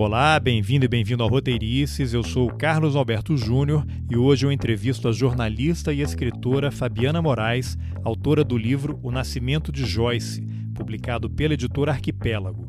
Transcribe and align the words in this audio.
Olá, 0.00 0.38
bem-vindo 0.38 0.84
e 0.84 0.88
bem-vindo 0.88 1.24
ao 1.24 1.28
Roteirices. 1.28 2.14
Eu 2.14 2.22
sou 2.22 2.48
Carlos 2.52 2.94
Alberto 2.94 3.36
Júnior 3.36 3.84
e 4.08 4.16
hoje 4.16 4.46
eu 4.46 4.52
entrevisto 4.52 5.08
a 5.08 5.12
jornalista 5.12 5.92
e 5.92 6.02
escritora 6.02 6.70
Fabiana 6.70 7.20
Moraes, 7.20 7.76
autora 8.04 8.44
do 8.44 8.56
livro 8.56 9.00
O 9.02 9.10
Nascimento 9.10 9.72
de 9.72 9.84
Joyce, 9.84 10.46
publicado 10.72 11.28
pela 11.28 11.54
editora 11.54 11.90
Arquipélago. 11.90 12.68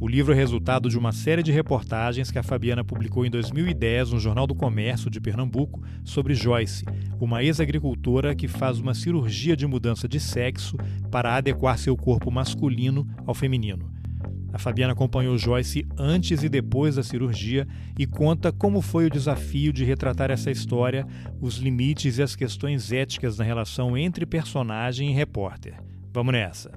O 0.00 0.08
livro 0.08 0.32
é 0.32 0.34
resultado 0.34 0.88
de 0.88 0.96
uma 0.96 1.12
série 1.12 1.42
de 1.42 1.52
reportagens 1.52 2.30
que 2.30 2.38
a 2.38 2.42
Fabiana 2.42 2.82
publicou 2.82 3.26
em 3.26 3.30
2010 3.30 4.12
no 4.12 4.18
Jornal 4.18 4.46
do 4.46 4.54
Comércio 4.54 5.10
de 5.10 5.20
Pernambuco 5.20 5.82
sobre 6.02 6.32
Joyce, 6.32 6.86
uma 7.20 7.44
ex-agricultora 7.44 8.34
que 8.34 8.48
faz 8.48 8.78
uma 8.78 8.94
cirurgia 8.94 9.54
de 9.54 9.66
mudança 9.66 10.08
de 10.08 10.18
sexo 10.18 10.78
para 11.10 11.36
adequar 11.36 11.76
seu 11.76 11.94
corpo 11.94 12.30
masculino 12.30 13.06
ao 13.26 13.34
feminino. 13.34 13.99
A 14.52 14.58
Fabiana 14.58 14.92
acompanhou 14.92 15.38
Joyce 15.38 15.86
antes 15.96 16.42
e 16.42 16.48
depois 16.48 16.96
da 16.96 17.02
cirurgia 17.02 17.66
e 17.98 18.06
conta 18.06 18.50
como 18.50 18.82
foi 18.82 19.06
o 19.06 19.10
desafio 19.10 19.72
de 19.72 19.84
retratar 19.84 20.30
essa 20.30 20.50
história, 20.50 21.06
os 21.40 21.56
limites 21.56 22.18
e 22.18 22.22
as 22.22 22.34
questões 22.34 22.90
éticas 22.90 23.38
na 23.38 23.44
relação 23.44 23.96
entre 23.96 24.26
personagem 24.26 25.10
e 25.10 25.14
repórter. 25.14 25.74
Vamos 26.12 26.32
nessa. 26.32 26.72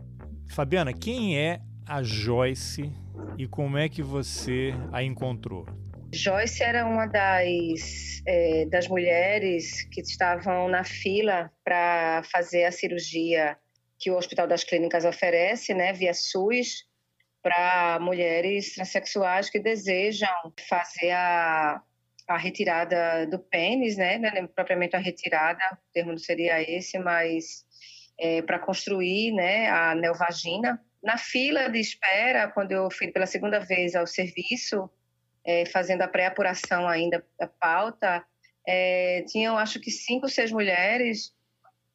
Fabiana, 0.49 0.93
quem 0.93 1.37
é 1.37 1.59
a 1.87 2.03
Joyce 2.03 2.91
e 3.37 3.47
como 3.47 3.77
é 3.77 3.89
que 3.89 4.03
você 4.03 4.73
a 4.91 5.03
encontrou? 5.03 5.65
Joyce 6.13 6.61
era 6.61 6.85
uma 6.85 7.07
das, 7.07 8.21
é, 8.27 8.67
das 8.67 8.87
mulheres 8.87 9.81
que 9.91 10.01
estavam 10.01 10.69
na 10.69 10.83
fila 10.83 11.51
para 11.63 12.21
fazer 12.31 12.65
a 12.65 12.71
cirurgia 12.71 13.57
que 13.99 14.11
o 14.11 14.17
Hospital 14.17 14.47
das 14.47 14.63
Clínicas 14.63 15.05
oferece, 15.05 15.73
né, 15.73 15.91
via 15.91 16.13
SUS, 16.13 16.83
para 17.43 17.99
mulheres 17.99 18.73
transexuais 18.73 19.49
que 19.49 19.59
desejam 19.59 20.29
fazer 20.67 21.11
a, 21.11 21.81
a 22.27 22.37
retirada 22.37 23.27
do 23.27 23.37
pênis, 23.37 23.97
né? 23.97 24.17
Não 24.17 24.29
é 24.29 24.47
propriamente 24.47 24.95
a 24.95 24.99
retirada, 24.99 25.61
o 25.73 25.93
termo 25.93 26.11
não 26.11 26.17
seria 26.17 26.61
esse, 26.61 26.97
mas 26.97 27.65
é, 28.17 28.41
para 28.41 28.57
construir 28.57 29.33
né, 29.33 29.69
a 29.69 29.93
neovagina. 29.93 30.81
Na 31.03 31.17
fila 31.17 31.69
de 31.69 31.79
espera, 31.79 32.47
quando 32.47 32.71
eu 32.71 32.89
fui 32.89 33.11
pela 33.11 33.25
segunda 33.25 33.59
vez 33.59 33.93
ao 33.93 34.07
serviço, 34.07 34.89
é, 35.45 35.65
fazendo 35.65 36.01
a 36.01 36.07
pré-apuração 36.07 36.87
ainda 36.87 37.25
da 37.37 37.47
pauta, 37.47 38.23
é, 38.65 39.25
tinham 39.27 39.57
acho 39.57 39.81
que 39.81 39.91
cinco, 39.91 40.29
seis 40.29 40.49
mulheres 40.49 41.35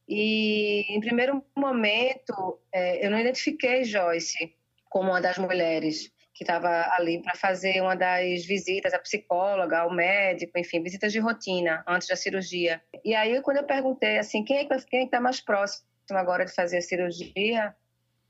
e 0.07 0.85
em 0.95 1.01
primeiro 1.01 1.43
momento 1.57 2.61
é, 2.71 3.05
eu 3.05 3.11
não 3.11 3.19
identifiquei 3.19 3.85
Joyce 3.85 4.55
como 4.89 5.11
uma 5.11 5.21
das 5.21 5.39
mulheres 5.39 6.11
que 6.35 6.45
estava 6.45 6.89
ali 6.93 7.21
para 7.21 7.35
fazer 7.35 7.81
uma 7.81 7.97
das 7.97 8.47
visitas 8.47 8.95
à 8.95 8.99
psicóloga, 9.01 9.81
ao 9.81 9.93
médico, 9.93 10.57
enfim, 10.57 10.81
visitas 10.81 11.13
de 11.13 11.19
rotina 11.19 11.83
antes 11.87 12.07
da 12.07 12.15
cirurgia. 12.15 12.81
E 13.05 13.13
aí, 13.13 13.43
quando 13.43 13.57
eu 13.57 13.65
perguntei 13.65 14.19
assim, 14.19 14.45
quem 14.45 14.59
é 14.59 14.65
que 14.65 14.87
quem 14.87 15.05
está 15.05 15.21
mais 15.21 15.41
próximo 15.41 15.85
agora 16.11 16.45
de 16.45 16.55
fazer 16.55 16.79
a 16.79 16.83
cirurgia, 16.83 17.75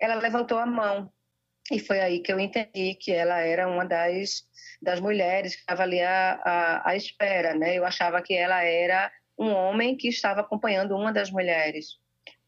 ela 0.01 0.15
levantou 0.15 0.59
a 0.59 0.65
mão. 0.65 1.13
E 1.71 1.79
foi 1.79 2.01
aí 2.01 2.21
que 2.21 2.33
eu 2.33 2.41
entendi 2.41 2.95
que 2.95 3.13
ela 3.13 3.41
era 3.41 3.69
uma 3.69 3.85
das, 3.85 4.43
das 4.81 5.01
mulheres 5.01 5.55
que 5.55 5.61
estava 5.61 5.83
ali 5.83 6.01
à, 6.01 6.41
à, 6.43 6.91
à 6.91 6.97
espera, 6.97 7.55
né? 7.55 7.77
Eu 7.77 7.85
achava 7.85 8.23
que 8.23 8.33
ela 8.33 8.65
era 8.65 9.13
um 9.39 9.51
homem 9.51 9.95
que 9.95 10.09
estava 10.09 10.41
acompanhando 10.41 10.97
uma 10.97 11.13
das 11.13 11.31
mulheres. 11.31 11.99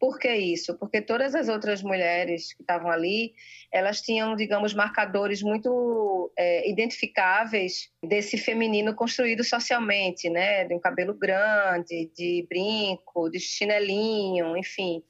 Por 0.01 0.19
que 0.19 0.35
isso? 0.35 0.79
Porque 0.79 1.03
todas 1.03 1.35
as 1.35 1.51
outras 1.51 1.83
mulheres 1.83 2.55
que 2.55 2.63
estavam 2.63 2.91
ali, 2.91 3.35
elas 3.71 4.01
tinham, 4.01 4.35
digamos, 4.35 4.73
marcadores 4.73 5.43
muito 5.43 6.33
é, 6.39 6.71
identificáveis 6.71 7.91
desse 8.03 8.39
feminino 8.39 8.95
construído 8.95 9.45
socialmente, 9.45 10.31
né? 10.31 10.65
De 10.65 10.75
um 10.75 10.81
cabelo 10.81 11.13
grande, 11.13 12.11
de 12.17 12.47
brinco, 12.49 13.29
de 13.29 13.39
chinelinho, 13.39 14.57
enfim. 14.57 15.03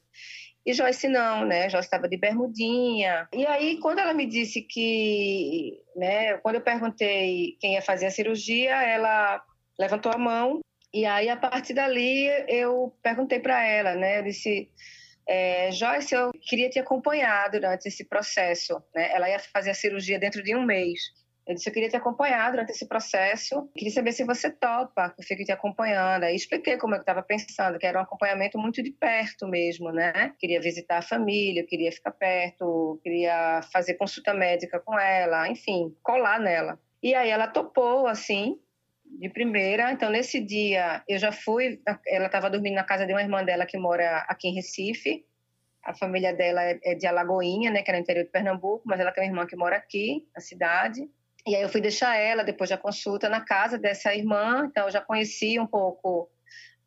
E 0.65 0.73
Joyce 0.73 1.07
não, 1.07 1.45
né? 1.45 1.69
Joyce 1.69 1.87
estava 1.87 2.09
de 2.09 2.17
bermudinha. 2.17 3.29
E 3.33 3.45
aí, 3.47 3.79
quando 3.79 3.99
ela 3.99 4.13
me 4.13 4.25
disse 4.25 4.61
que, 4.61 5.81
né? 5.95 6.37
Quando 6.39 6.55
eu 6.55 6.61
perguntei 6.61 7.55
quem 7.61 7.75
ia 7.75 7.81
fazer 7.81 8.07
a 8.07 8.11
cirurgia, 8.11 8.75
ela 8.83 9.41
levantou 9.79 10.11
a 10.11 10.17
mão 10.17 10.59
e 10.93 11.05
aí, 11.05 11.29
a 11.29 11.37
partir 11.37 11.73
dali, 11.73 12.27
eu 12.47 12.93
perguntei 13.01 13.39
para 13.39 13.63
ela, 13.65 13.95
né? 13.95 14.19
Eu 14.19 14.23
disse, 14.23 14.69
é, 15.27 15.71
Joyce, 15.71 16.13
eu 16.13 16.31
queria 16.41 16.69
te 16.69 16.79
acompanhar 16.79 17.49
durante 17.49 17.87
esse 17.87 18.03
processo. 18.03 18.81
Né? 18.93 19.11
Ela 19.13 19.29
ia 19.29 19.39
fazer 19.39 19.69
a 19.69 19.73
cirurgia 19.73 20.19
dentro 20.19 20.43
de 20.43 20.55
um 20.55 20.65
mês. 20.65 20.99
Eu 21.47 21.55
disse, 21.55 21.69
eu 21.69 21.73
queria 21.73 21.89
te 21.89 21.95
acompanhar 21.95 22.51
durante 22.51 22.71
esse 22.71 22.85
processo. 22.87 23.69
Queria 23.75 23.93
saber 23.93 24.11
se 24.11 24.23
você 24.23 24.49
topa, 24.49 25.09
que 25.09 25.21
eu 25.21 25.25
fique 25.25 25.43
te 25.43 25.51
acompanhando. 25.51 26.23
Aí 26.23 26.35
expliquei 26.35 26.77
como 26.77 26.95
eu 26.95 26.99
estava 26.99 27.23
pensando, 27.23 27.79
que 27.79 27.85
era 27.85 27.99
um 27.99 28.03
acompanhamento 28.03 28.59
muito 28.59 28.83
de 28.83 28.91
perto 28.91 29.47
mesmo, 29.47 29.91
né? 29.91 30.33
Queria 30.37 30.61
visitar 30.61 30.99
a 30.99 31.01
família, 31.01 31.65
queria 31.65 31.91
ficar 31.91 32.11
perto, 32.11 32.99
queria 33.01 33.61
fazer 33.73 33.95
consulta 33.95 34.33
médica 34.33 34.79
com 34.79 34.97
ela, 34.99 35.47
enfim, 35.49 35.95
colar 36.03 36.39
nela. 36.39 36.79
E 37.01 37.15
aí 37.15 37.29
ela 37.29 37.47
topou, 37.47 38.05
assim, 38.05 38.59
de 39.19 39.29
primeira. 39.29 39.91
Então, 39.91 40.09
nesse 40.09 40.39
dia, 40.39 41.03
eu 41.07 41.17
já 41.17 41.31
fui. 41.31 41.81
Ela 42.07 42.27
estava 42.27 42.49
dormindo 42.49 42.75
na 42.75 42.83
casa 42.83 43.05
de 43.05 43.13
uma 43.13 43.21
irmã 43.21 43.43
dela 43.43 43.65
que 43.65 43.77
mora 43.77 44.25
aqui 44.27 44.47
em 44.47 44.53
Recife. 44.53 45.25
A 45.83 45.93
família 45.93 46.33
dela 46.33 46.63
é, 46.63 46.79
é 46.83 46.95
de 46.95 47.07
Alagoinha, 47.07 47.71
né, 47.71 47.81
que 47.81 47.89
é 47.89 47.93
no 47.93 47.99
interior 47.99 48.23
de 48.23 48.31
Pernambuco, 48.31 48.83
mas 48.85 48.99
ela 48.99 49.11
tem 49.11 49.23
uma 49.23 49.29
irmã 49.29 49.47
que 49.47 49.55
mora 49.55 49.75
aqui, 49.75 50.27
na 50.35 50.41
cidade. 50.41 51.01
E 51.45 51.55
aí 51.55 51.61
eu 51.61 51.69
fui 51.69 51.81
deixar 51.81 52.15
ela, 52.15 52.43
depois 52.43 52.69
da 52.69 52.77
consulta, 52.77 53.27
na 53.27 53.41
casa 53.41 53.79
dessa 53.79 54.13
irmã. 54.13 54.67
Então, 54.69 54.85
eu 54.85 54.91
já 54.91 55.01
conheci 55.01 55.59
um 55.59 55.65
pouco 55.65 56.29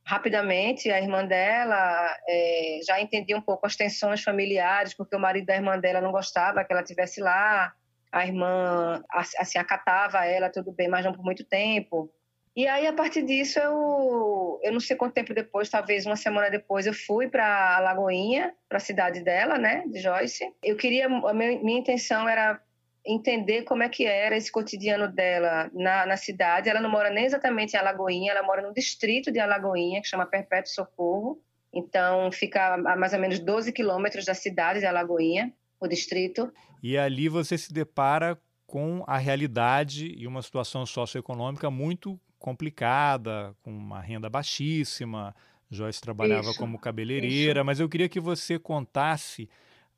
rapidamente 0.07 0.91
a 0.91 1.01
irmã 1.01 1.25
dela, 1.25 2.17
é, 2.29 2.81
já 2.87 3.01
entendi 3.01 3.35
um 3.35 3.41
pouco 3.41 3.67
as 3.67 3.75
tensões 3.75 4.23
familiares, 4.23 4.95
porque 4.95 5.17
o 5.17 5.19
marido 5.19 5.47
da 5.47 5.57
irmã 5.57 5.79
dela 5.79 6.01
não 6.01 6.13
gostava 6.13 6.63
que 6.63 6.73
ela 6.73 6.83
estivesse 6.83 7.21
lá 7.21 7.73
a 8.15 8.25
irmã 8.25 9.03
assim 9.11 9.59
acatava 9.59 10.25
ela 10.25 10.49
tudo 10.49 10.71
bem, 10.71 10.89
mas 10.89 11.05
não 11.05 11.13
por 11.13 11.25
muito 11.25 11.45
tempo. 11.45 12.09
E 12.57 12.69
aí 12.69 12.87
a 12.87 12.93
partir 12.93 13.23
disso 13.23 13.59
eu 13.59 14.61
eu 14.63 14.73
não 14.73 14.79
sei 14.79 14.97
quanto 14.97 15.15
tempo 15.15 15.35
depois, 15.35 15.69
talvez 15.69 16.07
uma 16.07 16.15
semana 16.15 16.49
depois 16.49 16.87
eu 16.87 16.95
fui 16.95 17.29
para 17.29 17.81
Lagoinha, 17.81 18.55
para 18.69 18.79
a 18.79 18.81
cidade 18.81 19.21
dela, 19.21 19.59
né, 19.59 19.83
de 19.89 19.99
Joyce. 19.99 20.49
Eu 20.63 20.77
queria 20.77 21.07
a 21.07 21.35
minha, 21.35 21.59
minha 21.59 21.81
intenção 21.81 22.29
era 22.29 22.61
entender 23.05 23.63
como 23.63 23.83
é 23.83 23.89
que 23.89 24.07
era 24.07 24.37
esse 24.37 24.51
cotidiano 24.51 25.09
dela 25.09 25.69
na, 25.75 26.07
na 26.07 26.17
cidade. 26.17 26.71
Ela 26.71 26.81
não 26.81 26.89
mora 26.89 27.11
nem 27.11 27.25
exatamente 27.25 27.75
em 27.75 27.79
Alagoinha, 27.79 28.31
ela 28.31 28.45
mora 28.45 28.63
no 28.63 28.73
distrito 28.73 29.33
de 29.33 29.41
Alagoinha, 29.41 30.01
que 30.01 30.07
chama 30.07 30.25
Perpétuo 30.25 30.73
Socorro. 30.73 31.43
Então, 31.73 32.31
fica 32.31 32.75
a 32.75 32.97
mais 32.97 33.13
ou 33.13 33.19
menos 33.19 33.41
12 33.41 33.73
quilômetros 33.73 34.25
da 34.25 34.33
cidade 34.33 34.79
de 34.79 34.87
Alagoinha 34.87 35.53
o 35.85 35.89
distrito. 35.89 36.53
E 36.83 36.99
ali 36.99 37.29
você 37.29 37.57
se 37.57 37.73
depara 37.73 38.39
com 38.67 39.05
a 39.07 39.19
realidade 39.19 40.15
e 40.17 40.27
uma 40.27 40.43
situação 40.43 40.85
socioeconômica 40.85 41.71
muito 41.71 42.19
complicada, 42.39 43.55
com 43.63 43.71
uma 43.71 44.01
renda 44.01 44.29
baixíssima. 44.29 45.35
Joyce 45.71 46.01
trabalhava 46.01 46.51
isso, 46.51 46.59
como 46.59 46.79
cabeleireira, 46.79 47.61
isso. 47.61 47.65
mas 47.65 47.81
eu 47.81 47.89
queria 47.89 48.09
que 48.09 48.21
você 48.21 48.59
contasse 48.59 49.49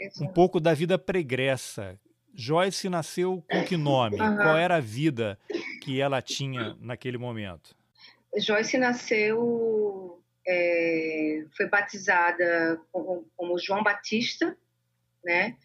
isso. 0.01 0.23
um 0.23 0.29
pouco 0.29 0.61
da 0.61 0.73
vida 0.75 0.99
pregressa. 0.99 1.99
Joyce 2.35 2.89
nasceu 2.89 3.43
com 3.51 3.65
que 3.65 3.77
nome? 3.77 4.21
Uhum. 4.21 4.37
Qual 4.37 4.57
era 4.57 4.77
a 4.77 4.81
vida 4.81 5.39
que 5.83 6.01
ela 6.01 6.21
tinha 6.21 6.77
naquele 6.81 7.17
momento? 7.17 7.75
Joyce 8.37 8.77
nasceu, 8.77 10.23
é, 10.47 11.45
foi 11.57 11.69
batizada 11.69 12.81
como, 12.93 13.27
como 13.35 13.59
João 13.59 13.83
Batista, 13.83 14.57
né? 15.25 15.57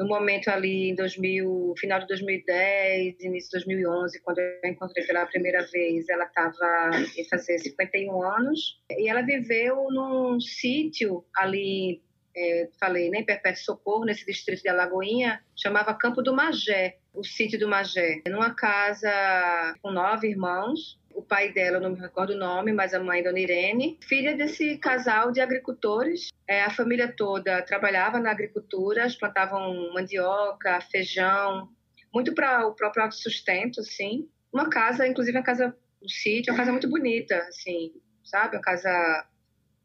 No 0.00 0.08
momento 0.08 0.48
ali 0.48 0.88
em 0.88 0.94
2000, 0.94 1.74
final 1.76 2.00
de 2.00 2.06
2010, 2.06 3.20
início 3.20 3.50
de 3.50 3.66
2011, 3.66 4.22
quando 4.22 4.38
eu 4.38 4.58
encontrei 4.64 5.04
pela 5.04 5.26
primeira 5.26 5.62
vez, 5.66 6.08
ela 6.08 6.24
estava 6.24 6.90
em 7.18 7.28
fazer 7.28 7.58
51 7.58 8.22
anos 8.22 8.80
e 8.90 9.10
ela 9.10 9.20
viveu 9.20 9.88
num 9.90 10.40
sítio 10.40 11.22
ali, 11.36 12.00
é, 12.34 12.70
falei, 12.80 13.10
nem 13.10 13.20
né, 13.20 13.26
Perpétuo 13.26 13.62
Socorro, 13.62 14.06
nesse 14.06 14.24
distrito 14.24 14.62
de 14.62 14.70
Alagoinha, 14.70 15.44
chamava 15.54 15.92
Campo 15.92 16.22
do 16.22 16.34
Magé, 16.34 16.96
o 17.12 17.22
sítio 17.22 17.58
do 17.58 17.68
Magé, 17.68 18.22
numa 18.26 18.54
casa 18.54 19.74
com 19.82 19.90
nove 19.90 20.30
irmãos 20.30 20.98
o 21.20 21.22
pai 21.22 21.52
dela, 21.52 21.78
não 21.78 21.90
me 21.90 22.00
recordo 22.00 22.32
o 22.32 22.38
nome, 22.38 22.72
mas 22.72 22.94
a 22.94 22.98
mãe, 22.98 23.22
Dona 23.22 23.38
Irene, 23.38 23.98
filha 24.02 24.34
desse 24.34 24.78
casal 24.78 25.30
de 25.30 25.40
agricultores. 25.40 26.30
É, 26.48 26.62
a 26.62 26.70
família 26.70 27.14
toda 27.14 27.62
trabalhava 27.62 28.18
na 28.18 28.30
agricultura, 28.30 29.02
eles 29.02 29.16
plantavam 29.16 29.92
mandioca, 29.92 30.80
feijão, 30.90 31.68
muito 32.12 32.34
para 32.34 32.66
o 32.66 32.74
próprio 32.74 33.12
sustento, 33.12 33.80
assim. 33.80 34.28
Uma 34.52 34.68
casa, 34.68 35.06
inclusive 35.06 35.36
uma 35.36 35.44
casa 35.44 35.76
no 36.00 36.08
sítio, 36.08 36.52
uma 36.52 36.58
casa 36.58 36.72
muito 36.72 36.88
bonita, 36.88 37.36
assim, 37.48 37.92
sabe? 38.24 38.56
Uma 38.56 38.62
casa 38.62 39.26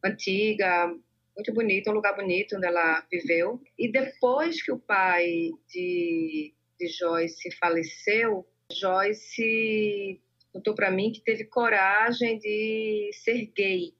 antiga, 0.03 0.87
muito 1.35 1.53
bonita, 1.53 1.91
um 1.91 1.95
lugar 1.95 2.15
bonito 2.15 2.55
onde 2.55 2.65
ela 2.65 3.05
viveu. 3.11 3.61
E 3.77 3.91
depois 3.91 4.63
que 4.63 4.71
o 4.71 4.79
pai 4.79 5.51
de, 5.67 6.53
de 6.79 6.87
Joyce 6.87 7.51
faleceu, 7.59 8.47
Joyce 8.71 10.21
contou 10.55 10.73
para 10.73 10.89
mim 10.89 11.11
que 11.11 11.21
teve 11.21 11.43
coragem 11.43 12.39
de 12.39 13.09
ser 13.11 13.51
gay, 13.53 13.93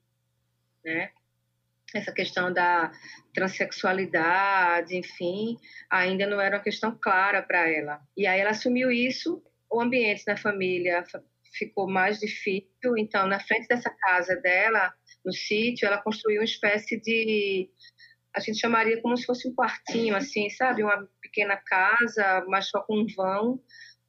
né? 0.86 1.12
Essa 1.94 2.13
questão 2.13 2.52
da 2.52 2.94
transexualidade, 3.34 4.96
enfim, 4.96 5.57
ainda 5.90 6.25
não 6.25 6.40
era 6.40 6.56
uma 6.56 6.63
questão 6.63 6.98
clara 6.98 7.44
para 7.44 7.69
ela. 7.69 8.00
E 8.16 8.25
aí 8.25 8.40
ela 8.40 8.52
assumiu 8.52 8.90
isso, 8.90 9.44
o 9.69 9.81
ambiente 9.81 10.24
na 10.25 10.38
família 10.38 11.04
ficou 11.57 11.90
mais 11.90 12.19
difícil, 12.19 12.98
então 12.98 13.28
na 13.28 13.40
frente 13.40 13.68
dessa 13.68 13.90
casa 13.90 14.38
dela, 14.38 14.94
no 15.25 15.34
sítio, 15.34 15.86
ela 15.86 16.01
construiu 16.01 16.40
uma 16.40 16.46
espécie 16.46 17.00
de 17.01 17.69
a 18.34 18.40
gente 18.40 18.60
chamaria 18.60 19.01
como 19.01 19.18
se 19.18 19.25
fosse 19.25 19.48
um 19.48 19.56
quartinho 19.56 20.16
assim, 20.16 20.50
sabe, 20.50 20.84
uma 20.84 21.08
pequena 21.22 21.58
casa, 21.58 22.46
mas 22.48 22.68
só 22.68 22.81
com 22.81 23.00
um 23.00 23.08
vão, 23.16 23.62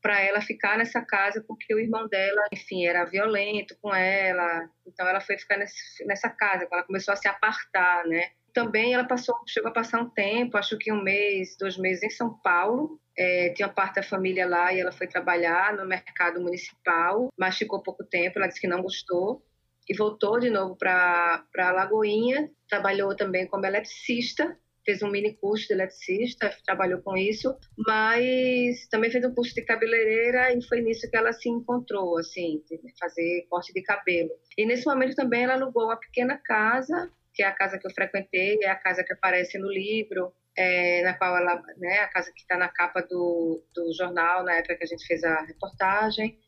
para 0.06 0.20
ela 0.20 0.40
ficar 0.40 0.78
nessa 0.78 1.02
casa 1.02 1.44
porque 1.48 1.74
o 1.74 1.80
irmão 1.80 2.06
dela, 2.06 2.40
enfim, 2.52 2.86
era 2.86 3.04
violento 3.04 3.76
com 3.82 3.92
ela. 3.92 4.70
Então 4.86 5.04
ela 5.04 5.20
foi 5.20 5.36
ficar 5.36 5.58
nessa 5.58 6.30
casa, 6.30 6.68
ela 6.70 6.84
começou 6.84 7.12
a 7.12 7.16
se 7.16 7.26
apartar, 7.26 8.06
né? 8.06 8.30
Também 8.54 8.94
ela 8.94 9.02
passou, 9.02 9.34
chegou 9.48 9.68
a 9.68 9.74
passar 9.74 10.00
um 10.00 10.08
tempo, 10.08 10.56
acho 10.56 10.78
que 10.78 10.92
um 10.92 11.02
mês, 11.02 11.56
dois 11.58 11.76
meses 11.76 12.04
em 12.04 12.10
São 12.10 12.38
Paulo. 12.38 13.00
É, 13.18 13.52
tinha 13.56 13.68
parte 13.68 13.96
da 13.96 14.02
família 14.04 14.46
lá 14.46 14.72
e 14.72 14.78
ela 14.78 14.92
foi 14.92 15.08
trabalhar 15.08 15.76
no 15.76 15.84
mercado 15.84 16.40
municipal, 16.40 17.28
mas 17.36 17.58
ficou 17.58 17.82
pouco 17.82 18.04
tempo. 18.04 18.38
Ela 18.38 18.46
disse 18.46 18.60
que 18.60 18.68
não 18.68 18.82
gostou 18.82 19.42
e 19.88 19.96
voltou 19.96 20.38
de 20.38 20.50
novo 20.50 20.76
para 20.76 21.42
Lagoinha. 21.56 22.48
Trabalhou 22.68 23.16
também 23.16 23.44
como 23.48 23.66
eletricista 23.66 24.56
fez 24.86 25.02
um 25.02 25.10
mini 25.10 25.34
curso 25.34 25.66
de 25.66 25.74
eletricista, 25.74 26.56
trabalhou 26.64 27.02
com 27.02 27.16
isso, 27.16 27.54
mas 27.76 28.86
também 28.88 29.10
fez 29.10 29.24
um 29.24 29.34
curso 29.34 29.52
de 29.52 29.62
cabeleireira 29.62 30.52
e 30.54 30.62
foi 30.62 30.80
nisso 30.80 31.10
que 31.10 31.16
ela 31.16 31.32
se 31.32 31.48
encontrou, 31.48 32.16
assim, 32.16 32.62
fazer 32.98 33.46
corte 33.50 33.72
de 33.74 33.82
cabelo. 33.82 34.30
E 34.56 34.64
nesse 34.64 34.86
momento 34.86 35.16
também 35.16 35.42
ela 35.42 35.54
alugou 35.54 35.86
uma 35.86 35.96
pequena 35.96 36.38
casa, 36.38 37.10
que 37.34 37.42
é 37.42 37.46
a 37.46 37.52
casa 37.52 37.78
que 37.78 37.86
eu 37.86 37.90
frequentei, 37.90 38.58
é 38.62 38.70
a 38.70 38.76
casa 38.76 39.02
que 39.02 39.12
aparece 39.12 39.58
no 39.58 39.68
livro, 39.68 40.32
é, 40.56 41.02
na 41.02 41.14
qual 41.14 41.36
ela, 41.36 41.60
né, 41.76 41.98
a 41.98 42.08
casa 42.08 42.32
que 42.32 42.40
está 42.40 42.56
na 42.56 42.68
capa 42.68 43.02
do, 43.02 43.62
do 43.74 43.92
jornal, 43.92 44.44
na 44.44 44.54
época 44.54 44.76
que 44.76 44.84
a 44.84 44.86
gente 44.86 45.04
fez 45.04 45.22
a 45.24 45.42
reportagem. 45.42 46.38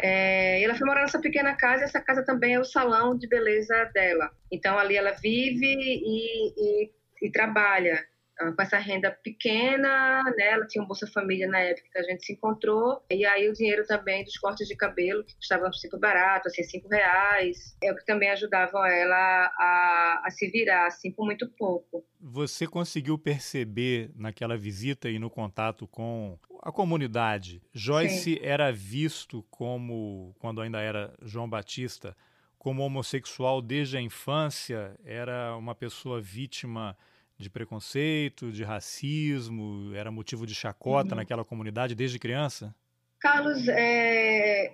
É, 0.00 0.62
ela 0.62 0.74
foi 0.74 0.86
morar 0.86 1.02
nessa 1.02 1.20
pequena 1.20 1.54
casa 1.54 1.82
e 1.82 1.84
essa 1.84 2.00
casa 2.00 2.24
também 2.24 2.54
é 2.54 2.60
o 2.60 2.64
salão 2.64 3.16
de 3.16 3.28
beleza 3.28 3.84
dela. 3.92 4.30
Então 4.50 4.78
ali 4.78 4.96
ela 4.96 5.12
vive 5.12 5.66
e, 5.66 6.52
e 6.56 6.90
e 7.22 7.30
trabalha 7.30 8.04
uh, 8.42 8.54
com 8.54 8.62
essa 8.62 8.78
renda 8.78 9.10
pequena, 9.10 10.22
né? 10.36 10.50
Ela 10.50 10.66
tinha 10.66 10.82
um 10.82 10.86
Bolsa 10.86 11.06
Família 11.06 11.46
na 11.46 11.60
época 11.60 11.88
que 11.92 11.98
a 11.98 12.02
gente 12.02 12.26
se 12.26 12.32
encontrou, 12.32 13.02
e 13.10 13.24
aí 13.24 13.48
o 13.48 13.52
dinheiro 13.52 13.86
também 13.86 14.24
dos 14.24 14.36
cortes 14.36 14.66
de 14.66 14.76
cabelo, 14.76 15.24
que 15.24 15.36
custavam 15.36 15.72
super 15.72 16.00
barato, 16.00 16.48
assim, 16.48 16.64
cinco 16.64 16.88
reais, 16.88 17.76
é 17.82 17.92
o 17.92 17.96
que 17.96 18.04
também 18.04 18.28
ajudavam 18.30 18.84
ela 18.84 19.52
a, 19.58 20.22
a 20.24 20.30
se 20.30 20.50
virar, 20.50 20.86
assim, 20.86 21.12
por 21.12 21.24
muito 21.24 21.48
pouco. 21.56 22.04
Você 22.20 22.66
conseguiu 22.66 23.16
perceber 23.16 24.10
naquela 24.16 24.56
visita 24.56 25.08
e 25.08 25.18
no 25.18 25.30
contato 25.30 25.86
com 25.86 26.38
a 26.60 26.70
comunidade, 26.70 27.60
Joyce 27.72 28.34
Sim. 28.34 28.38
era 28.40 28.72
visto 28.72 29.44
como, 29.50 30.32
quando 30.38 30.60
ainda 30.60 30.80
era 30.80 31.12
João 31.20 31.48
Batista, 31.48 32.16
como 32.56 32.84
homossexual 32.84 33.60
desde 33.60 33.96
a 33.96 34.00
infância, 34.00 34.96
era 35.04 35.56
uma 35.56 35.74
pessoa 35.74 36.20
vítima 36.20 36.96
de 37.42 37.50
preconceito, 37.50 38.50
de 38.50 38.64
racismo, 38.64 39.94
era 39.94 40.10
motivo 40.10 40.46
de 40.46 40.54
chacota 40.54 41.10
uhum. 41.10 41.16
naquela 41.16 41.44
comunidade 41.44 41.94
desde 41.94 42.18
criança? 42.18 42.74
Carlos, 43.20 43.68
é... 43.68 44.72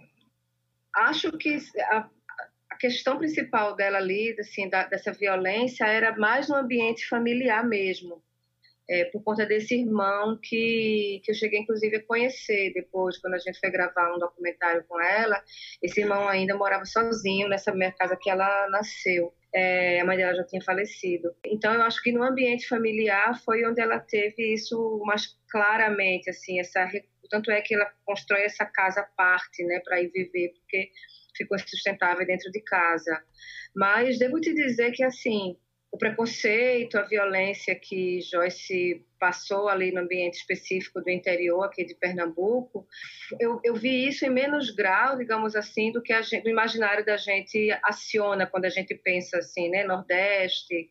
acho 0.94 1.32
que 1.32 1.58
a, 1.90 2.08
a, 2.70 2.76
questão 2.76 3.18
principal 3.18 3.74
dela 3.74 3.98
ali, 3.98 4.36
assim, 4.38 4.68
da, 4.68 4.86
dessa 4.86 5.12
violência, 5.12 5.84
era 5.84 6.16
mais 6.16 6.48
no 6.48 6.56
ambiente 6.56 7.08
familiar 7.08 7.66
mesmo 7.66 8.22
é, 8.88 9.04
por 9.06 9.22
conta 9.22 9.44
desse 9.44 9.74
irmão 9.74 10.38
que, 10.42 11.20
que 11.22 11.30
eu 11.30 11.34
cheguei, 11.34 11.60
inclusive, 11.60 11.96
a 11.96 12.06
conhecer 12.06 12.72
depois, 12.72 13.18
quando 13.18 13.34
a 13.34 13.38
gente 13.38 13.60
foi 13.60 13.70
gravar 13.70 14.14
um 14.14 14.18
documentário 14.18 14.82
com 14.88 14.98
ela. 15.00 15.42
Esse 15.82 16.00
irmão 16.00 16.26
ainda 16.26 16.56
morava 16.56 16.86
sozinho 16.86 17.48
nessa 17.48 17.72
minha 17.72 17.92
casa 17.92 18.16
que 18.16 18.30
ela 18.30 18.68
nasceu. 18.70 19.32
É, 19.52 20.00
a 20.00 20.04
mãe 20.04 20.16
dela 20.16 20.34
já 20.34 20.44
tinha 20.44 20.62
falecido. 20.62 21.34
Então, 21.44 21.72
eu 21.74 21.82
acho 21.82 22.02
que 22.02 22.12
no 22.12 22.22
ambiente 22.22 22.68
familiar 22.68 23.40
foi 23.44 23.64
onde 23.64 23.80
ela 23.80 23.98
teve 23.98 24.52
isso 24.52 25.02
mais 25.06 25.36
claramente, 25.50 26.28
assim, 26.28 26.60
essa 26.60 26.86
tanto 27.30 27.50
é 27.50 27.60
que 27.60 27.74
ela 27.74 27.90
constrói 28.04 28.42
essa 28.42 28.64
casa 28.64 29.00
à 29.00 29.04
parte, 29.04 29.62
né, 29.64 29.80
para 29.80 30.00
ir 30.00 30.08
viver, 30.08 30.54
porque 30.54 30.90
ficou 31.36 31.58
sustentável 31.58 32.26
dentro 32.26 32.50
de 32.50 32.60
casa. 32.60 33.22
Mas 33.74 34.18
devo 34.18 34.40
te 34.40 34.54
dizer 34.54 34.92
que, 34.92 35.02
assim, 35.04 35.56
o 35.90 35.96
preconceito, 35.96 36.98
a 36.98 37.02
violência 37.02 37.74
que 37.74 38.20
Joyce 38.20 39.04
passou 39.18 39.68
ali 39.68 39.90
no 39.90 40.02
ambiente 40.02 40.34
específico 40.34 41.00
do 41.00 41.10
interior 41.10 41.62
aqui 41.64 41.84
de 41.84 41.94
Pernambuco, 41.94 42.86
eu, 43.40 43.58
eu 43.64 43.74
vi 43.74 44.06
isso 44.06 44.24
em 44.24 44.30
menos 44.30 44.70
grau, 44.70 45.16
digamos 45.16 45.56
assim, 45.56 45.90
do 45.90 46.02
que 46.02 46.12
a 46.12 46.20
gente, 46.22 46.46
o 46.46 46.50
imaginário 46.50 47.04
da 47.04 47.16
gente 47.16 47.70
aciona 47.82 48.46
quando 48.46 48.66
a 48.66 48.70
gente 48.70 48.94
pensa 48.94 49.38
assim, 49.38 49.70
né, 49.70 49.82
Nordeste, 49.84 50.88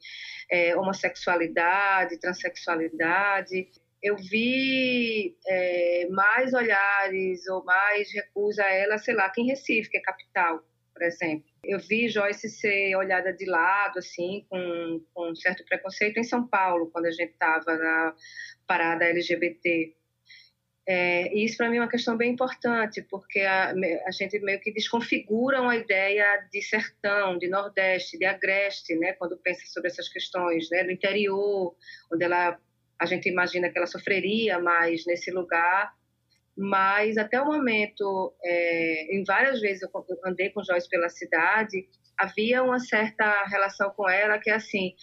é, 0.52 0.76
homossexualidade, 0.76 2.20
transexualidade. 2.20 3.70
Eu 4.02 4.16
vi 4.18 5.36
é, 5.48 6.08
mais 6.10 6.54
olhares 6.54 7.48
ou 7.48 7.64
mais 7.64 8.12
recusa 8.12 8.64
a 8.64 8.72
ela, 8.72 8.98
sei 8.98 9.14
lá, 9.14 9.26
aqui 9.26 9.42
em 9.42 9.48
Recife, 9.48 9.90
que 9.90 9.98
é 9.98 10.02
capital, 10.02 10.64
por 10.94 11.04
exemplo. 11.04 11.57
Eu 11.68 11.80
vi 11.80 12.08
Joyce 12.08 12.50
ser 12.50 12.96
olhada 12.96 13.34
de 13.34 13.46
lado, 13.46 14.00
assim, 14.00 14.46
com, 14.50 15.04
com 15.14 15.32
um 15.32 15.36
certo 15.36 15.66
preconceito 15.66 16.18
em 16.18 16.24
São 16.24 16.48
Paulo, 16.48 16.90
quando 16.92 17.08
a 17.08 17.12
gente 17.12 17.34
estava 17.34 17.76
na 17.76 18.16
parada 18.66 19.06
LGBT. 19.06 19.94
É, 20.90 21.34
e 21.36 21.44
isso 21.44 21.58
para 21.58 21.70
mim 21.70 21.78
é 21.78 21.82
uma 21.82 21.90
questão 21.90 22.16
bem 22.16 22.32
importante, 22.32 23.02
porque 23.02 23.42
a, 23.42 23.74
a, 24.06 24.12
gente 24.12 24.40
meio 24.40 24.62
que 24.62 24.72
desconfigura 24.72 25.62
uma 25.62 25.76
ideia 25.76 26.48
de 26.50 26.62
sertão, 26.62 27.38
de 27.38 27.50
nordeste, 27.50 28.18
de 28.18 28.24
agreste, 28.24 28.96
né, 28.96 29.12
quando 29.12 29.38
pensa 29.38 29.66
sobre 29.68 29.90
essas 29.90 30.08
questões, 30.08 30.70
né, 30.70 30.86
do 30.86 30.92
interior, 30.92 31.76
onde 32.12 32.24
ela 32.24 32.58
a 33.00 33.06
gente 33.06 33.30
imagina 33.30 33.70
que 33.70 33.78
ela 33.78 33.86
sofreria 33.86 34.58
mais 34.60 35.06
nesse 35.06 35.30
lugar 35.30 35.94
mas 36.58 37.18
até 37.18 37.40
o 37.40 37.46
momento, 37.46 38.34
é, 38.44 39.16
em 39.16 39.24
várias 39.24 39.62
vezes 39.62 39.84
eu 39.84 39.90
andei 40.26 40.50
com 40.50 40.64
Joyce 40.64 40.90
pela 40.90 41.10
cidade, 41.10 41.88
havia 42.18 42.64
uma 42.64 42.80
certa 42.80 43.46
relação 43.46 43.92
com 43.92 44.10
ela 44.10 44.40
que 44.40 44.50
é 44.50 44.56
assim, 44.56 44.94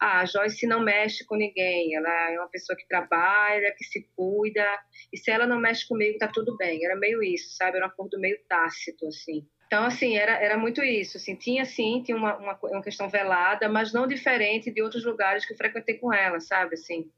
ah, 0.00 0.20
a 0.20 0.24
Joyce 0.24 0.66
não 0.66 0.80
mexe 0.80 1.24
com 1.24 1.36
ninguém, 1.36 1.94
ela 1.94 2.32
é 2.32 2.38
uma 2.38 2.48
pessoa 2.48 2.76
que 2.76 2.88
trabalha, 2.88 3.72
que 3.76 3.84
se 3.84 4.08
cuida, 4.16 4.66
e 5.12 5.16
se 5.16 5.30
ela 5.30 5.46
não 5.46 5.60
mexe 5.60 5.86
comigo, 5.86 6.18
tá 6.18 6.26
tudo 6.26 6.56
bem. 6.56 6.84
Era 6.84 6.96
meio 6.96 7.22
isso, 7.22 7.54
sabe? 7.54 7.76
Era 7.76 7.86
um 7.86 7.88
acordo 7.88 8.18
meio 8.18 8.36
tácito, 8.48 9.06
assim. 9.06 9.46
Então, 9.68 9.84
assim, 9.84 10.16
era, 10.16 10.32
era 10.32 10.58
muito 10.58 10.82
isso. 10.82 11.18
Assim, 11.18 11.36
tinha, 11.36 11.64
sim, 11.64 12.02
tinha 12.04 12.16
uma, 12.16 12.36
uma, 12.36 12.58
uma 12.60 12.82
questão 12.82 13.08
velada, 13.08 13.68
mas 13.68 13.92
não 13.92 14.08
diferente 14.08 14.72
de 14.72 14.82
outros 14.82 15.04
lugares 15.04 15.46
que 15.46 15.52
eu 15.52 15.56
frequentei 15.56 15.96
com 15.98 16.12
ela, 16.12 16.40
sabe? 16.40 16.74
Assim, 16.74 17.08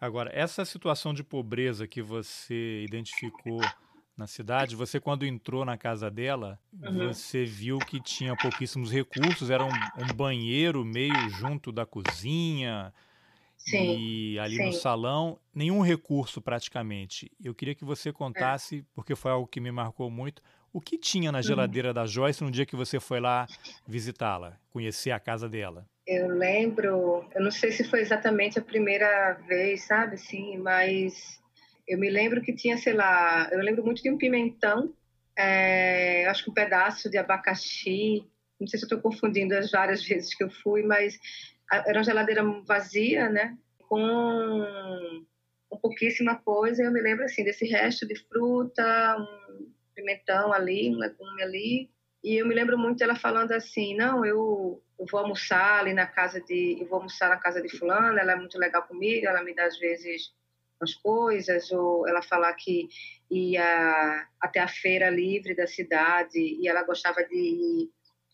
Agora, 0.00 0.30
essa 0.32 0.64
situação 0.64 1.12
de 1.12 1.24
pobreza 1.24 1.86
que 1.86 2.00
você 2.00 2.84
identificou 2.84 3.60
na 4.16 4.26
cidade, 4.26 4.74
você 4.74 4.98
quando 4.98 5.24
entrou 5.24 5.64
na 5.64 5.78
casa 5.78 6.10
dela, 6.10 6.58
uhum. 6.72 7.08
você 7.08 7.44
viu 7.44 7.78
que 7.78 8.00
tinha 8.00 8.36
pouquíssimos 8.36 8.90
recursos, 8.90 9.48
era 9.48 9.64
um, 9.64 9.68
um 9.68 10.14
banheiro 10.14 10.84
meio 10.84 11.30
junto 11.30 11.70
da 11.70 11.86
cozinha 11.86 12.92
sim, 13.56 13.96
e 13.98 14.38
ali 14.38 14.56
sim. 14.56 14.66
no 14.66 14.72
salão, 14.72 15.38
nenhum 15.54 15.82
recurso 15.82 16.40
praticamente. 16.40 17.30
Eu 17.42 17.54
queria 17.54 17.74
que 17.74 17.84
você 17.84 18.12
contasse, 18.12 18.78
é. 18.78 18.84
porque 18.94 19.14
foi 19.14 19.30
algo 19.30 19.46
que 19.46 19.60
me 19.60 19.70
marcou 19.70 20.10
muito, 20.10 20.42
o 20.72 20.80
que 20.80 20.98
tinha 20.98 21.30
na 21.30 21.38
uhum. 21.38 21.42
geladeira 21.42 21.88
uhum. 21.88 21.94
da 21.94 22.06
Joyce 22.06 22.42
no 22.42 22.50
dia 22.50 22.66
que 22.66 22.76
você 22.76 22.98
foi 22.98 23.20
lá 23.20 23.46
visitá-la, 23.86 24.58
conhecer 24.70 25.12
a 25.12 25.20
casa 25.20 25.48
dela? 25.48 25.88
Eu 26.08 26.28
lembro, 26.28 27.28
eu 27.34 27.42
não 27.42 27.50
sei 27.50 27.70
se 27.70 27.84
foi 27.84 28.00
exatamente 28.00 28.58
a 28.58 28.62
primeira 28.62 29.34
vez, 29.46 29.82
sabe, 29.82 30.16
sim, 30.16 30.56
mas 30.56 31.38
eu 31.86 31.98
me 31.98 32.08
lembro 32.08 32.40
que 32.40 32.54
tinha, 32.54 32.78
sei 32.78 32.94
lá, 32.94 33.46
eu 33.52 33.60
lembro 33.60 33.84
muito 33.84 34.02
de 34.02 34.10
um 34.10 34.16
pimentão, 34.16 34.94
é, 35.36 36.24
acho 36.24 36.44
que 36.44 36.50
um 36.50 36.54
pedaço 36.54 37.10
de 37.10 37.18
abacaxi, 37.18 38.26
não 38.58 38.66
sei 38.66 38.78
se 38.78 38.86
estou 38.86 39.02
confundindo 39.02 39.54
as 39.54 39.70
várias 39.70 40.02
vezes 40.02 40.34
que 40.34 40.42
eu 40.42 40.48
fui, 40.50 40.82
mas 40.82 41.18
era 41.70 41.98
uma 41.98 42.04
geladeira 42.04 42.42
vazia, 42.66 43.28
né, 43.28 43.54
com 43.86 45.26
um 45.70 45.76
pouquíssima 45.76 46.36
coisa, 46.36 46.84
eu 46.84 46.90
me 46.90 47.02
lembro, 47.02 47.26
assim, 47.26 47.44
desse 47.44 47.66
resto 47.66 48.08
de 48.08 48.16
fruta, 48.30 49.14
um 49.18 49.70
pimentão 49.94 50.54
ali, 50.54 50.88
um 50.88 50.96
legume 50.96 51.42
ali, 51.42 51.90
e 52.24 52.40
eu 52.40 52.46
me 52.46 52.54
lembro 52.54 52.78
muito 52.78 52.96
dela 52.96 53.14
falando 53.14 53.52
assim, 53.52 53.94
não, 53.94 54.24
eu, 54.24 54.82
eu 54.98 55.06
vou 55.10 55.20
almoçar 55.20 55.80
ali 55.80 55.94
na 55.94 56.06
casa 56.06 56.40
de, 56.40 56.78
eu 56.80 56.86
vou 56.88 56.96
almoçar 56.96 57.28
na 57.28 57.36
casa 57.36 57.62
de 57.62 57.68
fulana, 57.68 58.20
ela 58.20 58.32
é 58.32 58.36
muito 58.36 58.58
legal 58.58 58.82
comigo, 58.82 59.26
ela 59.26 59.42
me 59.42 59.54
dá 59.54 59.64
às 59.66 59.78
vezes 59.78 60.32
as 60.80 60.94
coisas, 60.94 61.70
ou 61.72 62.06
ela 62.06 62.22
falar 62.22 62.52
que 62.54 62.88
ia 63.30 64.26
até 64.40 64.60
a 64.60 64.68
feira 64.68 65.10
livre 65.10 65.54
da 65.54 65.66
cidade 65.66 66.38
e 66.38 66.68
ela 66.68 66.84
gostava 66.84 67.24
de 67.24 67.36
ir 67.36 67.90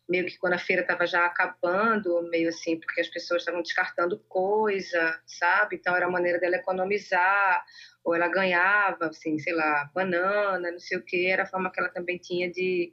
meio 0.09 0.27
que 0.27 0.39
quando 0.39 0.53
a 0.53 0.59
feira 0.59 0.83
estava 0.83 1.07
já 1.07 1.25
acabando, 1.25 2.23
meio 2.31 2.49
assim, 2.49 2.79
porque 2.79 3.01
as 3.01 3.09
pessoas 3.09 3.41
estavam 3.41 3.63
descartando 3.63 4.19
coisa, 4.29 5.19
sabe? 5.27 5.77
Então 5.77 5.97
era 5.97 6.07
a 6.07 6.11
maneira 6.11 6.39
dela 6.39 6.57
economizar, 6.57 7.65
ou 8.05 8.15
ela 8.15 8.29
ganhava, 8.29 9.07
assim, 9.07 9.39
sei 9.39 9.55
lá, 9.55 9.91
banana, 9.95 10.71
não 10.71 10.79
sei 10.79 10.99
o 10.99 11.03
que, 11.03 11.27
era 11.27 11.45
a 11.45 11.47
forma 11.47 11.73
que 11.73 11.81
ela 11.81 11.89
também 11.89 12.19
tinha 12.19 12.51
de 12.51 12.93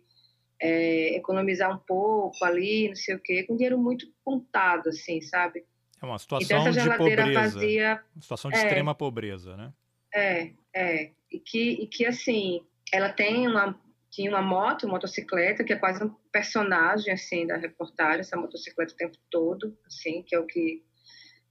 é, 0.62 1.16
economizar 1.16 1.74
um 1.74 1.80
pouco 1.80 2.46
ali, 2.46 2.90
não 2.90 2.96
sei 2.96 3.16
o 3.16 3.20
que, 3.20 3.44
com 3.44 3.56
dinheiro 3.56 3.78
muito 3.78 4.06
contado, 4.24 4.90
assim, 4.90 5.22
sabe? 5.22 5.66
É 6.02 6.06
uma 6.06 6.20
situação 6.20 6.58
então, 6.60 6.72
de 6.72 6.98
pobreza, 6.98 7.34
fazia, 7.34 8.04
uma 8.16 8.22
situação 8.22 8.52
de 8.52 8.58
é, 8.58 8.64
extrema 8.64 8.94
pobreza, 8.94 9.58
né? 9.58 9.74
É, 10.14 10.52
é, 10.74 11.12
e 11.32 11.40
que, 11.40 11.72
e 11.84 11.88
que 11.88 12.06
assim, 12.06 12.62
ela 12.94 13.10
tem 13.10 13.48
uma 13.48 13.80
tinha 14.12 14.30
uma 14.30 14.42
moto, 14.42 14.84
uma 14.84 14.96
motocicleta, 14.96 15.64
que 15.64 15.72
é 15.72 15.78
quase 15.78 16.04
um 16.04 16.10
personagem, 16.34 17.14
assim, 17.14 17.48
da 17.48 17.56
reportagem, 17.56 18.20
essa 18.20 18.36
motocicleta 18.36 18.94
o 18.94 18.98
tempo 18.98 19.18
todo, 19.30 19.78
assim, 19.88 20.22
que 20.22 20.36
é 20.36 20.40
o 20.40 20.46
que 20.46 20.84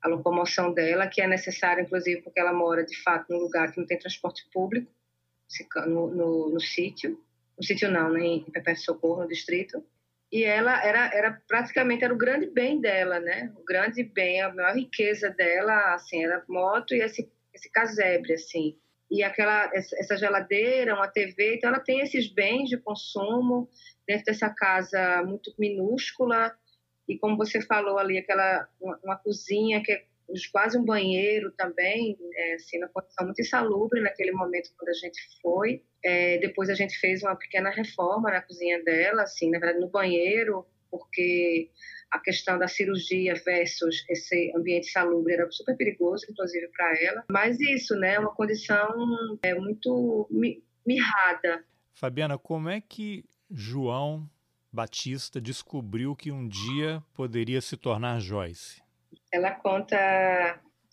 a 0.03 0.09
locomoção 0.09 0.73
dela, 0.73 1.07
que 1.07 1.23
é 1.23 1.27
necessária, 1.27 1.81
inclusive, 1.81 2.21
porque 2.21 2.39
ela 2.39 2.53
mora, 2.53 2.85
de 2.85 3.03
fato, 3.03 3.27
num 3.31 3.39
lugar 3.39 3.73
que 3.73 3.79
não 3.81 3.87
tem 3.87 3.99
transporte 3.99 4.47
público, 4.53 4.91
no, 5.87 6.15
no, 6.15 6.51
no 6.51 6.61
sítio, 6.61 7.19
no 7.61 7.67
sítio 7.67 7.91
não, 7.91 8.11
né, 8.11 8.25
em 8.25 8.41
Perpétuo 8.41 8.83
Socorro, 8.83 9.23
no 9.23 9.29
distrito, 9.29 9.85
e 10.33 10.45
ela 10.45 10.83
era, 10.83 11.11
era 11.13 11.43
praticamente 11.47 12.03
era 12.03 12.15
o 12.15 12.17
grande 12.17 12.47
bem 12.47 12.81
dela, 12.81 13.21
né? 13.21 13.53
O 13.57 13.65
grande 13.65 14.03
bem, 14.03 14.41
a 14.41 14.55
maior 14.55 14.75
riqueza 14.75 15.29
dela, 15.29 15.93
assim, 15.95 16.25
era 16.25 16.43
moto 16.49 16.95
e 16.95 17.03
esse, 17.03 17.31
esse 17.53 17.71
casebre, 17.71 18.33
assim. 18.33 18.79
E 19.11 19.23
aquela 19.23 19.69
essa 19.75 20.17
geladeira, 20.17 20.95
uma 20.95 21.09
TV, 21.09 21.57
então 21.57 21.69
ela 21.69 21.81
tem 21.81 22.01
esses 22.01 22.33
bens 22.33 22.71
de 22.71 22.79
consumo 22.79 23.69
dentro 24.07 24.25
dessa 24.27 24.49
casa 24.49 25.23
muito 25.25 25.53
minúscula. 25.59 26.55
E 27.07 27.19
como 27.19 27.37
você 27.37 27.61
falou 27.61 27.99
ali 27.99 28.19
aquela 28.19 28.69
uma, 28.81 29.01
uma 29.03 29.17
cozinha 29.17 29.83
que 29.83 29.93
é 29.93 30.05
quase 30.53 30.79
um 30.79 30.85
banheiro 30.85 31.53
também, 31.57 32.17
é, 32.35 32.55
assim, 32.55 32.79
na 32.79 32.89
condição 32.89 33.27
muito 33.27 33.41
insalubre 33.41 34.01
naquele 34.01 34.33
momento 34.33 34.71
quando 34.77 34.89
a 34.89 34.95
gente 34.95 35.21
foi. 35.41 35.83
É, 36.05 36.39
depois 36.39 36.71
a 36.71 36.75
gente 36.75 36.99
fez 36.99 37.23
uma 37.23 37.37
pequena 37.37 37.71
reforma 37.71 38.31
na 38.31 38.43
cozinha 38.43 38.83
dela, 38.83 39.23
assim, 39.23 39.51
na 39.51 39.59
verdade 39.59 39.81
no 39.81 39.91
banheiro, 39.91 40.67
porque 40.91 41.71
a 42.11 42.19
questão 42.19 42.59
da 42.59 42.67
cirurgia 42.67 43.35
versus 43.45 44.05
esse 44.09 44.53
ambiente 44.57 44.91
salubre 44.91 45.35
era 45.35 45.51
super 45.51 45.77
perigoso, 45.77 46.27
inclusive 46.29 46.69
para 46.69 47.03
ela. 47.03 47.25
Mas 47.31 47.61
isso, 47.61 47.95
né, 47.95 48.19
uma 48.19 48.35
condição 48.35 49.39
é, 49.43 49.55
muito 49.55 50.29
mirrada. 50.85 51.65
Fabiana, 51.95 52.39
como 52.39 52.69
é 52.69 52.81
que 52.81 53.25
João 53.51 54.29
Batista 54.73 55.41
descobriu 55.41 56.17
que 56.17 56.33
um 56.33 56.49
dia 56.49 57.03
poderia 57.15 57.61
se 57.61 57.77
tornar 57.77 58.21
Joyce? 58.21 58.83
Ela 59.33 59.53
conta, 59.53 59.97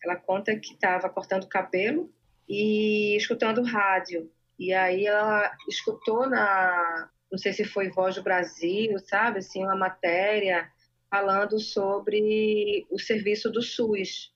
ela 0.04 0.16
conta 0.16 0.56
que 0.56 0.74
estava 0.74 1.10
cortando 1.10 1.48
cabelo 1.48 2.14
e 2.48 3.16
escutando 3.18 3.64
rádio. 3.64 4.32
E 4.60 4.74
aí 4.74 5.06
ela 5.06 5.52
escutou 5.68 6.30
na, 6.30 7.10
não 7.32 7.38
sei 7.38 7.54
se 7.54 7.66
foi 7.66 7.90
Voz 7.90 8.16
do 8.16 8.24
Brasil, 8.24 8.98
sabe, 9.00 9.40
assim, 9.40 9.64
uma 9.64 9.76
matéria 9.76 10.70
falando 11.10 11.60
sobre 11.60 12.86
o 12.90 13.00
serviço 13.00 13.52
do 13.52 13.62
SUS, 13.62 14.34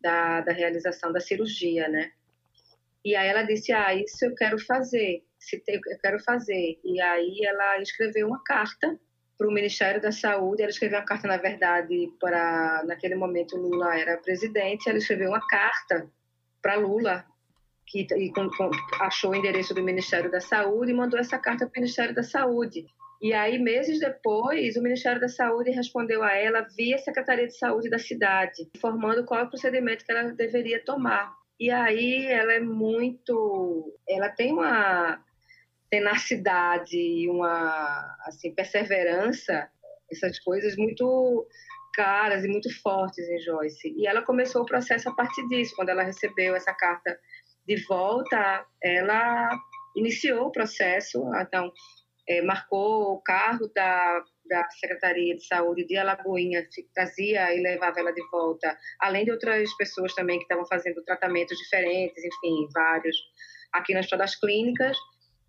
da, 0.00 0.40
da 0.40 0.52
realização 0.52 1.12
da 1.12 1.20
cirurgia, 1.20 1.88
né? 1.88 2.12
E 3.04 3.14
aí 3.14 3.28
ela 3.28 3.42
disse, 3.42 3.72
ah, 3.72 3.94
isso 3.94 4.24
eu 4.24 4.34
quero 4.34 4.58
fazer, 4.58 5.24
se 5.38 5.62
eu 5.68 5.80
quero 6.00 6.18
fazer. 6.20 6.78
E 6.84 7.00
aí 7.00 7.40
ela 7.44 7.80
escreveu 7.80 8.26
uma 8.26 8.42
carta 8.44 8.98
para 9.36 9.48
o 9.48 9.52
Ministério 9.52 10.00
da 10.00 10.10
Saúde, 10.10 10.62
ela 10.62 10.70
escreveu 10.70 10.98
uma 10.98 11.04
carta, 11.04 11.28
na 11.28 11.36
verdade, 11.36 12.08
para, 12.20 12.82
naquele 12.86 13.14
momento 13.14 13.56
Lula 13.56 13.98
era 13.98 14.16
presidente, 14.16 14.88
ela 14.88 14.98
escreveu 14.98 15.28
uma 15.28 15.46
carta 15.46 16.10
para 16.62 16.76
Lula, 16.76 17.24
que 17.86 18.06
e, 18.16 18.32
com, 18.32 18.48
com, 18.50 18.70
achou 19.00 19.30
o 19.32 19.34
endereço 19.34 19.74
do 19.74 19.82
Ministério 19.82 20.30
da 20.30 20.40
Saúde 20.40 20.90
e 20.90 20.94
mandou 20.94 21.18
essa 21.20 21.38
carta 21.38 21.66
para 21.66 21.78
o 21.78 21.80
Ministério 21.80 22.14
da 22.14 22.22
Saúde. 22.22 22.86
E 23.20 23.32
aí, 23.32 23.58
meses 23.58 24.00
depois, 24.00 24.76
o 24.76 24.82
Ministério 24.82 25.20
da 25.20 25.28
Saúde 25.28 25.70
respondeu 25.70 26.22
a 26.22 26.34
ela 26.34 26.66
via 26.76 26.98
Secretaria 26.98 27.46
de 27.46 27.56
Saúde 27.56 27.88
da 27.88 27.98
cidade, 27.98 28.68
informando 28.74 29.24
qual 29.24 29.40
é 29.40 29.42
o 29.44 29.48
procedimento 29.48 30.04
que 30.04 30.12
ela 30.12 30.32
deveria 30.32 30.84
tomar. 30.84 31.32
E 31.58 31.70
aí 31.70 32.26
ela 32.26 32.52
é 32.52 32.60
muito, 32.60 33.94
ela 34.06 34.28
tem 34.28 34.52
uma 34.52 35.18
tenacidade 35.90 36.96
e 36.96 37.28
uma 37.28 38.16
assim 38.26 38.54
perseverança, 38.54 39.68
essas 40.10 40.38
coisas 40.40 40.76
muito 40.76 41.46
caras 41.94 42.44
e 42.44 42.48
muito 42.48 42.68
fortes 42.82 43.26
em 43.28 43.38
Joyce. 43.40 43.94
E 43.96 44.06
ela 44.06 44.22
começou 44.22 44.62
o 44.62 44.66
processo 44.66 45.08
a 45.08 45.14
partir 45.14 45.46
disso, 45.48 45.74
quando 45.74 45.88
ela 45.88 46.02
recebeu 46.02 46.54
essa 46.54 46.74
carta 46.74 47.18
de 47.66 47.82
volta, 47.86 48.66
ela 48.82 49.50
iniciou 49.96 50.48
o 50.48 50.52
processo, 50.52 51.24
então 51.40 51.72
é, 52.28 52.42
marcou 52.42 53.14
o 53.14 53.22
carro 53.22 53.70
da, 53.74 54.22
da 54.48 54.68
Secretaria 54.70 55.34
de 55.34 55.46
Saúde 55.46 55.86
de 55.86 55.96
Alagoinha, 55.96 56.66
trazia 56.94 57.54
e 57.54 57.60
levava 57.60 57.98
ela 57.98 58.12
de 58.12 58.22
volta, 58.30 58.76
além 59.00 59.24
de 59.24 59.30
outras 59.30 59.74
pessoas 59.76 60.14
também 60.14 60.38
que 60.38 60.44
estavam 60.44 60.66
fazendo 60.66 61.02
tratamentos 61.02 61.56
diferentes, 61.56 62.22
enfim, 62.22 62.68
vários, 62.74 63.16
aqui 63.72 63.94
nas 63.94 64.06
todas 64.06 64.30
as 64.30 64.36
clínicas. 64.36 64.96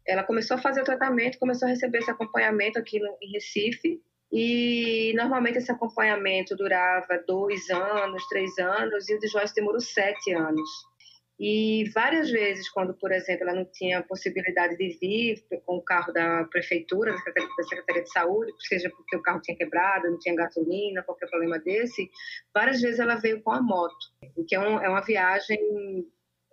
Ela 0.07 0.23
começou 0.23 0.55
a 0.55 0.61
fazer 0.61 0.81
o 0.81 0.85
tratamento, 0.85 1.39
começou 1.39 1.67
a 1.67 1.71
receber 1.71 1.99
esse 1.99 2.11
acompanhamento 2.11 2.79
aqui 2.79 2.99
no, 2.99 3.17
em 3.21 3.31
Recife, 3.31 4.01
e 4.31 5.13
normalmente 5.15 5.57
esse 5.57 5.71
acompanhamento 5.71 6.55
durava 6.55 7.23
dois 7.25 7.69
anos, 7.69 8.27
três 8.27 8.57
anos, 8.57 9.07
e 9.09 9.15
o 9.15 9.19
de 9.19 9.27
Joyce 9.27 9.55
demorou 9.55 9.79
sete 9.79 10.33
anos. 10.33 10.69
E 11.39 11.87
várias 11.93 12.31
vezes, 12.31 12.67
quando, 12.67 12.95
por 12.95 13.11
exemplo, 13.11 13.43
ela 13.43 13.53
não 13.53 13.65
tinha 13.65 14.01
possibilidade 14.01 14.75
de 14.75 14.97
vir 14.99 15.43
com 15.65 15.77
o 15.77 15.83
carro 15.83 16.11
da 16.11 16.45
prefeitura, 16.45 17.11
da 17.11 17.17
Secretaria, 17.17 17.49
da 17.55 17.63
Secretaria 17.63 18.03
de 18.03 18.11
Saúde, 18.11 18.53
seja 18.67 18.89
porque 18.89 19.15
o 19.15 19.21
carro 19.21 19.41
tinha 19.41 19.55
quebrado, 19.55 20.09
não 20.09 20.17
tinha 20.17 20.35
gasolina, 20.35 21.03
qualquer 21.03 21.29
problema 21.29 21.59
desse, 21.59 22.09
várias 22.51 22.81
vezes 22.81 22.99
ela 22.99 23.15
veio 23.15 23.41
com 23.43 23.51
a 23.51 23.61
moto, 23.61 23.95
que 24.47 24.55
é, 24.55 24.59
um, 24.59 24.79
é 24.81 24.89
uma 24.89 25.01
viagem 25.01 25.59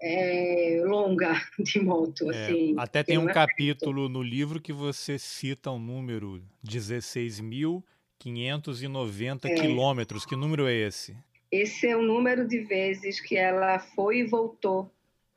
é, 0.05 0.83
longa 0.85 1.41
de 1.59 1.81
moto. 1.81 2.31
É, 2.31 2.45
assim, 2.45 2.75
até 2.77 3.03
tem 3.03 3.17
um 3.17 3.25
capítulo 3.27 4.07
no 4.09 4.23
livro 4.23 4.61
que 4.61 4.73
você 4.73 5.19
cita 5.19 5.71
um 5.71 5.79
número 5.79 6.43
16.590 6.65 9.47
é. 9.47 9.55
quilômetros. 9.55 10.27
Que 10.27 10.37
número 10.37 10.67
é 10.67 10.75
esse? 10.75 11.17
Esse 11.51 11.87
é 11.87 11.97
o 11.97 12.03
número 12.03 12.47
de 12.47 12.61
vezes 12.61 13.19
que 13.21 13.37
ela 13.37 13.79
foi 13.79 14.19
e 14.19 14.27
voltou 14.27 14.93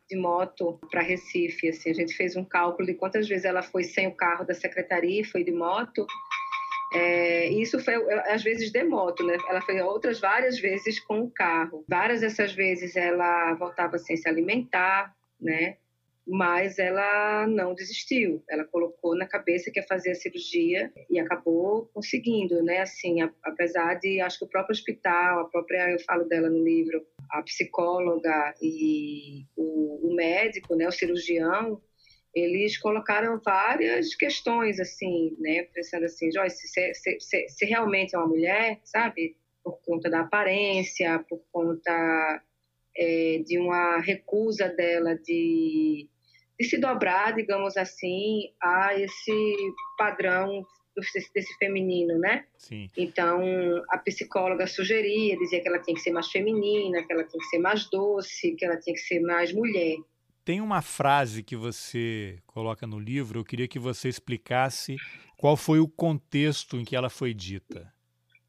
de 0.09 0.17
moto 0.17 0.79
para 0.91 1.01
Recife. 1.01 1.69
Assim, 1.69 1.91
a 1.91 1.93
gente 1.93 2.13
fez 2.13 2.35
um 2.35 2.43
cálculo 2.43 2.85
de 2.85 2.93
quantas 2.93 3.27
vezes 3.27 3.45
ela 3.45 3.61
foi 3.61 3.83
sem 3.83 4.07
o 4.07 4.15
carro 4.15 4.43
da 4.43 4.53
secretaria 4.53 5.21
e 5.21 5.25
foi 5.25 5.43
de 5.43 5.51
moto. 5.51 6.05
É, 6.93 7.49
isso 7.49 7.79
foi 7.79 7.95
às 8.31 8.43
vezes 8.43 8.71
de 8.71 8.83
moto, 8.83 9.25
né? 9.25 9.37
Ela 9.49 9.61
foi 9.61 9.81
outras 9.81 10.19
várias 10.19 10.59
vezes 10.59 10.99
com 10.99 11.21
o 11.21 11.31
carro. 11.31 11.83
Várias 11.87 12.21
dessas 12.21 12.53
vezes 12.53 12.95
ela 12.95 13.53
voltava 13.55 13.97
sem 13.97 14.15
se 14.15 14.27
alimentar, 14.27 15.13
né? 15.39 15.77
mas 16.27 16.77
ela 16.77 17.47
não 17.47 17.73
desistiu. 17.73 18.43
Ela 18.49 18.65
colocou 18.65 19.15
na 19.15 19.25
cabeça 19.25 19.71
que 19.71 19.79
ia 19.79 19.87
fazer 19.87 20.11
a 20.11 20.15
cirurgia 20.15 20.91
e 21.09 21.17
acabou 21.19 21.89
conseguindo, 21.93 22.61
né? 22.61 22.81
Assim, 22.81 23.21
apesar 23.43 23.95
de, 23.95 24.19
acho 24.19 24.39
que 24.39 24.45
o 24.45 24.49
próprio 24.49 24.73
hospital, 24.73 25.39
a 25.39 25.45
própria, 25.45 25.91
eu 25.91 25.99
falo 26.01 26.25
dela 26.25 26.49
no 26.49 26.61
livro, 26.61 27.01
a 27.31 27.41
psicóloga 27.43 28.53
e 28.61 29.45
o, 29.55 30.09
o 30.09 30.15
médico, 30.15 30.75
né, 30.75 30.87
o 30.87 30.91
cirurgião, 30.91 31.81
eles 32.33 32.77
colocaram 32.77 33.39
várias 33.43 34.13
questões, 34.15 34.79
assim, 34.79 35.35
né? 35.39 35.63
Pensando 35.73 36.05
assim, 36.05 36.31
Joyce, 36.31 36.67
se, 36.67 36.93
se, 36.93 37.19
se, 37.19 37.49
se 37.49 37.65
realmente 37.65 38.15
é 38.15 38.19
uma 38.19 38.27
mulher, 38.27 38.79
sabe? 38.83 39.35
Por 39.63 39.79
conta 39.85 40.09
da 40.09 40.21
aparência, 40.21 41.23
por 41.29 41.41
conta 41.51 42.43
é, 42.95 43.41
de 43.45 43.57
uma 43.59 43.99
recusa 43.99 44.69
dela 44.69 45.15
de 45.15 46.07
de 46.59 46.65
se 46.65 46.77
dobrar, 46.77 47.35
digamos 47.35 47.77
assim, 47.77 48.51
a 48.61 48.99
esse 48.99 49.55
padrão 49.97 50.65
desse, 50.95 51.31
desse 51.33 51.55
feminino, 51.57 52.17
né? 52.17 52.45
Sim. 52.57 52.89
Então, 52.97 53.39
a 53.89 53.97
psicóloga 53.99 54.65
sugeria, 54.65 55.37
dizia 55.37 55.61
que 55.61 55.67
ela 55.67 55.79
tinha 55.79 55.95
que 55.95 56.01
ser 56.01 56.11
mais 56.11 56.27
feminina, 56.31 57.03
que 57.03 57.13
ela 57.13 57.23
tinha 57.23 57.39
que 57.39 57.49
ser 57.49 57.59
mais 57.59 57.87
doce, 57.89 58.55
que 58.55 58.65
ela 58.65 58.77
tinha 58.77 58.95
que 58.95 59.01
ser 59.01 59.19
mais 59.19 59.53
mulher. 59.53 59.97
Tem 60.47 60.61
uma 60.61 60.81
frase 60.81 61.43
que 61.43 61.57
você 61.57 62.39
coloca 62.47 62.87
no 62.87 62.97
livro, 62.97 63.41
eu 63.41 63.43
queria 63.43 63.67
que 63.67 63.77
você 63.77 64.07
explicasse 64.07 64.95
qual 65.35 65.57
foi 65.57 65.81
o 65.81 65.89
contexto 65.89 66.77
em 66.77 66.85
que 66.85 66.95
ela 66.95 67.09
foi 67.09 67.33
dita. 67.33 67.93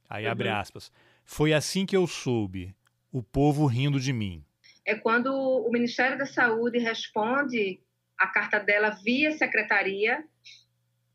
Aí 0.08 0.24
uhum. 0.24 0.30
abre 0.30 0.48
aspas. 0.48 0.92
Foi 1.24 1.52
assim 1.52 1.84
que 1.84 1.96
eu 1.96 2.06
soube, 2.06 2.72
o 3.10 3.20
povo 3.20 3.66
rindo 3.66 3.98
de 3.98 4.12
mim. 4.12 4.44
é 4.86 4.94
quando 4.94 5.34
o 5.34 5.68
Ministério 5.72 6.16
da 6.16 6.24
Saúde 6.24 6.78
responde 6.78 7.80
a 8.16 8.28
carta 8.28 8.60
dela 8.60 8.90
via 8.90 9.32
secretaria, 9.32 10.24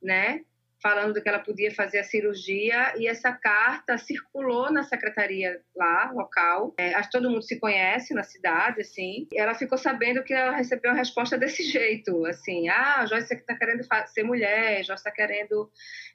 né? 0.02 0.44
Falando 0.84 1.22
que 1.22 1.30
ela 1.30 1.40
podia 1.40 1.74
fazer 1.74 2.00
a 2.00 2.04
cirurgia 2.04 2.94
e 2.98 3.08
essa 3.08 3.32
carta 3.32 3.98
circulou 3.98 4.70
na 4.70 4.84
secretaria 4.84 5.62
lá, 5.74 6.12
local. 6.12 6.74
É, 6.78 6.94
acho 6.94 7.10
que 7.10 7.18
todo 7.18 7.30
mundo 7.30 7.42
se 7.42 7.58
conhece 7.58 8.13
na 8.13 8.24
cidade, 8.24 8.82
assim. 8.82 9.25
ela 9.34 9.56
ficou 9.56 9.78
sabendo 9.78 10.22
que 10.24 10.34
ela 10.34 10.52
recebeu 10.52 10.92
uma 10.92 10.98
resposta 10.98 11.38
desse 11.38 11.63
jeito, 11.72 12.25
assim, 12.25 12.68
ah, 12.68 13.06
Joyce 13.06 13.34
está 13.34 13.56
querendo 13.56 13.82
ser 14.08 14.24
mulher, 14.24 14.84
Joyce 14.84 15.00
está 15.00 15.12
querendo 15.12 15.72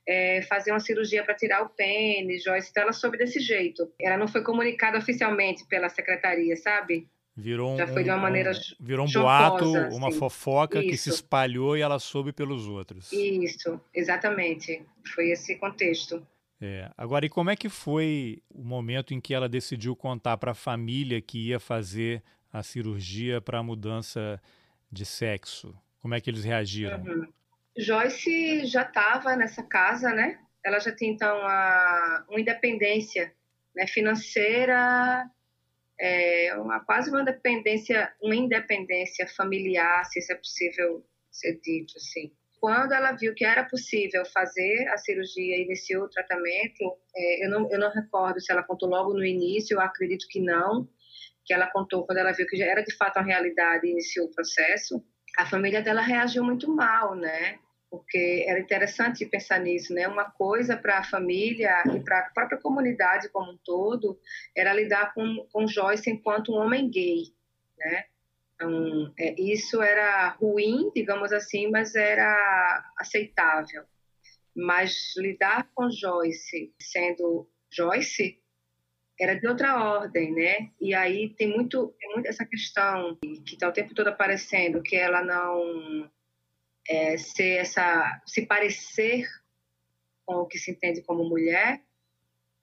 é, 0.06 0.42
fazer 0.42 0.70
uma 0.70 0.80
cirurgia 0.80 1.24
para 1.24 1.34
tirar 1.34 1.62
o 1.62 1.70
pênis, 1.70 2.44
Joyce, 2.44 2.68
então 2.70 2.82
ela 2.82 2.92
soube 2.92 3.16
desse 3.16 3.40
jeito. 3.40 3.90
Ela 3.98 4.18
não 4.18 4.28
foi 4.28 4.42
comunicada 4.42 4.98
oficialmente 4.98 5.66
pela 5.66 5.88
secretaria, 5.88 6.54
sabe? 6.56 7.08
Virou 7.40 7.76
Já 7.76 7.86
foi 7.86 8.02
de 8.02 8.10
uma 8.10 8.18
um, 8.18 8.20
maneira 8.20 8.50
Virou 8.80 9.06
um 9.06 9.12
boato, 9.12 9.64
uma 9.94 10.08
assim. 10.08 10.18
fofoca 10.18 10.80
Isso. 10.80 10.88
que 10.90 10.96
se 10.96 11.10
espalhou 11.10 11.76
e 11.76 11.80
ela 11.80 12.00
soube 12.00 12.32
pelos 12.32 12.66
outros. 12.66 13.12
Isso, 13.12 13.80
exatamente. 13.94 14.82
Foi 15.14 15.30
esse 15.30 15.54
contexto. 15.54 16.26
É. 16.60 16.90
Agora, 16.98 17.24
e 17.24 17.28
como 17.28 17.48
é 17.50 17.54
que 17.54 17.68
foi 17.68 18.42
o 18.50 18.64
momento 18.64 19.14
em 19.14 19.20
que 19.20 19.32
ela 19.32 19.48
decidiu 19.48 19.94
contar 19.94 20.36
para 20.36 20.50
a 20.50 20.54
família 20.54 21.20
que 21.20 21.50
ia 21.50 21.60
fazer 21.60 22.24
a 22.52 22.60
cirurgia 22.64 23.40
para 23.40 23.60
a 23.60 23.62
mudança 23.62 24.42
de 24.90 25.06
sexo? 25.06 25.72
Como 26.00 26.16
é 26.16 26.20
que 26.20 26.28
eles 26.28 26.42
reagiram? 26.42 27.00
Uhum. 27.00 27.28
Joyce 27.76 28.66
já 28.66 28.82
estava 28.82 29.36
nessa 29.36 29.62
casa, 29.62 30.12
né? 30.12 30.40
Ela 30.64 30.80
já 30.80 30.90
tinha 30.92 31.12
então 31.12 31.36
a, 31.46 32.24
uma 32.28 32.40
independência 32.40 33.32
né, 33.76 33.86
financeira 33.86 35.30
é 36.00 36.54
uma, 36.56 36.80
quase 36.80 37.10
uma 37.10 37.24
dependência, 37.24 38.12
uma 38.22 38.34
independência 38.34 39.26
familiar, 39.28 40.04
se 40.04 40.20
isso 40.20 40.32
é 40.32 40.36
possível 40.36 41.04
ser 41.30 41.60
dito 41.60 41.94
assim. 41.96 42.32
Quando 42.60 42.92
ela 42.92 43.12
viu 43.12 43.34
que 43.34 43.44
era 43.44 43.64
possível 43.64 44.24
fazer 44.26 44.88
a 44.88 44.98
cirurgia 44.98 45.56
e 45.56 45.62
iniciou 45.62 46.04
o 46.04 46.10
tratamento, 46.10 46.96
é, 47.14 47.46
eu, 47.46 47.50
não, 47.50 47.70
eu 47.70 47.78
não 47.78 47.90
recordo 47.90 48.40
se 48.40 48.50
ela 48.50 48.64
contou 48.64 48.88
logo 48.88 49.12
no 49.12 49.24
início, 49.24 49.76
eu 49.76 49.80
acredito 49.80 50.26
que 50.28 50.40
não, 50.40 50.88
que 51.44 51.54
ela 51.54 51.70
contou 51.70 52.04
quando 52.04 52.18
ela 52.18 52.32
viu 52.32 52.46
que 52.46 52.56
já 52.56 52.66
era 52.66 52.82
de 52.82 52.94
fato 52.96 53.18
uma 53.18 53.26
realidade 53.26 53.86
e 53.86 53.92
iniciou 53.92 54.26
o 54.26 54.30
processo. 54.30 55.02
A 55.36 55.46
família 55.46 55.80
dela 55.80 56.00
reagiu 56.00 56.42
muito 56.42 56.68
mal, 56.74 57.14
né? 57.14 57.58
Porque 57.90 58.44
era 58.46 58.60
interessante 58.60 59.26
pensar 59.26 59.60
nisso, 59.60 59.94
né? 59.94 60.06
Uma 60.06 60.30
coisa 60.30 60.76
para 60.76 60.98
a 60.98 61.04
família 61.04 61.82
e 61.94 62.00
para 62.00 62.20
a 62.20 62.30
própria 62.30 62.58
comunidade 62.58 63.28
como 63.30 63.52
um 63.52 63.58
todo 63.64 64.18
era 64.56 64.74
lidar 64.74 65.14
com, 65.14 65.46
com 65.52 65.66
Joyce 65.66 66.10
enquanto 66.10 66.52
um 66.52 66.58
homem 66.58 66.90
gay, 66.90 67.24
né? 67.78 68.04
Então, 68.54 69.12
é, 69.18 69.40
isso 69.40 69.80
era 69.80 70.30
ruim, 70.30 70.90
digamos 70.94 71.32
assim, 71.32 71.70
mas 71.70 71.94
era 71.94 72.92
aceitável. 72.98 73.84
Mas 74.54 75.14
lidar 75.16 75.70
com 75.74 75.88
Joyce 75.88 76.74
sendo 76.80 77.48
Joyce 77.70 78.40
era 79.20 79.34
de 79.34 79.46
outra 79.46 79.82
ordem, 79.82 80.32
né? 80.32 80.70
E 80.80 80.94
aí 80.94 81.30
tem 81.30 81.48
muito, 81.48 81.94
tem 81.98 82.12
muito 82.12 82.26
essa 82.28 82.44
questão 82.44 83.16
que 83.20 83.54
está 83.54 83.68
o 83.68 83.72
tempo 83.72 83.94
todo 83.94 84.08
aparecendo, 84.08 84.82
que 84.82 84.96
ela 84.96 85.22
não 85.22 86.10
é, 86.88 87.16
ser 87.16 87.58
essa, 87.58 88.22
se 88.26 88.46
parecer 88.46 89.26
com 90.24 90.36
o 90.36 90.46
que 90.46 90.58
se 90.58 90.70
entende 90.70 91.02
como 91.02 91.28
mulher, 91.28 91.80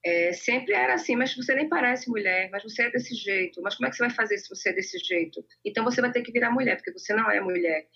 é, 0.03 0.33
sempre 0.33 0.73
era 0.73 0.93
assim, 0.93 1.15
mas 1.15 1.35
você 1.35 1.55
nem 1.55 1.67
parece 1.67 2.09
mulher, 2.09 2.49
mas 2.51 2.63
você 2.63 2.83
é 2.83 2.91
desse 2.91 3.15
jeito, 3.15 3.61
mas 3.61 3.75
como 3.75 3.87
é 3.87 3.89
que 3.89 3.95
você 3.95 4.03
vai 4.03 4.15
fazer 4.15 4.37
se 4.37 4.49
você 4.49 4.69
é 4.69 4.73
desse 4.73 4.99
jeito? 4.99 5.43
Então 5.63 5.83
você 5.83 5.99
vai 5.99 6.11
ter 6.11 6.21
que 6.21 6.31
virar 6.31 6.51
mulher, 6.51 6.75
porque 6.75 6.91
você 6.91 7.13
não 7.13 7.29
é 7.29 7.39
mulher. 7.41 7.87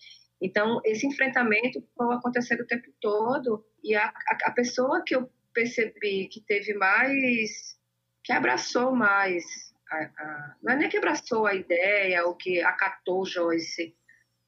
Então, 0.42 0.82
esse 0.86 1.06
enfrentamento 1.06 1.86
foi 1.96 2.16
acontecendo 2.16 2.62
o 2.62 2.68
tempo 2.68 2.92
todo, 3.02 3.66
e 3.84 3.94
a, 3.94 4.06
a, 4.06 4.38
a 4.46 4.52
pessoa 4.52 5.04
que 5.06 5.16
eu 5.16 5.30
percebi 5.54 6.28
que 6.28 6.42
teve 6.42 6.74
mais, 6.74 7.78
que 8.24 8.32
abraçou 8.32 8.96
mais, 8.96 9.44
a, 9.92 10.56
não 10.64 10.74
é 10.74 10.78
nem 10.78 10.90
que 10.90 10.98
abraçou 10.98 11.46
a 11.46 11.54
ideia 11.54 12.26
ou 12.26 12.36
que 12.36 12.62
acatou 12.62 13.26
Joyce, 13.26 13.96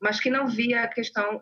mas 0.02 0.20
que 0.20 0.32
não 0.32 0.48
via 0.48 0.82
a 0.82 0.88
questão, 0.88 1.40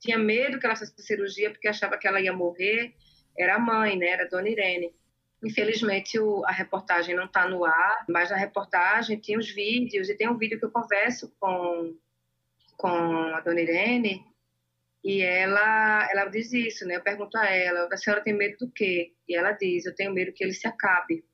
tinha 0.00 0.18
medo 0.18 0.58
que 0.58 0.64
ela 0.64 0.74
fizesse 0.74 1.02
cirurgia 1.02 1.50
porque 1.50 1.68
achava 1.68 1.98
que 1.98 2.08
ela 2.08 2.20
ia 2.20 2.32
morrer, 2.32 2.94
era 3.38 3.56
a 3.56 3.58
mãe, 3.58 3.96
né, 3.96 4.06
era 4.08 4.24
a 4.24 4.28
dona 4.28 4.48
Irene. 4.48 4.94
Infelizmente, 5.42 6.18
o, 6.18 6.44
a 6.46 6.50
reportagem 6.50 7.14
não 7.14 7.24
está 7.26 7.46
no 7.46 7.64
ar, 7.64 8.04
mas 8.08 8.30
na 8.30 8.36
reportagem 8.36 9.18
tinha 9.18 9.38
os 9.38 9.50
vídeos, 9.50 10.08
e 10.08 10.16
tem 10.16 10.28
um 10.28 10.36
vídeo 10.36 10.58
que 10.58 10.64
eu 10.64 10.70
converso 10.70 11.32
com, 11.38 11.94
com 12.76 12.88
a 12.88 13.40
dona 13.40 13.60
Irene, 13.60 14.24
e 15.04 15.22
ela, 15.22 16.08
ela 16.10 16.24
diz 16.26 16.52
isso, 16.52 16.86
né? 16.86 16.96
Eu 16.96 17.02
pergunto 17.02 17.36
a 17.38 17.46
ela, 17.46 17.88
a 17.90 17.96
senhora 17.96 18.22
tem 18.22 18.34
medo 18.34 18.58
do 18.58 18.70
quê? 18.70 19.12
E 19.26 19.34
ela 19.34 19.52
diz, 19.52 19.86
eu 19.86 19.94
tenho 19.94 20.12
medo 20.12 20.32
que 20.32 20.44
ele 20.44 20.52
se 20.52 20.66
acabe. 20.66 21.24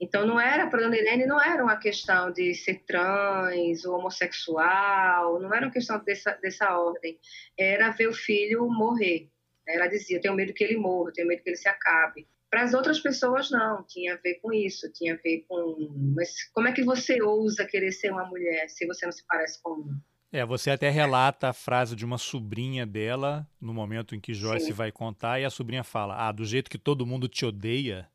Então 0.00 0.26
não 0.26 0.40
era 0.40 0.66
para 0.68 0.82
Dona 0.82 0.96
Irene 0.96 1.26
não 1.26 1.40
era 1.40 1.62
uma 1.62 1.76
questão 1.76 2.32
de 2.32 2.54
ser 2.54 2.82
trans 2.84 3.84
ou 3.84 3.98
homossexual, 3.98 5.40
não 5.40 5.54
era 5.54 5.66
uma 5.66 5.72
questão 5.72 6.02
dessa 6.02 6.32
dessa 6.32 6.76
ordem, 6.76 7.18
era 7.58 7.90
ver 7.90 8.08
o 8.08 8.14
filho 8.14 8.68
morrer. 8.68 9.28
Ela 9.66 9.86
dizia, 9.86 10.20
tenho 10.20 10.34
medo 10.34 10.52
que 10.52 10.62
ele 10.62 10.76
morra, 10.76 11.12
tenho 11.12 11.28
medo 11.28 11.42
que 11.42 11.48
ele 11.50 11.56
se 11.56 11.68
acabe. 11.68 12.26
Para 12.50 12.62
as 12.62 12.74
outras 12.74 13.00
pessoas 13.00 13.50
não, 13.50 13.82
tinha 13.84 14.14
a 14.14 14.16
ver 14.16 14.34
com 14.34 14.52
isso, 14.52 14.92
tinha 14.92 15.14
a 15.14 15.16
ver 15.16 15.44
com, 15.48 16.12
mas 16.14 16.44
como 16.52 16.68
é 16.68 16.72
que 16.72 16.84
você 16.84 17.22
ousa 17.22 17.64
querer 17.64 17.90
ser 17.90 18.12
uma 18.12 18.26
mulher 18.26 18.68
se 18.68 18.86
você 18.86 19.06
não 19.06 19.12
se 19.12 19.24
parece 19.26 19.60
com 19.62 19.70
uma? 19.70 20.04
É, 20.30 20.44
você 20.44 20.70
até 20.70 20.90
relata 20.90 21.48
a 21.48 21.52
frase 21.52 21.96
de 21.96 22.04
uma 22.04 22.18
sobrinha 22.18 22.84
dela 22.84 23.48
no 23.60 23.72
momento 23.72 24.14
em 24.14 24.20
que 24.20 24.34
Joyce 24.34 24.66
Sim. 24.66 24.72
vai 24.72 24.90
contar 24.92 25.40
e 25.40 25.44
a 25.44 25.50
sobrinha 25.50 25.84
fala: 25.84 26.28
"Ah, 26.28 26.32
do 26.32 26.44
jeito 26.44 26.68
que 26.68 26.78
todo 26.78 27.06
mundo 27.06 27.28
te 27.28 27.46
odeia". 27.46 28.08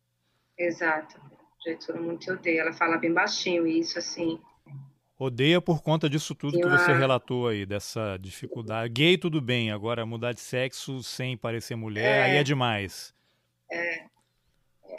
Exato 0.57 1.38
mundo 2.01 2.17
te 2.17 2.31
odeia. 2.31 2.61
Ela 2.61 2.73
fala 2.73 2.97
bem 2.97 3.13
baixinho 3.13 3.67
isso, 3.67 3.99
assim. 3.99 4.39
Odeia 5.17 5.59
por 5.59 5.83
conta 5.83 6.09
disso 6.09 6.33
tudo 6.33 6.57
que 6.57 6.65
você 6.65 6.93
relatou 6.93 7.49
aí, 7.49 7.65
dessa 7.65 8.15
dificuldade. 8.17 8.93
Gay, 8.93 9.17
tudo 9.17 9.41
bem, 9.41 9.69
agora 9.69 10.05
mudar 10.05 10.31
de 10.31 10.39
sexo 10.39 11.03
sem 11.03 11.35
parecer 11.35 11.75
mulher, 11.75 12.05
é, 12.05 12.23
aí 12.23 12.37
é 12.37 12.43
demais. 12.43 13.13
É. 13.69 14.05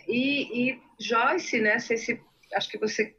E, 0.07 0.71
e 0.71 0.83
Joyce, 1.01 1.59
né? 1.61 1.79
Se, 1.79 2.21
acho 2.55 2.69
que 2.69 2.77
você 2.77 3.17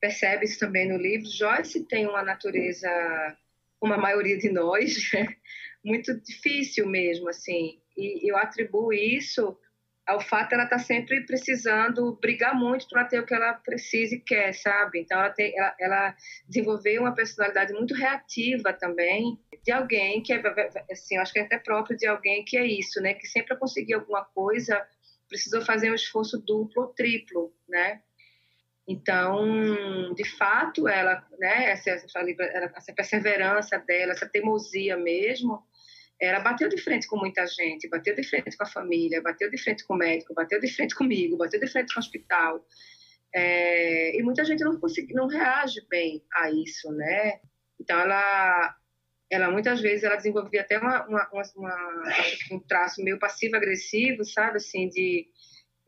percebe 0.00 0.46
isso 0.46 0.58
também 0.58 0.88
no 0.88 0.96
livro. 0.96 1.30
Joyce 1.30 1.84
tem 1.84 2.06
uma 2.06 2.22
natureza, 2.22 2.88
como 3.78 3.92
a 3.92 3.98
maioria 3.98 4.38
de 4.38 4.50
nós, 4.50 5.10
muito 5.84 6.18
difícil 6.22 6.86
mesmo, 6.88 7.28
assim. 7.28 7.78
E 7.94 8.30
eu 8.30 8.38
atribuo 8.38 8.90
isso 8.90 9.54
ao 10.12 10.20
fato 10.20 10.52
ela 10.52 10.66
tá 10.66 10.78
sempre 10.78 11.24
precisando 11.24 12.16
brigar 12.20 12.54
muito 12.54 12.86
para 12.88 13.04
ter 13.04 13.20
o 13.20 13.26
que 13.26 13.34
ela 13.34 13.54
precisa 13.54 14.14
e 14.14 14.20
quer, 14.20 14.52
sabe? 14.52 15.00
Então 15.00 15.18
ela, 15.18 15.30
tem, 15.30 15.56
ela, 15.58 15.74
ela, 15.80 16.16
desenvolveu 16.46 17.02
uma 17.02 17.14
personalidade 17.14 17.72
muito 17.72 17.94
reativa 17.94 18.72
também 18.72 19.38
de 19.64 19.72
alguém 19.72 20.22
que 20.22 20.32
é 20.32 20.42
assim, 20.90 21.16
acho 21.16 21.32
que 21.32 21.38
é 21.38 21.42
até 21.42 21.58
próprio 21.58 21.96
de 21.96 22.06
alguém 22.06 22.44
que 22.44 22.56
é 22.56 22.66
isso, 22.66 23.00
né? 23.00 23.14
Que 23.14 23.26
sempre 23.26 23.56
conseguir 23.56 23.94
alguma 23.94 24.24
coisa 24.24 24.86
precisou 25.28 25.62
fazer 25.62 25.90
um 25.90 25.94
esforço 25.94 26.38
duplo 26.38 26.82
ou 26.82 26.88
triplo, 26.88 27.54
né? 27.66 28.02
Então, 28.86 30.12
de 30.14 30.24
fato, 30.36 30.86
ela, 30.88 31.26
né? 31.38 31.70
Essa, 31.70 31.90
essa 31.90 32.92
perseverança 32.94 33.78
dela, 33.78 34.12
essa 34.12 34.28
teimosia 34.28 34.96
mesmo 34.96 35.64
ela 36.26 36.38
bateu 36.38 36.68
de 36.68 36.80
frente 36.80 37.08
com 37.08 37.16
muita 37.16 37.44
gente, 37.46 37.88
bateu 37.88 38.14
de 38.14 38.22
frente 38.22 38.56
com 38.56 38.62
a 38.62 38.66
família, 38.66 39.20
bateu 39.20 39.50
de 39.50 39.58
frente 39.58 39.84
com 39.84 39.94
o 39.94 39.98
médico, 39.98 40.32
bateu 40.32 40.60
de 40.60 40.72
frente 40.72 40.94
comigo, 40.94 41.36
bateu 41.36 41.58
de 41.58 41.66
frente 41.66 41.92
com 41.92 41.98
o 41.98 42.02
hospital. 42.02 42.64
É, 43.34 44.16
e 44.16 44.22
muita 44.22 44.44
gente 44.44 44.62
não 44.62 44.78
consegue, 44.78 45.12
não 45.14 45.26
reage 45.26 45.84
bem 45.88 46.22
a 46.34 46.48
isso, 46.50 46.92
né? 46.92 47.40
Então 47.80 47.98
ela, 47.98 48.76
ela 49.30 49.50
muitas 49.50 49.80
vezes 49.80 50.04
ela 50.04 50.14
desenvolvia 50.14 50.60
até 50.60 50.78
uma, 50.78 51.04
uma, 51.08 51.28
uma 51.56 52.02
um 52.52 52.60
traço 52.60 53.02
meio 53.02 53.18
passivo-agressivo, 53.18 54.24
sabe, 54.24 54.58
assim, 54.58 54.88
de, 54.90 55.26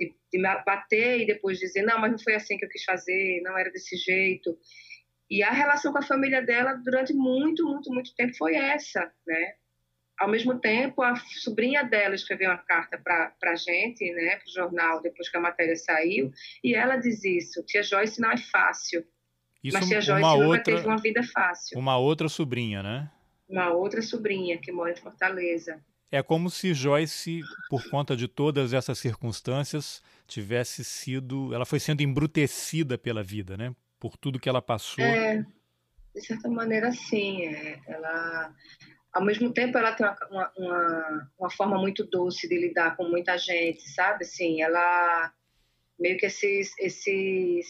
de, 0.01 0.17
de 0.33 0.43
bater 0.67 1.21
e 1.21 1.27
depois 1.27 1.61
dizer 1.61 1.83
não, 1.83 2.01
mas 2.01 2.11
não 2.11 2.19
foi 2.19 2.35
assim 2.35 2.59
que 2.59 2.65
eu 2.65 2.69
quis 2.71 2.83
fazer, 2.83 3.41
não 3.43 3.57
era 3.57 3.71
desse 3.71 3.97
jeito. 3.97 4.59
E 5.31 5.45
a 5.45 5.53
relação 5.53 5.93
com 5.93 5.99
a 5.99 6.03
família 6.03 6.43
dela 6.43 6.75
durante 6.75 7.13
muito, 7.13 7.65
muito, 7.65 7.93
muito 7.93 8.13
tempo 8.17 8.37
foi 8.37 8.57
essa, 8.57 9.13
né? 9.25 9.55
Ao 10.19 10.29
mesmo 10.29 10.59
tempo, 10.59 11.03
a 11.03 11.17
sobrinha 11.17 11.83
dela 11.83 12.15
escreveu 12.15 12.51
uma 12.51 12.59
carta 12.59 12.99
para 12.99 13.33
a 13.43 13.55
gente, 13.57 14.11
né, 14.13 14.37
para 14.37 14.49
o 14.49 14.53
jornal, 14.53 15.03
depois 15.03 15.29
que 15.29 15.37
a 15.37 15.41
matéria 15.41 15.77
saiu, 15.77 16.31
e 16.63 16.75
ela 16.75 16.97
diz 16.97 17.25
isso: 17.25 17.63
Tia 17.65 17.83
Joyce 17.83 18.21
não 18.21 18.31
é 18.31 18.37
fácil. 18.37 19.05
Isso 19.63 19.77
mas 19.77 19.89
Tia 19.89 20.01
Joyce 20.01 20.23
uma 20.23 20.35
nunca 20.35 20.47
outra, 20.47 20.63
teve 20.63 20.87
uma 20.87 20.99
vida 20.99 21.23
fácil. 21.23 21.79
Uma 21.79 21.99
outra 21.99 22.29
sobrinha, 22.29 22.83
né? 22.83 23.11
Uma 23.49 23.71
outra 23.71 24.03
sobrinha 24.03 24.59
que 24.59 24.71
mora 24.71 24.93
em 24.93 24.97
Fortaleza. 24.97 25.83
É 26.13 26.23
como 26.23 26.49
se 26.49 26.73
Joyce, 26.75 27.43
por 27.69 27.89
conta 27.91 28.17
de 28.17 28.29
todas 28.29 28.73
essas 28.73 28.99
circunstâncias, 28.99 30.01
tivesse 30.29 30.85
sido. 30.85 31.53
Ela 31.53 31.65
foi 31.65 31.81
sendo 31.81 32.03
embrutecida 32.03 32.97
pela 32.97 33.23
vida, 33.23 33.57
né? 33.57 33.75
por 34.05 34.19
tudo 34.19 34.39
que 34.39 34.51
ela 34.51 34.61
passou. 34.61 35.03
É, 35.03 35.43
de 36.15 36.21
certa 36.21 36.47
maneira, 36.47 36.93
sim. 36.93 37.47
É. 37.47 37.81
Ela, 37.87 38.55
ao 39.15 39.25
mesmo 39.25 39.53
tempo, 39.53 39.79
ela 39.79 39.93
tem 39.93 40.05
uma, 40.05 40.53
uma, 40.57 41.31
uma, 41.39 41.51
forma 41.51 41.79
muito 41.79 42.05
doce 42.05 42.49
de 42.49 42.59
lidar 42.59 42.97
com 42.97 43.05
muita 43.05 43.39
gente, 43.39 43.89
sabe? 43.91 44.25
Assim, 44.25 44.61
ela 44.61 45.33
meio 45.99 46.19
que 46.19 46.27
esses, 46.27 46.77
esses, 46.81 47.67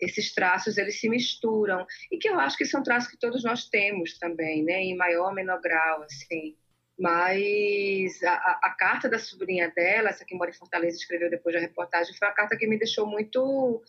esses 0.00 0.34
traços 0.34 0.76
eles 0.76 0.98
se 0.98 1.08
misturam 1.08 1.86
e 2.10 2.18
que 2.18 2.28
eu 2.28 2.38
acho 2.40 2.58
que 2.58 2.64
são 2.64 2.82
traços 2.82 3.08
que 3.08 3.18
todos 3.18 3.44
nós 3.44 3.68
temos 3.68 4.18
também, 4.18 4.64
né? 4.64 4.82
Em 4.82 4.96
maior 4.96 5.28
ou 5.28 5.34
menor 5.34 5.60
grau, 5.60 6.02
assim. 6.02 6.56
Mas 6.98 8.22
a, 8.24 8.58
a, 8.62 8.74
carta 8.76 9.08
da 9.08 9.18
sobrinha 9.20 9.70
dela, 9.70 10.10
essa 10.10 10.24
que 10.24 10.34
mora 10.34 10.50
em 10.50 10.54
Fortaleza, 10.54 10.98
escreveu 10.98 11.30
depois 11.30 11.54
da 11.54 11.60
reportagem, 11.60 12.12
foi 12.14 12.26
uma 12.26 12.34
carta 12.34 12.56
que 12.56 12.66
me 12.66 12.76
deixou 12.76 13.06
muito 13.06 13.82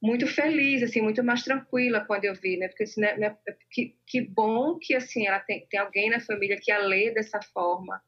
muito 0.00 0.26
feliz, 0.26 0.82
assim, 0.82 1.00
muito 1.00 1.22
mais 1.24 1.42
tranquila 1.42 2.04
quando 2.04 2.24
eu 2.24 2.34
vi, 2.34 2.56
né? 2.56 2.68
Porque 2.68 2.84
assim, 2.84 3.00
né, 3.00 3.16
né, 3.16 3.36
que, 3.70 3.96
que 4.06 4.20
bom 4.20 4.78
que 4.78 4.94
assim 4.94 5.26
ela 5.26 5.40
tem, 5.40 5.66
tem 5.68 5.80
alguém 5.80 6.08
na 6.08 6.20
família 6.20 6.58
que 6.60 6.70
a 6.70 6.78
lê 6.78 7.10
dessa 7.10 7.40
forma 7.52 8.00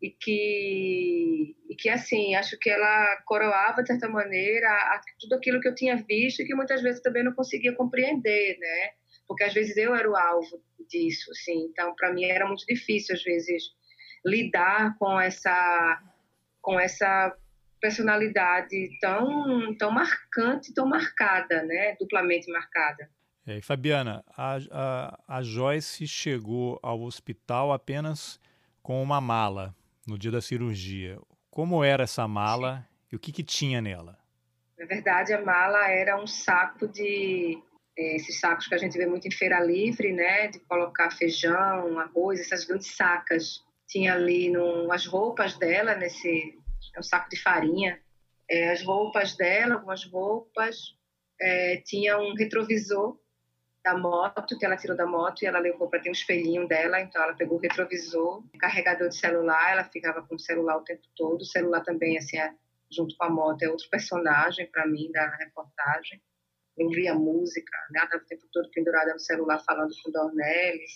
e 0.00 0.10
que 0.10 1.56
e 1.70 1.76
que 1.76 1.88
assim 1.88 2.34
acho 2.34 2.58
que 2.58 2.68
ela 2.68 3.16
coroava 3.24 3.82
de 3.82 3.88
certa 3.88 4.08
maneira 4.08 4.68
a, 4.68 5.00
tudo 5.20 5.36
aquilo 5.36 5.60
que 5.60 5.68
eu 5.68 5.74
tinha 5.74 5.96
visto 5.96 6.40
e 6.40 6.44
que 6.44 6.54
muitas 6.56 6.82
vezes 6.82 7.00
também 7.00 7.22
não 7.22 7.32
conseguia 7.32 7.72
compreender, 7.74 8.58
né? 8.58 8.90
Porque 9.28 9.44
às 9.44 9.54
vezes 9.54 9.76
eu 9.76 9.94
era 9.94 10.10
o 10.10 10.16
alvo 10.16 10.60
disso, 10.88 11.30
assim. 11.30 11.66
Então 11.70 11.94
para 11.94 12.12
mim 12.12 12.24
era 12.24 12.46
muito 12.46 12.66
difícil 12.66 13.14
às 13.14 13.22
vezes 13.22 13.62
lidar 14.26 14.96
com 14.98 15.20
essa 15.20 16.02
com 16.60 16.78
essa 16.80 17.36
personalidade 17.82 18.96
tão, 19.00 19.76
tão 19.76 19.90
marcante, 19.90 20.72
tão 20.72 20.86
marcada, 20.86 21.64
né? 21.64 21.96
duplamente 21.98 22.50
marcada. 22.50 23.10
É, 23.44 23.60
Fabiana, 23.60 24.24
a, 24.36 24.58
a, 24.70 25.18
a 25.26 25.42
Joyce 25.42 26.06
chegou 26.06 26.78
ao 26.80 27.02
hospital 27.02 27.72
apenas 27.72 28.40
com 28.80 29.02
uma 29.02 29.20
mala 29.20 29.74
no 30.06 30.16
dia 30.16 30.30
da 30.30 30.40
cirurgia. 30.40 31.18
Como 31.50 31.82
era 31.82 32.04
essa 32.04 32.26
mala 32.28 32.86
e 33.10 33.16
o 33.16 33.18
que, 33.18 33.32
que 33.32 33.42
tinha 33.42 33.80
nela? 33.80 34.16
Na 34.78 34.86
verdade, 34.86 35.32
a 35.32 35.42
mala 35.42 35.88
era 35.90 36.16
um 36.16 36.26
saco 36.26 36.86
de 36.86 37.60
é, 37.98 38.16
esses 38.16 38.38
sacos 38.38 38.68
que 38.68 38.76
a 38.76 38.78
gente 38.78 38.96
vê 38.96 39.06
muito 39.06 39.26
em 39.26 39.32
feira 39.32 39.58
livre, 39.60 40.12
né, 40.12 40.46
de 40.46 40.60
colocar 40.60 41.10
feijão, 41.10 41.98
arroz, 41.98 42.38
essas 42.40 42.64
grandes 42.64 42.94
sacas. 42.94 43.64
Tinha 43.88 44.14
ali 44.14 44.50
no, 44.50 44.90
as 44.92 45.04
roupas 45.04 45.58
dela 45.58 45.96
nesse 45.96 46.61
é 46.94 46.98
um 46.98 47.02
saco 47.02 47.28
de 47.28 47.40
farinha. 47.40 48.00
É, 48.48 48.70
as 48.70 48.84
roupas 48.84 49.36
dela, 49.36 49.74
algumas 49.74 50.04
roupas, 50.04 50.96
é, 51.40 51.76
tinha 51.84 52.18
um 52.18 52.34
retrovisor 52.34 53.18
da 53.84 53.98
moto, 53.98 54.56
que 54.58 54.64
ela 54.64 54.76
tirou 54.76 54.96
da 54.96 55.06
moto 55.06 55.42
e 55.42 55.46
ela 55.46 55.58
levou 55.58 55.88
para 55.88 56.00
ter 56.00 56.08
um 56.08 56.12
espelhinho 56.12 56.68
dela, 56.68 57.00
então 57.00 57.20
ela 57.22 57.34
pegou 57.34 57.58
o 57.58 57.60
retrovisor, 57.60 58.44
carregador 58.58 59.08
de 59.08 59.16
celular, 59.16 59.72
ela 59.72 59.84
ficava 59.84 60.22
com 60.22 60.36
o 60.36 60.38
celular 60.38 60.76
o 60.76 60.84
tempo 60.84 61.02
todo. 61.16 61.40
O 61.40 61.46
celular 61.46 61.82
também, 61.82 62.16
assim, 62.16 62.38
é, 62.38 62.54
junto 62.90 63.16
com 63.16 63.24
a 63.24 63.30
moto, 63.30 63.62
é 63.62 63.68
outro 63.68 63.88
personagem 63.90 64.70
para 64.70 64.86
mim 64.86 65.10
da 65.10 65.28
reportagem. 65.36 66.22
Ouvia 66.76 67.14
música, 67.14 67.76
né? 67.90 68.00
ela 68.00 68.04
estava 68.04 68.22
o 68.22 68.26
tempo 68.26 68.46
todo 68.52 68.70
pendurada 68.70 69.12
no 69.12 69.20
celular 69.20 69.58
falando 69.64 69.92
com 70.02 70.10
o 70.10 70.12
Dornelles, 70.12 70.92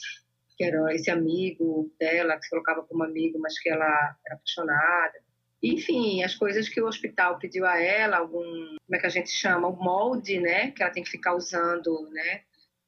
que 0.56 0.64
era 0.64 0.94
esse 0.94 1.10
amigo 1.10 1.92
dela, 1.98 2.36
que 2.36 2.44
se 2.44 2.50
colocava 2.50 2.82
como 2.84 3.02
amigo, 3.02 3.38
mas 3.38 3.58
que 3.58 3.68
ela 3.68 4.16
era 4.24 4.36
apaixonada. 4.36 5.25
Enfim, 5.72 6.22
as 6.22 6.34
coisas 6.34 6.68
que 6.68 6.80
o 6.80 6.86
hospital 6.86 7.38
pediu 7.38 7.64
a 7.66 7.80
ela, 7.80 8.18
algum, 8.18 8.42
como 8.42 8.94
é 8.94 8.98
que 8.98 9.06
a 9.06 9.10
gente 9.10 9.30
chama, 9.30 9.68
um 9.68 9.76
molde, 9.76 10.40
né, 10.40 10.70
que 10.70 10.82
ela 10.82 10.92
tem 10.92 11.02
que 11.02 11.10
ficar 11.10 11.34
usando, 11.34 12.08
né, 12.10 12.42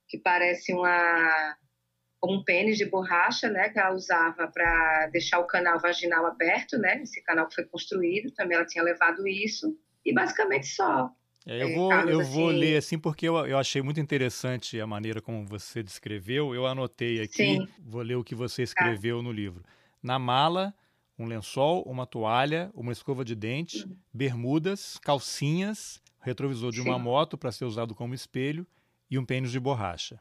que 0.08 0.18
parece 0.18 0.72
uma 0.72 1.56
como 2.20 2.40
um 2.40 2.42
pênis 2.42 2.76
de 2.76 2.84
borracha, 2.84 3.48
né, 3.48 3.68
que 3.68 3.78
ela 3.78 3.94
usava 3.94 4.48
para 4.48 5.06
deixar 5.12 5.38
o 5.38 5.46
canal 5.46 5.78
vaginal 5.78 6.26
aberto, 6.26 6.76
né, 6.76 7.00
esse 7.02 7.22
canal 7.22 7.46
que 7.46 7.54
foi 7.54 7.64
construído, 7.64 8.32
também 8.32 8.56
ela 8.56 8.66
tinha 8.66 8.82
levado 8.82 9.26
isso, 9.28 9.78
e 10.04 10.12
basicamente 10.12 10.66
só. 10.66 11.12
É, 11.46 11.62
eu 11.62 11.74
vou, 11.74 11.88
Carlos, 11.88 12.12
eu 12.12 12.20
assim... 12.20 12.32
vou 12.32 12.48
ler 12.48 12.76
assim 12.76 12.98
porque 12.98 13.26
eu, 13.26 13.36
eu 13.46 13.56
achei 13.56 13.80
muito 13.80 14.00
interessante 14.00 14.78
a 14.80 14.86
maneira 14.86 15.22
como 15.22 15.46
você 15.46 15.82
descreveu. 15.82 16.54
Eu 16.54 16.66
anotei 16.66 17.22
aqui, 17.22 17.56
Sim. 17.56 17.68
vou 17.78 18.02
ler 18.02 18.16
o 18.16 18.24
que 18.24 18.34
você 18.34 18.62
escreveu 18.62 19.18
tá. 19.18 19.22
no 19.22 19.32
livro. 19.32 19.62
Na 20.02 20.18
mala, 20.18 20.74
um 21.18 21.26
lençol, 21.26 21.82
uma 21.82 22.06
toalha, 22.06 22.70
uma 22.74 22.92
escova 22.92 23.24
de 23.24 23.34
dente, 23.34 23.84
uhum. 23.84 23.96
bermudas, 24.12 24.98
calcinhas, 24.98 26.00
retrovisor 26.20 26.70
de 26.70 26.82
Sim. 26.82 26.88
uma 26.88 26.98
moto 26.98 27.36
para 27.36 27.50
ser 27.50 27.64
usado 27.64 27.94
como 27.94 28.14
espelho 28.14 28.66
e 29.10 29.18
um 29.18 29.24
pênis 29.24 29.50
de 29.50 29.58
borracha. 29.58 30.20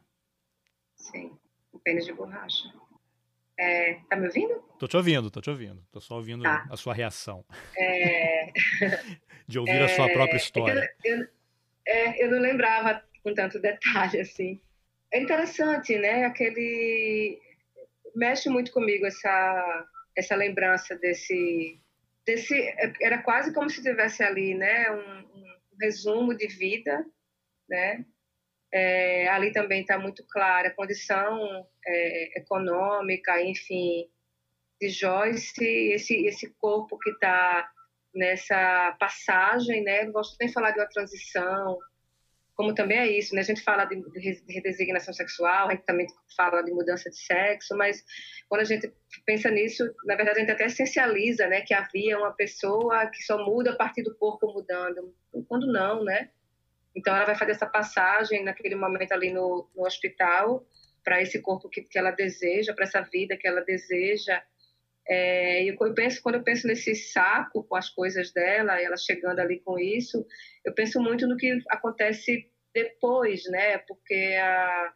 Sim, 0.95 1.37
um 1.73 1.79
pênis 1.79 2.05
de 2.05 2.13
borracha. 2.13 2.73
É, 3.59 3.95
tá 4.09 4.15
me 4.15 4.27
ouvindo? 4.27 4.53
Tô 4.77 4.87
te 4.87 4.95
ouvindo, 4.95 5.31
tô 5.31 5.41
te 5.41 5.49
ouvindo. 5.49 5.83
Tô 5.91 5.99
só 5.99 6.15
ouvindo 6.15 6.43
tá. 6.43 6.67
a 6.69 6.77
sua 6.77 6.93
reação. 6.93 7.43
É... 7.75 8.51
de 9.47 9.57
ouvir 9.57 9.71
é... 9.71 9.83
a 9.83 9.89
sua 9.89 10.09
própria 10.09 10.37
história. 10.37 10.79
É 10.79 11.11
eu, 11.11 11.17
eu, 11.17 11.27
é, 11.87 12.25
eu 12.25 12.31
não 12.31 12.39
lembrava 12.39 13.03
com 13.23 13.33
tanto 13.33 13.59
detalhe 13.59 14.19
assim. 14.19 14.61
É 15.11 15.19
interessante, 15.19 15.97
né? 15.97 16.25
Aquele 16.25 17.39
mexe 18.15 18.49
muito 18.49 18.71
comigo 18.71 19.05
essa 19.05 19.87
essa 20.17 20.35
lembrança 20.35 20.95
desse 20.95 21.79
desse 22.25 22.55
era 22.99 23.21
quase 23.21 23.53
como 23.53 23.69
se 23.69 23.81
tivesse 23.81 24.23
ali 24.23 24.55
né 24.55 24.91
um, 24.91 25.19
um 25.19 25.45
resumo 25.79 26.35
de 26.35 26.47
vida 26.47 27.05
né? 27.69 28.03
É, 28.73 29.29
ali 29.29 29.51
também 29.53 29.81
está 29.81 29.97
muito 29.97 30.25
clara 30.27 30.67
a 30.69 30.73
condição 30.73 31.65
é, 31.85 32.39
econômica 32.39 33.41
enfim 33.41 34.09
de 34.81 34.89
Joyce 34.89 35.63
esse 35.63 36.25
esse 36.25 36.49
corpo 36.55 36.97
que 36.97 37.11
está 37.11 37.69
nessa 38.13 38.97
passagem 38.99 39.83
né? 39.83 40.03
Não 40.05 40.11
gosto 40.11 40.35
nem 40.39 40.47
de 40.47 40.53
falar 40.53 40.71
de 40.71 40.79
uma 40.79 40.89
transição 40.89 41.77
como 42.57 42.73
também 42.73 42.97
é 42.97 43.07
isso, 43.07 43.35
né? 43.35 43.41
A 43.41 43.43
gente 43.43 43.61
fala 43.61 43.85
de, 43.85 44.03
redesignação 44.49 45.13
sexual, 45.13 45.67
a 45.67 45.71
gente 45.71 45.85
também 45.85 46.07
fala 46.35 46.63
de 46.63 46.71
mudança 46.71 47.07
de 47.07 47.15
sexo, 47.15 47.77
mas 47.77 48.03
quando 48.49 48.61
a 48.61 48.63
gente 48.63 48.91
pensa 49.27 49.51
nisso, 49.51 49.83
na 50.05 50.15
verdade 50.15 50.39
a 50.39 50.41
gente 50.41 50.51
até 50.51 50.65
essencializa, 50.65 51.47
né? 51.47 51.61
Que 51.61 51.75
havia 51.75 52.17
uma 52.17 52.31
pessoa 52.31 53.05
que 53.05 53.21
só 53.21 53.45
muda 53.45 53.71
a 53.71 53.75
partir 53.75 54.01
do 54.01 54.15
corpo 54.15 54.51
mudando, 54.51 55.13
quando 55.47 55.71
não, 55.71 56.03
né? 56.03 56.31
Então 56.95 57.15
ela 57.15 57.25
vai 57.25 57.35
fazer 57.35 57.51
essa 57.51 57.67
passagem 57.67 58.43
naquele 58.43 58.73
momento 58.73 59.11
ali 59.11 59.31
no, 59.31 59.69
no 59.75 59.85
hospital 59.85 60.65
para 61.03 61.21
esse 61.21 61.39
corpo 61.39 61.69
que, 61.69 61.83
que 61.83 61.99
ela 61.99 62.09
deseja, 62.09 62.73
para 62.73 62.85
essa 62.85 63.01
vida 63.01 63.37
que 63.37 63.47
ela 63.47 63.61
deseja. 63.61 64.41
É, 65.09 65.63
eu 65.63 65.77
penso, 65.93 66.21
quando 66.21 66.35
eu 66.35 66.43
penso 66.43 66.67
nesse 66.67 66.93
saco 66.93 67.63
com 67.63 67.75
as 67.75 67.89
coisas 67.89 68.31
dela, 68.33 68.81
ela 68.81 68.97
chegando 68.97 69.39
ali 69.39 69.61
com 69.61 69.79
isso, 69.79 70.25
eu 70.65 70.73
penso 70.73 70.99
muito 70.99 71.25
no 71.27 71.37
que 71.37 71.59
acontece 71.69 72.49
depois, 72.73 73.43
né? 73.45 73.77
Porque 73.79 74.37
a, 74.39 74.93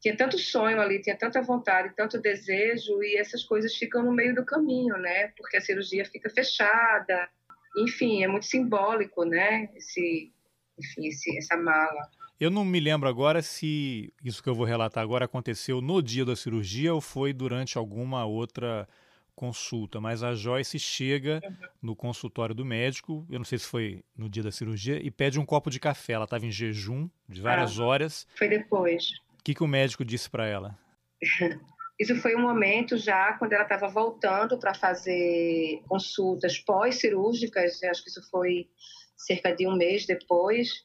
tinha 0.00 0.16
tanto 0.16 0.38
sonho 0.38 0.80
ali, 0.80 1.02
tinha 1.02 1.16
tanta 1.16 1.42
vontade, 1.42 1.94
tanto 1.94 2.20
desejo, 2.20 3.02
e 3.02 3.16
essas 3.16 3.44
coisas 3.44 3.74
ficam 3.76 4.02
no 4.02 4.12
meio 4.12 4.34
do 4.34 4.44
caminho, 4.44 4.96
né? 4.96 5.28
Porque 5.36 5.56
a 5.58 5.60
cirurgia 5.60 6.04
fica 6.06 6.30
fechada. 6.30 7.28
Enfim, 7.76 8.24
é 8.24 8.28
muito 8.28 8.46
simbólico, 8.46 9.24
né? 9.24 9.68
Esse, 9.76 10.32
enfim, 10.78 11.06
esse, 11.08 11.36
essa 11.36 11.56
mala. 11.56 12.10
Eu 12.40 12.50
não 12.50 12.64
me 12.64 12.80
lembro 12.80 13.08
agora 13.08 13.40
se 13.42 14.12
isso 14.24 14.42
que 14.42 14.48
eu 14.48 14.54
vou 14.54 14.66
relatar 14.66 15.02
agora 15.02 15.26
aconteceu 15.26 15.80
no 15.80 16.02
dia 16.02 16.24
da 16.24 16.34
cirurgia 16.34 16.92
ou 16.92 17.00
foi 17.00 17.32
durante 17.32 17.78
alguma 17.78 18.24
outra 18.24 18.88
consulta, 19.34 20.00
mas 20.00 20.22
a 20.22 20.34
Joyce 20.34 20.78
chega 20.78 21.40
uhum. 21.44 21.68
no 21.80 21.96
consultório 21.96 22.54
do 22.54 22.64
médico, 22.64 23.26
eu 23.30 23.38
não 23.38 23.44
sei 23.44 23.58
se 23.58 23.66
foi 23.66 24.04
no 24.16 24.28
dia 24.28 24.42
da 24.42 24.52
cirurgia, 24.52 25.00
e 25.02 25.10
pede 25.10 25.38
um 25.38 25.46
copo 25.46 25.70
de 25.70 25.80
café. 25.80 26.12
Ela 26.12 26.24
estava 26.24 26.46
em 26.46 26.50
jejum 26.50 27.08
de 27.28 27.40
várias 27.40 27.78
ah, 27.78 27.84
horas. 27.84 28.26
Foi 28.36 28.48
depois. 28.48 29.10
O 29.38 29.42
que, 29.42 29.54
que 29.54 29.62
o 29.62 29.68
médico 29.68 30.04
disse 30.04 30.30
para 30.30 30.46
ela? 30.46 30.78
Isso 31.98 32.16
foi 32.16 32.34
um 32.34 32.40
momento 32.40 32.96
já 32.96 33.34
quando 33.34 33.52
ela 33.52 33.62
estava 33.62 33.86
voltando 33.86 34.58
para 34.58 34.74
fazer 34.74 35.82
consultas 35.86 36.58
pós-cirúrgicas, 36.58 37.80
acho 37.84 38.02
que 38.02 38.10
isso 38.10 38.28
foi 38.28 38.68
cerca 39.16 39.54
de 39.54 39.68
um 39.68 39.76
mês 39.76 40.04
depois. 40.04 40.84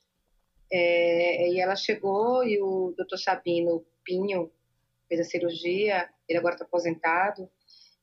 É, 0.71 1.49
e 1.49 1.59
ela 1.59 1.75
chegou 1.75 2.43
e 2.43 2.61
o 2.61 2.93
doutor 2.95 3.17
Sabino 3.17 3.83
Pinho 4.03 4.51
fez 5.07 5.21
a 5.21 5.23
cirurgia, 5.23 6.09
ele 6.27 6.37
agora 6.37 6.55
está 6.55 6.65
aposentado, 6.65 7.49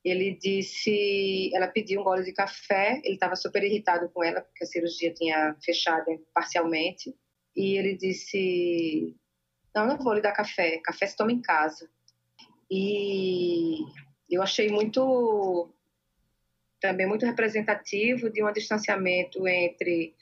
ele 0.05 0.37
disse, 0.39 1.49
ela 1.55 1.67
pediu 1.67 1.99
um 1.99 2.03
gole 2.03 2.23
de 2.23 2.31
café, 2.31 3.01
ele 3.03 3.15
estava 3.15 3.35
super 3.35 3.63
irritado 3.63 4.07
com 4.09 4.23
ela 4.23 4.41
porque 4.41 4.63
a 4.63 4.67
cirurgia 4.67 5.11
tinha 5.11 5.55
fechado 5.65 6.05
parcialmente, 6.31 7.15
e 7.55 7.75
ele 7.75 7.97
disse, 7.97 9.15
não, 9.73 9.87
não 9.87 9.97
vou 9.97 10.13
lhe 10.13 10.21
dar 10.21 10.31
café, 10.31 10.77
café 10.83 11.07
se 11.07 11.17
toma 11.17 11.31
em 11.31 11.41
casa. 11.41 11.89
E 12.69 13.79
eu 14.29 14.43
achei 14.43 14.69
muito, 14.69 15.73
também 16.79 17.07
muito 17.07 17.25
representativo 17.25 18.29
de 18.29 18.43
um 18.43 18.51
distanciamento 18.53 19.47
entre 19.47 20.13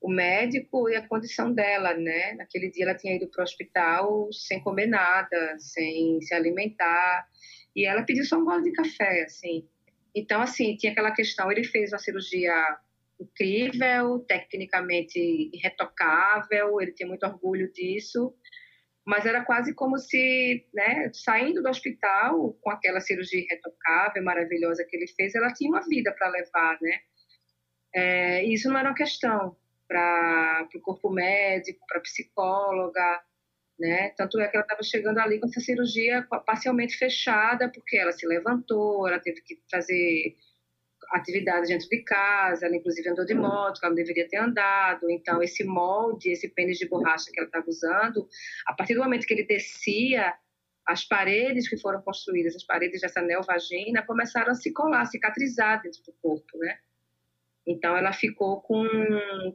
o 0.00 0.10
médico 0.10 0.88
e 0.88 0.96
a 0.96 1.06
condição 1.06 1.52
dela, 1.52 1.94
né? 1.94 2.34
Naquele 2.34 2.70
dia 2.70 2.84
ela 2.84 2.94
tinha 2.94 3.14
ido 3.14 3.28
para 3.28 3.40
o 3.40 3.44
hospital 3.44 4.32
sem 4.32 4.60
comer 4.60 4.86
nada, 4.86 5.56
sem 5.58 6.20
se 6.22 6.34
alimentar, 6.34 7.28
e 7.74 7.86
ela 7.86 8.02
pediu 8.02 8.24
só 8.24 8.36
um 8.36 8.44
gole 8.44 8.64
de 8.64 8.72
café, 8.72 9.22
assim. 9.22 9.68
Então, 10.14 10.40
assim, 10.40 10.76
tinha 10.76 10.92
aquela 10.92 11.12
questão, 11.12 11.50
ele 11.50 11.64
fez 11.64 11.92
uma 11.92 11.98
cirurgia 11.98 12.52
incrível, 13.20 14.20
tecnicamente 14.20 15.18
irretocável, 15.52 16.80
ele 16.80 16.92
tinha 16.92 17.08
muito 17.08 17.24
orgulho 17.26 17.70
disso, 17.72 18.34
mas 19.04 19.26
era 19.26 19.44
quase 19.44 19.74
como 19.74 19.98
se, 19.98 20.66
né, 20.74 21.10
saindo 21.12 21.62
do 21.62 21.68
hospital 21.68 22.54
com 22.60 22.70
aquela 22.70 23.00
cirurgia 23.00 23.40
irretocável, 23.40 24.22
maravilhosa 24.22 24.84
que 24.84 24.96
ele 24.96 25.06
fez, 25.08 25.34
ela 25.34 25.52
tinha 25.52 25.70
uma 25.70 25.86
vida 25.86 26.12
para 26.12 26.28
levar, 26.28 26.78
né? 26.80 27.00
É, 27.94 28.44
isso 28.44 28.68
não 28.68 28.78
era 28.78 28.88
uma 28.88 28.94
questão 28.94 29.56
para 29.88 30.68
o 30.74 30.80
corpo 30.80 31.10
médico, 31.10 31.84
para 31.88 32.00
psicóloga, 32.00 33.20
né? 33.80 34.10
Tanto 34.10 34.38
é 34.38 34.46
que 34.46 34.56
ela 34.56 34.64
estava 34.64 34.82
chegando 34.82 35.18
ali 35.18 35.40
com 35.40 35.46
essa 35.46 35.58
cirurgia 35.58 36.26
parcialmente 36.46 36.96
fechada, 36.98 37.70
porque 37.70 37.96
ela 37.96 38.12
se 38.12 38.26
levantou, 38.26 39.08
ela 39.08 39.18
teve 39.18 39.40
que 39.40 39.58
fazer 39.70 40.36
atividades 41.12 41.70
dentro 41.70 41.88
de 41.88 42.02
casa, 42.02 42.66
ela 42.66 42.76
inclusive 42.76 43.08
andou 43.08 43.24
de 43.24 43.34
moto, 43.34 43.80
que 43.80 43.86
ela 43.86 43.94
não 43.94 43.96
deveria 43.96 44.28
ter 44.28 44.36
andado. 44.36 45.10
Então, 45.10 45.42
esse 45.42 45.64
molde, 45.64 46.30
esse 46.30 46.48
pênis 46.48 46.78
de 46.78 46.86
borracha 46.86 47.30
que 47.32 47.40
ela 47.40 47.48
estava 47.48 47.68
usando, 47.68 48.28
a 48.66 48.74
partir 48.74 48.94
do 48.94 49.00
momento 49.00 49.26
que 49.26 49.32
ele 49.32 49.46
descia, 49.46 50.34
as 50.86 51.04
paredes 51.04 51.68
que 51.68 51.78
foram 51.78 52.02
construídas, 52.02 52.54
as 52.54 52.64
paredes 52.64 53.00
dessa 53.00 53.22
neovagina, 53.22 54.04
começaram 54.06 54.52
a 54.52 54.54
se 54.54 54.72
colar, 54.72 55.02
a 55.02 55.06
cicatrizar 55.06 55.82
dentro 55.82 56.02
do 56.02 56.12
corpo, 56.20 56.58
né? 56.58 56.78
Então, 57.66 57.96
ela 57.96 58.12
ficou 58.12 58.60
com, 58.60 58.84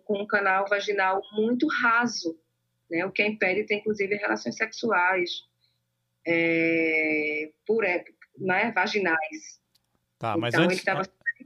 com 0.04 0.22
um 0.22 0.28
canal 0.28 0.66
vaginal 0.68 1.22
muito 1.34 1.68
raso, 1.68 2.40
né? 2.89 3.06
o 3.06 3.12
que 3.12 3.26
impede 3.26 3.65
ter, 3.65 3.76
inclusive, 3.76 4.15
relações 4.15 4.56
sexuais 4.56 5.43
é, 6.26 7.52
por, 7.65 7.84
né? 8.38 8.71
vaginais. 8.71 9.60
Tá, 10.17 10.38
mas 10.38 10.54
então, 10.54 10.65
antes, 10.65 10.84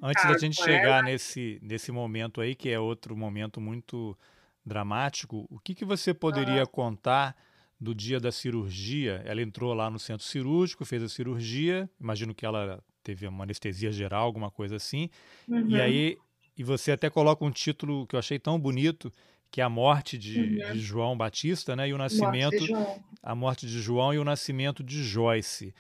antes 0.02 0.23
da 0.23 0.38
gente 0.38 0.62
chegar 0.62 1.04
nesse, 1.04 1.60
nesse 1.62 1.91
momento 1.91 2.39
aí, 2.39 2.56
que 2.56 2.69
é 2.69 2.80
outro 2.80 3.15
momento 3.15 3.60
muito 3.60 4.17
dramático, 4.65 5.47
o 5.49 5.60
que, 5.60 5.73
que 5.73 5.86
você 5.86 6.13
poderia 6.13 6.63
ah. 6.63 6.67
contar 6.67 7.36
do 7.80 7.95
dia 7.95 8.19
da 8.19 8.32
cirurgia? 8.32 9.21
Ela 9.25 9.41
entrou 9.41 9.73
lá 9.73 9.89
no 9.89 9.97
centro 9.97 10.25
cirúrgico, 10.25 10.86
fez 10.86 11.02
a 11.02 11.10
cirurgia, 11.10 11.89
imagino 11.99 12.36
que 12.36 12.45
ela 12.45 12.84
teve 13.02 13.28
uma 13.28 13.43
anestesia 13.43 13.91
geral, 13.91 14.25
alguma 14.25 14.52
coisa 14.52 14.75
assim, 14.75 15.10
uhum. 15.47 15.69
e 15.69 15.82
aí 15.82 16.17
e 16.60 16.63
você 16.63 16.91
até 16.91 17.10
coloca 17.10 17.45
um 17.45 17.52
título 17.52 18.06
que 18.06 18.17
eu 18.17 18.19
achei 18.19 18.38
tão 18.38 18.60
bonito, 18.60 19.10
que 19.51 19.62
é 19.62 19.63
a 19.63 19.69
morte 19.69 20.17
de, 20.17 20.39
uhum. 20.39 20.73
de 20.73 20.79
João 20.79 21.17
Batista, 21.17 21.75
né? 21.75 21.89
E 21.89 21.93
o 21.93 21.97
nascimento, 21.97 22.67
morte 22.67 23.03
a 23.21 23.35
morte 23.35 23.67
de 23.67 23.79
João 23.79 24.13
e 24.13 24.19
o 24.19 24.23
nascimento 24.23 24.83
de 24.83 25.03
Joyce. 25.03 25.73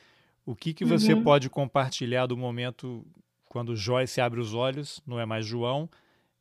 O 0.45 0.55
que, 0.55 0.73
que 0.73 0.83
você 0.83 1.13
uhum. 1.13 1.23
pode 1.23 1.49
compartilhar 1.49 2.25
do 2.25 2.35
momento 2.35 3.05
quando 3.45 3.75
Joyce 3.75 4.19
abre 4.19 4.39
os 4.39 4.53
olhos, 4.53 5.01
não 5.05 5.19
é 5.19 5.25
mais 5.25 5.45
João, 5.45 5.89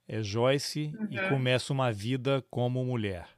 é 0.07 0.23
Joyce 0.23 0.93
uhum. 0.99 1.09
e 1.11 1.29
começa 1.29 1.73
uma 1.73 1.93
vida 1.93 2.45
como 2.51 2.85
mulher? 2.85 3.29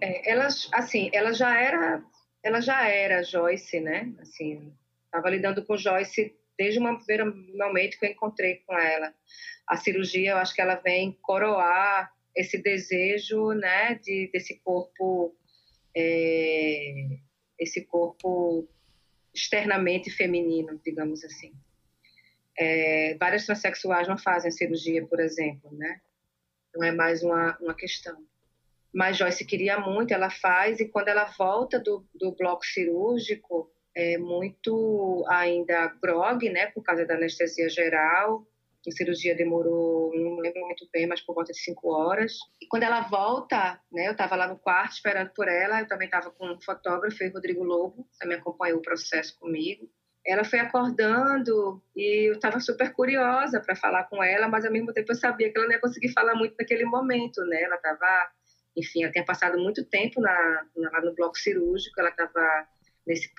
É, 0.00 0.30
ela, 0.30 0.48
assim, 0.72 1.10
ela 1.12 1.32
já 1.32 1.58
era, 1.58 2.02
ela 2.42 2.60
já 2.60 2.86
era 2.88 3.22
Joyce, 3.22 3.80
né? 3.80 4.12
Assim, 4.20 4.72
estava 5.06 5.30
lidando 5.30 5.64
com 5.64 5.76
Joyce 5.76 6.34
desde 6.58 6.80
o 6.80 6.96
primeiro 6.98 7.34
momento 7.56 7.98
que 7.98 8.06
eu 8.06 8.10
encontrei 8.10 8.56
com 8.66 8.76
ela 8.76 9.14
a 9.66 9.76
cirurgia, 9.76 10.32
eu 10.32 10.38
acho 10.38 10.54
que 10.54 10.62
ela 10.62 10.76
vem 10.76 11.12
coroar 11.20 12.10
esse 12.38 12.56
desejo, 12.56 13.52
né, 13.52 13.96
de 13.96 14.30
desse 14.32 14.60
corpo, 14.60 15.34
é, 15.94 17.18
esse 17.58 17.84
corpo 17.84 18.68
externamente 19.34 20.08
feminino, 20.08 20.80
digamos 20.84 21.24
assim. 21.24 21.52
É, 22.56 23.16
várias 23.18 23.44
transexuais 23.44 24.06
não 24.06 24.16
fazem 24.16 24.52
cirurgia, 24.52 25.04
por 25.06 25.18
exemplo, 25.18 25.70
né? 25.76 26.00
Não 26.74 26.84
é 26.84 26.92
mais 26.92 27.22
uma, 27.24 27.58
uma 27.60 27.74
questão. 27.74 28.24
Mas 28.92 29.16
Joyce 29.16 29.44
queria 29.44 29.80
muito, 29.80 30.14
ela 30.14 30.30
faz, 30.30 30.78
e 30.78 30.88
quando 30.88 31.08
ela 31.08 31.24
volta 31.36 31.78
do, 31.78 32.06
do 32.14 32.32
bloco 32.32 32.64
cirúrgico, 32.64 33.70
é 33.94 34.16
muito 34.16 35.24
ainda 35.28 35.88
grog, 36.00 36.48
né, 36.48 36.66
por 36.66 36.82
causa 36.84 37.04
da 37.04 37.14
anestesia 37.14 37.68
geral, 37.68 38.46
a 38.88 38.92
cirurgia 38.92 39.34
demorou, 39.34 40.12
não 40.14 40.36
lembro 40.36 40.60
muito 40.62 40.88
bem, 40.92 41.06
mas 41.06 41.20
por 41.20 41.34
volta 41.34 41.52
de 41.52 41.58
cinco 41.58 41.90
horas. 41.90 42.38
E 42.60 42.66
quando 42.66 42.82
ela 42.82 43.00
volta, 43.02 43.80
né, 43.92 44.06
eu 44.06 44.12
estava 44.12 44.36
lá 44.36 44.48
no 44.48 44.58
quarto 44.58 44.92
esperando 44.92 45.30
por 45.30 45.48
ela, 45.48 45.80
eu 45.80 45.88
também 45.88 46.06
estava 46.06 46.30
com 46.30 46.46
um 46.52 46.60
fotógrafo, 46.60 47.16
Rodrigo 47.32 47.62
Lobo, 47.62 48.06
também 48.18 48.38
acompanhou 48.38 48.78
o 48.78 48.82
processo 48.82 49.38
comigo. 49.38 49.88
Ela 50.26 50.44
foi 50.44 50.58
acordando 50.58 51.82
e 51.96 52.28
eu 52.28 52.34
estava 52.34 52.60
super 52.60 52.92
curiosa 52.92 53.60
para 53.60 53.74
falar 53.74 54.04
com 54.04 54.22
ela, 54.22 54.48
mas 54.48 54.64
ao 54.64 54.72
mesmo 54.72 54.92
tempo 54.92 55.10
eu 55.10 55.16
sabia 55.16 55.50
que 55.50 55.56
ela 55.56 55.66
não 55.66 55.74
ia 55.74 55.80
conseguir 55.80 56.12
falar 56.12 56.34
muito 56.34 56.54
naquele 56.58 56.84
momento, 56.84 57.40
né? 57.46 57.62
Ela 57.62 57.76
estava, 57.76 58.30
enfim, 58.76 59.04
ela 59.04 59.12
tinha 59.12 59.24
passado 59.24 59.58
muito 59.58 59.84
tempo 59.84 60.20
na, 60.20 60.66
na, 60.76 61.00
no 61.00 61.14
bloco 61.14 61.38
cirúrgico, 61.38 61.98
ela 61.98 62.10
estava 62.10 62.68
nesse 63.06 63.32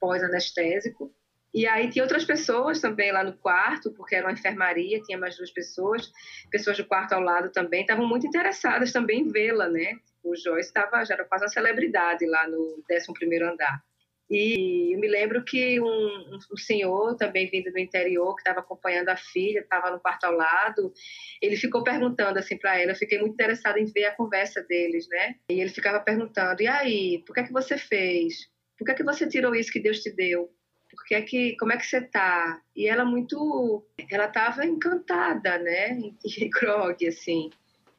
pós-anestésico 0.00 1.14
e 1.54 1.66
aí 1.66 1.90
tinha 1.90 2.02
outras 2.02 2.24
pessoas 2.24 2.80
também 2.80 3.12
lá 3.12 3.22
no 3.22 3.36
quarto, 3.36 3.92
porque 3.92 4.14
era 4.14 4.26
uma 4.26 4.32
enfermaria, 4.32 5.02
tinha 5.02 5.18
mais 5.18 5.36
duas 5.36 5.50
pessoas. 5.50 6.10
Pessoas 6.50 6.78
do 6.78 6.86
quarto 6.86 7.12
ao 7.12 7.20
lado 7.20 7.50
também 7.52 7.82
estavam 7.82 8.06
muito 8.06 8.26
interessadas 8.26 8.90
também 8.90 9.20
em 9.20 9.28
vê-la, 9.28 9.68
né? 9.68 9.92
O 10.24 10.34
Joyce 10.34 10.68
estava 10.68 11.04
já 11.04 11.14
era 11.14 11.24
quase 11.24 11.44
uma 11.44 11.50
celebridade 11.50 12.24
lá 12.26 12.48
no 12.48 12.82
11º 12.90 13.52
andar. 13.52 13.82
E 14.30 14.94
eu 14.94 14.98
me 14.98 15.06
lembro 15.06 15.44
que 15.44 15.78
um, 15.78 16.38
um 16.50 16.56
senhor 16.56 17.16
também 17.16 17.50
vindo 17.50 17.70
do 17.70 17.78
interior, 17.78 18.34
que 18.34 18.40
estava 18.40 18.60
acompanhando 18.60 19.10
a 19.10 19.16
filha, 19.16 19.60
estava 19.60 19.90
no 19.90 20.00
quarto 20.00 20.24
ao 20.24 20.32
lado, 20.32 20.90
ele 21.42 21.56
ficou 21.56 21.84
perguntando 21.84 22.38
assim 22.38 22.56
para 22.56 22.80
ela, 22.80 22.92
eu 22.92 22.96
fiquei 22.96 23.18
muito 23.18 23.34
interessada 23.34 23.78
em 23.78 23.84
ver 23.84 24.06
a 24.06 24.14
conversa 24.14 24.62
deles, 24.62 25.06
né? 25.06 25.34
E 25.50 25.60
ele 25.60 25.68
ficava 25.68 26.00
perguntando, 26.00 26.62
e 26.62 26.66
aí, 26.66 27.22
por 27.26 27.34
que 27.34 27.40
é 27.40 27.42
que 27.42 27.52
você 27.52 27.76
fez? 27.76 28.48
Por 28.78 28.86
que 28.86 28.92
é 28.92 28.94
que 28.94 29.04
você 29.04 29.28
tirou 29.28 29.54
isso 29.54 29.70
que 29.70 29.80
Deus 29.80 30.00
te 30.00 30.10
deu? 30.10 30.50
Porque 30.96 31.14
é 31.14 31.22
que 31.22 31.56
como 31.56 31.72
é 31.72 31.76
que 31.76 31.86
você 31.86 32.00
tá? 32.00 32.60
E 32.76 32.86
ela 32.86 33.04
muito, 33.04 33.84
ela 34.10 34.26
estava 34.26 34.64
encantada, 34.64 35.58
né? 35.58 35.98
E 36.24 36.48
grog 36.48 37.06
assim. 37.06 37.50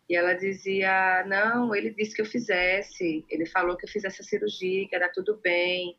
E 0.09 0.15
ela 0.15 0.33
dizia: 0.33 1.23
"Não, 1.27 1.75
ele 1.75 1.91
disse 1.91 2.15
que 2.15 2.21
eu 2.21 2.25
fizesse. 2.25 3.25
Ele 3.29 3.45
falou 3.45 3.75
que 3.77 3.85
eu 3.85 3.89
fizesse 3.89 4.21
a 4.21 4.25
cirurgia, 4.25 4.87
que 4.87 4.99
dar 4.99 5.09
tudo 5.09 5.39
bem. 5.41 5.97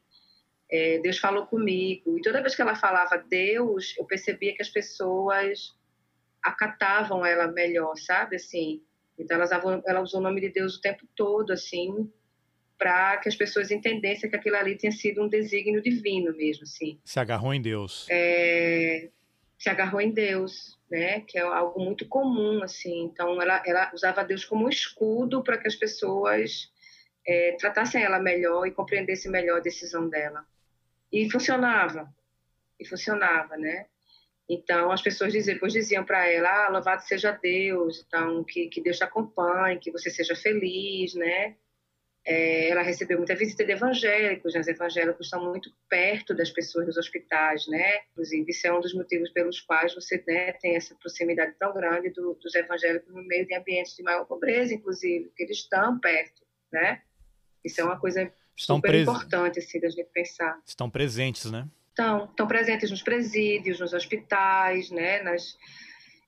É, 0.70 0.98
Deus 0.98 1.18
falou 1.18 1.46
comigo". 1.46 2.18
E 2.18 2.22
toda 2.22 2.40
vez 2.40 2.54
que 2.54 2.62
ela 2.62 2.76
falava 2.76 3.18
Deus, 3.18 3.94
eu 3.98 4.04
percebia 4.04 4.54
que 4.54 4.62
as 4.62 4.70
pessoas 4.70 5.74
acatavam 6.42 7.24
ela 7.24 7.48
melhor, 7.48 7.96
sabe? 7.96 8.36
Assim. 8.36 8.82
Então 9.18 9.38
ela 9.86 10.00
usou 10.00 10.20
o 10.20 10.22
nome 10.22 10.40
de 10.40 10.50
Deus 10.50 10.76
o 10.76 10.80
tempo 10.80 11.06
todo, 11.16 11.52
assim, 11.52 12.10
para 12.84 13.16
que 13.16 13.30
as 13.30 13.34
pessoas 13.34 13.70
entendessem 13.70 14.28
que 14.28 14.36
aquilo 14.36 14.56
ali 14.56 14.76
tinha 14.76 14.92
sido 14.92 15.22
um 15.22 15.28
desígnio 15.28 15.80
divino 15.80 16.36
mesmo, 16.36 16.64
assim. 16.64 17.00
Se 17.02 17.18
agarrou 17.18 17.54
em 17.54 17.62
Deus. 17.62 18.06
É, 18.10 19.08
se 19.58 19.70
agarrou 19.70 20.02
em 20.02 20.10
Deus, 20.10 20.78
né? 20.90 21.20
Que 21.20 21.38
é 21.38 21.40
algo 21.40 21.82
muito 21.82 22.06
comum, 22.06 22.62
assim. 22.62 23.04
Então, 23.04 23.40
ela, 23.40 23.62
ela 23.64 23.90
usava 23.94 24.22
Deus 24.22 24.44
como 24.44 24.66
um 24.66 24.68
escudo 24.68 25.42
para 25.42 25.56
que 25.56 25.66
as 25.66 25.74
pessoas 25.74 26.70
é, 27.26 27.56
tratassem 27.58 28.02
ela 28.02 28.18
melhor 28.18 28.66
e 28.66 28.70
compreendessem 28.70 29.30
melhor 29.30 29.60
a 29.60 29.62
decisão 29.62 30.06
dela. 30.06 30.44
E 31.10 31.30
funcionava. 31.30 32.14
E 32.78 32.86
funcionava, 32.86 33.56
né? 33.56 33.86
Então, 34.46 34.92
as 34.92 35.00
pessoas 35.00 35.32
diziam, 35.32 35.54
depois 35.54 35.72
diziam 35.72 36.04
para 36.04 36.30
ela, 36.30 36.66
ah, 36.66 36.68
louvado 36.68 37.02
seja 37.02 37.30
Deus, 37.32 38.04
então, 38.06 38.44
que, 38.44 38.68
que 38.68 38.82
Deus 38.82 38.98
te 38.98 39.04
acompanhe, 39.04 39.78
que 39.78 39.90
você 39.90 40.10
seja 40.10 40.36
feliz, 40.36 41.14
né? 41.14 41.56
É, 42.26 42.70
ela 42.70 42.80
recebeu 42.80 43.18
muita 43.18 43.34
visita 43.34 43.64
de 43.64 43.72
evangélicos, 43.72 44.54
né? 44.54 44.60
os 44.60 44.68
evangélicos 44.68 45.26
estão 45.26 45.44
muito 45.44 45.70
perto 45.90 46.34
das 46.34 46.50
pessoas 46.50 46.86
nos 46.86 46.96
hospitais, 46.96 47.66
né? 47.68 48.00
Inclusive, 48.12 48.50
isso 48.50 48.66
é 48.66 48.72
um 48.72 48.80
dos 48.80 48.94
motivos 48.94 49.28
pelos 49.30 49.60
quais 49.60 49.94
você 49.94 50.22
né, 50.26 50.52
tem 50.52 50.74
essa 50.74 50.94
proximidade 50.94 51.54
tão 51.58 51.74
grande 51.74 52.08
do, 52.10 52.34
dos 52.34 52.54
evangélicos 52.54 53.12
no 53.12 53.22
meio 53.24 53.46
de 53.46 53.54
ambientes 53.54 53.94
de 53.94 54.02
maior 54.02 54.24
pobreza, 54.24 54.72
inclusive, 54.72 55.26
porque 55.26 55.42
eles 55.42 55.58
estão 55.58 55.98
perto, 56.00 56.42
né? 56.72 57.02
Isso 57.62 57.80
é 57.80 57.84
uma 57.84 57.98
coisa 58.00 58.32
estão 58.56 58.76
super 58.76 58.94
importante, 58.94 59.58
assim, 59.58 59.78
da 59.80 59.88
gente 59.90 60.08
pensar. 60.12 60.58
Estão 60.66 60.88
presentes, 60.88 61.50
né? 61.50 61.68
Estão, 61.90 62.24
estão 62.24 62.46
presentes 62.46 62.90
nos 62.90 63.02
presídios, 63.02 63.80
nos 63.80 63.92
hospitais, 63.92 64.90
né? 64.90 65.22
Nas, 65.22 65.58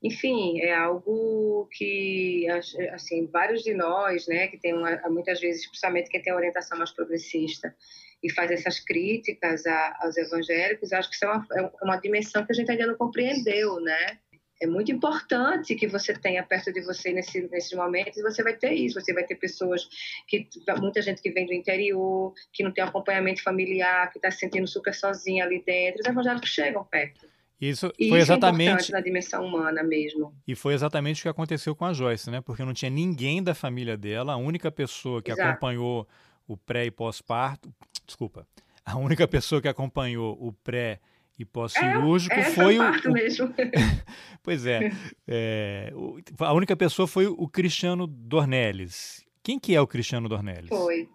enfim, 0.07 0.61
é 0.61 0.75
algo 0.75 1.69
que, 1.73 2.47
assim, 2.93 3.27
vários 3.27 3.63
de 3.63 3.75
nós, 3.75 4.27
né, 4.27 4.49
que 4.49 4.59
tem 4.59 4.75
uma, 4.75 4.97
muitas 5.09 5.41
vezes, 5.41 5.67
principalmente 5.67 6.11
quem 6.11 6.23
tem 6.23 6.33
orientação 6.33 6.79
mais 6.79 6.91
progressista 6.91 7.75
e 8.23 8.33
faz 8.33 8.51
essas 8.51 8.81
críticas 8.81 9.67
a, 9.67 9.99
aos 10.01 10.17
evangélicos, 10.17 10.93
acho 10.93 11.09
que 11.09 11.17
isso 11.17 11.25
é 11.25 11.29
uma, 11.29 11.47
é 11.53 11.85
uma 11.85 11.97
dimensão 11.97 12.45
que 12.45 12.53
a 12.53 12.55
gente 12.55 12.71
ainda 12.71 12.87
não 12.87 12.97
compreendeu, 12.97 13.81
né? 13.81 14.19
é 14.61 14.67
muito 14.67 14.91
importante 14.91 15.75
que 15.75 15.87
você 15.87 16.15
tenha 16.15 16.43
perto 16.43 16.73
de 16.73 16.81
você 16.81 17.13
nesse, 17.13 17.43
nesses 17.49 17.73
momentos, 17.73 18.23
você 18.23 18.43
vai 18.43 18.57
ter 18.57 18.73
isso, 18.73 19.01
você 19.01 19.13
vai 19.13 19.25
ter 19.25 19.35
pessoas 19.35 19.87
que, 20.27 20.49
muita 20.81 21.03
gente 21.03 21.21
que 21.21 21.31
vem 21.31 21.47
do 21.47 21.53
interior, 21.53 22.33
que 22.53 22.63
não 22.63 22.73
tem 22.73 22.83
acompanhamento 22.83 23.43
familiar, 23.43 24.11
que 24.11 24.19
está 24.19 24.31
se 24.31 24.39
sentindo 24.39 24.67
super 24.67 24.95
sozinha 24.95 25.45
ali 25.45 25.63
dentro, 25.63 26.01
os 26.01 26.07
evangélicos 26.07 26.49
chegam 26.49 26.85
perto. 26.85 27.27
Isso 27.61 27.91
e 27.99 28.11
foi 28.11 28.19
isso 28.19 28.33
exatamente 28.33 28.93
é 28.93 28.95
na 28.95 29.01
dimensão 29.01 29.47
humana 29.47 29.83
mesmo. 29.83 30.35
E 30.47 30.55
foi 30.55 30.75
exatamente 30.75 31.21
o 31.21 31.23
que 31.23 31.29
aconteceu 31.29 31.75
com 31.75 31.87
a 31.87 31.93
Joyce, 31.93 32.31
né? 32.31 32.41
Porque 32.41 32.65
não 32.65 32.75
tinha 32.75 32.91
ninguém 32.91 33.43
da 33.43 33.55
família 33.55 33.97
dela, 33.97 34.35
a 34.35 34.37
única 34.37 34.71
pessoa 34.71 35.23
que 35.23 35.31
Exato. 35.31 35.49
acompanhou 35.49 36.07
o 36.47 36.57
pré 36.57 36.85
e 36.85 36.91
pós-parto, 36.91 37.73
desculpa, 38.07 38.47
a 38.85 38.97
única 38.97 39.27
pessoa 39.27 39.61
que 39.61 39.69
acompanhou 39.69 40.37
o 40.41 40.53
pré 40.53 41.01
e 41.39 41.45
pós-cirúrgico 41.45 42.35
é, 42.35 42.45
foi 42.45 42.79
o, 42.79 42.83
o... 42.83 43.13
mesmo. 43.13 43.53
pois 44.43 44.67
é, 44.67 44.91
é, 45.27 45.93
a 46.39 46.53
única 46.53 46.77
pessoa 46.77 47.09
foi 47.09 47.27
o 47.27 47.49
Cristiano 47.49 48.07
Dornelles. 48.07 49.25
Quem 49.43 49.59
que 49.59 49.75
é 49.75 49.81
o 49.81 49.87
Cristiano 49.87 50.29
Dornelles? 50.29 50.69
Foi. 50.69 51.09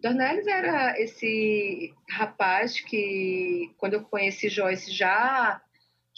Dornelles 0.00 0.46
era 0.46 1.00
esse 1.00 1.92
rapaz 2.10 2.80
que, 2.80 3.72
quando 3.76 3.94
eu 3.94 4.02
conheci 4.02 4.48
Joyce, 4.48 4.92
já 4.92 5.60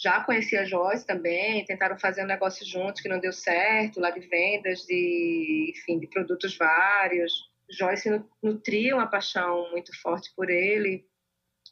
já 0.01 0.23
conhecia 0.23 0.65
Joyce 0.65 1.05
também, 1.05 1.65
tentaram 1.65 1.99
fazer 1.99 2.23
um 2.23 2.27
negócio 2.27 2.65
juntos 2.65 3.01
que 3.01 3.09
não 3.09 3.19
deu 3.19 3.33
certo, 3.33 3.99
lá 3.99 4.09
de 4.09 4.21
vendas 4.21 4.85
de, 4.85 5.73
enfim, 5.75 5.99
de 5.99 6.07
produtos 6.07 6.57
vários. 6.57 7.49
Joyce 7.69 8.23
nutria 8.41 8.95
uma 8.95 9.07
paixão 9.07 9.69
muito 9.71 9.91
forte 10.01 10.31
por 10.35 10.49
ele, 10.49 11.05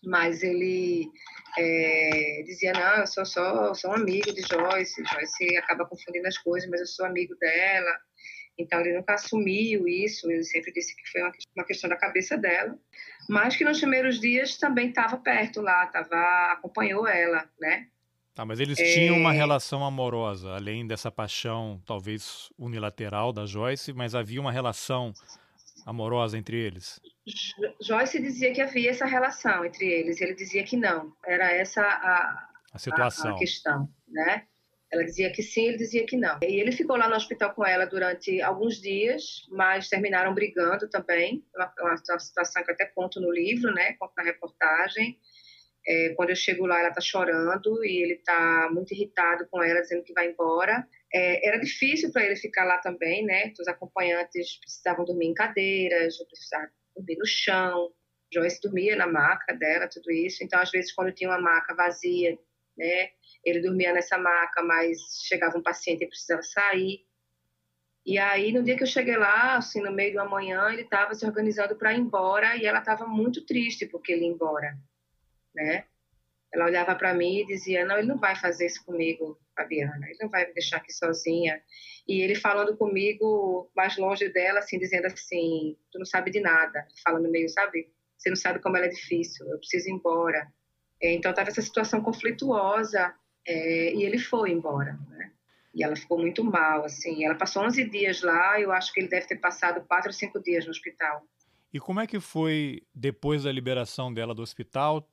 mas 0.04 0.44
ele 0.44 1.10
é, 1.58 2.44
dizia 2.46 2.74
não, 2.74 2.98
eu 2.98 3.08
sou 3.08 3.26
só 3.26 3.74
sou 3.74 3.92
um 3.92 3.96
amigo 3.96 4.34
de 4.34 4.42
Joyce, 4.42 5.04
Joyce 5.06 5.58
acaba 5.58 5.86
confundindo 5.86 6.28
as 6.28 6.38
coisas, 6.38 6.70
mas 6.70 6.82
eu 6.82 6.88
sou 6.88 7.06
amigo 7.06 7.34
dela. 7.38 7.98
Então 8.60 8.82
ele 8.82 8.98
nunca 8.98 9.14
assumiu 9.14 9.88
isso, 9.88 10.30
ele 10.30 10.44
sempre 10.44 10.74
disse 10.74 10.96
que 10.96 11.10
foi 11.12 11.22
uma 11.56 11.66
questão 11.66 11.90
da 11.90 11.96
cabeça 11.96 12.38
dela, 12.38 12.78
mas 13.30 13.56
que 13.56 13.64
nos 13.64 13.80
primeiros 13.80 14.20
dias 14.20 14.58
também 14.58 14.90
estava 14.90 15.18
perto 15.18 15.62
lá, 15.62 15.86
tava 15.88 16.52
acompanhou 16.52 17.08
ela, 17.08 17.50
né? 17.60 17.88
Tá, 18.38 18.46
mas 18.46 18.60
eles 18.60 18.78
é... 18.78 18.94
tinham 18.94 19.18
uma 19.18 19.32
relação 19.32 19.84
amorosa, 19.84 20.52
além 20.52 20.86
dessa 20.86 21.10
paixão 21.10 21.82
talvez 21.88 22.52
unilateral 22.56 23.34
da 23.34 23.48
Joyce, 23.48 23.92
mas 23.94 24.14
havia 24.14 24.40
uma 24.40 24.52
relação 24.52 25.12
amorosa 25.84 26.38
entre 26.38 26.56
eles? 26.56 27.02
Joyce 27.82 28.22
dizia 28.22 28.54
que 28.54 28.62
havia 28.62 28.92
essa 28.92 29.08
relação 29.08 29.66
entre 29.66 29.88
eles, 29.88 30.22
ele 30.22 30.36
dizia 30.36 30.64
que 30.64 30.78
não. 30.78 31.12
Era 31.26 31.52
essa 31.52 31.82
a, 31.82 32.48
a 32.74 32.78
situação, 32.78 33.32
a, 33.32 33.36
a 33.36 33.40
questão, 33.40 33.90
né? 34.08 34.44
Ela 34.94 35.04
dizia 35.04 35.32
que 35.32 35.42
sim, 35.42 35.70
ele 35.70 35.78
dizia 35.78 36.06
que 36.06 36.16
não. 36.16 36.38
E 36.44 36.62
ele 36.62 36.72
ficou 36.72 36.96
lá 36.96 37.10
no 37.10 37.16
hospital 37.16 37.56
com 37.56 37.66
ela 37.66 37.86
durante 37.88 38.40
alguns 38.44 38.80
dias, 38.80 39.48
mas 39.50 39.90
terminaram 39.90 40.36
brigando 40.36 40.88
também. 40.88 41.44
Uma, 41.56 41.74
uma 41.80 41.98
situação 41.98 42.64
que 42.64 42.70
eu 42.70 42.76
até 42.76 42.86
conto 42.86 43.20
no 43.20 43.32
livro, 43.32 43.74
né? 43.74 43.94
Conto 43.94 44.14
na 44.16 44.24
reportagem. 44.24 45.18
É, 45.88 46.14
quando 46.16 46.32
eu 46.32 46.36
chego 46.36 46.66
lá, 46.66 46.80
ela 46.80 46.90
está 46.90 47.00
chorando 47.00 47.84
e 47.86 48.04
ele 48.04 48.14
está 48.16 48.70
muito 48.72 48.94
irritado 48.94 49.48
com 49.50 49.64
ela, 49.64 49.82
dizendo 49.82 50.04
que 50.04 50.14
vai 50.14 50.30
embora. 50.30 50.86
É, 51.14 51.48
era 51.48 51.58
difícil 51.58 52.12
para 52.12 52.26
ele 52.26 52.36
ficar 52.36 52.66
lá 52.66 52.78
também, 52.80 53.26
né? 53.26 53.54
Os 53.58 53.68
acompanhantes 53.68 54.60
precisavam 54.60 55.06
dormir 55.06 55.28
em 55.28 55.34
cadeiras, 55.34 56.18
precisavam 56.26 56.70
dormir 56.96 57.18
no 57.18 57.26
chão. 57.26 57.94
Joyce 58.34 58.60
dormia 58.62 58.96
na 58.98 59.08
maca 59.08 59.54
dela, 59.54 59.88
tudo 59.88 60.12
isso. 60.12 60.44
Então, 60.44 60.60
às 60.60 60.70
vezes, 60.70 60.92
quando 60.92 61.14
tinha 61.14 61.30
uma 61.30 61.40
maca 61.40 61.74
vazia, 61.74 62.38
né? 62.78 63.10
Ele 63.46 63.62
dormia 63.62 63.94
nessa 63.94 64.18
maca, 64.18 64.62
mas 64.62 64.98
chegava 65.26 65.58
um 65.58 65.64
paciente 65.64 66.04
e 66.04 66.08
precisava 66.08 66.44
sair. 66.44 67.08
E 68.06 68.18
aí, 68.18 68.52
no 68.52 68.64
dia 68.64 68.76
que 68.76 68.84
eu 68.84 68.88
cheguei 68.88 69.18
lá, 69.18 69.58
assim, 69.58 69.82
no 69.82 69.92
meio 69.92 70.16
da 70.16 70.26
manhã, 70.26 70.70
ele 70.72 70.84
estava 70.84 71.14
se 71.14 71.26
organizando 71.26 71.76
para 71.76 71.94
ir 71.94 72.00
embora 72.00 72.56
e 72.56 72.66
ela 72.66 72.80
estava 72.80 73.06
muito 73.06 73.46
triste 73.46 73.86
porque 73.86 74.14
ele 74.14 74.22
ia 74.22 74.32
embora, 74.32 74.78
né? 75.58 75.86
Ela 76.54 76.66
olhava 76.66 76.96
para 76.96 77.14
mim 77.14 77.40
e 77.40 77.46
dizia: 77.46 77.86
Não, 77.86 77.98
ele 77.98 78.08
não 78.08 78.18
vai 78.18 78.36
fazer 78.36 78.68
isso 78.68 78.86
comigo, 78.86 79.38
Fabiana, 79.56 80.08
ele 80.08 80.18
não 80.22 80.30
vai 80.30 80.48
me 80.48 80.54
deixar 80.54 80.78
aqui 80.78 80.94
sozinha. 80.94 81.62
E 82.08 82.22
ele 82.22 82.36
falando 82.36 82.78
comigo 82.78 83.70
mais 83.76 83.98
longe 83.98 84.30
dela, 84.30 84.60
assim, 84.60 84.78
dizendo 84.78 85.06
assim: 85.08 85.76
Tu 85.92 86.00
não 86.00 86.06
sabe 86.06 86.32
de 86.32 86.40
nada. 86.40 86.88
Falando 87.04 87.30
meio, 87.30 87.50
sabe? 87.50 87.92
Você 88.18 88.30
não 88.30 88.38
sabe 88.38 88.60
como 88.60 88.78
ela 88.78 88.86
é 88.86 88.90
difícil, 88.90 89.48
eu 89.48 89.58
preciso 89.58 89.90
ir 89.90 89.94
embora. 89.94 90.48
É, 91.02 91.14
então, 91.14 91.30
estava 91.30 91.50
essa 91.50 91.62
situação 91.62 92.02
conflituosa 92.02 93.14
é, 93.46 93.94
e 93.94 94.04
ele 94.04 94.18
foi 94.18 94.52
embora, 94.52 94.98
né? 95.10 95.32
E 95.76 95.84
ela 95.84 95.96
ficou 95.96 96.18
muito 96.18 96.44
mal, 96.44 96.86
assim. 96.86 97.24
Ela 97.24 97.36
passou 97.36 97.64
11 97.64 97.88
dias 97.90 98.24
lá, 98.24 98.60
eu 98.60 98.72
acho 98.72 98.92
que 98.92 99.00
ele 99.00 99.10
deve 99.10 99.28
ter 99.28 99.36
passado 99.36 99.86
4 99.86 100.10
ou 100.10 100.14
5 100.14 100.42
dias 100.42 100.66
no 100.66 100.72
hospital. 100.72 101.22
E 101.72 101.80
como 101.80 102.00
é 102.00 102.08
que 102.08 102.20
foi 102.20 102.82
depois 102.96 103.44
da 103.44 103.52
liberação 103.52 104.12
dela 104.12 104.34
do 104.34 104.42
hospital? 104.42 105.08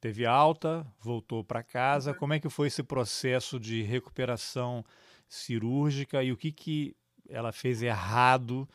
Teve 0.00 0.26
alta, 0.26 0.86
voltou 1.00 1.42
para 1.42 1.62
casa. 1.62 2.12
Uhum. 2.12 2.18
Como 2.18 2.32
é 2.34 2.40
que 2.40 2.48
foi 2.48 2.68
esse 2.68 2.82
processo 2.82 3.58
de 3.58 3.82
recuperação 3.82 4.84
cirúrgica 5.28 6.22
e 6.22 6.32
o 6.32 6.36
que, 6.36 6.52
que 6.52 6.96
ela 7.28 7.52
fez 7.52 7.82
errado 7.82 8.68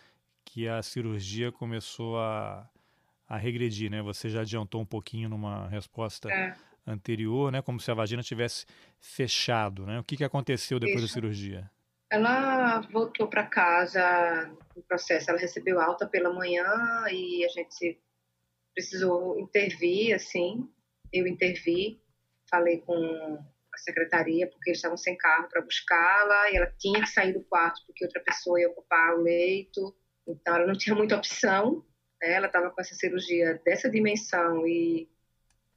que 0.46 0.68
a 0.68 0.82
cirurgia 0.82 1.52
começou 1.52 2.20
a, 2.20 2.70
a 3.28 3.38
regredir, 3.38 3.90
né? 3.90 4.02
Você 4.02 4.30
já 4.30 4.42
adiantou 4.42 4.82
um 4.82 4.86
pouquinho 4.86 5.30
numa 5.30 5.68
resposta 5.68 6.30
é. 6.32 6.56
anterior, 6.86 7.52
né? 7.52 7.62
Como 7.62 7.80
se 7.80 7.90
a 7.90 7.94
vagina 7.94 8.22
tivesse 8.22 8.66
fechado, 9.00 9.86
né? 9.86 10.00
O 10.00 10.04
que, 10.04 10.18
que 10.18 10.24
aconteceu 10.24 10.80
depois 10.80 11.04
Isso. 11.04 11.08
da 11.08 11.14
cirurgia? 11.14 11.72
Ela 12.10 12.82
voltou 12.92 13.28
para 13.28 13.44
casa 13.44 14.56
no 14.76 14.84
processo, 14.84 15.32
ela 15.32 15.40
recebeu 15.40 15.80
alta 15.80 16.06
pela 16.06 16.32
manhã 16.32 16.64
e 17.12 17.44
a 17.44 17.50
gente 17.50 18.00
precisou 18.76 19.40
intervir, 19.40 20.14
assim, 20.14 20.70
eu 21.14 21.28
intervi, 21.28 22.02
falei 22.50 22.80
com 22.80 22.96
a 22.96 23.78
secretaria, 23.78 24.48
porque 24.48 24.72
eles 24.72 24.80
estavam 24.80 24.98
sem 24.98 25.16
carro 25.16 25.48
para 25.48 25.62
buscá-la, 25.62 26.52
e 26.52 26.58
ela 26.58 26.74
tinha 26.78 27.00
que 27.02 27.08
sair 27.08 27.34
do 27.34 27.44
quarto 27.44 27.82
porque 27.86 28.04
outra 28.04 28.22
pessoa 28.22 28.60
ia 28.60 28.70
ocupar 28.70 29.16
o 29.16 29.22
leito, 29.22 29.96
então 30.28 30.56
ela 30.56 30.68
não 30.68 30.74
tinha 30.74 30.96
muita 30.96 31.16
opção, 31.16 31.86
né? 32.22 32.34
ela 32.34 32.48
estava 32.48 32.72
com 32.72 32.82
essa 32.82 32.96
cirurgia 32.96 33.62
dessa 33.64 33.90
dimensão 33.90 34.66
e 34.68 35.10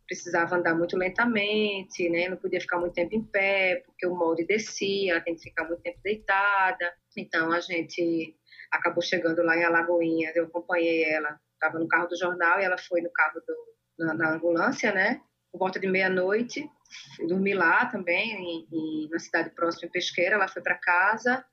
precisava 0.07 0.57
andar 0.57 0.75
muito 0.75 0.97
lentamente, 0.97 2.09
né? 2.09 2.29
não 2.29 2.37
podia 2.37 2.61
ficar 2.61 2.79
muito 2.79 2.95
tempo 2.95 3.15
em 3.15 3.25
pé, 3.25 3.83
porque 3.85 4.07
o 4.07 4.15
molde 4.15 4.47
descia, 4.47 5.13
ela 5.13 5.21
tem 5.21 5.35
que 5.35 5.43
ficar 5.43 5.65
muito 5.65 5.83
tempo 5.83 5.99
deitada, 6.03 6.95
então 7.17 7.53
a 7.53 7.61
gente 7.61 8.37
acabou 8.71 9.03
chegando 9.03 9.43
lá 9.43 9.57
em 9.57 9.65
Alagoinhas, 9.65 10.37
eu 10.37 10.45
acompanhei 10.45 11.05
ela, 11.05 11.41
estava 11.55 11.79
no 11.79 11.89
carro 11.89 12.09
do 12.09 12.17
jornal 12.17 12.61
e 12.61 12.65
ela 12.65 12.79
foi 12.79 13.01
no 13.01 13.11
carro 13.11 13.41
do, 13.41 13.76
na, 13.99 14.15
na 14.15 14.35
ambulância, 14.35 14.93
né? 14.93 15.21
Por 15.53 15.59
volta 15.59 15.79
de 15.79 15.87
meia-noite, 15.87 16.69
dormi 17.27 17.55
lá 17.55 17.87
também, 17.87 18.33
em, 18.33 18.69
em, 18.73 19.09
na 19.11 19.19
cidade 19.19 19.51
próxima, 19.51 19.89
em 19.89 19.91
Pesqueira. 19.91 20.37
Ela 20.37 20.49
foi 20.49 20.63
para 20.63 20.75
casa, 20.75 21.45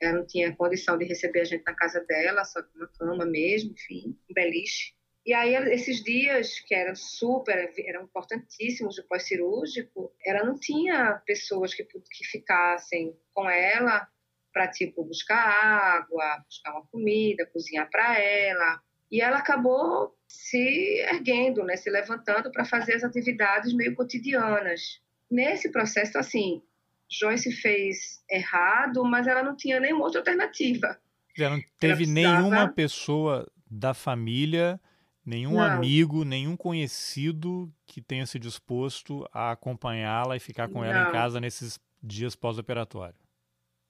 ela 0.00 0.18
não 0.18 0.26
tinha 0.26 0.54
condição 0.54 0.96
de 0.96 1.04
receber 1.04 1.40
a 1.40 1.44
gente 1.44 1.64
na 1.64 1.74
casa 1.74 2.04
dela, 2.04 2.44
só 2.44 2.60
uma 2.74 2.88
cama 2.98 3.24
mesmo, 3.24 3.72
enfim, 3.72 4.16
um 4.30 4.34
beliche. 4.34 4.94
E 5.26 5.34
aí, 5.34 5.54
esses 5.72 6.02
dias 6.02 6.60
que 6.60 6.74
eram 6.74 6.96
super, 6.96 7.72
eram 7.86 8.04
importantíssimos 8.04 8.96
do 8.96 9.04
pós-cirúrgico, 9.04 10.12
ela 10.24 10.44
não 10.44 10.58
tinha 10.58 11.20
pessoas 11.26 11.74
que, 11.74 11.84
que 11.84 12.24
ficassem 12.24 13.14
com 13.34 13.48
ela 13.48 14.08
para, 14.52 14.68
tipo, 14.68 15.04
buscar 15.04 15.36
água, 15.36 16.42
buscar 16.46 16.72
uma 16.72 16.86
comida, 16.86 17.46
cozinhar 17.46 17.88
para 17.90 18.18
ela. 18.18 18.80
E 19.10 19.20
ela 19.20 19.38
acabou 19.38 20.16
se 20.30 21.00
erguendo, 21.10 21.64
né, 21.64 21.76
se 21.76 21.90
levantando 21.90 22.52
para 22.52 22.64
fazer 22.64 22.94
as 22.94 23.02
atividades 23.02 23.72
meio 23.72 23.96
cotidianas. 23.96 25.02
Nesse 25.28 25.72
processo, 25.72 26.16
assim, 26.16 26.62
Joyce 27.10 27.50
fez 27.50 28.22
errado, 28.30 29.04
mas 29.04 29.26
ela 29.26 29.42
não 29.42 29.56
tinha 29.56 29.80
nenhuma 29.80 30.04
outra 30.04 30.20
alternativa. 30.20 30.96
Ela 31.36 31.56
não 31.56 31.62
teve 31.80 32.04
ela 32.04 32.12
precisava... 32.12 32.36
nenhuma 32.36 32.68
pessoa 32.68 33.50
da 33.68 33.92
família, 33.92 34.80
nenhum 35.26 35.54
não. 35.54 35.62
amigo, 35.62 36.24
nenhum 36.24 36.56
conhecido 36.56 37.68
que 37.84 38.00
tenha 38.00 38.24
se 38.24 38.38
disposto 38.38 39.28
a 39.32 39.50
acompanhá-la 39.50 40.36
e 40.36 40.40
ficar 40.40 40.68
com 40.68 40.84
ela 40.84 41.08
em 41.08 41.12
casa 41.12 41.40
nesses 41.40 41.76
dias 42.00 42.36
pós-operatório. 42.36 43.18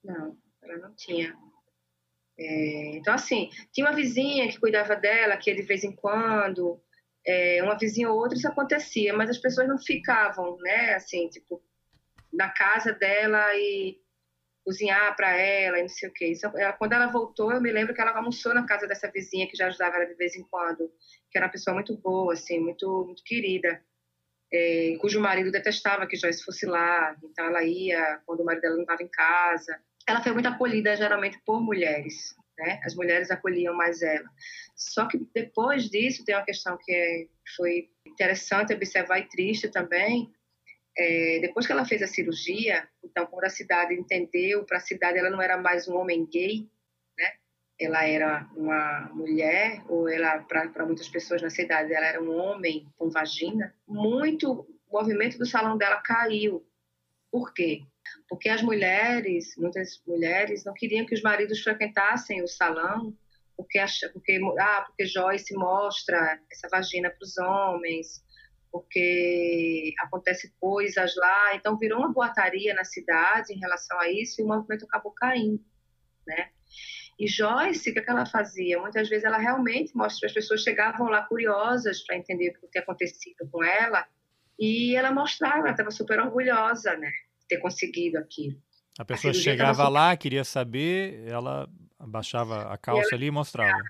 Não, 0.02 0.34
ela 0.62 0.78
não 0.78 0.94
tinha. 0.94 1.36
É, 2.40 2.96
então, 2.96 3.14
assim, 3.14 3.50
tinha 3.72 3.86
uma 3.86 3.94
vizinha 3.94 4.48
que 4.48 4.58
cuidava 4.58 4.96
dela, 4.96 5.36
que 5.36 5.54
de 5.54 5.62
vez 5.62 5.84
em 5.84 5.92
quando, 5.94 6.80
é, 7.26 7.62
uma 7.62 7.76
vizinha 7.78 8.10
ou 8.10 8.18
outra, 8.18 8.36
isso 8.38 8.48
acontecia, 8.48 9.12
mas 9.14 9.28
as 9.30 9.38
pessoas 9.38 9.68
não 9.68 9.78
ficavam, 9.78 10.56
né, 10.58 10.94
assim, 10.94 11.28
tipo, 11.28 11.62
na 12.32 12.48
casa 12.50 12.92
dela 12.94 13.54
e 13.56 14.00
cozinhar 14.64 15.16
para 15.16 15.36
ela 15.36 15.78
e 15.78 15.82
não 15.82 15.88
sei 15.88 16.08
o 16.08 16.12
quê. 16.12 16.28
Isso, 16.28 16.46
ela, 16.56 16.72
quando 16.72 16.92
ela 16.94 17.08
voltou, 17.08 17.52
eu 17.52 17.60
me 17.60 17.72
lembro 17.72 17.94
que 17.94 18.00
ela 18.00 18.16
almoçou 18.16 18.54
na 18.54 18.66
casa 18.66 18.86
dessa 18.86 19.10
vizinha 19.10 19.48
que 19.48 19.56
já 19.56 19.66
ajudava 19.68 19.96
ela 19.96 20.06
de 20.06 20.14
vez 20.14 20.36
em 20.36 20.44
quando, 20.44 20.90
que 21.30 21.38
era 21.38 21.46
uma 21.46 21.52
pessoa 21.52 21.74
muito 21.74 21.96
boa, 21.98 22.32
assim, 22.34 22.58
muito, 22.60 23.04
muito 23.06 23.22
querida. 23.24 23.82
é, 24.52 24.96
cujo 25.00 25.20
marido 25.20 25.50
detestava 25.52 26.06
que 26.06 26.16
Joyce 26.16 26.44
fosse 26.44 26.66
lá, 26.66 27.16
então 27.22 27.46
ela 27.46 27.62
ia 27.64 28.20
quando 28.26 28.40
o 28.40 28.44
marido 28.44 28.62
dela 28.62 28.74
não 28.76 28.82
estava 28.82 29.02
em 29.02 29.08
casa. 29.08 29.80
Ela 30.10 30.22
foi 30.22 30.32
muito 30.32 30.48
acolhida 30.48 30.96
geralmente 30.96 31.40
por 31.46 31.62
mulheres, 31.62 32.34
né? 32.58 32.80
As 32.84 32.96
mulheres 32.96 33.30
acolhiam 33.30 33.72
mais 33.74 34.02
ela. 34.02 34.28
Só 34.74 35.06
que 35.06 35.18
depois 35.32 35.88
disso 35.88 36.24
tem 36.24 36.34
uma 36.34 36.44
questão 36.44 36.76
que 36.76 36.92
é, 36.92 37.26
foi 37.56 37.88
interessante 38.04 38.74
observar 38.74 39.20
e 39.20 39.28
triste 39.28 39.68
também. 39.68 40.28
É, 40.98 41.38
depois 41.40 41.64
que 41.64 41.70
ela 41.70 41.84
fez 41.84 42.02
a 42.02 42.08
cirurgia, 42.08 42.88
então 43.04 43.24
quando 43.24 43.44
a 43.44 43.50
cidade 43.50 43.94
entendeu, 43.94 44.64
para 44.64 44.78
a 44.78 44.80
cidade 44.80 45.16
ela 45.16 45.30
não 45.30 45.40
era 45.40 45.56
mais 45.56 45.86
um 45.86 45.96
homem 45.96 46.26
gay, 46.26 46.68
né? 47.16 47.32
Ela 47.78 48.04
era 48.04 48.50
uma 48.56 49.10
mulher, 49.14 49.80
ou 49.88 50.08
ela 50.08 50.40
para 50.40 50.84
muitas 50.84 51.08
pessoas 51.08 51.40
na 51.40 51.50
cidade 51.50 51.94
ela 51.94 52.06
era 52.06 52.20
um 52.20 52.36
homem 52.36 52.84
com 52.98 53.08
vagina. 53.08 53.72
Muito 53.86 54.66
o 54.88 54.98
movimento 54.98 55.38
do 55.38 55.46
salão 55.46 55.78
dela 55.78 56.02
caiu. 56.02 56.66
Por 57.30 57.54
quê? 57.54 57.82
Porque 58.28 58.48
as 58.48 58.62
mulheres, 58.62 59.54
muitas 59.56 60.02
mulheres, 60.06 60.64
não 60.64 60.74
queriam 60.74 61.06
que 61.06 61.14
os 61.14 61.22
maridos 61.22 61.60
frequentassem 61.60 62.42
o 62.42 62.48
salão, 62.48 63.16
porque, 63.56 63.78
porque, 64.12 64.40
ah, 64.58 64.84
porque 64.86 65.06
Joyce 65.06 65.54
mostra 65.54 66.40
essa 66.50 66.68
vagina 66.68 67.10
para 67.10 67.24
os 67.24 67.36
homens, 67.38 68.24
porque 68.72 69.92
acontece 70.00 70.52
coisas 70.60 71.14
lá. 71.16 71.54
Então, 71.54 71.78
virou 71.78 71.98
uma 71.98 72.12
boataria 72.12 72.74
na 72.74 72.84
cidade 72.84 73.52
em 73.52 73.58
relação 73.58 73.98
a 74.00 74.10
isso 74.10 74.40
e 74.40 74.44
o 74.44 74.48
movimento 74.48 74.84
acabou 74.84 75.12
caindo, 75.12 75.64
né? 76.26 76.50
E 77.18 77.26
Joyce, 77.26 77.90
o 77.90 77.92
que, 77.92 78.00
é 78.00 78.04
ela 78.06 78.24
fazia? 78.24 78.80
Muitas 78.80 79.08
vezes 79.08 79.24
ela 79.24 79.36
realmente 79.36 79.94
mostra, 79.94 80.26
as 80.26 80.32
pessoas 80.32 80.62
chegavam 80.62 81.08
lá 81.08 81.22
curiosas 81.22 82.02
para 82.02 82.16
entender 82.16 82.48
o 82.48 82.54
que 82.54 82.68
tinha 82.68 82.82
acontecido 82.82 83.46
com 83.50 83.62
ela, 83.62 84.06
e 84.58 84.96
ela 84.96 85.12
mostrava, 85.12 85.58
ela 85.58 85.70
estava 85.72 85.90
super 85.90 86.18
orgulhosa, 86.18 86.96
né? 86.96 87.12
Ter 87.50 87.58
conseguido 87.58 88.16
aquilo. 88.18 88.56
A 88.98 89.04
pessoa 89.04 89.32
a 89.32 89.34
chegava 89.34 89.88
lá, 89.88 90.16
queria 90.16 90.44
saber, 90.44 91.26
ela 91.26 91.68
abaixava 91.98 92.72
a 92.72 92.78
calça 92.78 93.08
ela, 93.08 93.14
ali 93.14 93.26
e 93.26 93.30
mostrava. 93.30 93.82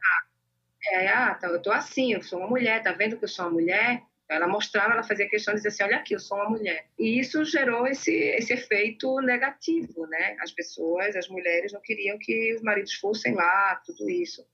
É, 0.88 1.08
ah, 1.08 1.34
tá, 1.34 1.48
eu 1.48 1.60
tô 1.60 1.70
assim, 1.70 2.12
eu 2.12 2.22
sou 2.22 2.38
uma 2.38 2.48
mulher, 2.48 2.82
tá 2.82 2.92
vendo 2.92 3.16
que 3.16 3.24
eu 3.24 3.28
sou 3.28 3.44
uma 3.44 3.52
mulher? 3.52 4.02
Ela 4.28 4.46
mostrava, 4.46 4.92
ela 4.92 5.02
fazia 5.02 5.28
questão 5.28 5.52
de 5.52 5.58
dizer 5.58 5.68
assim, 5.68 5.82
olha 5.82 5.96
aqui, 5.96 6.14
eu 6.14 6.20
sou 6.20 6.38
uma 6.38 6.50
mulher. 6.50 6.86
E 6.98 7.18
isso 7.18 7.44
gerou 7.44 7.86
esse, 7.86 8.12
esse 8.12 8.52
efeito 8.52 9.20
negativo, 9.20 10.06
né? 10.06 10.36
As 10.40 10.52
pessoas, 10.52 11.16
as 11.16 11.28
mulheres 11.28 11.72
não 11.72 11.80
queriam 11.80 12.16
que 12.18 12.54
os 12.54 12.62
maridos 12.62 12.94
fossem 12.94 13.34
lá, 13.34 13.80
tudo 13.84 14.08
isso. 14.08 14.46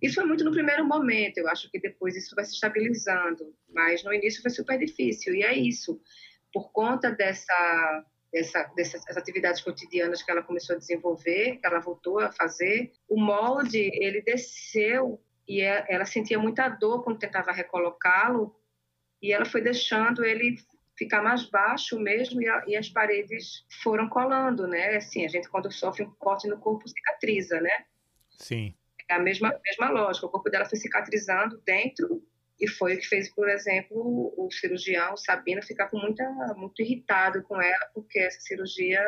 Isso 0.00 0.14
foi 0.14 0.24
muito 0.24 0.42
no 0.42 0.50
primeiro 0.50 0.84
momento, 0.84 1.36
eu 1.38 1.48
acho 1.48 1.70
que 1.70 1.78
depois 1.78 2.16
isso 2.16 2.34
vai 2.34 2.44
se 2.44 2.54
estabilizando, 2.54 3.54
mas 3.68 4.02
no 4.02 4.14
início 4.14 4.40
foi 4.40 4.50
super 4.50 4.78
difícil, 4.78 5.34
e 5.34 5.42
é 5.42 5.52
isso. 5.52 6.00
Por 6.50 6.72
conta 6.72 7.10
dessa 7.10 8.02
dessa, 8.32 8.62
dessas 8.76 9.16
atividades 9.16 9.60
cotidianas 9.60 10.22
que 10.22 10.30
ela 10.30 10.42
começou 10.42 10.76
a 10.76 10.78
desenvolver, 10.78 11.56
que 11.56 11.66
ela 11.66 11.80
voltou 11.80 12.20
a 12.20 12.30
fazer, 12.32 12.92
o 13.08 13.20
molde 13.20 13.90
ele 13.94 14.22
desceu 14.22 15.20
e 15.48 15.60
é, 15.62 15.84
ela 15.88 16.04
sentia 16.04 16.38
muita 16.38 16.68
dor 16.68 17.02
quando 17.02 17.18
tentava 17.18 17.50
recolocá-lo 17.50 18.54
e 19.20 19.32
ela 19.32 19.44
foi 19.44 19.60
deixando 19.60 20.24
ele 20.24 20.56
ficar 20.96 21.22
mais 21.22 21.48
baixo 21.48 21.98
mesmo 21.98 22.40
e, 22.40 22.48
a, 22.48 22.64
e, 22.66 22.76
as 22.76 22.88
paredes 22.88 23.64
foram 23.82 24.08
colando, 24.08 24.66
né? 24.66 24.96
Assim, 24.96 25.24
a 25.24 25.28
gente 25.28 25.48
quando 25.48 25.72
sofre 25.72 26.04
um 26.04 26.10
corte 26.18 26.46
no 26.46 26.58
corpo 26.58 26.86
cicatriza, 26.88 27.60
né? 27.60 27.84
Sim. 28.38 28.74
É 29.08 29.14
a 29.14 29.18
mesma 29.18 29.58
mesma 29.64 29.90
lógica, 29.90 30.26
o 30.26 30.30
corpo 30.30 30.50
dela 30.50 30.66
foi 30.66 30.78
cicatrizando 30.78 31.60
dentro 31.64 32.22
e 32.60 32.68
foi 32.68 32.94
o 32.94 32.98
que 32.98 33.06
fez, 33.06 33.32
por 33.34 33.48
exemplo, 33.48 34.34
o 34.36 34.50
cirurgião 34.50 35.16
Sabino 35.16 35.62
ficar 35.62 35.88
com 35.88 35.98
muita, 35.98 36.24
muito 36.54 36.82
irritado 36.82 37.42
com 37.42 37.60
ela, 37.60 37.86
porque 37.94 38.18
essa 38.18 38.40
cirurgia 38.40 39.00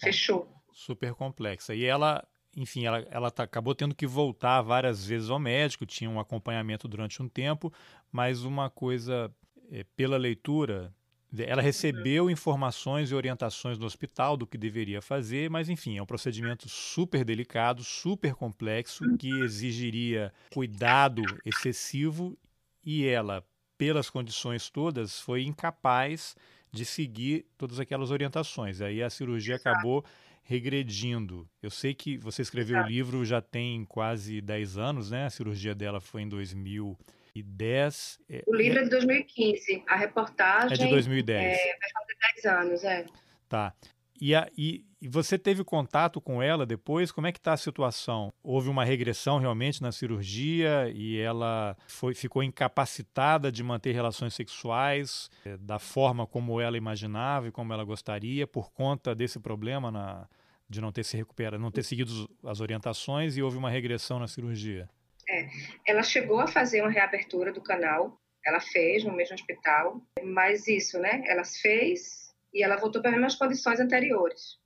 fechou. 0.00 0.48
Super 0.72 1.12
complexa. 1.12 1.74
E 1.74 1.84
ela, 1.84 2.24
enfim, 2.56 2.86
ela, 2.86 3.04
ela 3.10 3.30
tá, 3.32 3.42
acabou 3.42 3.74
tendo 3.74 3.94
que 3.94 4.06
voltar 4.06 4.62
várias 4.62 5.04
vezes 5.04 5.28
ao 5.28 5.40
médico, 5.40 5.84
tinha 5.84 6.08
um 6.08 6.20
acompanhamento 6.20 6.86
durante 6.86 7.20
um 7.20 7.28
tempo, 7.28 7.72
mas 8.12 8.44
uma 8.44 8.70
coisa, 8.70 9.28
é, 9.72 9.84
pela 9.96 10.16
leitura, 10.16 10.94
ela 11.36 11.60
recebeu 11.60 12.30
informações 12.30 13.10
e 13.10 13.14
orientações 13.14 13.76
do 13.76 13.84
hospital 13.84 14.36
do 14.36 14.46
que 14.46 14.56
deveria 14.56 15.02
fazer, 15.02 15.50
mas 15.50 15.68
enfim, 15.68 15.98
é 15.98 16.02
um 16.02 16.06
procedimento 16.06 16.68
super 16.68 17.24
delicado, 17.24 17.82
super 17.82 18.34
complexo, 18.34 19.04
que 19.16 19.42
exigiria 19.42 20.32
cuidado 20.52 21.24
excessivo 21.44 22.38
e 22.84 23.06
ela, 23.06 23.44
pelas 23.78 24.10
condições 24.10 24.70
todas, 24.70 25.20
foi 25.20 25.44
incapaz 25.44 26.36
de 26.70 26.84
seguir 26.84 27.46
todas 27.56 27.78
aquelas 27.78 28.10
orientações. 28.10 28.80
Aí 28.80 29.02
a 29.02 29.08
cirurgia 29.08 29.54
Exato. 29.54 29.68
acabou 29.68 30.04
regredindo. 30.42 31.48
Eu 31.62 31.70
sei 31.70 31.94
que 31.94 32.18
você 32.18 32.42
escreveu 32.42 32.76
Exato. 32.76 32.88
o 32.88 32.92
livro 32.92 33.24
já 33.24 33.40
tem 33.40 33.84
quase 33.84 34.40
10 34.40 34.76
anos, 34.76 35.10
né? 35.10 35.24
A 35.26 35.30
cirurgia 35.30 35.74
dela 35.74 36.00
foi 36.00 36.22
em 36.22 36.28
2010. 36.28 38.20
É, 38.28 38.42
o 38.46 38.54
livro 38.54 38.80
é 38.80 38.82
de 38.82 38.90
2015. 38.90 39.84
A 39.88 39.96
reportagem 39.96 40.72
é 40.72 40.76
de 40.76 40.88
2010. 40.88 41.58
É, 41.58 41.78
vai 41.78 41.90
fazer 41.92 42.16
10 42.34 42.44
anos, 42.46 42.84
é. 42.84 43.06
Tá. 43.48 43.74
E, 44.20 44.34
a, 44.34 44.48
e, 44.56 44.84
e, 45.00 45.08
você 45.08 45.38
teve 45.38 45.64
contato 45.64 46.20
com 46.20 46.42
ela 46.42 46.64
depois? 46.64 47.10
Como 47.10 47.26
é 47.26 47.32
que 47.32 47.38
está 47.38 47.52
a 47.52 47.56
situação? 47.56 48.32
Houve 48.42 48.68
uma 48.68 48.84
regressão 48.84 49.38
realmente 49.38 49.82
na 49.82 49.90
cirurgia 49.90 50.90
e 50.94 51.18
ela 51.18 51.76
foi, 51.86 52.14
ficou 52.14 52.42
incapacitada 52.42 53.50
de 53.50 53.62
manter 53.62 53.92
relações 53.92 54.34
sexuais 54.34 55.30
é, 55.44 55.56
da 55.56 55.78
forma 55.78 56.26
como 56.26 56.60
ela 56.60 56.76
imaginava 56.76 57.48
e 57.48 57.52
como 57.52 57.72
ela 57.72 57.84
gostaria 57.84 58.46
por 58.46 58.72
conta 58.72 59.14
desse 59.14 59.40
problema 59.40 59.90
na, 59.90 60.28
de 60.68 60.80
não 60.80 60.92
ter 60.92 61.04
se 61.04 61.16
recuperado, 61.16 61.62
não 61.62 61.70
ter 61.70 61.82
seguido 61.82 62.28
as 62.44 62.60
orientações 62.60 63.36
e 63.36 63.42
houve 63.42 63.56
uma 63.56 63.70
regressão 63.70 64.18
na 64.18 64.28
cirurgia? 64.28 64.88
É, 65.28 65.48
ela 65.86 66.02
chegou 66.02 66.38
a 66.38 66.46
fazer 66.46 66.82
uma 66.82 66.90
reabertura 66.90 67.52
do 67.52 67.60
canal, 67.60 68.16
ela 68.46 68.60
fez 68.60 69.02
no 69.04 69.12
mesmo 69.12 69.34
hospital, 69.34 70.00
mas 70.22 70.68
isso, 70.68 70.98
né? 70.98 71.22
Ela 71.26 71.44
fez 71.44 72.23
e 72.54 72.62
ela 72.62 72.76
voltou 72.76 73.02
para 73.02 73.10
as 73.10 73.16
mesmas 73.16 73.34
condições 73.34 73.80
anteriores. 73.80 74.58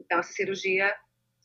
Então, 0.00 0.18
essa 0.18 0.32
cirurgia 0.32 0.94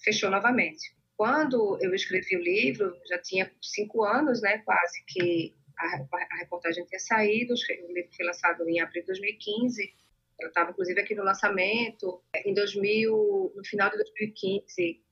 fechou 0.03 0.31
novamente. 0.31 0.95
Quando 1.17 1.77
eu 1.81 1.93
escrevi 1.93 2.35
o 2.35 2.41
livro, 2.41 2.95
já 3.07 3.19
tinha 3.19 3.51
cinco 3.61 4.03
anos, 4.03 4.41
né, 4.41 4.59
quase 4.59 5.03
que 5.07 5.53
a, 5.77 5.85
a 5.85 6.37
reportagem 6.37 6.85
tinha 6.85 6.99
saído, 6.99 7.53
o 7.53 7.93
livro 7.93 8.09
foi 8.15 8.25
lançado 8.25 8.67
em 8.67 8.79
abril 8.79 9.01
de 9.01 9.07
2015, 9.07 9.93
ela 10.39 10.49
estava 10.49 10.71
inclusive 10.71 10.99
aqui 10.99 11.13
no 11.13 11.23
lançamento. 11.23 12.23
Em 12.45 12.53
2000, 12.53 13.53
no 13.55 13.65
final 13.65 13.89
de 13.91 13.97
2015, 13.97 15.03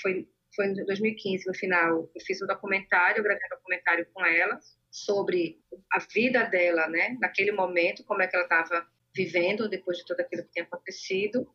foi 0.00 0.28
foi 0.54 0.66
em 0.66 0.74
2015 0.74 1.46
no 1.46 1.54
final, 1.54 2.10
eu 2.14 2.20
fiz 2.24 2.40
um 2.42 2.46
documentário, 2.46 3.18
eu 3.18 3.22
gravei 3.22 3.44
um 3.46 3.56
documentário 3.56 4.06
com 4.12 4.24
ela 4.24 4.58
sobre 4.90 5.60
a 5.92 5.98
vida 6.00 6.42
dela, 6.44 6.88
né, 6.88 7.16
naquele 7.20 7.52
momento, 7.52 8.02
como 8.04 8.22
é 8.22 8.26
que 8.26 8.34
ela 8.34 8.44
estava 8.44 8.86
vivendo 9.18 9.68
depois 9.68 9.98
de 9.98 10.04
tudo 10.04 10.20
aquilo 10.20 10.44
que 10.44 10.52
tinha 10.52 10.64
acontecido. 10.64 11.48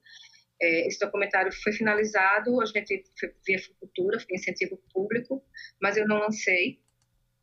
É, 0.62 0.88
esse 0.88 1.00
documentário 1.00 1.52
foi 1.64 1.72
finalizado, 1.72 2.62
a 2.62 2.66
gente 2.66 3.04
foi 3.18 3.34
via 3.46 3.60
Futura, 3.80 4.20
foi 4.20 4.36
incentivo 4.36 4.78
público, 4.94 5.42
mas 5.82 5.98
eu 5.98 6.08
não 6.08 6.20
lancei. 6.20 6.80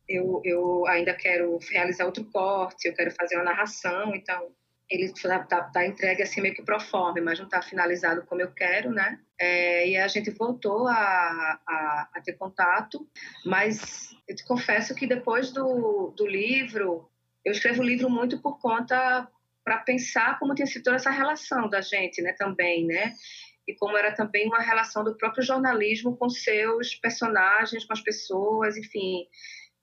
Eu, 0.07 0.41
eu 0.43 0.85
ainda 0.87 1.13
quero 1.13 1.57
realizar 1.71 2.05
outro 2.05 2.25
corte, 2.25 2.87
eu 2.87 2.93
quero 2.93 3.11
fazer 3.11 3.35
uma 3.35 3.45
narração, 3.45 4.13
então 4.15 4.53
ele 4.89 5.05
está 5.05 5.39
tá, 5.39 5.63
tá 5.63 5.87
entregue 5.87 6.21
assim 6.21 6.41
meio 6.41 6.53
que 6.53 6.63
pro 6.63 6.79
forma, 6.79 7.21
mas 7.21 7.39
não 7.39 7.45
está 7.45 7.61
finalizado 7.61 8.23
como 8.23 8.41
eu 8.41 8.51
quero, 8.51 8.91
né? 8.91 9.19
É, 9.39 9.87
e 9.87 9.97
a 9.97 10.07
gente 10.07 10.29
voltou 10.31 10.87
a, 10.87 11.59
a, 11.65 12.09
a, 12.13 12.21
ter 12.21 12.33
contato, 12.33 13.07
mas 13.45 14.13
eu 14.27 14.35
te 14.35 14.45
confesso 14.45 14.93
que 14.93 15.07
depois 15.07 15.51
do, 15.51 16.13
do 16.17 16.27
livro, 16.27 17.09
eu 17.45 17.53
escrevo 17.53 17.81
o 17.81 17.85
livro 17.85 18.09
muito 18.09 18.41
por 18.41 18.59
conta 18.59 19.27
para 19.63 19.77
pensar 19.77 20.39
como 20.39 20.55
tinha 20.55 20.65
sido 20.65 20.83
toda 20.83 20.95
essa 20.95 21.11
relação 21.11 21.69
da 21.69 21.81
gente, 21.81 22.21
né, 22.21 22.33
também, 22.33 22.85
né? 22.85 23.13
E 23.67 23.75
como 23.75 23.95
era 23.95 24.13
também 24.13 24.47
uma 24.47 24.59
relação 24.59 25.03
do 25.03 25.15
próprio 25.15 25.43
jornalismo 25.43 26.17
com 26.17 26.29
seus 26.29 26.95
personagens, 26.95 27.85
com 27.85 27.93
as 27.93 28.01
pessoas, 28.01 28.75
enfim, 28.75 29.27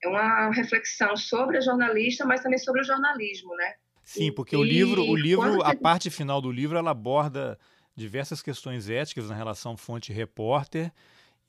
é 0.03 0.09
uma 0.09 0.51
reflexão 0.51 1.17
sobre 1.17 1.59
a 1.59 1.61
jornalista, 1.61 2.25
mas 2.25 2.43
também 2.43 2.59
sobre 2.59 2.81
o 2.81 2.85
jornalismo, 2.85 3.55
né? 3.57 3.75
Sim, 4.05 4.33
porque 4.33 4.57
e, 4.57 4.59
o 4.59 4.63
livro, 4.63 5.03
o 5.05 5.15
livro, 5.15 5.63
a 5.63 5.75
parte 5.75 6.11
final 6.11 6.41
do 6.41 6.51
livro, 6.51 6.79
ela 6.79 6.91
aborda 6.91 7.59
diversas 7.95 8.41
questões 8.41 8.89
éticas 8.89 9.29
na 9.29 9.35
relação 9.35 9.77
fonte-repórter. 9.77 10.91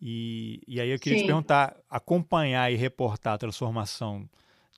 E, 0.02 0.62
e 0.68 0.80
aí 0.80 0.90
eu 0.90 1.00
queria 1.00 1.18
Sim. 1.18 1.24
te 1.24 1.28
perguntar, 1.28 1.78
acompanhar 1.90 2.72
e 2.72 2.76
reportar 2.76 3.34
a 3.34 3.38
transformação 3.38 4.30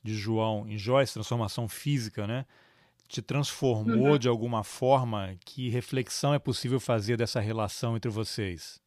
de 0.02 0.14
João 0.14 0.68
em 0.68 0.76
Joyce, 0.76 1.14
transformação 1.14 1.68
física, 1.68 2.26
né? 2.26 2.44
Te 3.12 3.20
transformou 3.20 4.12
uhum. 4.12 4.18
de 4.18 4.26
alguma 4.26 4.64
forma? 4.64 5.36
Que 5.44 5.68
reflexão 5.68 6.32
é 6.32 6.38
possível 6.38 6.80
fazer 6.80 7.18
dessa 7.18 7.40
relação 7.40 7.94
entre 7.94 8.10
vocês? 8.10 8.80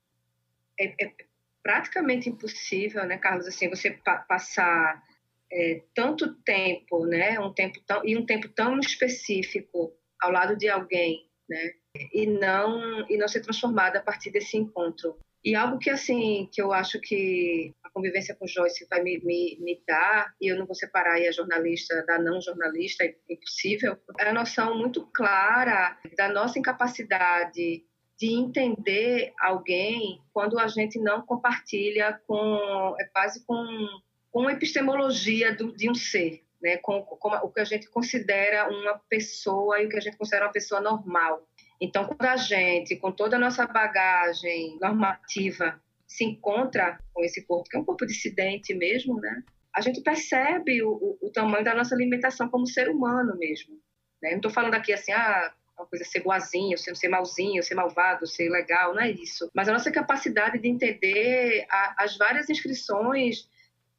É, 0.80 1.06
é 1.06 1.14
praticamente 1.62 2.28
impossível, 2.28 3.06
né, 3.06 3.18
Carlos? 3.20 3.46
Assim, 3.46 3.70
você 3.70 3.92
pa 3.92 4.18
passar 4.18 5.04
é, 5.52 5.84
tanto 5.94 6.34
tempo, 6.44 7.06
né, 7.06 7.40
um 7.40 7.54
tempo 7.54 7.80
tão, 7.86 8.04
e 8.04 8.18
um 8.18 8.26
tempo 8.26 8.50
tão 8.50 8.80
específico 8.80 9.94
ao 10.20 10.32
lado 10.32 10.58
de 10.58 10.68
alguém, 10.68 11.30
né, 11.48 11.74
e 12.12 12.26
não 12.26 13.08
e 13.08 13.18
não 13.18 13.28
ser 13.28 13.42
transformada 13.42 14.00
a 14.00 14.04
partir 14.04 14.32
desse 14.32 14.58
encontro. 14.58 15.20
E 15.44 15.54
algo 15.54 15.78
que 15.78 15.92
assim 15.92 16.50
que 16.52 16.60
eu 16.60 16.74
acho 16.74 17.00
que 17.00 17.72
convivência 17.96 18.36
com 18.36 18.46
Joyce 18.46 18.86
vai 18.90 19.02
me, 19.02 19.20
me, 19.24 19.58
me 19.62 19.82
dar 19.88 20.36
e 20.42 20.52
eu 20.52 20.60
não 20.60 20.66
vou 20.66 20.76
separar 20.76 21.14
a 21.16 21.32
jornalista 21.32 22.04
da 22.06 22.20
não 22.20 22.42
jornalista, 22.42 23.06
é 23.06 23.16
impossível. 23.30 23.98
É 24.20 24.30
a 24.30 24.34
noção 24.34 24.78
muito 24.78 25.10
clara 25.14 25.98
da 26.18 26.28
nossa 26.28 26.60
incapacidade 26.60 27.86
de 28.18 28.34
entender 28.34 29.34
alguém 29.40 30.22
quando 30.34 30.60
a 30.60 30.68
gente 30.68 31.00
não 31.00 31.22
compartilha 31.22 32.20
com 32.28 32.96
é 33.00 33.06
quase 33.06 33.46
com, 33.46 33.88
com 34.30 34.48
a 34.48 34.52
epistemologia 34.52 35.56
do, 35.56 35.74
de 35.74 35.90
um 35.90 35.96
ser, 35.96 36.44
né? 36.62 36.78
Com, 36.78 37.02
com 37.02 37.30
o 37.30 37.50
que 37.50 37.62
a 37.62 37.66
gente 37.66 37.90
considera 37.90 38.70
uma 38.70 39.00
pessoa 39.10 39.82
e 39.82 39.86
o 39.86 39.90
que 39.90 39.98
a 39.98 40.02
gente 40.02 40.18
considera 40.18 40.46
uma 40.46 40.52
pessoa 40.52 40.82
normal. 40.82 41.48
Então, 41.80 42.06
quando 42.06 42.26
a 42.26 42.38
gente, 42.38 42.96
com 42.98 43.12
toda 43.12 43.36
a 43.36 43.40
nossa 43.40 43.68
bagagem 43.68 44.78
normativa, 44.82 45.82
se 46.08 46.24
encontra 46.24 47.00
com 47.14 47.24
esse 47.24 47.46
corpo, 47.46 47.70
que 47.70 47.78
é 47.78 47.80
um 47.80 47.86
corpo 47.86 48.06
dissidente 48.06 48.74
mesmo, 48.74 49.20
né? 49.20 49.44
A 49.76 49.82
gente 49.82 50.02
percebe 50.02 50.82
o, 50.84 50.90
o, 50.90 51.28
o 51.28 51.32
tamanho 51.32 51.64
da 51.64 51.76
nossa 51.76 51.96
limitação 51.96 52.50
como 52.50 52.66
ser 52.66 52.90
humano 52.90 53.38
mesmo. 53.38 53.76
Né? 54.22 54.32
Não 54.32 54.38
estou 54.38 54.52
falando 54.52 54.76
aqui 54.76 54.94
assim, 54.94 55.12
ah, 55.12 55.54
uma 55.78 55.86
coisa 55.86 56.06
ser 56.06 56.22
boazinho, 56.22 56.78
ser, 56.78 56.96
ser 56.96 57.10
malzinho, 57.10 57.62
ser 57.62 57.76
malvado, 57.76 58.26
ser 58.26 58.50
legal, 58.50 58.94
não 58.94 59.02
é 59.02 59.12
isso. 59.12 59.52
Mas 59.54 59.68
a 59.68 59.74
nossa 59.74 59.92
capacidade 59.92 60.60
de 60.60 60.70
entender 60.70 61.66
a, 61.70 62.04
as 62.04 62.18
várias 62.18 62.50
inscrições 62.50 63.50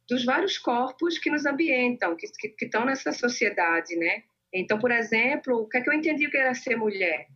dos 0.09 0.25
vários 0.25 0.57
corpos 0.57 1.19
que 1.19 1.29
nos 1.29 1.45
ambientam, 1.45 2.15
que 2.15 2.27
estão 2.61 2.85
nessa 2.85 3.11
sociedade, 3.11 3.95
né? 3.95 4.23
Então, 4.53 4.79
por 4.79 4.89
exemplo, 4.91 5.61
o 5.61 5.67
que 5.67 5.77
é 5.77 5.81
que 5.81 5.89
eu 5.89 5.93
entendi 5.93 6.29
que 6.29 6.37
era 6.37 6.53
ser 6.53 6.77
mulher? 6.77 7.27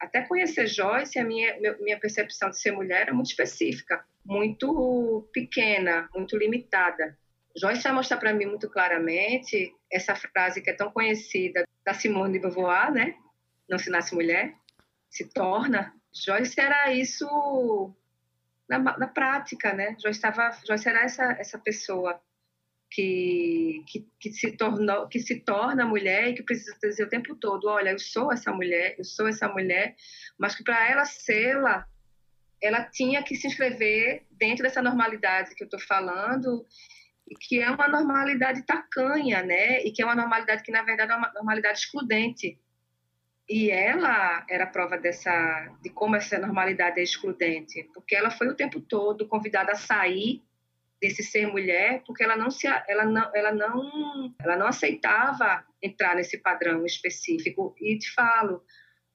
Até 0.00 0.22
conhecer 0.22 0.66
Joyce, 0.66 1.18
a 1.18 1.24
minha, 1.24 1.56
minha 1.78 2.00
percepção 2.00 2.48
de 2.48 2.58
ser 2.58 2.72
mulher 2.72 3.08
é 3.08 3.12
muito 3.12 3.28
específica, 3.30 4.02
muito 4.24 5.28
pequena, 5.32 6.08
muito 6.14 6.36
limitada. 6.36 7.18
Joyce 7.56 7.82
vai 7.82 7.92
mostrar 7.92 8.16
para 8.16 8.32
mim 8.32 8.46
muito 8.46 8.70
claramente 8.70 9.74
essa 9.92 10.14
frase 10.14 10.62
que 10.62 10.70
é 10.70 10.74
tão 10.74 10.90
conhecida 10.90 11.64
da 11.84 11.92
Simone 11.92 12.34
de 12.34 12.38
Beauvoir, 12.38 12.90
né? 12.92 13.14
Não 13.68 13.78
se 13.78 13.90
nasce 13.90 14.14
mulher, 14.14 14.54
se 15.10 15.28
torna. 15.28 15.92
Joyce 16.12 16.58
era 16.58 16.92
isso 16.92 17.94
na, 18.68 18.78
na 18.78 19.06
prática, 19.06 19.74
né? 19.74 19.96
Joyce, 20.00 20.18
estava, 20.18 20.50
Joyce 20.66 20.88
era 20.88 21.02
essa, 21.02 21.24
essa 21.32 21.58
pessoa 21.58 22.20
que, 22.90 23.84
que, 23.86 24.06
que, 24.18 24.32
se 24.32 24.52
tornou, 24.52 25.06
que 25.08 25.20
se 25.20 25.40
torna 25.40 25.86
mulher 25.86 26.28
e 26.28 26.34
que 26.34 26.42
precisa 26.42 26.76
dizer 26.82 27.04
o 27.04 27.08
tempo 27.08 27.36
todo, 27.36 27.68
olha, 27.68 27.90
eu 27.90 27.98
sou 27.98 28.32
essa 28.32 28.52
mulher, 28.52 28.96
eu 28.98 29.04
sou 29.04 29.28
essa 29.28 29.48
mulher, 29.48 29.94
mas 30.36 30.56
que 30.56 30.64
para 30.64 30.88
ela 30.90 31.04
sê-la, 31.04 31.86
ela 32.60 32.84
tinha 32.84 33.22
que 33.22 33.36
se 33.36 33.46
inscrever 33.46 34.24
dentro 34.32 34.64
dessa 34.64 34.82
normalidade 34.82 35.54
que 35.54 35.62
eu 35.62 35.66
estou 35.66 35.80
falando, 35.80 36.66
que 37.40 37.60
é 37.60 37.70
uma 37.70 37.88
normalidade 37.88 38.62
tacanha, 38.62 39.42
né? 39.42 39.82
E 39.82 39.92
que 39.92 40.02
é 40.02 40.04
uma 40.04 40.16
normalidade 40.16 40.62
que 40.62 40.72
na 40.72 40.82
verdade 40.82 41.12
é 41.12 41.14
uma 41.14 41.32
normalidade 41.32 41.78
excludente. 41.78 42.58
E 43.48 43.70
ela 43.70 44.44
era 44.48 44.66
prova 44.66 44.98
dessa 44.98 45.72
de 45.80 45.90
como 45.90 46.16
essa 46.16 46.38
normalidade 46.38 47.00
é 47.00 47.02
excludente, 47.02 47.88
porque 47.94 48.16
ela 48.16 48.30
foi 48.30 48.48
o 48.48 48.54
tempo 48.54 48.80
todo 48.80 49.28
convidada 49.28 49.72
a 49.72 49.76
sair 49.76 50.42
desse 51.00 51.22
ser 51.22 51.46
mulher, 51.46 52.02
porque 52.06 52.22
ela 52.22 52.36
não 52.36 52.50
se 52.50 52.66
ela 52.66 53.04
não 53.04 53.30
ela 53.34 53.52
não 53.52 54.34
ela 54.42 54.56
não 54.56 54.66
aceitava 54.66 55.64
entrar 55.82 56.14
nesse 56.14 56.38
padrão 56.38 56.84
específico 56.84 57.74
e 57.80 57.98
te 57.98 58.12
falo, 58.12 58.62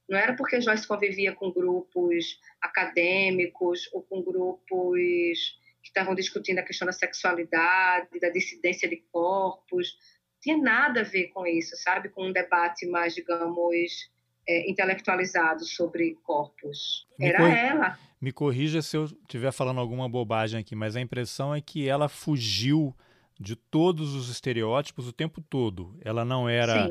não 0.08 0.18
era 0.18 0.34
porque 0.34 0.60
Joyce 0.60 0.86
convivia 0.86 1.32
com 1.32 1.52
grupos 1.52 2.40
acadêmicos 2.60 3.88
ou 3.92 4.02
com 4.02 4.22
grupos 4.22 5.58
que 5.82 5.88
estavam 5.88 6.14
discutindo 6.14 6.58
a 6.58 6.64
questão 6.64 6.86
da 6.86 6.92
sexualidade, 6.92 8.18
da 8.20 8.28
dissidência 8.28 8.88
de 8.88 8.96
corpos, 9.12 9.96
tinha 10.40 10.56
nada 10.56 11.00
a 11.00 11.04
ver 11.04 11.28
com 11.28 11.46
isso, 11.46 11.76
sabe? 11.76 12.08
Com 12.08 12.28
um 12.28 12.32
debate 12.32 12.86
mais, 12.86 13.14
digamos, 13.14 14.10
é, 14.48 14.70
intelectualizado 14.70 15.64
sobre 15.64 16.16
corpos. 16.22 17.06
Era 17.20 17.48
ela. 17.48 17.98
Me 18.20 18.32
corrija 18.32 18.80
se 18.80 18.96
eu 18.96 19.04
estiver 19.04 19.52
falando 19.52 19.80
alguma 19.80 20.08
bobagem 20.08 20.60
aqui, 20.60 20.74
mas 20.74 20.96
a 20.96 21.00
impressão 21.00 21.54
é 21.54 21.60
que 21.60 21.88
ela 21.88 22.08
fugiu 22.08 22.94
de 23.38 23.54
todos 23.54 24.14
os 24.14 24.30
estereótipos 24.30 25.06
o 25.06 25.12
tempo 25.12 25.42
todo. 25.42 25.94
Ela 26.02 26.24
não 26.24 26.48
era, 26.48 26.90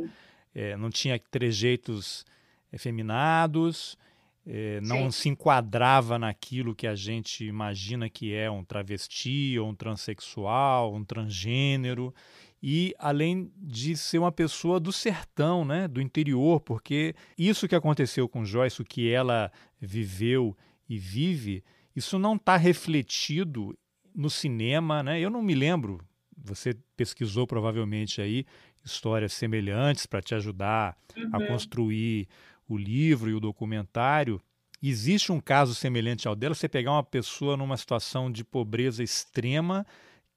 é, 0.54 0.78
não 0.78 0.90
tinha 0.90 1.20
trejeitos 1.20 2.26
efeminados, 2.72 3.98
é, 4.46 4.80
não 4.82 5.10
Sim. 5.10 5.12
se 5.12 5.30
enquadrava 5.30 6.20
naquilo 6.20 6.76
que 6.76 6.86
a 6.86 6.94
gente 6.94 7.46
imagina 7.46 8.08
que 8.08 8.34
é 8.34 8.50
um 8.50 8.64
travesti, 8.64 9.58
ou 9.58 9.70
um 9.70 9.76
transexual, 9.76 10.94
um 10.94 11.04
transgênero 11.04 12.14
e 12.68 12.96
além 12.98 13.52
de 13.56 13.96
ser 13.96 14.18
uma 14.18 14.32
pessoa 14.32 14.80
do 14.80 14.92
sertão, 14.92 15.64
né, 15.64 15.88
do 15.88 16.02
interior, 16.02 16.60
porque 16.60 17.14
isso 17.38 17.68
que 17.68 17.76
aconteceu 17.76 18.28
com 18.28 18.44
Joyce, 18.44 18.82
o 18.82 18.84
que 18.84 19.08
ela 19.08 19.52
viveu 19.80 20.58
e 20.90 20.98
vive, 20.98 21.64
isso 21.96 22.18
não 22.18 22.36
está 22.36 22.58
refletido 22.58 23.78
no 24.16 24.32
cinema, 24.32 25.04
né? 25.04 25.20
Eu 25.20 25.30
não 25.30 25.44
me 25.44 25.54
lembro. 25.54 26.04
Você 26.36 26.76
pesquisou 26.98 27.46
provavelmente 27.46 28.20
aí 28.20 28.48
histórias 28.84 29.34
semelhantes 29.34 30.08
para 30.08 30.24
te 30.24 30.34
ajudar 30.34 30.98
uhum. 31.16 31.30
a 31.34 31.46
construir 31.46 32.28
o 32.68 32.80
livro 32.80 33.30
e 33.30 33.36
o 33.36 33.40
documentário. 33.40 34.42
Existe 34.82 35.32
um 35.32 35.40
caso 35.40 35.76
semelhante 35.76 36.28
ao 36.28 36.36
dela? 36.36 36.56
Você 36.56 36.68
pegar 36.68 36.94
uma 36.94 37.04
pessoa 37.04 37.56
numa 37.56 37.78
situação 37.78 38.32
de 38.32 38.44
pobreza 38.44 39.04
extrema 39.04 39.86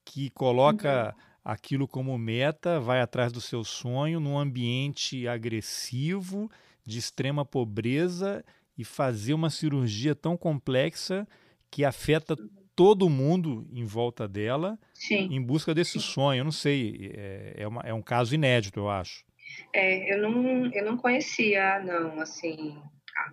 que 0.05 0.29
coloca 0.29 1.15
uhum. 1.17 1.28
Aquilo 1.49 1.89
como 1.89 2.19
meta, 2.19 2.79
vai 2.79 3.01
atrás 3.01 3.33
do 3.33 3.41
seu 3.41 3.65
sonho 3.65 4.21
num 4.21 4.39
ambiente 4.39 5.27
agressivo, 5.27 6.51
de 6.85 6.99
extrema 6.99 7.43
pobreza 7.43 8.45
e 8.77 8.85
fazer 8.85 9.33
uma 9.33 9.49
cirurgia 9.49 10.15
tão 10.15 10.37
complexa 10.37 11.27
que 11.71 11.87
afeta 11.87 12.37
todo 12.77 13.09
mundo 13.09 13.67
em 13.73 13.87
volta 13.87 14.29
dela 14.29 14.79
Sim. 14.93 15.27
em 15.31 15.41
busca 15.41 15.75
desse 15.75 15.93
Sim. 15.93 16.01
sonho. 16.01 16.41
Eu 16.41 16.45
não 16.45 16.53
sei, 16.53 17.13
é, 17.15 17.55
é, 17.57 17.67
uma, 17.67 17.81
é, 17.81 17.95
um 17.95 18.03
caso 18.03 18.35
inédito, 18.35 18.81
eu 18.81 18.91
acho. 18.91 19.25
É, 19.73 20.13
eu 20.15 20.21
não, 20.21 20.67
eu 20.71 20.85
não 20.85 20.99
conhecia, 20.99 21.81
não, 21.81 22.21
assim, 22.21 22.77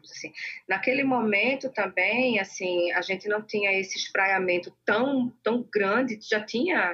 assim. 0.03 0.31
Naquele 0.67 1.03
momento 1.03 1.69
também, 1.69 2.39
assim, 2.39 2.91
a 2.91 3.01
gente 3.01 3.27
não 3.27 3.41
tinha 3.41 3.77
esse 3.79 3.97
espraiamento 3.97 4.75
tão, 4.86 5.29
tão 5.43 5.63
grande, 5.63 6.19
já 6.21 6.43
tinha, 6.43 6.93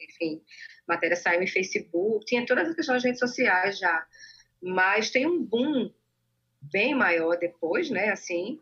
enfim, 0.00 0.42
matéria 0.86 1.16
saiu 1.16 1.42
em 1.42 1.46
Facebook, 1.46 2.24
tinha 2.26 2.46
todas 2.46 2.68
as 2.68 2.74
questões 2.74 3.04
redes 3.04 3.20
sociais 3.20 3.78
já, 3.78 4.06
mas 4.62 5.10
tem 5.10 5.26
um 5.26 5.42
boom 5.42 5.92
bem 6.60 6.94
maior 6.94 7.36
depois, 7.36 7.90
né? 7.90 8.10
Assim, 8.10 8.60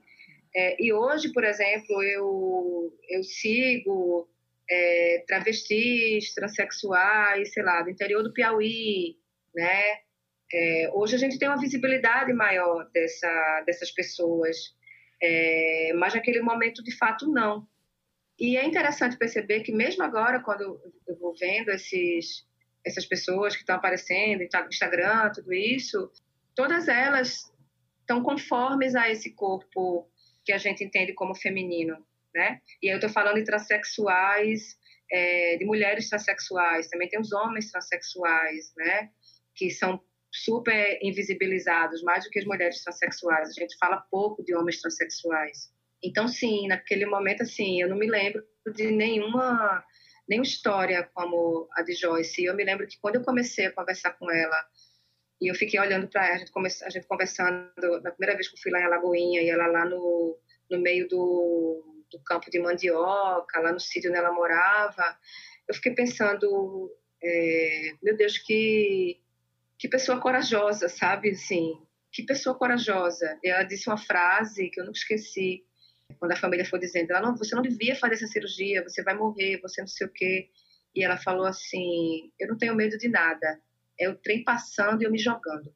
é, 0.55 0.83
e 0.83 0.93
hoje, 0.93 1.33
por 1.33 1.45
exemplo, 1.45 2.03
eu 2.03 2.93
eu 3.09 3.23
sigo 3.23 4.29
é, 4.69 5.25
travestis, 5.27 6.35
transexuais, 6.35 7.53
sei 7.53 7.63
lá, 7.63 7.83
do 7.83 7.91
interior 7.91 8.23
do 8.23 8.33
Piauí, 8.33 9.17
né? 9.55 10.06
É, 10.53 10.91
hoje 10.93 11.17
a 11.17 11.19
gente 11.19 11.39
tem 11.39 11.49
uma 11.49 11.61
visibilidade 11.61 12.33
maior 12.33 12.89
dessa, 12.93 13.63
dessas 13.67 13.91
pessoas, 13.91 14.57
é, 15.21 15.93
mas 15.95 16.15
naquele 16.15 16.41
momento, 16.41 16.83
de 16.83 16.97
fato, 16.97 17.31
não. 17.31 17.67
E 18.39 18.57
é 18.57 18.65
interessante 18.65 19.17
perceber 19.17 19.61
que 19.61 19.73
mesmo 19.73 20.03
agora, 20.03 20.41
quando 20.41 20.81
eu 21.09 21.17
vou 21.19 21.35
vendo 21.39 21.71
esses, 21.71 22.47
essas 22.85 23.07
pessoas 23.07 23.55
que 23.55 23.63
estão 23.63 23.77
aparecendo, 23.77 24.43
Instagram, 24.43 25.33
tudo 25.33 25.53
isso, 25.53 26.11
todas 26.55 26.87
elas 26.87 27.51
estão 28.01 28.23
conformes 28.23 28.95
a 28.95 29.11
esse 29.11 29.33
corpo 29.35 30.09
que 30.45 30.53
a 30.53 30.59
gente 30.59 30.85
entende 30.85 31.13
como 31.13 31.35
feminino, 31.35 31.97
né? 32.33 32.61
E 32.81 32.89
eu 32.89 32.97
estou 32.97 33.11
falando 33.11 33.37
de 33.37 33.45
transexuais, 33.45 34.79
é, 35.11 35.57
de 35.57 35.65
mulheres 35.65 36.09
transexuais, 36.09 36.89
também 36.89 37.09
tem 37.09 37.21
os 37.21 37.33
homens 37.33 37.71
transexuais, 37.71 38.73
né? 38.77 39.11
Que 39.55 39.71
são 39.71 40.01
super 40.45 40.99
invisibilizados, 41.03 42.03
mais 42.03 42.25
do 42.25 42.31
que 42.31 42.39
as 42.39 42.45
mulheres 42.45 42.83
transexuais. 42.83 43.51
A 43.51 43.53
gente 43.53 43.77
fala 43.79 44.05
pouco 44.11 44.45
de 44.45 44.55
homens 44.55 44.81
transexuais. 44.81 45.71
Então, 46.03 46.29
sim, 46.29 46.69
naquele 46.69 47.07
momento, 47.07 47.43
assim, 47.43 47.81
eu 47.81 47.89
não 47.89 47.97
me 47.97 48.07
lembro 48.07 48.43
de 48.75 48.91
nenhuma, 48.91 49.85
nenhuma 50.29 50.47
história 50.47 51.09
como 51.15 51.69
a 51.73 51.83
de 51.83 51.95
Joyce. 51.95 52.45
Eu 52.45 52.55
me 52.55 52.65
lembro 52.65 52.87
que 52.87 52.99
quando 53.01 53.17
eu 53.17 53.25
comecei 53.25 53.67
a 53.67 53.73
conversar 53.73 54.13
com 54.19 54.31
ela 54.31 54.57
e 55.41 55.51
eu 55.51 55.55
fiquei 55.55 55.81
olhando 55.81 56.09
para 56.09 56.27
ela, 56.27 56.35
a 56.35 56.39
gente, 56.39 56.53
a 56.85 56.91
gente 56.91 57.07
conversando, 57.07 58.01
na 58.03 58.11
primeira 58.11 58.35
vez 58.35 58.49
que 58.49 58.57
eu 58.57 58.63
fui 58.63 58.73
lá 58.73 58.81
em 58.81 58.85
Alagoinha, 58.85 59.43
e 59.43 59.49
ela 59.49 59.67
lá 59.67 59.85
no, 59.85 60.39
no 60.71 60.79
meio 60.79 61.09
do, 61.09 62.05
do 62.11 62.19
campo 62.25 62.51
de 62.51 62.59
mandioca, 62.59 63.61
lá 63.61 63.73
no 63.73 63.81
sítio 63.81 64.11
onde 64.11 64.19
ela 64.19 64.33
morava, 64.33 65.19
eu 65.69 65.75
fiquei 65.75 65.93
pensando, 65.95 66.91
É, 67.23 67.93
meu 68.03 68.15
Deus, 68.17 68.39
que, 68.39 69.19
que 69.79 69.89
pessoa 69.89 70.21
corajosa, 70.21 70.89
sabe? 70.89 71.31
Assim, 71.31 71.79
que 72.13 72.23
pessoa 72.23 72.57
corajosa. 72.57 73.39
E 73.43 73.49
ela 73.49 73.63
disse 73.63 73.89
uma 73.89 73.99
frase 73.99 74.71
que 74.71 74.81
eu 74.81 74.85
nunca 74.85 74.99
esqueci, 74.99 75.65
quando 76.19 76.33
a 76.33 76.37
família 76.37 76.65
foi 76.65 76.79
dizendo, 76.79 77.11
ela, 77.11 77.21
não, 77.21 77.37
você 77.37 77.55
não 77.55 77.63
devia 77.63 77.97
fazer 77.97 78.15
essa 78.15 78.27
cirurgia, 78.27 78.83
você 78.83 79.03
vai 79.03 79.15
morrer, 79.15 79.61
você 79.61 79.81
não 79.81 79.89
sei 79.89 80.07
o 80.07 80.13
quê. 80.13 80.49
E 80.95 81.05
ela 81.05 81.17
falou 81.17 81.47
assim, 81.47 82.33
eu 82.39 82.49
não 82.49 82.57
tenho 82.57 82.75
medo 82.75 82.97
de 82.97 83.09
nada, 83.09 83.61
é 83.99 84.09
o 84.09 84.17
trem 84.17 84.43
passando 84.43 85.03
e 85.03 85.05
eu 85.05 85.11
me 85.11 85.19
jogando. 85.19 85.75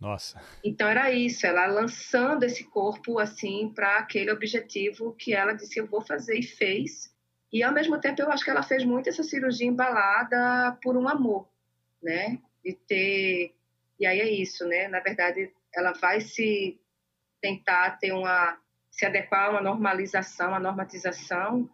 Nossa. 0.00 0.42
Então 0.64 0.88
era 0.88 1.12
isso, 1.12 1.46
ela 1.46 1.64
lançando 1.66 2.42
esse 2.42 2.64
corpo 2.64 3.20
assim 3.20 3.72
para 3.72 3.98
aquele 3.98 4.32
objetivo 4.32 5.14
que 5.14 5.32
ela 5.32 5.52
disse 5.52 5.78
eu 5.78 5.86
vou 5.86 6.00
fazer 6.00 6.36
e 6.36 6.42
fez. 6.42 7.14
E 7.52 7.62
ao 7.62 7.72
mesmo 7.72 8.00
tempo 8.00 8.20
eu 8.20 8.32
acho 8.32 8.42
que 8.42 8.50
ela 8.50 8.64
fez 8.64 8.84
muito 8.84 9.08
essa 9.08 9.22
cirurgia 9.22 9.68
embalada 9.68 10.76
por 10.82 10.96
um 10.96 11.08
amor, 11.08 11.48
né? 12.02 12.38
De 12.64 12.74
ter 12.74 13.54
e 13.98 14.06
aí 14.06 14.20
é 14.20 14.28
isso, 14.28 14.66
né? 14.66 14.88
Na 14.88 15.00
verdade, 15.00 15.52
ela 15.74 15.92
vai 15.92 16.20
se 16.20 16.80
tentar 17.40 17.98
ter 17.98 18.12
uma 18.12 18.58
se 18.90 19.06
adequar 19.06 19.46
a 19.46 19.50
uma 19.50 19.60
normalização, 19.60 20.48
uma 20.48 20.60
normatização, 20.60 21.70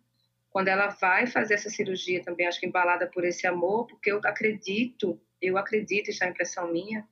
quando 0.50 0.68
ela 0.68 0.88
vai 0.88 1.26
fazer 1.26 1.54
essa 1.54 1.68
cirurgia 1.68 2.22
também, 2.22 2.46
acho 2.46 2.60
que 2.60 2.66
embalada 2.66 3.06
por 3.06 3.24
esse 3.24 3.46
amor, 3.46 3.86
porque 3.86 4.10
eu 4.12 4.20
acredito, 4.24 5.20
eu 5.42 5.58
acredito, 5.58 6.10
isso 6.10 6.22
é 6.22 6.26
a 6.26 6.30
impressão 6.30 6.70
minha, 6.72 7.06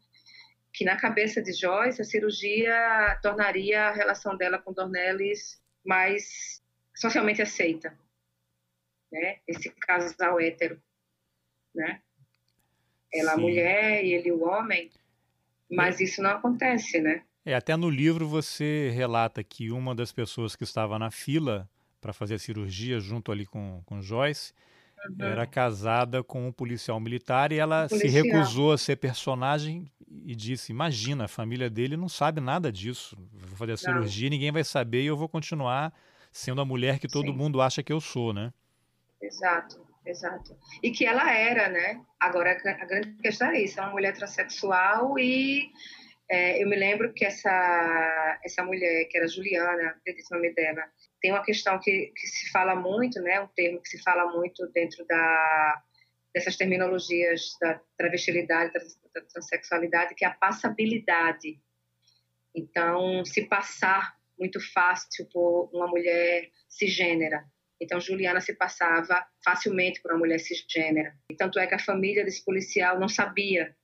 que 0.72 0.84
na 0.84 0.96
cabeça 0.96 1.42
de 1.42 1.52
Joyce 1.52 2.00
a 2.00 2.04
cirurgia 2.04 3.18
tornaria 3.22 3.84
a 3.84 3.92
relação 3.92 4.36
dela 4.36 4.58
com 4.58 4.72
Dornelles 4.72 5.60
mais 5.84 6.62
socialmente 6.94 7.42
aceita, 7.42 7.98
né? 9.10 9.38
Esse 9.46 9.70
casal 9.70 10.40
hétero, 10.40 10.80
né? 11.74 12.02
Ela 13.18 13.34
Sim. 13.34 13.38
a 13.38 13.40
mulher 13.40 14.04
e 14.04 14.12
ele 14.12 14.32
o 14.32 14.44
homem, 14.44 14.90
mas 15.70 16.00
é. 16.00 16.04
isso 16.04 16.22
não 16.22 16.30
acontece, 16.30 17.00
né? 17.00 17.22
É, 17.44 17.54
até 17.54 17.76
no 17.76 17.88
livro 17.88 18.26
você 18.26 18.90
relata 18.94 19.42
que 19.44 19.70
uma 19.70 19.94
das 19.94 20.10
pessoas 20.10 20.56
que 20.56 20.64
estava 20.64 20.98
na 20.98 21.10
fila 21.10 21.68
para 22.00 22.12
fazer 22.12 22.34
a 22.34 22.38
cirurgia 22.38 22.98
junto 22.98 23.30
ali 23.30 23.46
com, 23.46 23.82
com 23.86 24.02
Joyce 24.02 24.52
uhum. 25.08 25.24
era 25.24 25.46
casada 25.46 26.24
com 26.24 26.48
um 26.48 26.52
policial 26.52 26.98
militar 26.98 27.52
e 27.52 27.58
ela 27.58 27.88
se 27.88 28.08
recusou 28.08 28.72
a 28.72 28.78
ser 28.78 28.96
personagem 28.96 29.90
e 30.24 30.34
disse: 30.34 30.72
Imagina, 30.72 31.24
a 31.24 31.28
família 31.28 31.70
dele 31.70 31.96
não 31.96 32.08
sabe 32.08 32.40
nada 32.40 32.72
disso. 32.72 33.16
Vou 33.32 33.56
fazer 33.56 33.72
a 33.72 33.76
cirurgia, 33.76 34.28
ninguém 34.28 34.50
vai 34.50 34.64
saber 34.64 35.02
e 35.02 35.06
eu 35.06 35.16
vou 35.16 35.28
continuar 35.28 35.92
sendo 36.32 36.60
a 36.60 36.64
mulher 36.64 36.98
que 36.98 37.08
todo 37.08 37.30
Sim. 37.30 37.36
mundo 37.36 37.60
acha 37.60 37.82
que 37.82 37.92
eu 37.92 38.00
sou, 38.00 38.32
né? 38.32 38.52
Exato. 39.22 39.85
Exato. 40.06 40.56
E 40.82 40.90
que 40.92 41.04
ela 41.04 41.32
era, 41.32 41.68
né? 41.68 42.00
Agora, 42.20 42.52
a 42.52 42.84
grande 42.84 43.16
questão 43.20 43.48
é 43.48 43.60
isso: 43.60 43.80
é 43.80 43.82
uma 43.82 43.92
mulher 43.92 44.14
transexual 44.14 45.18
e 45.18 45.68
é, 46.28 46.62
eu 46.62 46.68
me 46.68 46.76
lembro 46.76 47.12
que 47.12 47.24
essa, 47.24 48.40
essa 48.44 48.64
mulher, 48.64 49.06
que 49.06 49.18
era 49.18 49.28
Juliana, 49.28 49.90
acredito 49.90 50.28
o 50.30 50.34
nome 50.34 50.52
dela, 50.54 50.82
tem 51.20 51.32
uma 51.32 51.44
questão 51.44 51.78
que, 51.80 52.12
que 52.14 52.26
se 52.26 52.50
fala 52.50 52.74
muito, 52.76 53.20
né? 53.20 53.40
Um 53.40 53.48
termo 53.48 53.80
que 53.80 53.88
se 53.88 54.02
fala 54.02 54.32
muito 54.32 54.66
dentro 54.68 55.04
da, 55.06 55.82
dessas 56.32 56.56
terminologias 56.56 57.56
da 57.60 57.80
travestilidade, 57.98 58.72
da 58.72 59.20
transexualidade, 59.22 60.14
que 60.14 60.24
é 60.24 60.28
a 60.28 60.34
passabilidade. 60.34 61.60
Então, 62.54 63.24
se 63.24 63.44
passar 63.46 64.16
muito 64.38 64.60
fácil 64.72 65.26
por 65.32 65.70
uma 65.72 65.86
mulher 65.86 66.50
cisgênera. 66.68 67.44
Então, 67.80 68.00
Juliana 68.00 68.40
se 68.40 68.54
passava 68.54 69.26
facilmente 69.44 70.00
por 70.00 70.10
uma 70.12 70.20
mulher 70.20 70.38
cisgênera. 70.38 71.14
E 71.30 71.36
tanto 71.36 71.58
é 71.58 71.66
que 71.66 71.74
a 71.74 71.78
família 71.78 72.24
desse 72.24 72.44
policial 72.44 72.98
não 72.98 73.08
sabia, 73.08 73.76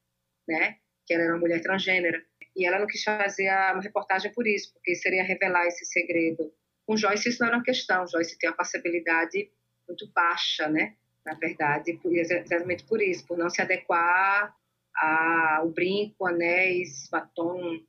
né, 0.48 0.78
que 1.06 1.12
ela 1.12 1.24
era 1.24 1.32
uma 1.34 1.40
mulher 1.40 1.60
transgênera. 1.60 2.22
E 2.56 2.66
ela 2.66 2.78
não 2.78 2.86
quis 2.86 3.02
fazer 3.02 3.48
a, 3.48 3.72
uma 3.72 3.82
reportagem 3.82 4.32
por 4.32 4.46
isso, 4.46 4.72
porque 4.72 4.94
seria 4.94 5.22
revelar 5.22 5.66
esse 5.66 5.84
segredo. 5.84 6.52
Com 6.86 6.96
Joyce 6.96 7.28
isso 7.28 7.40
não 7.40 7.48
era 7.48 7.56
uma 7.56 7.64
questão. 7.64 8.06
Joyce 8.06 8.38
tem 8.38 8.50
uma 8.50 8.56
passabilidade 8.56 9.50
muito 9.86 10.10
baixa, 10.12 10.68
né? 10.68 10.94
Na 11.24 11.34
verdade, 11.34 11.98
exatamente 12.04 12.84
por 12.84 13.00
isso, 13.00 13.26
por 13.26 13.38
não 13.38 13.48
se 13.48 13.62
adequar 13.62 14.54
ao 14.94 15.68
brinco, 15.70 16.26
anéis, 16.26 17.08
batom, 17.10 17.80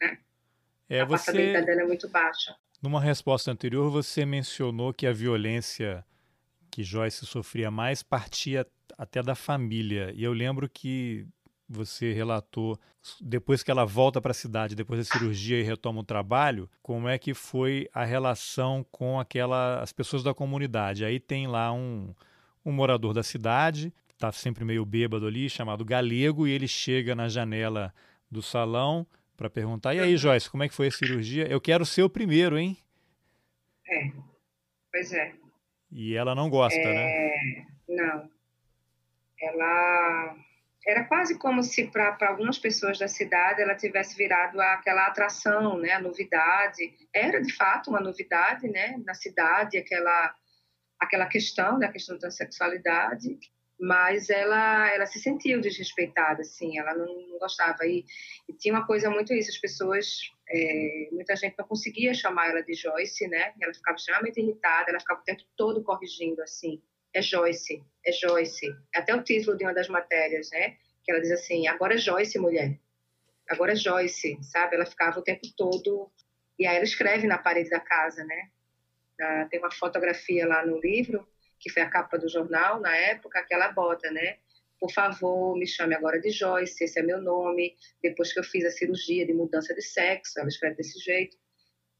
né? 0.00 0.18
É, 0.88 1.00
a 1.00 1.04
você... 1.04 1.26
passabilidade 1.26 1.66
dela 1.66 1.82
é 1.82 1.86
muito 1.86 2.08
baixa. 2.08 2.56
Numa 2.82 3.00
resposta 3.00 3.50
anterior, 3.50 3.90
você 3.90 4.24
mencionou 4.24 4.94
que 4.94 5.06
a 5.06 5.12
violência 5.12 6.02
que 6.70 6.82
Joyce 6.82 7.26
sofria 7.26 7.70
mais 7.70 8.02
partia 8.02 8.66
até 8.96 9.22
da 9.22 9.34
família. 9.34 10.12
E 10.16 10.24
eu 10.24 10.32
lembro 10.32 10.66
que 10.66 11.26
você 11.68 12.12
relatou, 12.12 12.78
depois 13.20 13.62
que 13.62 13.70
ela 13.70 13.84
volta 13.84 14.18
para 14.18 14.30
a 14.30 14.34
cidade, 14.34 14.74
depois 14.74 14.98
da 14.98 15.12
cirurgia 15.12 15.60
e 15.60 15.62
retoma 15.62 16.00
o 16.00 16.04
trabalho, 16.04 16.70
como 16.82 17.06
é 17.06 17.18
que 17.18 17.34
foi 17.34 17.86
a 17.92 18.04
relação 18.04 18.84
com 18.90 19.20
aquela, 19.20 19.82
as 19.82 19.92
pessoas 19.92 20.22
da 20.22 20.32
comunidade. 20.32 21.04
Aí 21.04 21.20
tem 21.20 21.46
lá 21.46 21.70
um, 21.72 22.14
um 22.64 22.72
morador 22.72 23.12
da 23.12 23.22
cidade, 23.22 23.92
está 24.14 24.32
sempre 24.32 24.64
meio 24.64 24.86
bêbado 24.86 25.26
ali, 25.26 25.50
chamado 25.50 25.84
Galego, 25.84 26.48
e 26.48 26.50
ele 26.50 26.66
chega 26.66 27.14
na 27.14 27.28
janela 27.28 27.92
do 28.30 28.40
salão 28.40 29.06
para 29.40 29.48
perguntar: 29.48 29.94
e 29.94 30.00
aí, 30.00 30.18
Joyce, 30.18 30.50
como 30.50 30.62
é 30.62 30.68
que 30.68 30.74
foi 30.74 30.88
a 30.88 30.90
cirurgia? 30.90 31.48
Eu 31.48 31.58
quero 31.62 31.86
ser 31.86 32.02
o 32.02 32.10
primeiro, 32.10 32.58
hein? 32.58 32.76
É, 33.88 34.12
pois 34.92 35.14
é. 35.14 35.32
E 35.90 36.14
ela 36.14 36.34
não 36.34 36.50
gosta, 36.50 36.78
é... 36.78 36.84
né? 36.84 37.66
Não. 37.88 38.30
Ela. 39.40 40.36
Era 40.86 41.04
quase 41.04 41.38
como 41.38 41.62
se 41.62 41.86
para 41.86 42.16
algumas 42.28 42.58
pessoas 42.58 42.98
da 42.98 43.08
cidade 43.08 43.62
ela 43.62 43.74
tivesse 43.74 44.16
virado 44.16 44.60
aquela 44.60 45.06
atração, 45.06 45.78
né, 45.78 45.92
a 45.92 46.00
novidade. 46.00 46.94
Era 47.14 47.40
de 47.40 47.52
fato 47.54 47.90
uma 47.90 48.00
novidade, 48.00 48.68
né, 48.68 48.96
na 49.06 49.14
cidade, 49.14 49.78
aquela 49.78 50.34
aquela 50.98 51.26
questão, 51.26 51.78
né, 51.78 51.86
a 51.86 51.92
questão 51.92 52.18
da 52.18 52.30
sexualidade 52.30 53.38
mas 53.80 54.28
ela 54.28 54.92
ela 54.92 55.06
se 55.06 55.18
sentiu 55.18 55.58
desrespeitada 55.58 56.42
assim 56.42 56.78
ela 56.78 56.94
não, 56.94 57.38
gostava. 57.38 57.86
E, 57.86 58.04
e, 58.46 58.52
tinha 58.52 58.74
uma 58.74 58.86
coisa 58.86 59.08
muito 59.08 59.32
isso 59.32 59.50
as 59.50 59.56
pessoas 59.56 60.20
é, 60.48 61.08
muita 61.10 61.34
gente 61.34 61.54
não 61.58 61.66
conseguia 61.66 62.12
chamar 62.12 62.50
ela 62.50 62.62
de 62.62 62.74
Joyce 62.74 63.26
né? 63.26 63.54
Ela 63.60 63.72
ficava 63.72 63.96
extremamente 63.96 64.38
irritada 64.38 64.90
ela 64.90 65.00
ficava 65.00 65.20
o 65.20 65.24
tempo 65.24 65.42
todo 65.56 65.82
corrigindo 65.82 66.42
assim 66.42 66.82
é 67.14 67.22
Joyce 67.22 67.82
é 68.04 68.12
Joyce. 68.12 68.66
Até 68.94 69.14
o 69.14 69.22
título 69.22 69.56
de 69.56 69.64
uma 69.64 69.72
das 69.72 69.88
matérias 69.88 70.50
né? 70.50 70.76
Que 71.02 71.10
ela 71.10 71.20
diz 71.20 71.30
assim 71.30 71.66
agora 71.66 71.94
é 71.94 71.98
Joyce 71.98 72.38
mulher. 72.38 72.78
Agora 73.48 73.72
é 73.72 73.76
Joyce 73.76 74.38
sabe? 74.42 74.76
Ela 74.76 74.84
ficava 74.84 75.18
o 75.18 75.22
tempo 75.22 75.48
todo. 75.56 76.12
E 76.58 76.66
aí 76.66 76.76
ela 76.76 76.84
escreve 76.84 77.26
na 77.26 77.38
parede 77.38 77.70
da 77.70 77.80
casa 77.80 78.22
né? 78.24 78.50
Tem 79.50 79.58
uma 79.58 79.70
fotografia 79.70 80.46
lá 80.46 80.64
no 80.66 80.78
livro 80.78 81.26
que 81.60 81.70
foi 81.70 81.82
a 81.82 81.90
capa 81.90 82.18
do 82.18 82.28
jornal 82.28 82.80
na 82.80 82.96
época, 82.96 83.44
que 83.46 83.54
ela 83.54 83.70
bota, 83.70 84.10
né? 84.10 84.38
Por 84.80 84.90
favor, 84.90 85.56
me 85.58 85.66
chame 85.66 85.94
agora 85.94 86.18
de 86.18 86.30
Joyce, 86.30 86.82
esse 86.82 86.98
é 86.98 87.02
meu 87.02 87.20
nome. 87.20 87.76
Depois 88.02 88.32
que 88.32 88.40
eu 88.40 88.44
fiz 88.44 88.64
a 88.64 88.70
cirurgia 88.70 89.26
de 89.26 89.34
mudança 89.34 89.74
de 89.74 89.82
sexo, 89.82 90.40
ela 90.40 90.48
escreve 90.48 90.76
desse 90.76 90.98
jeito. 90.98 91.36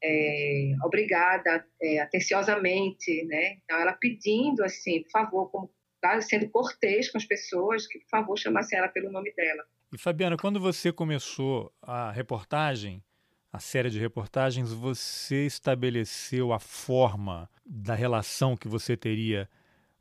É, 0.03 0.73
obrigada, 0.83 1.63
é, 1.79 1.99
atenciosamente, 1.99 3.23
né? 3.25 3.59
Então, 3.63 3.79
ela 3.79 3.93
pedindo, 3.93 4.63
assim, 4.63 5.03
por 5.03 5.11
favor, 5.11 5.51
como, 5.51 5.71
tá, 6.01 6.19
sendo 6.21 6.49
cortês 6.49 7.11
com 7.11 7.19
as 7.19 7.25
pessoas, 7.25 7.85
que, 7.85 7.99
por 7.99 8.09
favor, 8.09 8.35
chamassem 8.35 8.79
ela 8.79 8.87
pelo 8.87 9.11
nome 9.11 9.31
dela. 9.35 9.63
E, 9.93 9.97
Fabiana, 9.99 10.35
quando 10.35 10.59
você 10.59 10.91
começou 10.91 11.71
a 11.83 12.11
reportagem, 12.11 13.03
a 13.53 13.59
série 13.59 13.89
de 13.89 13.99
reportagens, 13.99 14.71
você 14.71 15.45
estabeleceu 15.45 16.51
a 16.53 16.59
forma 16.59 17.49
da 17.73 17.95
relação 17.95 18.57
que 18.57 18.67
você 18.67 18.97
teria 18.97 19.49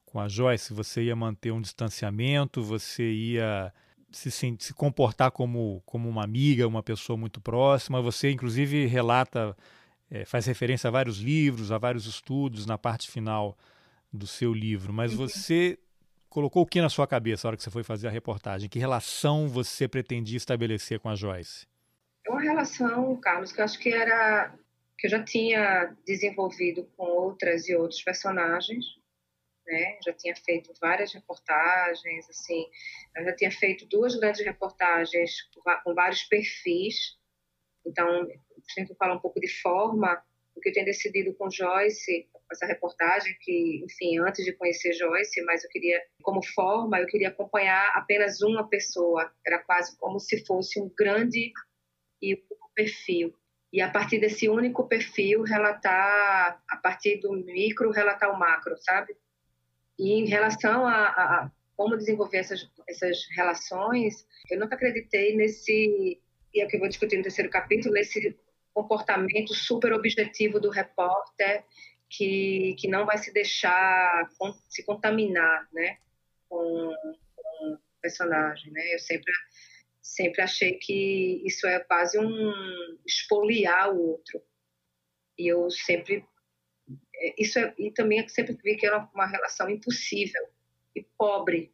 com 0.05 0.19
a 0.19 0.29
Joyce? 0.29 0.75
Você 0.75 1.05
ia 1.05 1.15
manter 1.15 1.53
um 1.53 1.61
distanciamento? 1.61 2.63
Você 2.65 3.09
ia 3.09 3.73
se, 4.11 4.31
se 4.31 4.75
comportar 4.75 5.31
como, 5.31 5.81
como 5.87 6.09
uma 6.09 6.25
amiga, 6.25 6.67
uma 6.67 6.83
pessoa 6.83 7.17
muito 7.17 7.41
próxima? 7.41 8.03
Você, 8.03 8.33
inclusive, 8.33 8.87
relata, 8.87 9.57
é, 10.11 10.25
faz 10.25 10.47
referência 10.47 10.89
a 10.89 10.91
vários 10.91 11.19
livros, 11.19 11.71
a 11.71 11.79
vários 11.79 12.07
estudos 12.07 12.67
na 12.67 12.77
parte 12.77 13.09
final 13.09 13.57
do 14.13 14.27
seu 14.27 14.53
livro, 14.53 14.93
mas 14.93 15.13
uhum. 15.13 15.19
você 15.19 15.79
colocou 16.29 16.63
o 16.63 16.67
que 16.67 16.81
na 16.81 16.89
sua 16.89 17.07
cabeça 17.07 17.47
na 17.47 17.51
hora 17.51 17.57
que 17.57 17.63
você 17.63 17.71
foi 17.71 17.85
fazer 17.85 18.09
a 18.09 18.11
reportagem? 18.11 18.69
Que 18.69 18.81
relação 18.81 19.49
você 19.49 19.87
pretendia 19.87 20.37
estabelecer 20.37 20.99
com 20.99 21.09
a 21.09 21.15
Joyce? 21.15 21.69
É 22.27 22.31
uma 22.31 22.41
relação, 22.41 23.17
Carlos, 23.17 23.53
que 23.53 23.61
eu 23.61 23.65
acho 23.65 23.79
que 23.79 23.93
era 23.93 24.53
que 25.01 25.07
eu 25.07 25.11
já 25.11 25.25
tinha 25.25 25.97
desenvolvido 26.07 26.85
com 26.95 27.05
outras 27.05 27.67
e 27.69 27.75
outros 27.75 28.03
personagens, 28.03 28.85
né? 29.67 29.99
Já 30.05 30.13
tinha 30.13 30.37
feito 30.37 30.73
várias 30.79 31.15
reportagens, 31.15 32.29
assim, 32.29 32.67
eu 33.17 33.25
já 33.25 33.35
tinha 33.35 33.51
feito 33.51 33.87
duas 33.87 34.15
grandes 34.17 34.45
reportagens 34.45 35.49
com 35.85 35.95
vários 35.95 36.23
perfis. 36.25 37.19
Então, 37.87 38.29
sempre 38.75 38.95
falar 38.97 39.15
um 39.15 39.21
pouco 39.21 39.41
de 39.41 39.49
forma, 39.63 40.23
o 40.55 40.61
que 40.61 40.69
eu 40.69 40.73
tenho 40.75 40.85
decidido 40.85 41.33
com 41.35 41.51
Joyce, 41.51 42.29
essa 42.53 42.67
reportagem, 42.67 43.35
que, 43.41 43.83
enfim, 43.85 44.19
antes 44.19 44.45
de 44.45 44.53
conhecer 44.53 44.93
Joyce, 44.93 45.41
mas 45.45 45.65
eu 45.65 45.71
queria, 45.71 46.03
como 46.23 46.45
forma, 46.45 47.01
eu 47.01 47.07
queria 47.07 47.29
acompanhar 47.29 47.91
apenas 47.95 48.43
uma 48.43 48.69
pessoa. 48.69 49.33
Era 49.47 49.61
quase 49.61 49.97
como 49.97 50.21
se 50.21 50.45
fosse 50.45 50.79
um 50.79 50.91
grande 50.95 51.53
e 52.21 52.35
único 52.35 52.71
perfil. 52.75 53.35
E 53.73 53.81
a 53.81 53.89
partir 53.89 54.19
desse 54.19 54.49
único 54.49 54.89
perfil, 54.89 55.43
relatar, 55.43 56.61
a 56.69 56.77
partir 56.77 57.21
do 57.21 57.33
micro, 57.33 57.91
relatar 57.91 58.31
o 58.31 58.39
macro, 58.39 58.77
sabe? 58.79 59.17
E 59.99 60.13
em 60.13 60.27
relação 60.27 60.87
a, 60.87 61.07
a 61.07 61.51
como 61.77 61.97
desenvolver 61.97 62.39
essas, 62.39 62.69
essas 62.87 63.27
relações, 63.35 64.27
eu 64.51 64.59
nunca 64.59 64.75
acreditei 64.75 65.35
nesse, 65.35 66.21
e 66.53 66.61
é 66.61 66.65
o 66.67 66.69
que 66.69 66.77
eu 66.77 66.81
vou 66.81 66.89
discutir 66.89 67.17
no 67.17 67.23
terceiro 67.23 67.49
capítulo, 67.49 67.95
nesse 67.95 68.37
comportamento 68.75 69.55
super 69.55 69.93
objetivo 69.93 70.61
do 70.61 70.69
repórter 70.69 71.65
que, 72.09 72.75
que 72.79 72.89
não 72.89 73.07
vai 73.07 73.17
se 73.19 73.33
deixar 73.33 74.29
se 74.69 74.85
contaminar 74.85 75.69
né, 75.73 75.97
com, 76.49 76.93
com 77.37 77.73
o 77.73 77.79
personagem. 78.03 78.73
Né? 78.73 78.95
Eu 78.95 78.99
sempre, 78.99 79.33
sempre 80.15 80.43
achei 80.43 80.75
que 80.75 81.43
isso 81.45 81.67
é 81.67 81.81
quase 81.81 82.19
um 82.19 82.53
expoliar 83.07 83.93
o 83.93 84.11
outro. 84.11 84.43
E 85.39 85.49
eu 85.49 85.71
sempre. 85.71 86.25
É, 87.15 87.43
isso 87.43 87.59
é, 87.59 87.75
e 87.79 87.91
também 87.91 88.27
sempre 88.29 88.57
vi 88.63 88.77
que 88.77 88.87
era 88.87 89.09
uma 89.15 89.27
relação 89.27 89.69
impossível 89.69 90.49
e 90.95 91.03
pobre. 91.17 91.73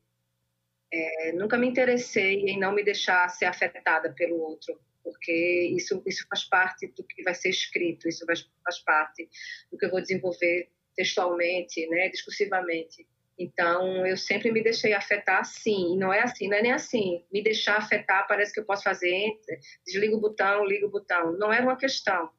É, 0.93 1.33
nunca 1.33 1.59
me 1.59 1.67
interessei 1.67 2.45
em 2.45 2.59
não 2.59 2.73
me 2.73 2.85
deixar 2.85 3.29
ser 3.29 3.47
afetada 3.47 4.13
pelo 4.13 4.39
outro 4.41 4.79
porque 5.07 5.73
isso, 5.73 6.03
isso 6.05 6.27
faz 6.29 6.43
parte 6.43 6.89
do 6.89 7.05
que 7.05 7.23
vai 7.23 7.33
ser 7.33 7.51
escrito, 7.51 8.09
isso 8.09 8.27
faz, 8.27 8.51
faz 8.65 8.81
parte 8.81 9.29
do 9.71 9.79
que 9.79 9.87
eu 9.87 9.91
vou 9.91 10.01
desenvolver 10.01 10.69
textualmente, 10.97 11.87
né, 11.87 12.09
discursivamente. 12.09 13.07
Então, 13.39 14.07
eu 14.07 14.17
sempre 14.17 14.51
me 14.51 14.63
deixei 14.63 14.95
afetar 14.95 15.45
sim, 15.45 15.95
e 15.95 15.97
não 15.97 16.13
é 16.13 16.23
assim, 16.23 16.49
não 16.49 16.57
é 16.57 16.63
nem 16.63 16.73
assim, 16.73 17.23
me 17.31 17.43
deixar 17.43 17.77
afetar 17.77 18.27
parece 18.27 18.53
que 18.53 18.61
eu 18.61 18.65
posso 18.65 18.83
fazer, 18.83 19.39
desliga 19.85 20.17
o 20.17 20.21
botão, 20.21 20.65
liga 20.65 20.87
o 20.87 20.91
botão, 20.91 21.33
não 21.33 21.53
era 21.53 21.63
uma 21.63 21.77
questão, 21.77 22.31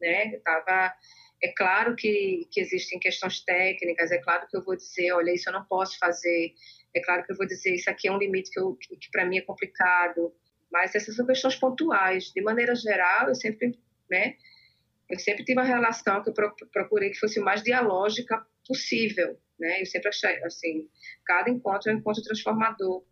né, 0.00 0.34
eu 0.34 0.40
tava, 0.40 0.94
é 1.42 1.48
claro 1.48 1.94
que, 1.94 2.48
que 2.50 2.58
existem 2.58 2.98
questões 2.98 3.40
técnicas, 3.44 4.10
é 4.10 4.18
claro 4.18 4.46
que 4.48 4.56
eu 4.56 4.64
vou 4.64 4.74
dizer, 4.74 5.12
olha, 5.12 5.30
isso 5.30 5.50
eu 5.50 5.52
não 5.52 5.64
posso 5.66 5.98
fazer, 5.98 6.54
é 6.94 7.00
claro 7.00 7.22
que 7.24 7.32
eu 7.32 7.36
vou 7.36 7.46
dizer, 7.46 7.74
isso 7.74 7.90
aqui 7.90 8.08
é 8.08 8.12
um 8.12 8.18
limite 8.18 8.50
que, 8.50 8.60
que, 8.88 8.96
que 8.96 9.10
para 9.10 9.26
mim 9.26 9.36
é 9.36 9.42
complicado, 9.42 10.32
mas 10.72 10.94
essas 10.94 11.14
são 11.14 11.26
questões 11.26 11.56
pontuais. 11.56 12.32
De 12.32 12.40
maneira 12.40 12.74
geral, 12.74 13.28
eu 13.28 13.34
sempre, 13.34 13.78
né, 14.10 14.36
eu 15.08 15.18
sempre 15.18 15.44
tive 15.44 15.60
uma 15.60 15.66
relação 15.66 16.22
que 16.22 16.30
eu 16.30 16.34
procurei 16.72 17.10
que 17.10 17.18
fosse 17.18 17.38
o 17.38 17.44
mais 17.44 17.62
dialógica 17.62 18.44
possível, 18.66 19.38
né? 19.58 19.80
Eu 19.80 19.86
sempre 19.86 20.08
achei 20.08 20.42
assim, 20.44 20.88
cada 21.24 21.50
encontro 21.50 21.90
é 21.90 21.94
um 21.94 21.98
encontro 21.98 22.22
transformador. 22.22 23.04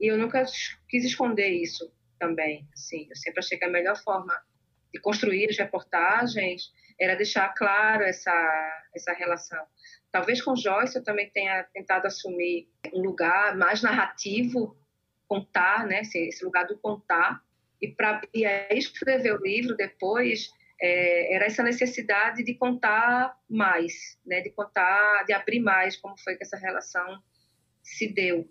E 0.00 0.06
eu 0.10 0.16
nunca 0.16 0.44
quis 0.88 1.04
esconder 1.04 1.48
isso 1.48 1.92
também, 2.18 2.66
assim. 2.72 3.06
Eu 3.08 3.16
sempre 3.16 3.40
achei 3.40 3.58
que 3.58 3.64
a 3.64 3.70
melhor 3.70 3.96
forma 4.02 4.34
de 4.92 5.00
construir 5.00 5.48
as 5.48 5.58
reportagens 5.58 6.72
era 6.98 7.14
deixar 7.14 7.48
claro 7.54 8.02
essa 8.02 8.32
essa 8.94 9.12
relação. 9.12 9.64
Talvez 10.10 10.42
com 10.42 10.56
Joyce 10.56 10.96
eu 10.96 11.04
também 11.04 11.30
tenha 11.30 11.62
tentado 11.72 12.06
assumir 12.06 12.68
um 12.92 13.00
lugar 13.00 13.56
mais 13.56 13.82
narrativo 13.82 14.76
contar, 15.28 15.86
né, 15.86 16.00
esse 16.00 16.44
lugar 16.44 16.66
do 16.66 16.76
contar, 16.78 17.40
e 17.80 17.86
para 17.86 18.20
escrever 18.70 19.32
o 19.32 19.42
livro 19.42 19.76
depois 19.76 20.50
é, 20.80 21.34
era 21.34 21.46
essa 21.46 21.62
necessidade 21.62 22.42
de 22.42 22.54
contar 22.54 23.36
mais, 23.48 24.18
né, 24.24 24.40
de 24.40 24.50
contar, 24.50 25.24
de 25.24 25.32
abrir 25.32 25.60
mais 25.60 25.96
como 25.96 26.18
foi 26.18 26.36
que 26.36 26.42
essa 26.42 26.56
relação 26.56 27.22
se 27.82 28.08
deu. 28.08 28.48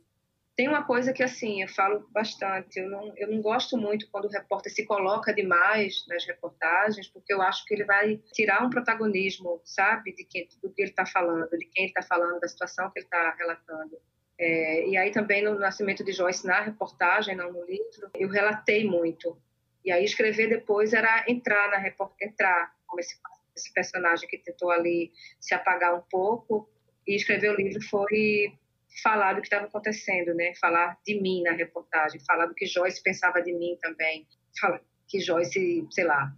Tem 0.56 0.68
uma 0.68 0.84
coisa 0.84 1.14
que 1.14 1.24
assim 1.24 1.62
eu 1.62 1.70
falo 1.70 2.06
bastante, 2.12 2.80
eu 2.80 2.90
não, 2.90 3.14
eu 3.16 3.32
não 3.32 3.42
gosto 3.42 3.78
muito 3.78 4.10
quando 4.12 4.26
o 4.26 4.30
repórter 4.30 4.72
se 4.72 4.86
coloca 4.86 5.34
demais 5.34 6.06
nas 6.08 6.26
reportagens, 6.26 7.08
porque 7.08 7.34
eu 7.34 7.42
acho 7.42 7.66
que 7.66 7.74
ele 7.74 7.86
vai 7.86 8.18
tirar 8.34 8.64
um 8.66 8.70
protagonismo, 8.70 9.62
sabe, 9.64 10.14
de 10.14 10.26
quem, 10.26 10.50
do 10.62 10.70
que 10.70 10.82
ele 10.82 10.90
está 10.90 11.06
falando, 11.06 11.50
de 11.50 11.66
quem 11.66 11.86
ele 11.86 11.94
está 11.98 12.02
falando, 12.02 12.42
da 12.42 12.48
situação 12.48 12.92
que 12.92 13.00
ele 13.00 13.06
está 13.06 13.36
relatando. 13.36 13.98
É, 14.38 14.88
e 14.88 14.98
aí 14.98 15.12
também 15.12 15.44
no 15.44 15.58
Nascimento 15.58 16.04
de 16.04 16.12
Joyce, 16.12 16.46
na 16.46 16.62
reportagem, 16.62 17.36
não 17.36 17.54
no 17.54 17.66
livro, 17.66 18.12
eu 18.16 18.28
relatei 18.28 18.86
muito. 18.86 19.38
E 19.84 19.92
aí 19.92 20.04
escrever 20.04 20.50
depois 20.50 20.94
era 20.94 21.26
entrar 21.28 21.70
na 21.70 21.78
reportagem, 21.78 22.28
entrar 22.34 22.74
como 22.86 23.00
esse, 23.00 23.16
esse 23.56 23.74
personagem 23.74 24.28
que 24.28 24.38
tentou 24.38 24.72
ali 24.72 25.12
se 25.40 25.54
apagar 25.54 25.96
um 25.96 26.02
pouco. 26.10 26.70
E 27.08 27.16
escrever 27.16 27.52
o 27.52 27.56
livro 27.56 27.82
foi 27.84 28.54
falar 29.02 29.34
do 29.34 29.42
que 29.42 29.48
estava 29.48 29.66
acontecendo, 29.66 30.34
né? 30.34 30.54
Falar 30.60 30.98
de 31.06 31.20
mim 31.20 31.42
na 31.44 31.54
reportagem, 31.54 32.20
falar 32.26 32.46
do 32.46 32.54
que 32.54 32.66
Joyce 32.66 33.02
pensava 33.02 33.42
de 33.42 33.54
mim 33.54 33.78
também, 33.82 34.28
falar 34.60 34.82
que 35.08 35.20
Joyce, 35.20 35.88
sei 35.90 36.04
lá, 36.04 36.32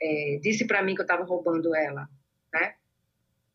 é, 0.00 0.38
disse 0.42 0.66
para 0.66 0.82
mim 0.82 0.94
que 0.94 1.00
eu 1.00 1.04
estava 1.04 1.24
roubando 1.24 1.74
ela, 1.74 2.08
né? 2.52 2.74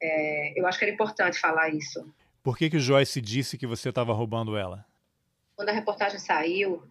É, 0.01 0.59
eu 0.59 0.67
acho 0.67 0.77
que 0.77 0.85
era 0.85 0.93
importante 0.93 1.39
falar 1.39 1.69
isso. 1.69 2.13
Por 2.41 2.57
que, 2.57 2.69
que 2.69 2.79
Joyce 2.79 3.21
disse 3.21 3.57
que 3.57 3.65
você 3.65 3.89
estava 3.89 4.13
roubando 4.13 4.57
ela? 4.57 4.85
Quando 5.55 5.69
a 5.69 5.73
reportagem 5.73 6.19
saiu, 6.19 6.83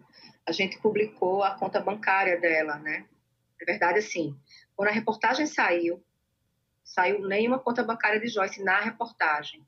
a 0.46 0.52
gente 0.52 0.78
publicou 0.78 1.42
a 1.42 1.54
conta 1.54 1.80
bancária 1.80 2.40
dela, 2.40 2.78
né? 2.78 3.06
É 3.60 3.64
verdade, 3.64 3.98
assim, 3.98 4.36
quando 4.74 4.88
a 4.88 4.92
reportagem 4.92 5.46
saiu, 5.46 6.02
saiu 6.84 7.26
nenhuma 7.26 7.58
conta 7.58 7.82
bancária 7.82 8.20
de 8.20 8.28
Joyce 8.28 8.62
na 8.62 8.80
reportagem. 8.80 9.64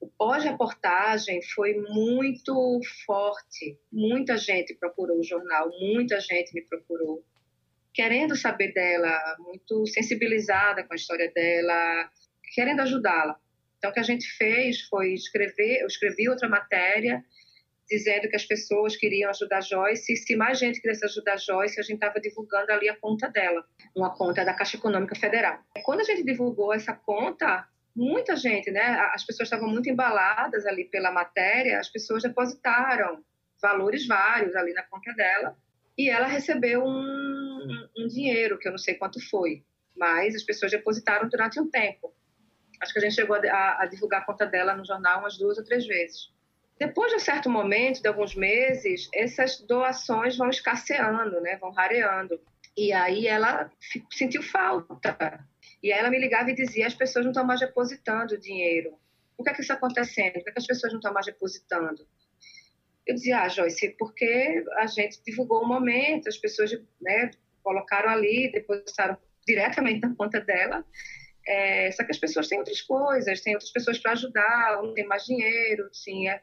O 0.00 0.08
pós-reportagem 0.08 1.42
foi 1.54 1.74
muito 1.74 2.80
forte. 3.04 3.78
Muita 3.92 4.38
gente 4.38 4.74
procurou 4.74 5.18
o 5.18 5.24
jornal, 5.24 5.68
muita 5.78 6.20
gente 6.20 6.54
me 6.54 6.62
procurou, 6.62 7.22
querendo 7.92 8.36
saber 8.36 8.72
dela, 8.72 9.36
muito 9.40 9.86
sensibilizada 9.86 10.84
com 10.84 10.92
a 10.92 10.96
história 10.96 11.30
dela, 11.34 12.10
querendo 12.54 12.80
ajudá-la. 12.80 13.38
Então, 13.76 13.90
o 13.90 13.92
que 13.92 14.00
a 14.00 14.04
gente 14.04 14.26
fez 14.36 14.82
foi 14.82 15.12
escrever, 15.12 15.80
eu 15.80 15.86
escrevi 15.86 16.28
outra 16.28 16.48
matéria 16.48 17.24
dizendo 17.90 18.28
que 18.28 18.36
as 18.36 18.44
pessoas 18.44 18.96
queriam 18.96 19.28
ajudar 19.30 19.60
Joyce, 19.62 20.12
e 20.12 20.16
se 20.16 20.36
mais 20.36 20.58
gente 20.58 20.80
quisesse 20.80 21.04
ajudar 21.04 21.36
Joyce, 21.38 21.80
a 21.80 21.82
gente 21.82 21.96
estava 21.96 22.20
divulgando 22.20 22.70
ali 22.72 22.88
a 22.88 22.96
conta 22.96 23.28
dela, 23.28 23.64
uma 23.96 24.16
conta 24.16 24.44
da 24.44 24.54
Caixa 24.54 24.76
Econômica 24.76 25.16
Federal. 25.16 25.58
Quando 25.82 26.00
a 26.00 26.04
gente 26.04 26.22
divulgou 26.22 26.72
essa 26.72 26.92
conta, 26.94 27.66
muita 27.94 28.36
gente, 28.36 28.70
né, 28.70 28.80
as 29.12 29.24
pessoas 29.24 29.48
estavam 29.48 29.68
muito 29.68 29.90
embaladas 29.90 30.64
ali 30.66 30.84
pela 30.84 31.10
matéria, 31.10 31.80
as 31.80 31.88
pessoas 31.88 32.22
depositaram 32.22 33.24
valores 33.60 34.06
vários 34.06 34.54
ali 34.54 34.72
na 34.72 34.84
conta 34.84 35.12
dela, 35.12 35.56
e 35.98 36.08
ela 36.08 36.26
recebeu 36.26 36.84
um, 36.84 37.88
um 37.98 38.06
dinheiro, 38.06 38.58
que 38.58 38.68
eu 38.68 38.72
não 38.72 38.78
sei 38.78 38.94
quanto 38.94 39.20
foi, 39.28 39.64
mas 39.96 40.36
as 40.36 40.44
pessoas 40.44 40.70
depositaram 40.70 41.28
durante 41.28 41.60
um 41.60 41.68
tempo. 41.68 42.14
Acho 42.80 42.92
que 42.92 43.00
a 43.00 43.02
gente 43.02 43.16
chegou 43.16 43.36
a, 43.36 43.82
a 43.82 43.86
divulgar 43.86 44.22
a 44.22 44.24
conta 44.24 44.46
dela 44.46 44.74
no 44.74 44.86
jornal 44.86 45.20
umas 45.20 45.36
duas 45.36 45.58
ou 45.58 45.64
três 45.64 45.86
vezes. 45.86 46.32
Depois 46.80 47.10
de 47.10 47.16
um 47.16 47.20
certo 47.20 47.50
momento, 47.50 48.00
de 48.00 48.08
alguns 48.08 48.34
meses, 48.34 49.06
essas 49.12 49.60
doações 49.60 50.38
vão 50.38 50.48
escasseando, 50.48 51.38
né? 51.42 51.58
vão 51.58 51.70
rareando. 51.70 52.40
E 52.74 52.90
aí 52.90 53.26
ela 53.26 53.70
sentiu 54.10 54.42
falta. 54.42 55.44
E 55.82 55.92
aí 55.92 55.98
ela 55.98 56.08
me 56.08 56.18
ligava 56.18 56.50
e 56.50 56.54
dizia: 56.54 56.86
as 56.86 56.94
pessoas 56.94 57.26
não 57.26 57.32
estão 57.32 57.44
mais 57.44 57.60
depositando 57.60 58.38
dinheiro. 58.38 58.98
Por 59.36 59.44
que, 59.44 59.50
é 59.50 59.52
que 59.52 59.60
isso 59.60 59.70
está 59.70 59.74
acontecendo? 59.74 60.32
Por 60.32 60.44
que, 60.44 60.50
é 60.50 60.52
que 60.54 60.58
as 60.58 60.66
pessoas 60.66 60.90
não 60.92 61.00
estão 61.00 61.12
mais 61.12 61.26
depositando? 61.26 62.06
Eu 63.06 63.14
dizia: 63.14 63.42
ah, 63.42 63.48
Joyce, 63.48 63.94
porque 63.98 64.64
a 64.78 64.86
gente 64.86 65.22
divulgou 65.22 65.62
o 65.62 65.68
momento, 65.68 66.30
as 66.30 66.38
pessoas 66.38 66.72
né, 66.98 67.30
colocaram 67.62 68.08
ali, 68.08 68.50
depositaram 68.50 69.18
diretamente 69.46 70.00
na 70.00 70.14
conta 70.14 70.40
dela 70.40 70.82
é, 71.46 71.90
só 71.92 72.04
que 72.04 72.12
as 72.12 72.18
pessoas 72.18 72.48
têm 72.48 72.58
outras 72.58 72.80
coisas, 72.80 73.40
têm 73.40 73.54
outras 73.54 73.72
pessoas 73.72 73.98
para 73.98 74.12
ajudar, 74.12 74.80
não 74.82 74.94
tem 74.94 75.06
mais 75.06 75.24
dinheiro, 75.24 75.88
sim. 75.92 76.28
É. 76.28 76.40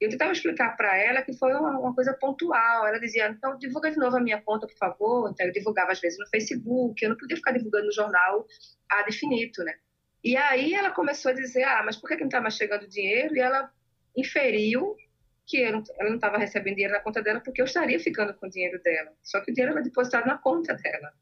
Eu 0.00 0.08
tentava 0.10 0.32
explicar 0.32 0.76
para 0.76 0.96
ela 0.96 1.22
que 1.22 1.32
foi 1.32 1.52
uma, 1.54 1.78
uma, 1.78 1.94
coisa 1.94 2.14
pontual. 2.14 2.86
Ela 2.86 2.98
dizia, 2.98 3.28
então 3.28 3.58
divulga 3.58 3.90
de 3.90 3.96
novo 3.96 4.16
a 4.16 4.20
minha 4.20 4.40
conta, 4.40 4.66
por 4.66 4.76
favor. 4.76 5.30
Então 5.30 5.46
eu 5.46 5.52
divulgava 5.52 5.92
às 5.92 6.00
vezes 6.00 6.18
no 6.18 6.28
Facebook, 6.28 7.02
eu 7.02 7.10
não 7.10 7.16
podia 7.16 7.36
ficar 7.36 7.52
divulgando 7.52 7.86
no 7.86 7.92
jornal 7.92 8.46
a 8.90 9.02
definito, 9.02 9.62
né? 9.64 9.74
E 10.22 10.36
aí 10.36 10.74
ela 10.74 10.90
começou 10.90 11.30
a 11.30 11.34
dizer, 11.34 11.62
ah, 11.64 11.82
mas 11.84 11.96
por 11.96 12.08
que, 12.08 12.16
não 12.16 12.26
está 12.26 12.40
mais 12.40 12.54
chegando 12.54 12.88
dinheiro? 12.88 13.36
E 13.36 13.40
ela 13.40 13.70
inferiu 14.16 14.96
que 15.46 15.62
ela 15.62 15.82
não 16.00 16.16
estava 16.16 16.36
recebendo 16.36 16.74
dinheiro 16.74 16.94
na 16.94 17.00
conta 17.00 17.22
dela 17.22 17.40
porque 17.40 17.60
eu 17.60 17.64
estaria 17.64 17.98
ficando 17.98 18.34
com 18.34 18.46
o 18.46 18.50
dinheiro 18.50 18.80
dela. 18.82 19.12
Só 19.22 19.40
que 19.40 19.50
o 19.50 19.54
dinheiro 19.54 19.74
era 19.74 19.82
depositado 19.82 20.26
na 20.26 20.36
conta 20.36 20.74
dela 20.74 21.12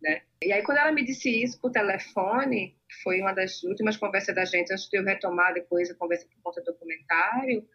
né? 0.00 0.22
E 0.42 0.52
aí 0.52 0.62
quando 0.62 0.78
ela 0.78 0.92
me 0.92 1.04
disse 1.04 1.42
isso 1.42 1.60
por 1.60 1.70
telefone, 1.70 2.76
foi 3.02 3.20
uma 3.20 3.32
das 3.32 3.62
últimas 3.62 3.96
conversas 3.96 4.34
da 4.34 4.44
gente 4.44 4.72
antes 4.72 4.88
de 4.88 4.98
eu 4.98 5.04
retomar 5.04 5.54
depois 5.54 5.90
a 5.90 5.94
conversa 5.94 6.26
por 6.26 6.42
conta 6.42 6.60
do 6.60 6.72
documentário, 6.72 7.66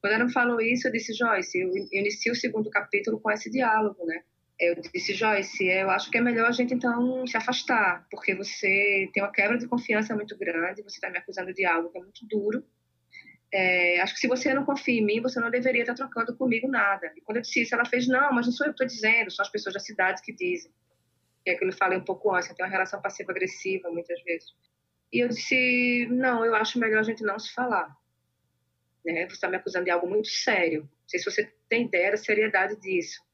quando 0.00 0.12
ela 0.12 0.24
me 0.24 0.32
falou 0.32 0.60
isso, 0.60 0.86
eu 0.86 0.92
disse, 0.92 1.12
Joyce, 1.12 1.58
eu 1.58 1.72
inicio 1.92 2.32
o 2.32 2.36
segundo 2.36 2.70
capítulo 2.70 3.20
com 3.20 3.30
esse 3.30 3.50
diálogo, 3.50 4.06
né? 4.06 4.22
eu 4.58 4.74
disse, 4.92 5.14
Joyce, 5.14 5.64
eu 5.66 5.88
acho 5.88 6.10
que 6.10 6.18
é 6.18 6.20
melhor 6.20 6.48
a 6.48 6.52
gente 6.52 6.74
então 6.74 7.24
se 7.26 7.36
afastar, 7.36 8.04
porque 8.10 8.34
você 8.34 9.08
tem 9.14 9.22
uma 9.22 9.30
quebra 9.30 9.56
de 9.56 9.68
confiança 9.68 10.16
muito 10.16 10.36
grande, 10.36 10.82
você 10.82 10.96
está 10.96 11.08
me 11.08 11.18
acusando 11.18 11.54
de 11.54 11.64
algo 11.64 11.90
que 11.90 11.98
é 11.98 12.00
muito 12.00 12.26
duro. 12.26 12.64
É, 13.52 14.00
acho 14.00 14.14
que 14.14 14.20
se 14.20 14.26
você 14.26 14.52
não 14.52 14.64
confia 14.64 15.00
em 15.00 15.04
mim, 15.04 15.20
você 15.20 15.38
não 15.38 15.48
deveria 15.48 15.82
estar 15.82 15.94
trocando 15.94 16.36
comigo 16.36 16.68
nada. 16.68 17.12
E 17.16 17.20
quando 17.20 17.36
eu 17.36 17.42
disse 17.42 17.62
isso, 17.62 17.74
ela 17.74 17.84
fez, 17.84 18.08
não, 18.08 18.32
mas 18.32 18.46
não 18.46 18.52
sou 18.52 18.66
eu 18.66 18.74
que 18.74 18.82
estou 18.82 18.86
dizendo, 18.86 19.30
são 19.30 19.44
as 19.44 19.50
pessoas 19.50 19.74
da 19.74 19.80
cidade 19.80 20.22
que 20.22 20.32
dizem. 20.32 20.72
Que 21.48 21.52
é 21.52 21.54
aquilo 21.54 21.70
que 21.70 21.74
eu 21.76 21.78
falei 21.78 21.98
um 21.98 22.04
pouco 22.04 22.34
antes, 22.34 22.52
tem 22.52 22.64
uma 22.64 22.70
relação 22.70 23.00
passiva-agressiva 23.00 23.90
muitas 23.90 24.22
vezes. 24.22 24.52
E 25.10 25.20
eu 25.20 25.28
disse, 25.28 26.06
não, 26.10 26.44
eu 26.44 26.54
acho 26.54 26.78
melhor 26.78 27.00
a 27.00 27.02
gente 27.02 27.22
não 27.22 27.38
se 27.38 27.52
falar. 27.54 27.96
Né? 29.04 29.26
Você 29.26 29.34
está 29.34 29.48
me 29.48 29.56
acusando 29.56 29.86
de 29.86 29.90
algo 29.90 30.08
muito 30.08 30.28
sério. 30.28 30.82
Não 30.82 31.08
sei 31.08 31.18
se 31.20 31.30
você 31.30 31.52
tem 31.68 31.86
ideia 31.86 32.10
da 32.10 32.16
seriedade 32.16 32.76
disso 32.76 33.26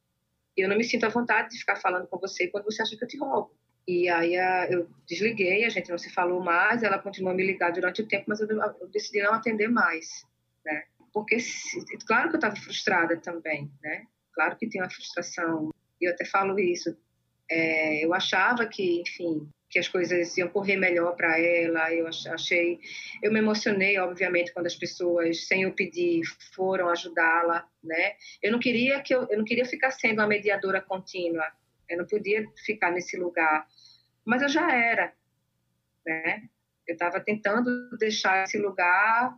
eu 0.57 0.69
não 0.69 0.77
me 0.77 0.85
sinto 0.85 1.05
à 1.05 1.09
vontade 1.09 1.51
de 1.51 1.59
ficar 1.59 1.77
falando 1.77 2.07
com 2.07 2.19
você 2.19 2.47
quando 2.49 2.65
você 2.65 2.83
acha 2.83 2.97
que 2.97 3.05
eu 3.05 3.09
te 3.09 3.19
roubo. 3.19 3.53
E 3.87 4.09
aí 4.09 4.35
eu 4.73 4.89
desliguei, 5.07 5.65
a 5.65 5.69
gente 5.69 5.91
não 5.91 5.99
se 5.99 6.11
falou 6.11 6.43
mais, 6.43 6.83
ela 6.83 6.99
continuou 6.99 7.35
me 7.35 7.45
ligar 7.45 7.73
durante 7.73 8.01
o 8.01 8.09
tempo, 8.09 8.25
mas 8.29 8.41
eu, 8.41 8.49
decidi 8.91 9.23
não 9.23 9.35
atender 9.35 9.69
mais, 9.69 10.25
né? 10.65 10.85
Porque, 11.13 11.37
claro 12.07 12.31
que 12.31 12.37
eu 12.37 12.39
estava 12.39 12.57
frustrada 12.57 13.17
também, 13.19 13.71
né? 13.83 14.07
Claro 14.33 14.57
que 14.57 14.69
tinha 14.69 14.83
uma 14.83 14.91
frustração, 14.91 15.71
e 16.01 16.09
eu 16.09 16.13
até 16.13 16.25
falo 16.25 16.59
isso. 16.59 16.97
É, 17.51 18.05
eu 18.05 18.15
achava 18.15 18.67
que, 18.67 19.03
enfim, 19.03 19.49
que 19.69 19.79
as 19.79 19.89
coisas 19.89 20.37
iam 20.39 20.49
correr 20.49 20.77
melhor 20.77 21.17
para 21.17 21.39
ela. 21.39 21.93
Eu 21.93 22.07
achei, 22.07 22.79
eu 23.23 23.33
me 23.33 23.41
emocionei, 23.41 23.99
obviamente, 23.99 24.53
quando 24.53 24.67
as 24.67 24.77
pessoas, 24.77 25.47
sem 25.47 25.63
eu 25.63 25.73
pedir, 25.73 26.23
foram 26.55 26.89
ajudá-la, 26.89 27.69
né? 27.83 28.15
Eu 28.43 28.53
não 28.53 28.59
queria 28.59 29.01
que 29.03 29.15
eu, 29.15 29.27
eu 29.29 29.39
não 29.39 29.45
queria 29.45 29.65
ficar 29.65 29.91
sendo 29.91 30.21
uma 30.21 30.27
mediadora 30.27 30.81
contínua. 30.81 31.45
Eu 31.89 31.99
não 31.99 32.07
podia 32.07 32.49
ficar 32.65 32.91
nesse 32.91 33.17
lugar, 33.17 33.67
mas 34.25 34.43
eu 34.43 34.49
já 34.49 34.73
era, 34.73 35.13
né? 36.07 36.45
Eu 36.87 36.95
estava 36.95 37.19
tentando 37.21 37.97
deixar 37.99 38.45
esse 38.45 38.59
lugar 38.59 39.37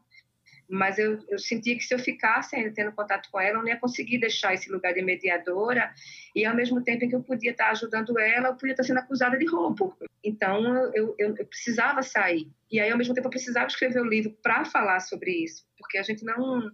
mas 0.68 0.98
eu, 0.98 1.18
eu 1.28 1.38
sentia 1.38 1.76
que 1.76 1.84
se 1.84 1.94
eu 1.94 1.98
ficasse 1.98 2.56
ainda 2.56 2.72
tendo 2.72 2.92
contato 2.92 3.28
com 3.30 3.40
ela, 3.40 3.58
eu 3.58 3.62
não 3.62 3.68
ia 3.68 3.78
conseguir 3.78 4.18
deixar 4.18 4.54
esse 4.54 4.70
lugar 4.70 4.92
de 4.92 5.02
mediadora 5.02 5.92
e 6.34 6.44
ao 6.44 6.54
mesmo 6.54 6.82
tempo 6.82 7.04
em 7.04 7.08
que 7.08 7.14
eu 7.14 7.22
podia 7.22 7.52
estar 7.52 7.70
ajudando 7.70 8.18
ela, 8.18 8.48
eu 8.48 8.54
podia 8.56 8.72
estar 8.72 8.82
sendo 8.82 8.98
acusada 8.98 9.38
de 9.38 9.46
roubo. 9.46 9.96
Então 10.22 10.64
eu, 10.94 11.14
eu, 11.18 11.34
eu 11.38 11.46
precisava 11.46 12.02
sair. 12.02 12.50
E 12.70 12.80
aí 12.80 12.90
ao 12.90 12.98
mesmo 12.98 13.14
tempo 13.14 13.26
eu 13.26 13.30
precisava 13.30 13.66
escrever 13.66 14.00
o 14.00 14.04
um 14.04 14.08
livro 14.08 14.36
para 14.42 14.64
falar 14.64 15.00
sobre 15.00 15.30
isso, 15.30 15.64
porque 15.78 15.98
a 15.98 16.02
gente 16.02 16.24
não 16.24 16.70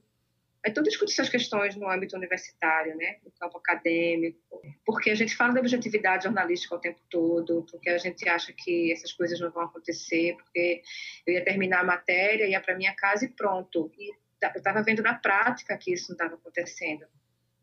então 0.64 0.82
discute 0.82 1.12
essas 1.12 1.28
questões 1.28 1.74
no 1.74 1.90
âmbito 1.90 2.16
universitário, 2.16 2.96
né, 2.96 3.16
no 3.24 3.32
campo 3.32 3.58
acadêmico, 3.58 4.38
porque 4.86 5.10
a 5.10 5.14
gente 5.14 5.34
fala 5.34 5.54
da 5.54 5.60
objetividade 5.60 6.24
jornalística 6.24 6.74
o 6.74 6.78
tempo 6.78 7.00
todo, 7.10 7.66
porque 7.70 7.90
a 7.90 7.98
gente 7.98 8.28
acha 8.28 8.52
que 8.52 8.92
essas 8.92 9.12
coisas 9.12 9.40
não 9.40 9.50
vão 9.50 9.64
acontecer, 9.64 10.36
porque 10.36 10.82
eu 11.26 11.34
ia 11.34 11.44
terminar 11.44 11.80
a 11.80 11.84
matéria, 11.84 12.46
ia 12.46 12.60
para 12.60 12.76
minha 12.76 12.94
casa 12.94 13.24
e 13.24 13.28
pronto. 13.28 13.90
E 13.98 14.10
eu 14.40 14.50
estava 14.56 14.82
vendo 14.82 15.02
na 15.02 15.14
prática 15.14 15.76
que 15.76 15.92
isso 15.92 16.10
não 16.10 16.14
estava 16.14 16.34
acontecendo, 16.34 17.06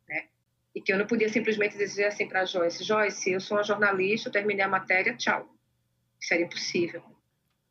né? 0.07 0.27
E 0.75 0.81
que 0.81 0.91
eu 0.91 0.97
não 0.97 1.07
podia 1.07 1.29
simplesmente 1.29 1.77
dizer 1.77 2.05
assim 2.05 2.27
para 2.27 2.45
Joyce, 2.45 2.83
Joyce, 2.83 3.31
eu 3.31 3.39
sou 3.39 3.57
uma 3.57 3.63
jornalista, 3.63 4.27
eu 4.27 4.33
terminei 4.33 4.63
a 4.63 4.67
matéria, 4.67 5.15
tchau. 5.15 5.49
Era 6.31 6.41
impossível. 6.41 7.01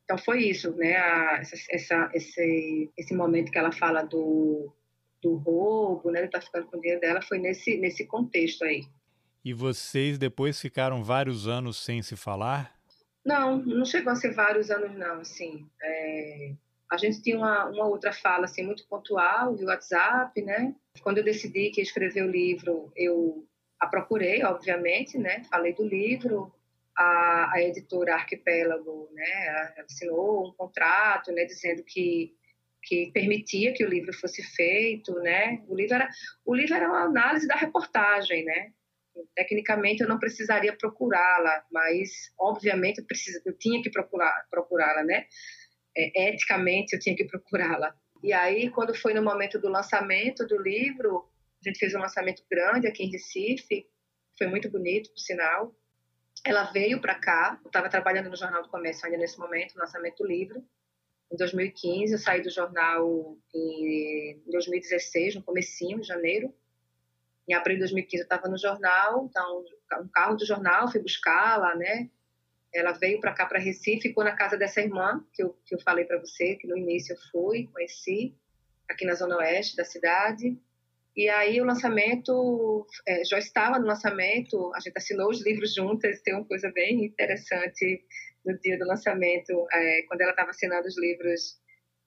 Então 0.05 0.16
foi 0.16 0.43
isso, 0.45 0.74
né? 0.74 0.97
A, 0.97 1.39
essa, 1.41 1.57
essa, 1.70 2.11
esse, 2.14 2.91
esse 2.97 3.14
momento 3.14 3.53
que 3.53 3.59
ela 3.59 3.70
fala 3.70 4.03
do 4.03 4.74
do 5.23 5.37
roubo, 5.37 6.11
né, 6.11 6.21
de 6.21 6.27
estar 6.27 6.41
tá 6.41 6.47
ficando 6.47 6.66
com 6.66 6.77
o 6.77 6.81
dinheiro 6.81 7.01
dela, 7.01 7.23
foi 7.23 7.39
nesse, 7.39 7.77
nesse 7.77 8.07
contexto 8.07 8.64
aí. 8.64 8.85
E 9.45 9.53
vocês 9.53 10.19
depois 10.19 10.61
ficaram 10.61 11.03
vários 11.03 11.47
anos 11.49 11.83
sem 11.83 12.03
se 12.03 12.16
falar? 12.16 12.77
Não, 13.25 13.59
não 13.59 13.85
chegou 13.85 14.12
a 14.12 14.16
ser 14.16 14.33
vários 14.33 14.71
anos, 14.71 14.97
não, 14.97 15.21
assim. 15.21 15.69
É... 15.83 16.53
A 16.91 16.97
gente 16.97 17.23
tinha 17.23 17.37
uma, 17.37 17.66
uma 17.66 17.87
outra 17.87 18.12
fala, 18.12 18.47
assim, 18.47 18.62
muito 18.62 18.87
pontual, 18.89 19.55
de 19.55 19.64
WhatsApp, 19.64 20.41
né? 20.43 20.75
Quando 21.03 21.19
eu 21.19 21.25
decidi 21.25 21.71
que 21.71 21.81
ia 21.81 21.85
escrever 21.85 22.23
o 22.23 22.31
livro, 22.31 22.91
eu 22.97 23.47
a 23.79 23.87
procurei, 23.87 24.43
obviamente, 24.43 25.19
né? 25.19 25.45
Falei 25.51 25.73
do 25.73 25.87
livro, 25.87 26.53
a, 26.97 27.53
a 27.55 27.62
editora 27.62 28.14
Arquipélago, 28.14 29.09
né? 29.12 29.75
Assinou 29.79 30.49
um 30.49 30.53
contrato, 30.53 31.31
né? 31.31 31.45
Dizendo 31.45 31.85
que 31.85 32.35
que 32.89 33.11
permitia 33.12 33.74
que 33.74 33.84
o 33.84 33.89
livro 33.89 34.14
fosse 34.14 34.43
feito, 34.43 35.12
né? 35.20 35.62
O 35.68 35.76
livro 35.76 35.95
era, 35.95 36.09
o 36.45 36.55
livro 36.55 36.74
era 36.74 36.89
uma 36.89 37.03
análise 37.03 37.47
da 37.47 37.55
reportagem, 37.55 38.47
né? 38.47 38.72
Tecnicamente 39.34 40.03
eu 40.03 40.09
não 40.09 40.18
precisaria 40.18 40.74
procurá-la, 40.74 41.66
mas 41.70 42.32
obviamente 42.39 42.99
eu, 42.99 43.05
preciso, 43.05 43.43
eu 43.45 43.53
tinha 43.59 43.82
que 43.82 43.91
procurar, 43.91 44.47
procurá-la, 44.51 45.05
né? 45.05 45.26
É, 45.95 46.30
eticamente 46.30 46.95
eu 46.95 47.01
tinha 47.01 47.14
que 47.14 47.26
procurá-la. 47.26 47.95
E 48.22 48.32
aí, 48.32 48.70
quando 48.70 48.95
foi 48.95 49.12
no 49.12 49.22
momento 49.22 49.59
do 49.59 49.68
lançamento 49.68 50.47
do 50.47 50.61
livro, 50.61 51.28
a 51.62 51.68
gente 51.68 51.78
fez 51.78 51.95
um 51.95 52.01
lançamento 52.01 52.43
grande 52.51 52.86
aqui 52.86 53.05
em 53.05 53.11
Recife, 53.11 53.86
foi 54.39 54.47
muito 54.47 54.70
bonito, 54.70 55.11
por 55.11 55.18
sinal. 55.18 55.76
Ela 56.43 56.64
veio 56.72 57.01
para 57.01 57.16
cá, 57.16 57.61
eu 57.62 57.68
estava 57.68 57.91
trabalhando 57.91 58.30
no 58.30 58.36
Jornal 58.36 58.62
do 58.62 58.70
Comércio 58.70 59.05
ainda 59.05 59.18
nesse 59.18 59.39
momento, 59.39 59.74
o 59.74 59.78
lançamento 59.78 60.22
do 60.22 60.26
livro 60.26 60.64
em 61.31 61.37
2015. 61.37 62.12
Eu 62.12 62.18
saí 62.18 62.43
do 62.43 62.51
jornal 62.51 63.37
em 63.55 64.43
2016, 64.47 65.37
no 65.37 65.43
comecinho, 65.43 66.01
de 66.01 66.09
janeiro. 66.09 66.53
Em 67.49 67.55
abril 67.55 67.76
de 67.76 67.81
2015 67.81 68.22
eu 68.22 68.24
estava 68.24 68.49
no 68.49 68.59
jornal, 68.59 69.26
então 69.29 69.64
um 70.03 70.09
carro 70.09 70.37
do 70.37 70.45
jornal, 70.45 70.91
fui 70.91 71.01
buscar 71.01 71.76
né? 71.76 72.11
Ela 72.74 72.93
veio 72.93 73.20
para 73.20 73.33
cá, 73.33 73.47
para 73.47 73.59
Recife, 73.59 74.09
ficou 74.09 74.22
na 74.22 74.37
casa 74.37 74.57
dessa 74.59 74.83
irmã, 74.83 75.24
que 75.33 75.43
eu, 75.43 75.57
que 75.64 75.74
eu 75.74 75.81
falei 75.81 76.05
para 76.05 76.18
você, 76.18 76.57
que 76.57 76.66
no 76.66 76.76
início 76.76 77.14
eu 77.14 77.18
fui, 77.33 77.66
conheci, 77.72 78.37
aqui 78.87 79.07
na 79.07 79.14
zona 79.14 79.39
oeste 79.39 79.74
da 79.74 79.85
cidade. 79.85 80.59
E 81.16 81.29
aí 81.31 81.61
o 81.61 81.64
lançamento, 81.64 82.87
é, 83.07 83.24
já 83.24 83.39
estava 83.39 83.79
no 83.79 83.87
lançamento, 83.87 84.70
a 84.74 84.81
gente 84.81 84.97
assinou 84.97 85.31
os 85.31 85.43
livros 85.43 85.74
juntas, 85.74 86.20
tem 86.20 86.35
uma 86.35 86.45
coisa 86.45 86.70
bem 86.70 87.07
interessante 87.07 88.05
no 88.49 88.59
dia 88.59 88.79
do 88.79 88.87
lançamento, 88.87 89.67
é, 89.71 90.03
quando 90.09 90.23
ela 90.23 90.31
estava 90.31 90.51
assinando 90.51 90.89
os 90.89 90.99
livros, 90.99 91.61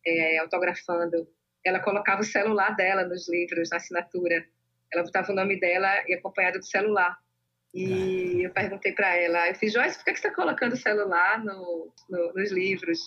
é, 0.06 0.40
autografando, 0.40 1.28
ela 1.64 1.80
colocava 1.80 2.22
o 2.22 2.26
celular 2.26 2.76
dela 2.76 3.04
nos 3.04 3.30
livros, 3.30 3.70
na 3.70 3.78
assinatura. 3.78 4.44
Ela 4.92 5.04
botava 5.04 5.32
o 5.32 5.36
nome 5.36 5.60
dela 5.60 6.04
e 6.08 6.14
acompanhada 6.16 6.58
do 6.58 6.66
celular. 6.66 7.16
E 7.74 8.44
eu 8.44 8.52
perguntei 8.52 8.92
para 8.92 9.16
ela, 9.16 9.48
eu 9.48 9.56
fiz, 9.56 9.72
Joyce, 9.72 9.98
por 9.98 10.06
que 10.06 10.12
você 10.16 10.28
está 10.28 10.34
colocando 10.34 10.74
o 10.74 10.78
celular 10.78 11.42
no, 11.44 11.94
no, 12.10 12.34
nos 12.34 12.52
livros? 12.52 13.00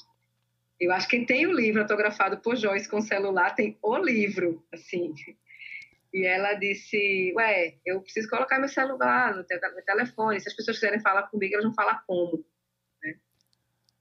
Eu 0.80 0.93
acho 0.93 1.09
que 1.09 1.16
quem 1.16 1.26
tem 1.26 1.47
o 1.47 1.53
livro 1.53 1.82
autografado 1.82 2.39
por 2.39 2.57
Joyce 2.57 2.89
com 2.89 2.99
o 2.99 3.03
celular 3.03 3.55
tem 3.55 3.76
o 3.82 3.97
livro, 3.99 4.64
assim. 4.72 5.12
E 6.12 6.24
ela 6.24 6.55
disse, 6.55 7.32
ué, 7.37 7.74
eu 7.85 8.01
preciso 8.01 8.30
colocar 8.30 8.59
meu 8.59 8.68
celular 8.68 9.35
no, 9.35 9.45
telefone. 9.85 10.41
Se 10.41 10.49
as 10.49 10.55
pessoas 10.55 10.78
quiserem 10.78 11.01
falar 11.01 11.24
comigo, 11.24 11.55
elas 11.55 11.64
vão 11.64 11.74
falar 11.74 12.03
como. 12.07 12.45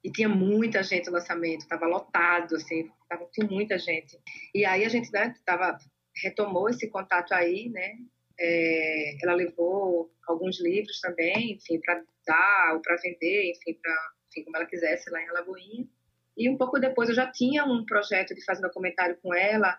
E 0.04 0.12
tinha 0.12 0.28
muita 0.28 0.84
gente 0.84 1.08
no 1.08 1.14
lançamento, 1.14 1.62
estava 1.62 1.86
lotado, 1.86 2.56
assim, 2.56 2.92
tava, 3.08 3.26
tinha 3.32 3.48
muita 3.48 3.78
gente. 3.78 4.20
E 4.54 4.66
aí 4.66 4.84
a 4.84 4.90
gente 4.90 5.12
né, 5.12 5.34
tava, 5.46 5.78
retomou 6.22 6.70
esse 6.70 6.90
contato 6.90 7.34
aí, 7.34 7.70
né? 7.70 7.98
É, 8.40 9.16
ela 9.24 9.34
levou 9.34 10.12
alguns 10.28 10.60
livros 10.60 11.00
também, 11.00 11.54
enfim, 11.54 11.80
para 11.80 12.04
dar 12.26 12.74
ou 12.74 12.82
para 12.82 12.98
vender, 12.98 13.52
enfim, 13.52 13.80
para 13.82 13.96
como 14.44 14.58
ela 14.58 14.66
quisesse 14.66 15.10
lá 15.12 15.22
em 15.22 15.30
Alagoinha. 15.30 15.88
E 16.36 16.50
um 16.50 16.58
pouco 16.58 16.80
depois 16.80 17.10
eu 17.10 17.16
já 17.16 17.32
tinha 17.32 17.64
um 17.64 17.86
projeto 17.86 18.34
de 18.34 18.44
fazer 18.44 18.60
um 18.60 18.68
documentário 18.68 19.18
com 19.22 19.34
ela, 19.34 19.78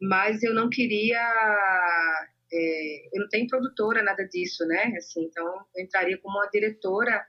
mas 0.00 0.42
eu 0.42 0.54
não 0.54 0.68
queria 0.68 1.18
é, 2.52 3.08
eu 3.12 3.22
não 3.22 3.28
tenho 3.28 3.48
produtora 3.48 4.02
nada 4.02 4.24
disso, 4.24 4.64
né? 4.66 4.94
Assim, 4.96 5.24
então 5.24 5.66
eu 5.74 5.84
entraria 5.84 6.18
como 6.18 6.38
uma 6.38 6.48
diretora 6.48 7.26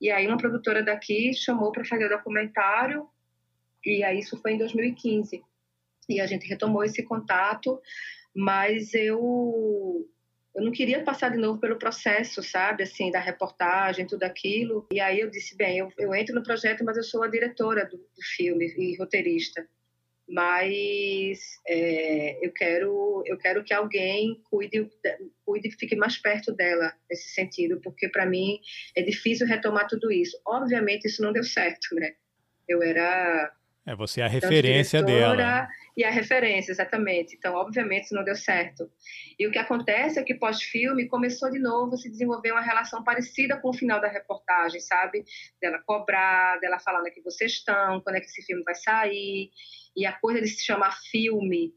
e 0.00 0.10
aí 0.10 0.26
uma 0.26 0.38
produtora 0.38 0.82
daqui 0.82 1.34
chamou 1.34 1.70
para 1.72 1.84
fazer 1.84 2.06
o 2.06 2.16
documentário, 2.16 3.06
e 3.84 4.02
aí 4.02 4.18
isso 4.18 4.36
foi 4.40 4.52
em 4.52 4.58
2015. 4.58 5.42
E 6.08 6.20
a 6.20 6.26
gente 6.26 6.48
retomou 6.48 6.82
esse 6.84 7.02
contato, 7.02 7.80
mas 8.34 8.94
eu 8.94 10.08
eu 10.52 10.64
não 10.64 10.72
queria 10.72 11.04
passar 11.04 11.30
de 11.30 11.38
novo 11.38 11.60
pelo 11.60 11.78
processo, 11.78 12.42
sabe, 12.42 12.82
assim, 12.82 13.10
da 13.10 13.20
reportagem, 13.20 14.04
tudo 14.04 14.24
aquilo. 14.24 14.84
E 14.92 14.98
aí 14.98 15.20
eu 15.20 15.30
disse, 15.30 15.56
bem, 15.56 15.78
eu, 15.78 15.92
eu 15.96 16.12
entro 16.12 16.34
no 16.34 16.42
projeto, 16.42 16.84
mas 16.84 16.96
eu 16.96 17.04
sou 17.04 17.22
a 17.22 17.28
diretora 17.28 17.86
do, 17.86 17.96
do 17.96 18.22
filme 18.36 18.66
e 18.76 18.96
roteirista 18.96 19.64
mas 20.30 21.40
é, 21.66 22.38
eu 22.44 22.52
quero 22.52 23.22
eu 23.26 23.36
quero 23.36 23.64
que 23.64 23.74
alguém 23.74 24.40
cuide 24.44 24.88
cuide 25.44 25.70
fique 25.72 25.96
mais 25.96 26.16
perto 26.16 26.52
dela 26.52 26.92
nesse 27.10 27.30
sentido 27.30 27.80
porque 27.82 28.08
para 28.08 28.24
mim 28.24 28.60
é 28.96 29.02
difícil 29.02 29.46
retomar 29.46 29.88
tudo 29.88 30.10
isso. 30.12 30.40
Obviamente 30.46 31.06
isso 31.06 31.22
não 31.22 31.32
deu 31.32 31.42
certo 31.42 31.94
né? 31.96 32.14
Eu 32.68 32.82
era 32.82 33.52
É, 33.86 33.94
você 33.94 34.20
é 34.20 34.24
a 34.24 34.28
referência 34.28 34.98
então, 34.98 35.10
dela. 35.10 35.68
E 35.96 36.04
a 36.04 36.10
referência, 36.10 36.70
exatamente. 36.70 37.34
Então, 37.34 37.54
obviamente, 37.54 38.04
isso 38.04 38.14
não 38.14 38.22
deu 38.22 38.34
certo. 38.34 38.90
E 39.38 39.46
o 39.46 39.50
que 39.50 39.58
acontece 39.58 40.18
é 40.18 40.22
que 40.22 40.34
pós-filme 40.34 41.08
começou 41.08 41.50
de 41.50 41.58
novo 41.58 41.94
a 41.94 41.96
se 41.96 42.10
desenvolver 42.10 42.52
uma 42.52 42.60
relação 42.60 43.02
parecida 43.02 43.56
com 43.56 43.70
o 43.70 43.74
final 43.74 44.00
da 44.00 44.08
reportagem, 44.08 44.80
sabe? 44.80 45.24
Dela 45.60 45.82
cobrar, 45.84 46.58
dela 46.60 46.78
falando 46.78 47.10
que 47.10 47.22
vocês 47.22 47.52
estão, 47.52 48.00
quando 48.00 48.16
é 48.16 48.20
que 48.20 48.26
esse 48.26 48.42
filme 48.42 48.62
vai 48.62 48.74
sair. 48.74 49.50
E 49.96 50.06
a 50.06 50.12
coisa 50.12 50.40
de 50.40 50.48
se 50.48 50.64
chamar 50.64 50.96
filme 51.10 51.74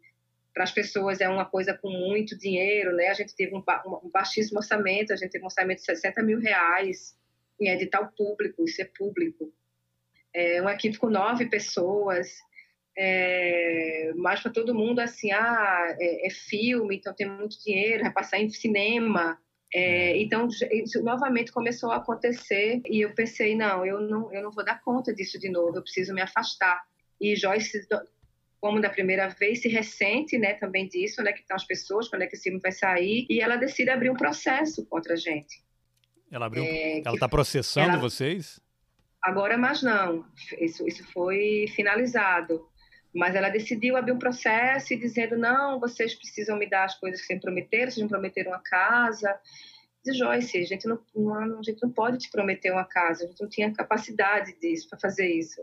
para 0.53 0.63
as 0.63 0.71
pessoas 0.71 1.19
é 1.19 1.27
uma 1.27 1.45
coisa 1.45 1.73
com 1.73 1.89
muito 1.89 2.37
dinheiro, 2.37 2.95
né? 2.95 3.07
A 3.07 3.13
gente 3.13 3.35
teve 3.35 3.55
um, 3.55 3.63
um 4.03 4.11
baixíssimo 4.11 4.59
orçamento, 4.59 5.11
a 5.11 5.15
gente 5.15 5.31
teve 5.31 5.43
um 5.43 5.47
orçamento 5.47 5.79
de 5.79 5.85
60 5.85 6.21
mil 6.21 6.39
reais 6.39 7.15
em 7.59 7.69
edital 7.69 8.11
público, 8.15 8.63
isso 8.63 8.81
é 8.81 8.85
público. 8.85 9.51
É 10.33 10.61
uma 10.61 10.73
equipe 10.73 10.97
com 10.97 11.09
nove 11.09 11.45
pessoas, 11.47 12.29
é, 12.97 14.11
mas 14.15 14.41
para 14.41 14.51
todo 14.51 14.75
mundo 14.75 14.99
assim, 14.99 15.31
ah, 15.31 15.95
é, 15.99 16.27
é, 16.27 16.29
filme, 16.29 16.97
então 16.97 17.13
tem 17.13 17.29
muito 17.29 17.61
dinheiro, 17.63 18.03
vai 18.03 18.13
passar 18.13 18.39
em 18.39 18.49
cinema. 18.49 19.37
É, 19.73 20.11
é, 20.11 20.21
então, 20.21 20.47
isso 20.71 21.03
novamente 21.03 21.51
começou 21.51 21.91
a 21.91 21.97
acontecer 21.97 22.81
e 22.85 23.01
eu 23.01 23.13
pensei, 23.13 23.55
não, 23.55 23.85
eu 23.85 24.01
não, 24.01 24.31
eu 24.33 24.43
não 24.43 24.51
vou 24.51 24.63
dar 24.63 24.81
conta 24.81 25.13
disso 25.13 25.39
de 25.39 25.49
novo, 25.49 25.77
eu 25.77 25.81
preciso 25.83 26.13
me 26.13 26.21
afastar. 26.21 26.81
E 27.19 27.35
Joyce 27.35 27.87
como 28.63 28.79
da 28.79 28.89
primeira 28.89 29.27
vez, 29.27 29.61
se 29.61 29.67
ressente 29.67 30.37
né, 30.37 30.53
também 30.53 30.87
disso, 30.87 31.21
né, 31.21 31.33
que 31.33 31.41
estão 31.41 31.53
as 31.53 31.65
pessoas, 31.65 32.07
quando 32.07 32.21
é 32.21 32.27
que 32.27 32.35
esse 32.35 32.43
filme 32.43 32.61
vai 32.61 32.71
sair, 32.71 33.25
e 33.29 33.41
ela 33.41 33.57
decide 33.57 33.89
abrir 33.89 34.09
um 34.09 34.15
processo 34.15 34.85
contra 34.85 35.15
a 35.15 35.17
gente. 35.17 35.61
Ela 36.31 36.45
abriu, 36.45 36.63
é, 36.63 37.01
ela 37.03 37.13
está 37.13 37.27
processando 37.27 37.89
ela, 37.89 37.99
vocês? 37.99 38.61
Agora, 39.23 39.57
mas 39.57 39.81
não, 39.81 40.25
isso, 40.59 40.87
isso 40.87 41.03
foi 41.11 41.65
finalizado. 41.75 42.67
Mas 43.15 43.35
ela 43.35 43.49
decidiu 43.49 43.95
abrir 43.95 44.11
um 44.11 44.19
processo 44.19 44.93
e 44.93 44.97
dizendo, 44.97 45.37
não, 45.37 45.79
vocês 45.79 46.15
precisam 46.15 46.57
me 46.57 46.67
dar 46.67 46.85
as 46.85 46.99
coisas 46.99 47.21
que 47.21 47.27
vocês 47.27 47.39
prometeram, 47.39 47.91
vocês 47.91 48.03
me 48.03 48.09
prometeram 48.09 48.53
a 48.53 48.59
casa, 48.59 49.39
de 50.03 50.13
Joyce, 50.13 50.57
a 50.57 50.65
gente 50.65 50.85
não, 50.85 50.99
não, 51.15 51.59
a 51.59 51.63
gente 51.63 51.81
não 51.81 51.91
pode 51.91 52.17
te 52.17 52.29
prometer 52.29 52.71
uma 52.71 52.83
casa, 52.83 53.23
a 53.23 53.27
gente 53.27 53.41
não 53.41 53.47
tinha 53.47 53.73
capacidade 53.73 54.53
disso, 54.59 54.89
para 54.89 54.99
fazer 54.99 55.27
isso. 55.27 55.61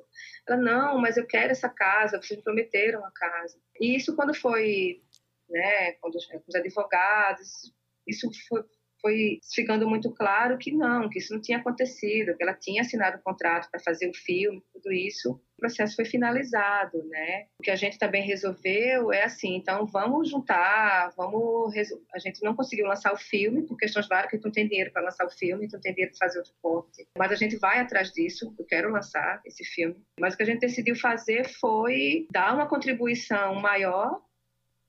Ela, 0.48 0.56
não, 0.56 0.98
mas 0.98 1.18
eu 1.18 1.26
quero 1.26 1.52
essa 1.52 1.68
casa, 1.68 2.16
vocês 2.16 2.38
me 2.38 2.44
prometeram 2.44 3.04
a 3.04 3.11
casa. 3.11 3.58
E 3.78 3.94
isso 3.94 4.16
quando 4.16 4.32
foi, 4.32 5.02
né, 5.48 5.92
quando 6.00 6.14
os 6.14 6.54
advogados, 6.54 7.74
isso 8.06 8.30
foi, 8.48 8.64
foi 9.01 9.40
ficando 9.55 9.88
muito 9.88 10.11
claro 10.12 10.59
que 10.59 10.72
não, 10.72 11.09
que 11.09 11.18
isso 11.18 11.32
não 11.32 11.40
tinha 11.40 11.59
acontecido, 11.59 12.36
que 12.36 12.42
ela 12.42 12.55
tinha 12.55 12.82
assinado 12.82 13.18
o 13.18 13.22
contrato 13.22 13.70
para 13.70 13.80
fazer 13.80 14.09
o 14.09 14.14
filme, 14.14 14.62
tudo 14.72 14.92
isso, 14.92 15.32
o 15.32 15.61
processo 15.61 15.94
foi 15.94 16.05
finalizado, 16.05 17.03
né? 17.09 17.46
O 17.59 17.62
que 17.62 17.70
a 17.70 17.76
gente 17.76 17.98
também 17.98 18.22
resolveu 18.22 19.12
é 19.12 19.24
assim, 19.24 19.57
então 19.57 19.86
vamos 19.86 20.30
juntar, 20.30 21.12
vamos, 21.16 21.74
a 22.14 22.18
gente 22.18 22.42
não 22.42 22.55
conseguiu 22.55 22.86
lançar 22.86 23.12
o 23.12 23.18
filme 23.18 23.66
por 23.66 23.76
questões 23.76 24.09
várias, 24.09 24.30
porque 24.30 24.46
não 24.46 24.53
tem 24.53 24.66
dinheiro 24.66 24.92
para 24.92 25.03
lançar 25.03 25.26
o 25.26 25.30
filme, 25.30 25.68
não 25.70 25.80
tem 25.80 25.92
dinheiro 25.92 26.12
para 26.16 26.26
fazer 26.26 26.38
outro 26.38 26.55
corte, 26.62 27.07
mas 27.16 27.30
a 27.30 27.36
gente 27.36 27.57
vai 27.57 27.80
atrás 27.80 28.11
disso, 28.12 28.55
eu 28.59 28.64
quero 28.64 28.90
lançar 28.90 29.40
esse 29.44 29.64
filme. 29.64 29.96
Mas 30.18 30.34
o 30.34 30.36
que 30.36 30.42
a 30.42 30.46
gente 30.46 30.61
decidiu 30.61 30.96
fazer 30.96 31.48
foi 31.61 32.26
dar 32.32 32.55
uma 32.55 32.68
contribuição 32.68 33.55
maior 33.57 34.20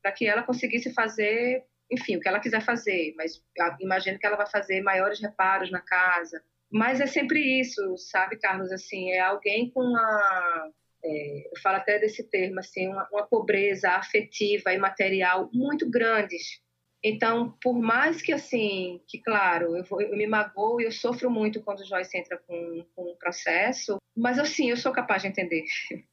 para 0.02 0.12
que 0.12 0.26
ela 0.26 0.44
conseguisse 0.44 0.94
fazer 0.94 1.64
enfim, 1.92 2.16
o 2.16 2.20
que 2.20 2.28
ela 2.28 2.40
quiser 2.40 2.62
fazer, 2.62 3.14
mas 3.18 3.44
imagino 3.80 4.18
que 4.18 4.26
ela 4.26 4.38
vai 4.38 4.48
fazer 4.48 4.82
maiores 4.82 5.20
reparos 5.20 5.70
na 5.70 5.82
casa. 5.82 6.42
Mas 6.72 7.02
é 7.02 7.06
sempre 7.06 7.60
isso, 7.60 7.98
sabe, 7.98 8.38
Carlos? 8.38 8.72
Assim, 8.72 9.12
é 9.12 9.20
alguém 9.20 9.70
com 9.70 9.82
uma. 9.82 10.72
É, 11.04 11.48
eu 11.52 11.60
falo 11.62 11.78
até 11.78 12.00
desse 12.00 12.24
termo, 12.30 12.60
assim, 12.60 12.88
uma, 12.88 13.08
uma 13.12 13.28
pobreza 13.28 13.90
afetiva 13.90 14.72
e 14.72 14.78
material 14.78 15.50
muito 15.54 15.90
grandes. 15.90 16.62
Então, 17.04 17.58
por 17.62 17.74
mais 17.74 18.22
que, 18.22 18.32
assim, 18.32 19.02
que 19.08 19.20
claro, 19.20 19.76
eu, 19.76 19.84
vou, 19.84 20.02
eu 20.02 20.16
me 20.16 20.28
magoo 20.28 20.80
e 20.80 20.86
eu 20.86 20.92
sofro 20.92 21.30
muito 21.30 21.62
quando 21.62 21.80
o 21.80 21.86
Joyce 21.86 22.18
entra 22.18 22.38
com, 22.38 22.86
com 22.96 23.12
um 23.12 23.18
processo, 23.18 23.98
mas, 24.16 24.38
assim, 24.40 24.70
eu 24.70 24.78
sou 24.78 24.92
capaz 24.92 25.24
de 25.24 25.28
entender. 25.28 25.66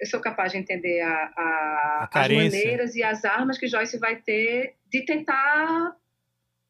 eu 0.00 0.06
sou 0.06 0.20
capaz 0.20 0.52
de 0.52 0.58
entender 0.58 1.02
a, 1.02 1.32
a, 1.36 2.08
a 2.10 2.20
as 2.20 2.28
maneiras 2.28 2.94
e 2.94 3.02
as 3.02 3.24
armas 3.24 3.58
que 3.58 3.68
Joyce 3.68 3.98
vai 3.98 4.16
ter 4.16 4.76
de 4.86 5.04
tentar 5.04 5.94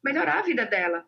melhorar 0.03 0.39
a 0.39 0.43
vida 0.43 0.65
dela. 0.65 1.05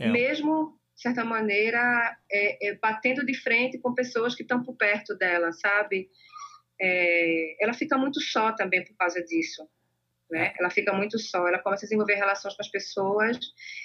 É. 0.00 0.08
Mesmo, 0.08 0.78
de 0.94 1.02
certa 1.02 1.24
maneira, 1.24 2.16
é, 2.30 2.68
é, 2.68 2.74
batendo 2.76 3.24
de 3.26 3.34
frente 3.34 3.78
com 3.78 3.94
pessoas 3.94 4.34
que 4.34 4.42
estão 4.42 4.62
por 4.62 4.74
perto 4.76 5.14
dela, 5.16 5.52
sabe? 5.52 6.08
É, 6.80 7.62
ela 7.62 7.74
fica 7.74 7.98
muito 7.98 8.20
só 8.20 8.52
também 8.52 8.82
por 8.84 8.96
causa 8.96 9.22
disso. 9.22 9.68
Né? 10.30 10.54
Ela 10.58 10.70
fica 10.70 10.94
muito 10.94 11.18
só, 11.18 11.46
ela 11.46 11.58
começa 11.58 11.84
a 11.84 11.86
desenvolver 11.86 12.14
relações 12.14 12.54
com 12.56 12.62
as 12.62 12.70
pessoas 12.70 13.38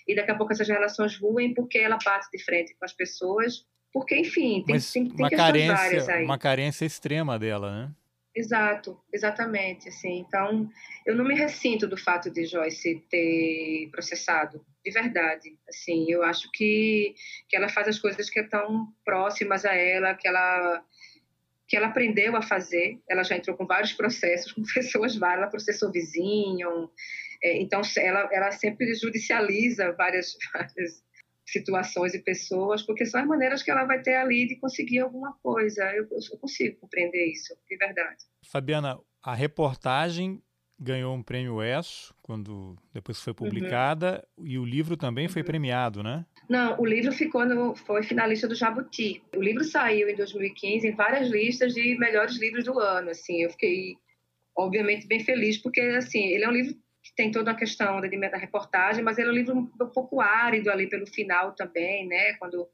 e 0.08 0.16
daqui 0.16 0.32
a 0.32 0.36
pouco 0.38 0.54
essas 0.54 0.70
relações 0.70 1.18
ruem 1.20 1.54
porque 1.54 1.78
ela 1.78 1.98
bate 2.02 2.28
de 2.32 2.42
frente 2.42 2.74
com 2.80 2.86
as 2.86 2.94
pessoas 2.94 3.66
porque, 3.98 4.16
enfim, 4.16 4.64
tem, 4.64 4.76
Mas 4.76 4.92
tem, 4.92 5.10
tem 5.10 5.16
uma 5.18 5.30
carência, 5.30 6.14
aí. 6.14 6.24
Uma 6.24 6.38
carência 6.38 6.86
extrema 6.86 7.40
dela, 7.40 7.72
né? 7.72 7.92
Exato, 8.36 8.96
exatamente, 9.12 9.90
assim. 9.90 10.20
Então, 10.20 10.70
eu 11.04 11.16
não 11.16 11.26
me 11.26 11.34
ressinto 11.34 11.88
do 11.88 11.98
fato 11.98 12.30
de 12.30 12.46
Joyce 12.46 13.04
ter 13.10 13.90
processado, 13.90 14.64
de 14.86 14.92
verdade. 14.92 15.58
Assim, 15.68 16.06
eu 16.12 16.22
acho 16.22 16.48
que, 16.52 17.16
que 17.50 17.56
ela 17.56 17.68
faz 17.70 17.88
as 17.88 17.98
coisas 17.98 18.30
que 18.30 18.40
estão 18.40 18.88
próximas 19.04 19.66
a 19.66 19.74
ela, 19.74 20.14
que 20.14 20.28
ela 20.28 20.84
que 21.68 21.76
ela 21.76 21.88
aprendeu 21.88 22.36
a 22.36 22.42
fazer. 22.44 23.00
Ela 23.10 23.24
já 23.24 23.36
entrou 23.36 23.58
com 23.58 23.66
vários 23.66 23.94
processos, 23.94 24.52
com 24.54 24.62
pessoas 24.62 25.16
várias, 25.16 25.42
ela 25.42 25.52
processou 25.52 25.92
vizinho. 25.92 26.92
É, 27.42 27.60
então, 27.60 27.82
ela, 27.98 28.30
ela 28.32 28.52
sempre 28.52 28.94
judicializa 28.94 29.92
várias, 29.94 30.38
várias 30.54 31.04
situações 31.48 32.14
e 32.14 32.20
pessoas, 32.20 32.84
porque 32.84 33.06
são 33.06 33.22
as 33.22 33.28
maneiras 33.28 33.64
que 33.64 33.72
ela 33.72 33.86
vai 33.86 34.02
ter 34.02 34.16
ali 34.16 34.48
de 34.48 34.58
conseguir 34.58 35.00
alguma 35.00 35.34
coisa. 35.42 35.84
Eu, 35.96 36.08
eu 36.12 36.38
consigo 36.40 36.80
compreender 36.80 37.26
isso, 37.32 37.56
de 37.68 37.78
verdade. 37.78 38.18
Fabiana, 38.46 39.00
a 39.24 39.34
reportagem 39.34 40.42
ganhou 40.80 41.16
um 41.16 41.24
prêmio 41.24 41.64
ESSO, 41.64 42.14
quando 42.22 42.76
depois 42.94 43.20
foi 43.20 43.34
publicada, 43.34 44.24
uhum. 44.38 44.46
e 44.46 44.60
o 44.60 44.66
livro 44.66 44.96
também 44.96 45.26
uhum. 45.26 45.32
foi 45.32 45.44
premiado, 45.44 46.04
né? 46.04 46.24
Não, 46.48 46.80
o 46.80 46.86
livro 46.86 47.12
ficou 47.12 47.46
no, 47.46 47.76
foi 47.76 48.04
finalista 48.04 48.48
do 48.48 48.54
Jabuti. 48.54 49.24
O 49.36 49.42
livro 49.42 49.64
saiu 49.64 50.08
em 50.08 50.16
2015 50.16 50.88
em 50.88 50.96
várias 50.96 51.30
listas 51.30 51.74
de 51.74 51.98
melhores 51.98 52.38
livros 52.40 52.64
do 52.64 52.78
ano, 52.80 53.10
assim. 53.10 53.42
Eu 53.42 53.50
fiquei 53.50 53.96
obviamente 54.56 55.08
bem 55.08 55.20
feliz 55.24 55.58
porque 55.58 55.82
assim, 55.82 56.26
ele 56.28 56.44
é 56.44 56.50
um 56.50 56.54
livro 56.54 56.76
que 57.08 57.16
tem 57.16 57.32
toda 57.32 57.52
a 57.52 57.56
questão 57.56 58.02
da, 58.02 58.08
da 58.08 58.38
reportagem, 58.38 59.04
mas 59.04 59.18
ele 59.18 59.30
é 59.30 59.32
um 59.32 59.36
livro 59.36 59.58
um 59.58 59.90
pouco 59.90 60.20
árido 60.20 60.70
ali 60.70 60.90
pelo 60.90 61.08
final 61.08 61.54
também, 61.54 62.06
né? 62.06 62.34
Quando 62.34 62.68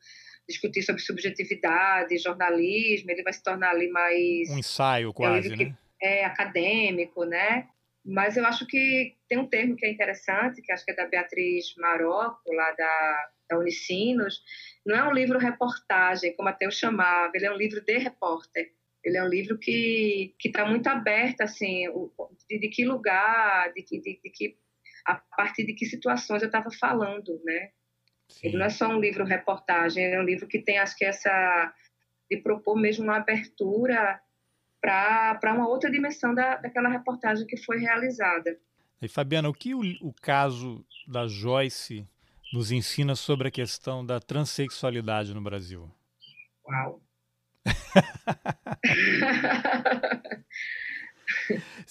discutir 0.48 0.82
sobre 0.82 1.02
subjetividade, 1.02 2.18
jornalismo, 2.18 3.12
ele 3.12 3.24
vai 3.24 3.32
se 3.32 3.44
tornar 3.44 3.70
ali 3.70 3.90
mais 3.90 4.50
um 4.50 4.58
ensaio 4.58 5.14
quase, 5.14 5.52
é 5.52 5.54
um 5.54 5.58
né? 5.58 5.78
É 6.02 6.26
acadêmico, 6.26 7.24
né? 7.24 7.68
Mas 8.04 8.36
eu 8.36 8.46
acho 8.46 8.66
que 8.66 9.16
tem 9.30 9.38
um 9.38 9.48
termo 9.48 9.76
que 9.78 9.86
é 9.86 9.92
interessante, 9.92 10.62
que 10.62 10.72
acho 10.72 10.84
que 10.84 10.92
é 10.92 10.96
da 10.96 11.08
Beatriz 11.08 11.74
Marocco, 11.78 12.52
lá 12.52 12.72
da, 12.72 13.30
da 13.52 13.58
Unicinos. 13.60 14.42
Não 14.86 14.96
é 14.96 15.08
um 15.08 15.14
livro 15.14 15.40
reportagem, 15.40 16.36
como 16.36 16.50
até 16.50 16.66
eu 16.66 16.72
chamava, 16.72 17.32
ele 17.36 17.46
é 17.46 17.52
um 17.52 17.58
livro 17.58 17.82
de 17.82 17.98
repórter. 17.98 18.74
Ele 19.04 19.18
é 19.18 19.24
um 19.24 19.28
livro 19.28 19.58
que 19.58 20.34
está 20.44 20.66
muito 20.66 20.88
aberto 20.88 21.42
assim, 21.42 21.86
de, 22.50 22.60
de 22.60 22.70
que 22.70 22.86
lugar, 22.86 23.74
de 23.74 23.84
que, 23.84 24.00
de, 24.00 24.20
de, 24.24 24.30
que 24.30 24.58
a 25.06 25.16
partir 25.36 25.66
de 25.66 25.74
que 25.74 25.86
situações 25.86 26.42
eu 26.42 26.48
estava 26.48 26.70
falando, 26.72 27.42
né? 27.44 27.72
Sim. 28.30 28.48
Ele 28.48 28.58
não 28.58 28.66
é 28.66 28.70
só 28.70 28.88
um 28.88 29.00
livro 29.00 29.26
reportagem, 29.26 30.06
é 30.06 30.20
um 30.20 30.24
livro 30.24 30.48
que 30.48 30.60
tem 30.60 30.80
acho 30.80 30.98
que 30.98 31.06
essa 31.06 31.74
de 32.30 32.38
propor 32.38 32.76
mesmo 32.76 33.04
uma 33.04 33.18
abertura 33.18 34.20
para 34.82 35.54
uma 35.54 35.68
outra 35.68 35.92
dimensão 35.92 36.34
da, 36.34 36.58
daquela 36.58 36.90
reportagem 36.90 37.46
que 37.46 37.58
foi 37.58 37.80
realizada. 37.80 38.58
E 39.02 39.08
Fabiana, 39.08 39.50
o 39.50 39.54
que 39.54 39.76
o, 39.76 39.82
o 40.02 40.14
caso 40.14 40.86
da 41.08 41.28
Joyce 41.28 42.08
nos 42.54 42.72
ensina 42.72 43.16
sobre 43.16 43.50
a 43.50 43.52
questão 43.52 44.06
da 44.06 44.20
transexualidade 44.20 45.34
no 45.34 45.42
Brasil? 45.42 45.92
Uau! 46.66 47.03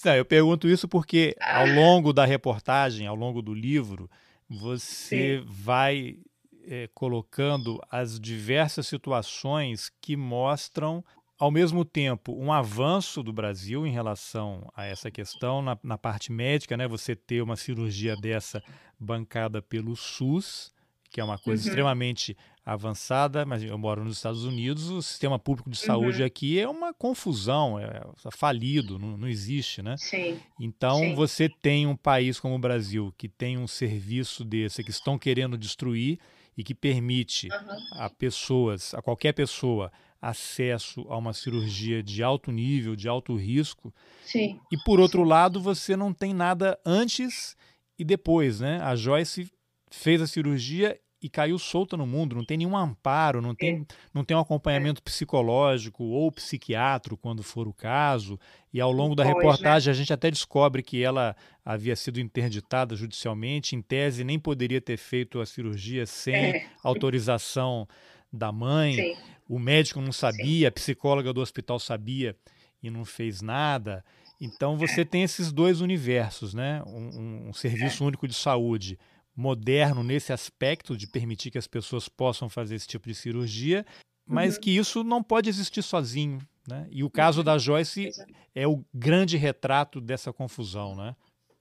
Não, 0.03 0.15
eu 0.15 0.25
pergunto 0.25 0.67
isso 0.67 0.87
porque 0.87 1.35
ao 1.39 1.67
longo 1.67 2.11
da 2.11 2.25
reportagem, 2.25 3.07
ao 3.07 3.15
longo 3.15 3.41
do 3.41 3.53
livro, 3.53 4.09
você 4.49 5.39
Sim. 5.39 5.45
vai 5.47 6.17
é, 6.65 6.89
colocando 6.93 7.79
as 7.89 8.19
diversas 8.19 8.87
situações 8.87 9.91
que 10.01 10.15
mostram, 10.15 11.03
ao 11.37 11.51
mesmo 11.51 11.83
tempo, 11.83 12.33
um 12.33 12.51
avanço 12.51 13.23
do 13.23 13.33
Brasil 13.33 13.85
em 13.85 13.91
relação 13.91 14.69
a 14.75 14.85
essa 14.85 15.09
questão 15.09 15.61
na, 15.61 15.77
na 15.83 15.97
parte 15.97 16.31
médica, 16.31 16.77
né? 16.77 16.87
Você 16.87 17.15
ter 17.15 17.41
uma 17.41 17.55
cirurgia 17.55 18.15
dessa 18.15 18.63
bancada 18.99 19.61
pelo 19.61 19.95
SUS, 19.95 20.71
que 21.09 21.19
é 21.19 21.23
uma 21.23 21.37
coisa 21.37 21.63
uhum. 21.63 21.67
extremamente 21.67 22.37
avançada, 22.65 23.45
mas 23.45 23.61
eu 23.61 23.77
moro 23.77 24.03
nos 24.03 24.17
Estados 24.17 24.45
Unidos, 24.45 24.89
o 24.89 25.01
sistema 25.01 25.37
público 25.37 25.69
de 25.69 25.77
saúde 25.77 26.21
uhum. 26.21 26.27
aqui 26.27 26.59
é 26.59 26.67
uma 26.67 26.93
confusão, 26.93 27.77
é, 27.77 28.01
é 28.25 28.31
falido, 28.31 28.97
não, 28.97 29.17
não 29.17 29.27
existe, 29.27 29.81
né? 29.81 29.95
Sim. 29.97 30.39
Então 30.59 30.99
Sim. 30.99 31.13
você 31.13 31.49
tem 31.49 31.85
um 31.85 31.95
país 31.95 32.39
como 32.39 32.55
o 32.55 32.59
Brasil 32.59 33.13
que 33.17 33.27
tem 33.27 33.57
um 33.57 33.67
serviço 33.67 34.45
desse 34.45 34.83
que 34.83 34.91
estão 34.91 35.19
querendo 35.19 35.57
destruir 35.57 36.19
e 36.57 36.63
que 36.63 36.73
permite 36.73 37.49
uhum. 37.49 37.99
a 37.99 38.09
pessoas, 38.09 38.93
a 38.93 39.01
qualquer 39.01 39.33
pessoa, 39.33 39.91
acesso 40.21 41.05
a 41.09 41.17
uma 41.17 41.33
cirurgia 41.33 42.01
de 42.01 42.23
alto 42.23 42.49
nível, 42.49 42.95
de 42.95 43.09
alto 43.09 43.35
risco. 43.35 43.93
Sim. 44.23 44.57
E 44.71 44.77
por 44.85 45.01
outro 45.01 45.23
lado, 45.25 45.59
você 45.59 45.97
não 45.97 46.13
tem 46.13 46.33
nada 46.33 46.79
antes 46.85 47.57
e 47.99 48.05
depois, 48.05 48.61
né? 48.61 48.79
A 48.81 48.95
Joyce 48.95 49.51
fez 49.91 50.21
a 50.21 50.27
cirurgia 50.27 50.97
e 51.23 51.29
caiu 51.29 51.57
solta 51.57 51.95
no 51.95 52.05
mundo, 52.05 52.35
não 52.35 52.43
tem 52.43 52.57
nenhum 52.57 52.75
amparo, 52.75 53.41
não 53.41 53.55
tem, 53.55 53.87
é. 53.89 53.95
não 54.13 54.25
tem 54.25 54.35
um 54.35 54.41
acompanhamento 54.41 54.99
é. 54.99 55.05
psicológico 55.05 56.03
ou 56.03 56.29
psiquiátrico, 56.29 57.15
quando 57.15 57.41
for 57.41 57.65
o 57.65 57.73
caso. 57.73 58.37
E 58.73 58.81
ao 58.81 58.91
longo 58.91 59.15
da 59.15 59.23
pois, 59.23 59.33
né? 59.33 59.41
reportagem 59.41 59.87
né? 59.87 59.91
a 59.91 59.95
gente 59.95 60.11
até 60.11 60.29
descobre 60.29 60.83
que 60.83 61.01
ela 61.01 61.33
havia 61.63 61.95
sido 61.95 62.19
interditada 62.19 62.93
judicialmente, 62.93 63.73
em 63.73 63.81
tese 63.81 64.25
nem 64.25 64.37
poderia 64.37 64.81
ter 64.81 64.97
feito 64.97 65.39
a 65.39 65.45
cirurgia 65.45 66.05
sem 66.05 66.35
é. 66.35 66.67
autorização 66.83 67.87
da 68.31 68.51
mãe. 68.51 68.95
Sim. 68.95 69.15
O 69.47 69.57
médico 69.57 70.01
não 70.01 70.11
sabia, 70.11 70.59
Sim. 70.59 70.65
a 70.65 70.71
psicóloga 70.71 71.31
do 71.31 71.39
hospital 71.39 71.79
sabia 71.79 72.35
e 72.81 72.89
não 72.89 73.05
fez 73.05 73.41
nada. 73.41 74.03
Então 74.41 74.77
você 74.77 75.01
é. 75.01 75.05
tem 75.05 75.23
esses 75.23 75.53
dois 75.53 75.79
universos, 75.79 76.53
né? 76.53 76.83
Um, 76.85 77.47
um 77.47 77.53
serviço 77.53 78.03
é. 78.03 78.07
único 78.07 78.27
de 78.27 78.33
saúde 78.33 78.99
moderno 79.35 80.03
nesse 80.03 80.31
aspecto 80.31 80.95
de 80.95 81.07
permitir 81.07 81.51
que 81.51 81.57
as 81.57 81.67
pessoas 81.67 82.07
possam 82.07 82.49
fazer 82.49 82.75
esse 82.75 82.87
tipo 82.87 83.07
de 83.07 83.15
cirurgia, 83.15 83.85
mas 84.25 84.55
uhum. 84.55 84.61
que 84.61 84.75
isso 84.75 85.03
não 85.03 85.23
pode 85.23 85.49
existir 85.49 85.81
sozinho. 85.81 86.39
Né? 86.67 86.87
E 86.91 87.03
o 87.03 87.09
caso 87.09 87.39
uhum. 87.39 87.45
da 87.45 87.57
Joyce 87.57 88.09
é 88.55 88.67
o 88.67 88.83
grande 88.93 89.37
retrato 89.37 89.99
dessa 89.99 90.31
confusão. 90.31 90.95
Né? 90.95 91.15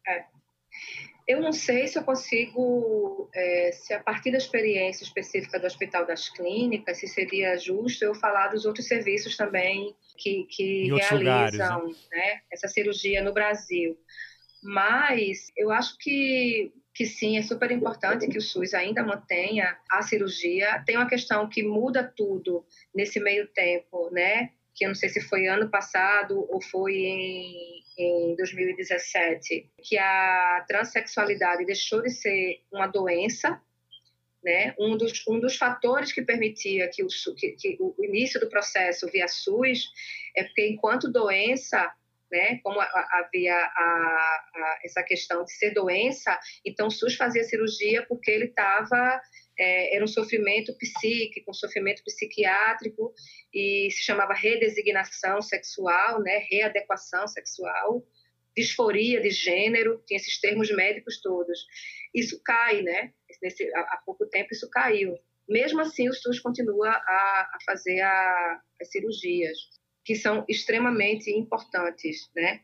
É. 0.07 0.25
Eu 1.27 1.41
não 1.41 1.53
sei 1.53 1.87
se 1.87 1.99
eu 1.99 2.05
consigo, 2.05 3.31
é, 3.35 3.71
se 3.73 3.95
a 3.95 4.01
partir 4.01 4.33
da 4.33 4.39
experiência 4.39 5.05
específica 5.05 5.59
do 5.59 5.67
Hospital 5.67 6.05
das 6.05 6.29
Clínicas, 6.29 6.99
se 6.99 7.07
seria 7.07 7.57
justo 7.57 8.05
eu 8.05 8.15
falar 8.15 8.49
dos 8.49 8.65
outros 8.65 8.87
serviços 8.87 9.37
também 9.37 9.95
que, 10.19 10.45
que 10.51 10.93
realizam 10.93 11.19
lugares, 11.81 12.09
né? 12.09 12.09
Né, 12.11 12.41
essa 12.51 12.69
cirurgia 12.69 13.23
no 13.23 13.33
Brasil. 13.33 13.97
Mas 14.63 15.53
eu 15.57 15.71
acho 15.71 15.97
que 15.99 16.73
que 16.95 17.07
sim, 17.07 17.39
é 17.39 17.43
super 17.43 17.71
importante 17.71 18.29
que 18.29 18.39
o 18.39 18.43
SUS 18.43 18.75
ainda 18.75 19.03
mantenha 19.03 19.79
a 19.91 20.03
cirurgia. 20.03 20.83
Tem 20.85 20.97
uma 20.97 21.09
questão 21.09 21.49
que 21.49 21.63
muda 21.63 22.05
tudo 22.05 22.65
nesse 22.95 23.19
meio 23.19 23.47
tempo, 23.49 24.11
né? 24.11 24.51
Que 24.75 24.85
eu 24.85 24.89
não 24.89 24.95
sei 24.95 25.09
se 25.09 25.21
foi 25.21 25.47
ano 25.47 25.71
passado 25.71 26.47
ou 26.51 26.61
foi 26.61 26.95
em, 26.97 27.83
em 27.99 28.37
2017, 28.37 29.71
que 29.83 29.97
a 29.97 30.65
transexualidade 30.69 31.65
deixou 31.65 32.03
de 32.03 32.11
ser 32.11 32.61
uma 32.71 32.87
doença, 32.87 33.59
né? 34.45 34.75
Um 34.79 34.97
dos, 34.97 35.27
um 35.27 35.41
dos 35.41 35.57
fatores 35.57 36.13
que 36.13 36.21
permitia 36.21 36.91
que 36.93 37.03
o, 37.03 37.09
que, 37.37 37.53
que 37.53 37.77
o 37.81 37.95
início 38.05 38.39
do 38.39 38.51
processo 38.51 39.09
via 39.11 39.29
SUS 39.29 39.91
é 40.37 40.45
porque 40.45 40.69
enquanto 40.69 41.11
doença 41.11 41.91
né? 42.33 42.59
Como 42.63 42.81
havia 42.81 43.55
a, 43.55 44.49
a, 44.55 44.79
essa 44.83 45.03
questão 45.03 45.45
de 45.45 45.53
ser 45.53 45.73
doença, 45.75 46.39
então 46.65 46.87
o 46.87 46.91
SUS 46.91 47.15
fazia 47.15 47.45
cirurgia 47.45 48.05
porque 48.09 48.31
ele 48.31 48.47
estava 48.47 49.21
é, 49.59 49.95
era 49.95 50.05
um 50.05 50.09
sofrimento 50.09 50.75
psíquico, 50.79 51.51
um 51.51 51.55
sofrimento 51.55 52.03
psiquiátrico 52.03 53.13
e 53.53 53.89
se 53.91 54.03
chamava 54.03 54.33
redesignação 54.33 55.43
sexual, 55.43 56.23
né? 56.23 56.39
Readequação 56.51 57.29
sexual, 57.29 58.03
disforia 58.57 59.21
de 59.21 59.31
gênero, 59.31 60.03
tinha 60.07 60.17
esses 60.17 60.41
termos 60.41 60.71
médicos 60.75 61.21
todos. 61.21 61.67
Isso 62.15 62.41
cai, 62.43 62.81
né? 62.83 63.13
Nesse, 63.43 63.71
há, 63.75 64.01
pouco 64.07 64.27
tempo 64.27 64.49
isso 64.53 64.69
caiu. 64.71 65.15
Mesmo 65.47 65.81
assim, 65.81 66.09
o 66.09 66.15
SUS 66.15 66.41
continua 66.41 66.89
a, 66.89 67.51
a 67.55 67.59
fazer 67.67 68.01
as 68.01 68.91
cirurgias 68.91 69.59
que 70.05 70.15
são 70.15 70.45
extremamente 70.49 71.31
importantes, 71.31 72.31
né? 72.35 72.61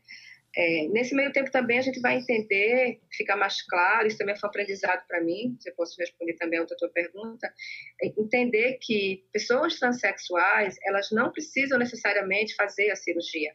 É, 0.55 0.87
nesse 0.87 1.13
meio 1.13 1.31
tempo 1.31 1.51
também 1.51 1.77
a 1.77 1.81
gente 1.81 1.99
vai 1.99 2.17
entender, 2.17 2.99
ficar 3.11 3.35
mais 3.35 3.61
claro, 3.61 4.07
isso 4.07 4.17
também 4.17 4.35
foi 4.35 4.49
aprendizado 4.49 5.05
para 5.07 5.21
mim, 5.21 5.55
se 5.59 5.69
eu 5.69 5.75
posso 5.75 5.95
responder 5.99 6.33
também 6.33 6.57
a 6.57 6.63
outra 6.63 6.75
tua 6.75 6.89
pergunta, 6.89 7.53
é 8.01 8.07
entender 8.07 8.79
que 8.81 9.23
pessoas 9.31 9.77
transexuais, 9.77 10.75
elas 10.83 11.11
não 11.11 11.31
precisam 11.31 11.77
necessariamente 11.77 12.55
fazer 12.55 12.89
a 12.89 12.95
cirurgia. 12.95 13.53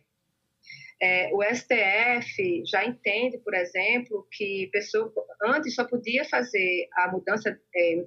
É, 1.03 1.29
o 1.35 1.43
STF 1.43 2.63
já 2.65 2.85
entende, 2.85 3.39
por 3.39 3.53
exemplo, 3.55 4.27
que 4.31 4.69
pessoa 4.73 5.13
antes 5.43 5.75
só 5.75 5.85
podia 5.85 6.25
fazer 6.25 6.89
a 6.93 7.11
mudança 7.11 7.61
é, 7.75 8.05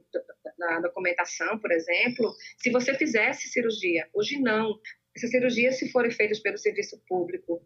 na 0.57 0.79
documentação, 0.79 1.59
por 1.59 1.71
exemplo, 1.71 2.33
se 2.57 2.71
você 2.71 2.93
fizesse 2.95 3.49
cirurgia. 3.49 4.07
Hoje 4.13 4.39
não. 4.39 4.79
Essas 5.17 5.31
cirurgias, 5.31 5.79
se 5.79 5.89
forem 5.89 6.11
feitas 6.11 6.39
pelo 6.39 6.59
serviço 6.59 7.01
público, 7.07 7.59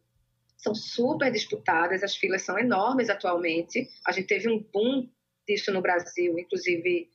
são 0.56 0.74
super 0.74 1.30
disputadas, 1.30 2.02
as 2.02 2.16
filas 2.16 2.44
são 2.44 2.58
enormes 2.58 3.10
atualmente. 3.10 3.90
A 4.08 4.14
gente 4.14 4.28
teve 4.28 4.50
um 4.50 4.60
boom 4.60 5.10
disso 5.46 5.70
no 5.74 5.82
Brasil, 5.82 6.40
inclusive 6.40 7.10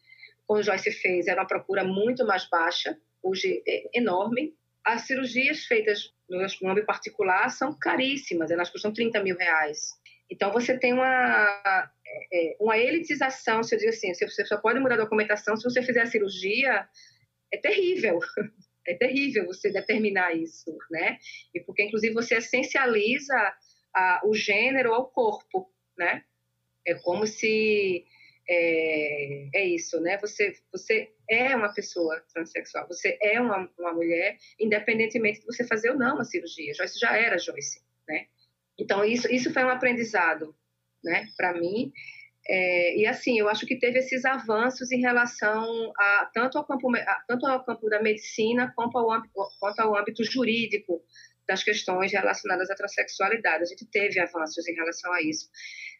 quando 0.47 0.63
Joyce 0.63 0.93
fez, 0.93 1.27
era 1.27 1.41
uma 1.41 1.49
procura 1.49 1.83
muito 1.83 2.25
mais 2.27 2.47
baixa, 2.51 2.99
hoje 3.23 3.63
é 3.67 3.99
enorme. 3.99 4.55
As 4.85 5.03
cirurgias 5.07 5.65
feitas 5.65 6.13
no 6.29 6.71
âmbito 6.71 6.87
particular 6.87 7.49
são 7.49 7.73
caríssimas, 7.73 8.51
elas 8.51 8.69
custam 8.69 8.93
30 8.93 9.23
mil 9.23 9.37
reais. 9.39 9.93
Então, 10.31 10.53
você 10.53 10.79
tem 10.79 10.93
uma, 10.93 11.91
é, 12.07 12.51
é, 12.51 12.57
uma 12.61 12.77
elitização, 12.77 13.63
se 13.63 13.75
eu 13.75 13.79
digo 13.79 13.91
assim, 13.91 14.13
você 14.13 14.45
só 14.45 14.59
pode 14.59 14.81
mudar 14.81 14.97
a 14.97 15.05
documentação 15.05 15.57
se 15.57 15.65
você 15.65 15.83
fizer 15.83 16.03
a 16.03 16.07
cirurgia, 16.07 16.87
é 17.51 17.57
terrível. 17.57 18.19
é 18.87 18.95
terrível 18.95 19.47
você 19.47 19.71
determinar 19.71 20.35
isso, 20.35 20.77
né? 20.91 21.19
E 21.55 21.61
porque, 21.61 21.83
inclusive, 21.83 22.15
você 22.15 22.37
essencializa 22.37 23.55
a, 23.95 24.21
o 24.25 24.35
gênero 24.35 24.93
ao 24.93 25.09
corpo, 25.09 25.71
né? 25.97 26.25
É 26.87 26.95
como 26.95 27.27
se 27.27 28.07
é, 28.49 29.49
é, 29.53 29.67
isso, 29.67 30.01
né? 30.01 30.19
Você, 30.19 30.55
você 30.71 31.11
é 31.29 31.55
uma 31.57 31.73
pessoa 31.73 32.23
transexual, 32.33 32.87
você 32.87 33.19
é 33.21 33.41
uma, 33.41 33.71
uma 33.79 33.93
mulher, 33.93 34.39
independentemente 34.59 35.41
de 35.41 35.47
você 35.47 35.67
fazer 35.67 35.91
ou 35.91 35.99
não 35.99 36.15
uma 36.15 36.25
cirurgia. 36.25 36.75
Joyce 36.75 36.99
já 36.99 37.17
era 37.17 37.39
Joyce, 37.39 37.83
né? 38.09 38.27
Então 38.79 39.05
isso, 39.05 39.31
isso 39.33 39.53
foi 39.53 39.65
um 39.65 39.71
aprendizado, 39.71 40.55
né? 41.03 41.27
Para 41.37 41.55
mim 41.55 41.93
é, 42.49 42.97
e 42.97 43.07
assim, 43.07 43.39
eu 43.39 43.49
acho 43.49 43.67
que 43.67 43.79
teve 43.79 43.99
esses 43.99 44.25
avanços 44.25 44.93
em 44.93 45.01
relação 45.01 45.93
a 45.99 46.31
tanto 46.33 46.59
ao 46.59 46.65
campo, 46.65 46.95
a, 46.95 47.25
tanto 47.27 47.47
ao 47.47 47.65
campo 47.65 47.89
da 47.89 48.01
medicina 48.01 48.73
quanto 48.75 48.97
ao, 48.97 49.11
âmbito, 49.11 49.33
quanto 49.59 49.81
ao 49.81 49.97
âmbito 49.97 50.23
jurídico 50.25 51.03
das 51.49 51.63
questões 51.63 52.13
relacionadas 52.13 52.71
à 52.71 52.75
transexualidade. 52.75 53.65
A 53.65 53.67
gente 53.67 53.87
teve 53.87 54.21
avanços 54.21 54.67
em 54.69 54.75
relação 54.75 55.13
a 55.13 55.23
isso. 55.23 55.49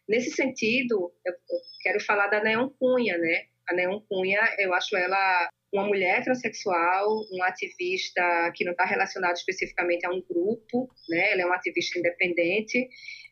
Nesse 0.07 0.31
sentido, 0.31 1.11
eu, 1.25 1.33
quero 1.81 1.99
falar 1.99 2.27
da 2.27 2.41
Neon 2.41 2.69
Cunha, 2.79 3.17
né? 3.17 3.43
A 3.69 3.73
Neon 3.73 3.99
Cunha, 4.07 4.41
eu 4.57 4.73
acho 4.73 4.95
ela 4.95 5.49
uma 5.73 5.85
mulher 5.85 6.23
transexual, 6.23 7.25
uma 7.31 7.47
ativista 7.47 8.51
que 8.55 8.63
não 8.63 8.71
está 8.71 8.85
relacionada 8.85 9.33
especificamente 9.33 10.05
a 10.05 10.11
um 10.11 10.21
grupo, 10.21 10.89
né? 11.09 11.33
Ela 11.33 11.41
é 11.41 11.45
uma 11.45 11.55
ativista 11.55 11.99
independente 11.99 12.87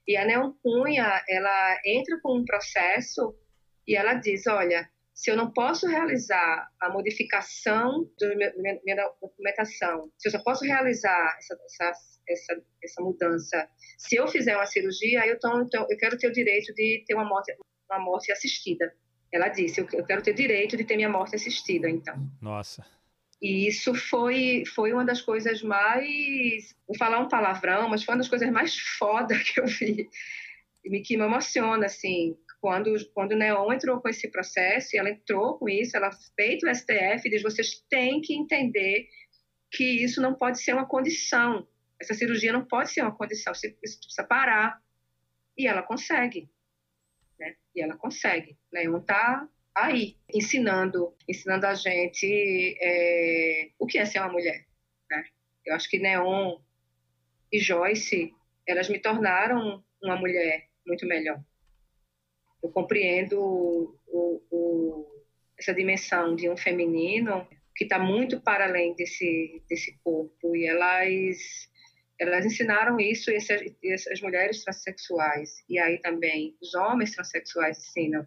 e 0.07 0.16
a 0.16 0.26
Neon 0.26 0.53
Cunha, 0.62 1.24
ela 1.28 1.82
entra 1.84 2.20
com 2.22 2.38
um 2.38 2.45
processo 2.45 3.36
e 3.88 3.95
ela 3.95 4.14
diz, 4.14 4.45
olha, 4.45 4.88
se 5.14 5.32
eu 5.32 5.36
não 5.36 5.52
posso 5.52 5.88
realizar 5.88 6.70
a 6.80 6.90
modificação 6.90 8.07
da 8.20 8.36
minha, 8.36 9.14
documentação, 9.20 10.12
se 10.18 10.28
eu 10.28 10.32
só 10.32 10.44
posso 10.44 10.64
realizar 10.64 11.38
essa, 11.40 11.56
essa, 11.66 11.91
essa, 12.30 12.64
essa 12.84 13.02
mudança, 13.02 13.68
se 13.98 14.16
eu 14.16 14.28
fizer 14.28 14.56
uma 14.56 14.66
cirurgia, 14.68 15.26
eu, 15.26 15.40
tô, 15.40 15.62
então, 15.62 15.88
eu 15.90 15.98
quero 15.98 16.18
ter 16.18 16.28
o 16.28 16.34
direito 16.34 16.74
de 16.74 17.03
ter 17.07 17.16
uma 17.16 17.26
morte, 17.26 17.56
uma 17.90 17.99
morte 17.99 18.32
assistida. 18.32 18.94
Ela 19.36 19.49
disse, 19.49 19.82
eu, 19.82 19.88
eu 19.91 20.06
quero 20.06 20.22
ter 20.22 20.34
direito 20.34 20.78
de 20.78 20.86
ter 20.86 20.95
minha 20.95 21.10
morte 21.10 21.36
assistida, 21.36 21.90
então. 21.90 22.16
Nossa. 22.41 22.86
E 23.41 23.68
isso 23.68 23.94
foi, 23.94 24.64
foi 24.74 24.94
uma 24.94 25.03
das 25.03 25.22
coisas 25.22 25.62
mais. 25.62 26.74
Vou 26.88 26.98
falar 26.98 27.20
um 27.20 27.28
palavrão, 27.28 27.90
mas 27.90 28.02
foi 28.02 28.14
uma 28.14 28.20
das 28.20 28.30
coisas 28.30 28.49
mais 28.49 28.78
foda 28.98 29.38
que 29.38 29.60
eu 29.60 29.68
vi. 29.68 30.07
E 30.86 31.02
que 31.02 31.18
me 31.18 31.26
emociona, 31.26 31.86
assim. 31.86 32.38
Quando, 32.62 32.95
quando 33.14 33.34
o 33.34 33.38
Neon 33.38 33.74
entrou 33.74 33.99
com 33.99 34.07
esse 34.07 34.32
processo, 34.32 34.95
e 34.95 34.99
ela 34.99 35.10
entrou 35.10 35.57
com 35.60 35.68
isso, 35.68 35.98
ela 35.98 36.12
fez 36.34 36.64
o 36.64 36.74
STF 36.74 37.28
e 37.28 37.30
diz: 37.30 37.44
vocês 37.44 37.84
têm 37.90 38.22
que 38.22 38.34
entender 38.34 39.10
que 39.70 39.84
isso 39.84 40.22
não 40.22 40.34
pode 40.34 40.62
ser 40.62 40.72
uma 40.72 40.88
condição. 40.88 41.68
Essa 41.99 42.14
cirurgia 42.14 42.53
não 42.53 42.66
pode 42.66 42.90
ser 42.91 43.02
uma 43.02 43.16
condição, 43.16 43.53
você 43.53 43.70
precisa 43.70 44.24
parar. 44.24 44.82
E 45.57 45.68
ela 45.68 45.84
consegue. 45.84 46.49
Né? 47.40 47.56
E 47.76 47.82
ela 47.82 47.98
consegue. 47.98 48.57
Neon 48.72 48.99
está 48.99 49.48
aí, 49.74 50.18
ensinando, 50.34 51.16
ensinando 51.28 51.66
a 51.66 51.74
gente 51.74 52.78
é, 52.82 53.70
o 53.78 53.86
que 53.86 53.98
é 53.98 54.06
ser 54.06 54.20
uma 54.20 54.32
mulher. 54.32 54.66
Né? 55.10 55.26
Eu 55.66 55.76
acho 55.76 55.90
que 55.90 55.99
Neon 55.99 56.60
e 57.52 57.60
Joyce, 57.60 58.34
elas 58.68 58.90
me 58.90 58.99
tornaram 58.99 59.84
uma 60.02 60.16
mulher 60.16 60.70
muito 60.86 61.06
melhor. 61.06 61.41
Eu 62.64 62.70
compreendo 62.70 63.40
o, 64.07 64.41
o, 64.49 65.24
essa 65.57 65.74
dimensão 65.74 66.36
de 66.36 66.49
um 66.49 66.57
feminino 66.57 67.48
que 67.76 67.84
está 67.84 67.99
muito 67.99 68.41
para 68.41 68.66
além 68.66 68.95
desse, 68.95 69.62
desse 69.70 69.98
corpo. 70.03 70.56
E 70.56 70.66
elas, 70.66 71.70
elas 72.20 72.46
ensinaram 72.46 73.00
isso, 73.00 73.30
e 73.32 73.36
essas 73.92 74.22
mulheres 74.22 74.64
transexuais, 74.64 75.64
e 75.70 75.78
aí 75.78 76.00
também 76.00 76.56
os 76.62 76.74
homens 76.74 77.14
transexuais 77.14 77.78
ensinam 77.78 78.26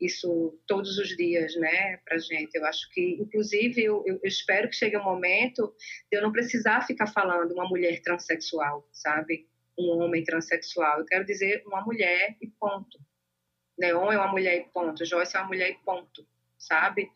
isso 0.00 0.58
todos 0.66 0.96
os 0.98 1.08
dias, 1.16 1.54
né, 1.56 1.96
para 2.04 2.18
gente. 2.18 2.54
Eu 2.54 2.64
acho 2.64 2.88
que, 2.92 3.18
inclusive, 3.20 3.82
eu, 3.82 4.04
eu, 4.06 4.20
espero 4.22 4.68
que 4.68 4.76
chegue 4.76 4.96
um 4.96 5.02
momento 5.02 5.74
de 6.10 6.18
eu 6.18 6.22
não 6.22 6.32
precisar 6.32 6.86
ficar 6.86 7.08
falando 7.08 7.52
uma 7.52 7.68
mulher 7.68 8.00
transexual, 8.02 8.86
sabe? 8.92 9.48
Um 9.76 9.98
homem 9.98 10.22
transexual. 10.22 11.00
Eu 11.00 11.04
quero 11.04 11.24
dizer 11.24 11.62
uma 11.66 11.84
mulher 11.84 12.36
e 12.40 12.46
ponto. 12.46 12.98
Neon 13.76 14.12
é 14.12 14.18
uma 14.18 14.28
mulher 14.28 14.56
e 14.56 14.68
ponto. 14.72 15.04
Joyce 15.04 15.36
é 15.36 15.40
uma 15.40 15.48
mulher 15.48 15.70
e 15.70 15.84
ponto, 15.84 16.26
sabe? 16.56 17.10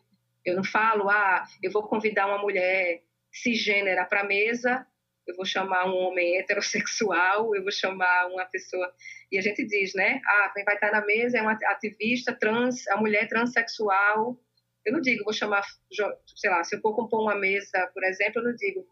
Eu 0.45 0.55
não 0.55 0.63
falo, 0.63 1.09
ah, 1.09 1.45
eu 1.61 1.71
vou 1.71 1.83
convidar 1.83 2.27
uma 2.27 2.39
mulher 2.39 3.01
cisgênera 3.31 4.05
para 4.05 4.21
a 4.21 4.25
mesa, 4.25 4.85
eu 5.27 5.35
vou 5.35 5.45
chamar 5.45 5.85
um 5.85 5.95
homem 5.95 6.37
heterossexual, 6.37 7.55
eu 7.55 7.61
vou 7.61 7.71
chamar 7.71 8.27
uma 8.27 8.45
pessoa. 8.45 8.91
E 9.31 9.37
a 9.37 9.41
gente 9.41 9.65
diz, 9.65 9.93
né? 9.93 10.21
Ah, 10.25 10.51
quem 10.53 10.63
vai 10.63 10.75
estar 10.75 10.91
na 10.91 11.05
mesa 11.05 11.37
é 11.37 11.41
uma 11.41 11.57
ativista 11.65 12.33
trans, 12.33 12.87
a 12.87 12.97
mulher 12.97 13.27
transexual, 13.27 14.37
eu 14.85 14.91
não 14.91 14.99
digo, 14.99 15.23
vou 15.23 15.33
chamar, 15.33 15.63
sei 16.35 16.49
lá, 16.49 16.63
se 16.63 16.75
eu 16.75 16.81
for 16.81 16.93
compor 16.93 17.21
uma 17.21 17.35
mesa, 17.35 17.89
por 17.93 18.03
exemplo, 18.03 18.41
eu 18.41 18.43
não 18.43 18.55
digo 18.55 18.85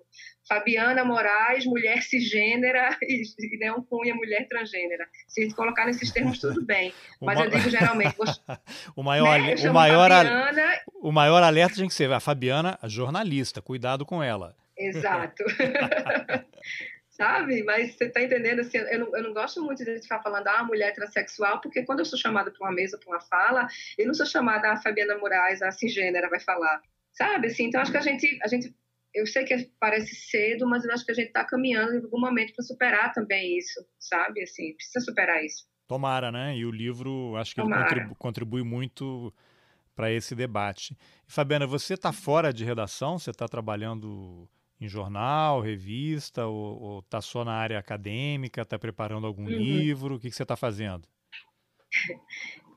Fabiana 0.48 1.04
Moraes, 1.04 1.66
mulher 1.66 2.02
cisgênera, 2.02 2.98
e, 3.04 3.24
e 3.40 3.58
Neon 3.58 3.82
Cunha, 3.84 4.16
mulher 4.16 4.48
transgênera. 4.48 5.06
Se 5.28 5.54
colocar 5.54 5.86
nesses 5.86 6.12
termos, 6.14 6.40
tudo 6.40 6.66
bem. 6.66 6.94
Mas 7.20 7.38
uma... 7.38 7.46
eu 7.46 7.52
digo 7.52 7.70
geralmente. 7.70 8.16
Vou... 8.16 8.26
o, 8.96 9.04
maior, 9.04 9.40
né? 9.40 9.56
o, 9.56 9.74
maior 9.74 10.10
Fabiana... 10.10 10.82
o 11.02 11.12
maior 11.12 11.44
alerta 11.44 11.76
tem 11.76 11.88
que 11.88 11.94
ser 11.94 12.12
a 12.12 12.22
Fabiana, 12.22 12.80
a 12.82 12.88
jornalista, 12.88 13.62
cuidado 13.62 14.06
com 14.06 14.24
ela. 14.24 14.56
Exato. 14.78 15.44
sabe? 17.10 17.62
Mas 17.64 17.96
você 17.96 18.06
está 18.06 18.22
entendendo, 18.22 18.62
assim, 18.62 18.78
eu 18.78 19.00
não, 19.00 19.16
eu 19.16 19.24
não 19.24 19.34
gosto 19.34 19.64
muito 19.64 19.84
de 19.86 20.02
ficar 20.02 20.22
falando, 20.24 20.48
ah, 20.48 20.64
mulher 20.64 20.94
transexual, 20.94 21.62
porque 21.62 21.84
quando 21.84 22.00
eu 22.00 22.06
sou 22.06 22.18
chamada 22.18 22.50
para 22.52 22.68
uma 22.68 22.74
mesa, 22.74 22.98
para 22.98 23.10
uma 23.10 23.22
fala, 23.22 23.68
eu 23.98 24.08
não 24.08 24.14
sou 24.14 24.26
chamada 24.26 24.70
a 24.70 24.74
ah, 24.74 24.78
Fabiana 24.78 25.18
Moraes, 25.18 25.62
a 25.62 25.72
cisgênera 25.72 26.30
vai 26.30 26.40
falar, 26.40 26.82
sabe? 27.14 27.48
Assim, 27.48 27.66
então, 27.66 27.80
acho 27.80 27.92
que 27.92 27.98
a 27.98 28.02
gente, 28.02 28.40
a 28.44 28.48
gente 28.48 28.74
eu 29.14 29.28
sei 29.28 29.44
que 29.44 29.70
parece 29.80 30.16
cedo, 30.16 30.66
mas 30.68 30.86
eu 30.86 30.94
acho 30.94 31.06
que 31.06 31.12
a 31.12 31.16
gente 31.16 31.28
está 31.28 31.44
caminhando 31.44 31.94
em 31.94 32.04
algum 32.04 32.20
momento 32.20 32.54
para 32.54 32.64
superar 32.64 33.14
também 33.14 33.58
isso, 33.58 33.86
sabe? 34.00 34.42
Assim, 34.42 34.74
precisa 34.74 35.02
superar 35.02 35.44
isso. 35.44 35.66
Tomara, 35.88 36.32
né? 36.32 36.56
E 36.56 36.66
o 36.66 36.72
livro, 36.72 37.36
acho 37.36 37.54
que 37.54 37.62
Tomara. 37.62 37.82
ele 37.82 37.90
contribui, 37.90 38.16
contribui 38.18 38.64
muito 38.64 39.34
para 39.94 40.10
esse 40.10 40.34
debate. 40.34 40.98
E, 41.28 41.32
Fabiana, 41.32 41.68
você 41.68 41.96
está 41.96 42.14
fora 42.14 42.54
de 42.54 42.64
redação? 42.64 43.20
Você 43.20 43.32
está 43.32 43.48
trabalhando 43.48 44.48
em 44.82 44.88
jornal, 44.88 45.62
revista, 45.62 46.48
ou 46.48 47.00
está 47.00 47.22
só 47.22 47.46
na 47.46 47.54
área 47.54 47.78
acadêmica, 47.78 48.64
está 48.64 48.80
preparando 48.80 49.28
algum 49.28 49.44
uhum. 49.44 49.50
livro? 49.50 50.16
O 50.16 50.20
que, 50.20 50.30
que 50.30 50.36
você 50.36 50.42
está 50.42 50.56
fazendo? 50.56 51.08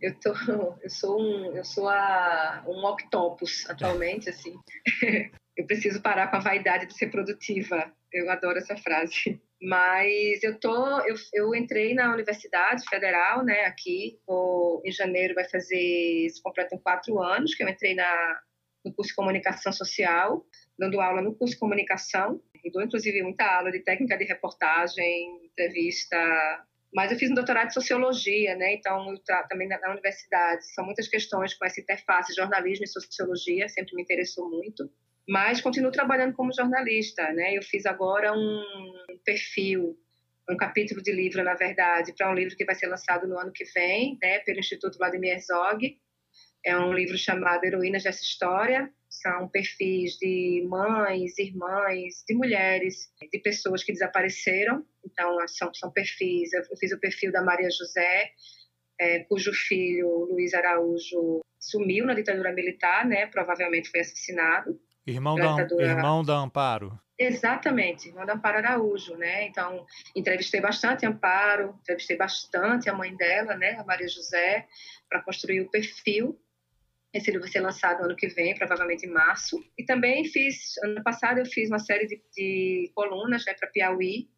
Eu, 0.03 0.15
tô, 0.21 0.35
eu 0.83 0.91
sou 0.91 1.19
um, 1.19 1.57
eu 1.57 1.65
sou 1.65 1.89
a, 1.89 2.63
um 2.67 2.85
octopus 2.85 3.69
atualmente, 3.71 4.29
assim. 4.29 4.55
Eu 5.57 5.69
preciso 5.69 6.03
parar 6.03 6.27
com 6.27 6.37
a 6.37 6.41
vaidade 6.41 6.87
de 6.87 6.99
ser 6.99 7.13
produtiva. 7.13 7.89
Eu 8.13 8.29
adoro 8.29 8.59
essa 8.59 8.77
frase. 8.77 9.41
Mas 9.63 10.43
eu 10.43 10.59
tô, 10.59 11.01
eu, 11.03 11.15
eu 11.33 11.55
entrei 11.55 11.95
na 11.95 12.13
Universidade 12.13 12.85
Federal, 12.89 13.45
né, 13.45 13.65
aqui. 13.65 14.19
em 14.85 14.91
janeiro 14.91 15.33
vai 15.33 15.49
fazer, 15.49 16.29
se 16.29 16.43
completam 16.43 16.77
quatro 16.77 17.23
anos 17.23 17.55
que 17.55 17.63
eu 17.63 17.69
entrei 17.69 17.95
na, 17.95 18.41
no 18.85 18.93
curso 18.93 19.11
de 19.11 19.15
Comunicação 19.15 19.73
Social 19.73 20.45
dando 20.79 21.01
aula 21.01 21.23
no 21.23 21.35
curso 21.35 21.55
de 21.55 21.61
comunicação, 21.61 22.41
e 22.65 22.71
dou 22.71 22.83
inclusive 22.83 23.23
muita 23.23 23.45
aula 23.45 23.71
de 23.71 23.81
técnica 23.81 24.17
de 24.17 24.25
reportagem, 24.25 25.45
entrevista. 25.45 26.17
Mas 26.95 27.13
eu 27.13 27.19
fiz 27.19 27.31
um 27.31 27.35
doutorado 27.35 27.69
de 27.69 27.75
sociologia, 27.75 28.57
né? 28.57 28.75
Então, 28.75 29.15
também 29.49 29.69
na, 29.69 29.79
na 29.81 29.91
universidade. 29.91 30.65
São 30.75 30.85
muitas 30.85 31.09
questões 31.09 31.55
com 31.55 31.65
essa 31.65 31.81
interface 31.81 32.35
jornalismo 32.35 32.85
e 32.85 32.89
sociologia, 32.89 33.69
sempre 33.69 33.95
me 33.95 34.03
interessou 34.03 34.49
muito. 34.49 34.91
Mas 35.29 35.61
continuo 35.61 35.91
trabalhando 35.91 36.35
como 36.35 36.55
jornalista, 36.55 37.33
né? 37.33 37.57
Eu 37.57 37.63
fiz 37.63 37.85
agora 37.87 38.33
um 38.33 38.63
perfil 39.25 39.99
um 40.49 40.57
capítulo 40.57 41.03
de 41.03 41.13
livro, 41.13 41.43
na 41.43 41.55
verdade, 41.55 42.13
para 42.13 42.31
um 42.31 42.35
livro 42.35 42.57
que 42.57 42.65
vai 42.65 42.75
ser 42.75 42.87
lançado 42.87 43.27
no 43.27 43.39
ano 43.39 43.53
que 43.53 43.65
vem, 43.73 44.19
né, 44.23 44.41
pelo 44.41 44.59
Instituto 44.59 44.99
Vladimir 44.99 45.33
Herzog. 45.33 45.99
É 46.65 46.77
um 46.77 46.93
livro 46.93 47.17
chamado 47.17 47.65
Heroínas 47.65 48.05
dessa 48.05 48.23
História, 48.23 48.91
são 49.25 49.49
perfis 49.49 50.19
de 50.19 50.67
mães, 50.69 51.39
irmãs, 51.39 52.23
de 52.29 52.35
mulheres, 52.35 53.11
de 53.33 53.39
pessoas 53.39 53.83
que 53.83 53.93
desapareceram. 53.93 54.85
Então, 55.03 55.39
são, 55.49 55.73
são 55.73 55.91
perfis. 55.91 56.53
Eu 56.53 56.77
fiz 56.79 56.93
o 56.93 57.01
perfil 57.01 57.33
da 57.33 57.43
Maria 57.43 57.71
José, 57.71 58.31
é, 59.01 59.21
cujo 59.21 59.51
filho, 59.55 60.29
Luiz 60.31 60.53
Araújo, 60.53 61.41
sumiu 61.59 62.05
na 62.05 62.13
ditadura 62.13 62.53
militar, 62.53 63.07
né? 63.07 63.27
Provavelmente 63.27 63.91
foi 63.91 64.01
assassinado. 64.01 64.79
Irmão, 65.07 65.37
da, 65.37 65.53
ditadura... 65.53 65.87
irmão 65.87 66.23
da 66.23 66.35
Amparo. 66.35 66.99
Exatamente, 67.19 68.09
irmão 68.09 68.27
da 68.27 68.35
Amparo 68.35 68.59
Araújo, 68.59 69.17
né? 69.17 69.47
Então, 69.47 69.87
entrevistei 70.15 70.61
bastante 70.61 71.07
a 71.07 71.09
Amparo, 71.09 71.79
entrevistei 71.81 72.17
bastante 72.17 72.91
a 72.91 72.95
mãe 72.95 73.15
dela, 73.17 73.57
né, 73.57 73.77
a 73.79 73.85
Maria 73.85 74.09
José, 74.09 74.67
para 75.09 75.23
construir 75.23 75.61
o 75.61 75.71
perfil 75.71 76.39
esse 77.15 77.31
livro 77.31 77.43
vai 77.43 77.51
ser 77.51 77.61
lançado 77.61 78.05
ano 78.05 78.17
que 78.17 78.27
vem, 78.27 78.55
provavelmente 78.57 79.07
em 79.07 79.11
março. 79.11 79.65
E 79.79 79.85
também 79.85 80.25
fiz, 80.25 80.77
ano 80.83 81.03
passado 81.05 81.39
eu 81.39 81.47
fiz 81.47 81.71
uma 81.71 81.79
série 81.79 82.07
de, 82.07 82.21
de 82.35 82.91
colunas 82.95 83.45
né, 83.47 83.55
para 83.55 83.71
Piauí, 83.71 84.29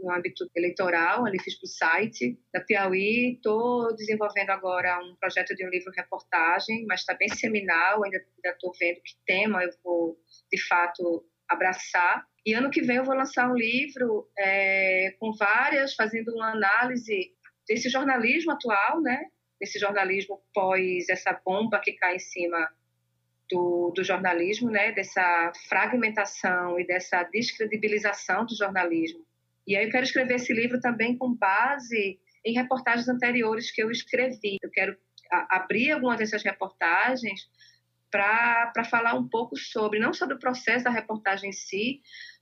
no 0.00 0.10
âmbito 0.10 0.48
eleitoral, 0.54 1.26
ali 1.26 1.38
fiz 1.42 1.58
para 1.58 1.66
o 1.66 1.68
site 1.68 2.38
da 2.52 2.60
Piauí. 2.60 3.34
Estou 3.34 3.94
desenvolvendo 3.94 4.50
agora 4.50 4.98
um 5.00 5.14
projeto 5.16 5.54
de 5.54 5.66
um 5.66 5.70
livro-reportagem, 5.70 6.86
mas 6.86 7.00
está 7.00 7.14
bem 7.14 7.28
seminal, 7.28 8.04
ainda 8.04 8.22
estou 8.44 8.72
vendo 8.78 9.00
que 9.02 9.14
tema 9.26 9.62
eu 9.62 9.70
vou, 9.82 10.18
de 10.50 10.60
fato, 10.66 11.24
abraçar. 11.48 12.24
E 12.46 12.54
ano 12.54 12.70
que 12.70 12.82
vem 12.82 12.96
eu 12.96 13.04
vou 13.04 13.14
lançar 13.14 13.50
um 13.50 13.54
livro 13.54 14.26
é, 14.38 15.14
com 15.18 15.32
várias, 15.32 15.94
fazendo 15.94 16.34
uma 16.34 16.52
análise 16.52 17.32
desse 17.68 17.90
jornalismo 17.90 18.52
atual, 18.52 19.02
né? 19.02 19.26
Nesse 19.60 19.78
jornalismo 19.78 20.40
pós 20.54 21.08
essa 21.08 21.32
bomba 21.44 21.80
que 21.80 21.92
cai 21.92 22.16
em 22.16 22.20
cima 22.20 22.68
do, 23.50 23.92
do, 23.94 24.04
jornalismo, 24.04 24.70
né, 24.70 24.92
dessa 24.92 25.52
fragmentação 25.68 26.78
e 26.78 26.86
dessa 26.86 27.22
descredibilização 27.24 28.44
do 28.44 28.54
jornalismo. 28.54 29.24
E 29.66 29.76
aí 29.76 29.86
eu 29.86 29.90
quero 29.90 30.04
escrever 30.04 30.34
esse 30.34 30.52
livro 30.52 30.80
também 30.80 31.16
com 31.16 31.34
base 31.34 32.18
em 32.44 32.52
reportagens 32.52 33.08
anteriores 33.08 33.70
que 33.70 33.82
eu 33.82 33.90
escrevi. 33.90 34.56
Eu 34.62 34.70
quero 34.70 34.96
abrir 35.30 35.92
algumas 35.92 36.18
dessas 36.18 36.42
reportagens 36.42 37.48
para 38.10 38.84
falar 38.84 39.14
um 39.14 39.28
pouco 39.28 39.56
sobre, 39.56 39.98
não 39.98 40.14
sobre 40.14 40.36
o 40.36 40.38
processo 40.38 40.84
da 40.84 40.90
reportagem 40.90 41.50
em 41.50 41.52
si, 41.52 42.00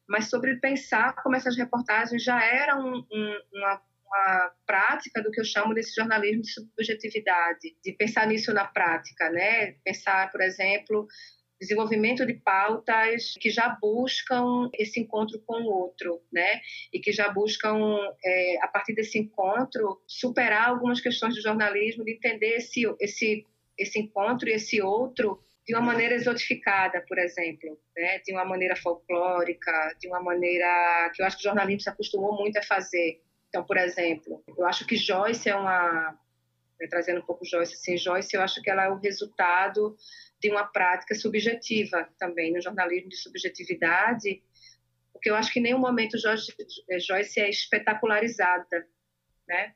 mas 0.09 0.31
sobre 0.31 0.57
pensar 0.57 1.15
como 1.17 1.35
essas 1.35 1.57
reportagens 1.57 2.23
já 2.23 2.43
eram 2.45 3.05
um, 3.11 3.41
uma 3.53 3.83
uma 4.07 4.53
prática 4.67 5.23
do 5.23 5.31
que 5.31 5.41
eu 5.41 5.45
chamo 5.45 5.75
desse 5.75 5.95
jornalismo 5.95 6.43
de 6.43 6.53
subjetividade, 6.53 7.77
de 7.85 7.93
pensar 7.93 8.27
nisso 8.27 8.53
na 8.53 8.65
prática, 8.65 9.31
né? 9.31 9.73
Pensar, 9.85 10.31
por 10.31 10.41
exemplo, 10.41 11.07
desenvolvimento 11.61 12.27
de 12.27 12.35
pautas 12.35 13.35
que 13.41 13.51
já 13.51 13.69
buscam 13.81 14.69
esse 14.75 15.01
encontro 15.01 15.41
com 15.47 15.63
o 15.63 15.71
outro, 15.71 16.21
né? 16.33 16.61
E 16.93 17.01
que 17.01 17.13
já 17.13 17.31
buscam, 17.31 17.99
é, 18.25 18.59
a 18.63 18.69
partir 18.69 18.95
desse 18.95 19.19
encontro, 19.19 20.01
superar 20.07 20.69
algumas 20.69 21.01
questões 21.01 21.35
do 21.35 21.43
jornalismo, 21.43 22.05
de 22.05 22.13
entender 22.13 22.57
esse, 22.57 22.83
esse, 23.01 23.47
esse 23.79 23.99
encontro 23.99 24.49
e 24.49 24.53
esse 24.53 24.81
outro 24.81 25.43
de 25.67 25.75
uma 25.75 25.83
maneira 25.83 26.15
exotificada, 26.15 27.05
por 27.09 27.19
exemplo, 27.19 27.77
né? 27.97 28.21
de 28.21 28.33
uma 28.33 28.45
maneira 28.45 28.77
folclórica, 28.77 29.97
de 29.99 30.07
uma 30.07 30.23
maneira 30.23 31.11
que 31.13 31.21
eu 31.21 31.27
acho 31.27 31.37
que 31.37 31.43
o 31.43 31.49
jornalismo 31.49 31.81
se 31.81 31.89
acostumou 31.89 32.37
muito 32.37 32.57
a 32.57 32.63
fazer, 32.63 33.21
então, 33.57 33.65
por 33.65 33.79
exemplo, 33.79 34.45
eu 34.55 34.67
acho 34.67 34.87
que 34.87 34.97
Joyce 34.97 35.49
é 35.49 35.57
uma, 35.57 36.11
né, 36.79 36.87
trazendo 36.89 37.21
um 37.21 37.25
pouco 37.25 37.43
Joyce, 37.43 37.73
assim, 37.73 37.97
Joyce, 37.97 38.37
eu 38.37 38.43
acho 38.43 38.61
que 38.61 38.69
ela 38.69 38.85
é 38.85 38.91
o 38.91 38.99
resultado 38.99 39.97
de 40.39 40.51
uma 40.51 40.67
prática 40.67 41.15
subjetiva 41.15 42.07
também, 42.19 42.53
no 42.53 42.61
jornalismo 42.61 43.09
de 43.09 43.17
subjetividade, 43.17 44.43
porque 45.11 45.31
eu 45.31 45.35
acho 45.35 45.51
que 45.51 45.59
em 45.59 45.63
nenhum 45.63 45.79
momento 45.79 46.19
Joyce, 46.19 46.55
Joyce 47.01 47.41
é 47.41 47.49
espetacularizada, 47.49 48.87
né? 49.49 49.75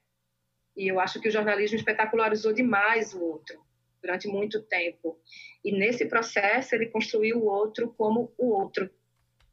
E 0.77 0.87
eu 0.87 1.01
acho 1.01 1.19
que 1.19 1.29
o 1.29 1.33
jornalismo 1.33 1.79
espetacularizou 1.79 2.53
demais 2.53 3.15
o 3.15 3.23
outro. 3.23 3.65
durante 4.03 4.29
muito 4.29 4.63
tempo. 4.63 5.19
E 5.65 5.73
nesse 5.73 6.07
processo 6.07 6.75
ele 6.75 6.87
construiu 6.87 7.39
o 7.39 7.47
outro 7.47 7.95
como 7.97 8.31
o 8.37 8.49
outro. 8.49 8.91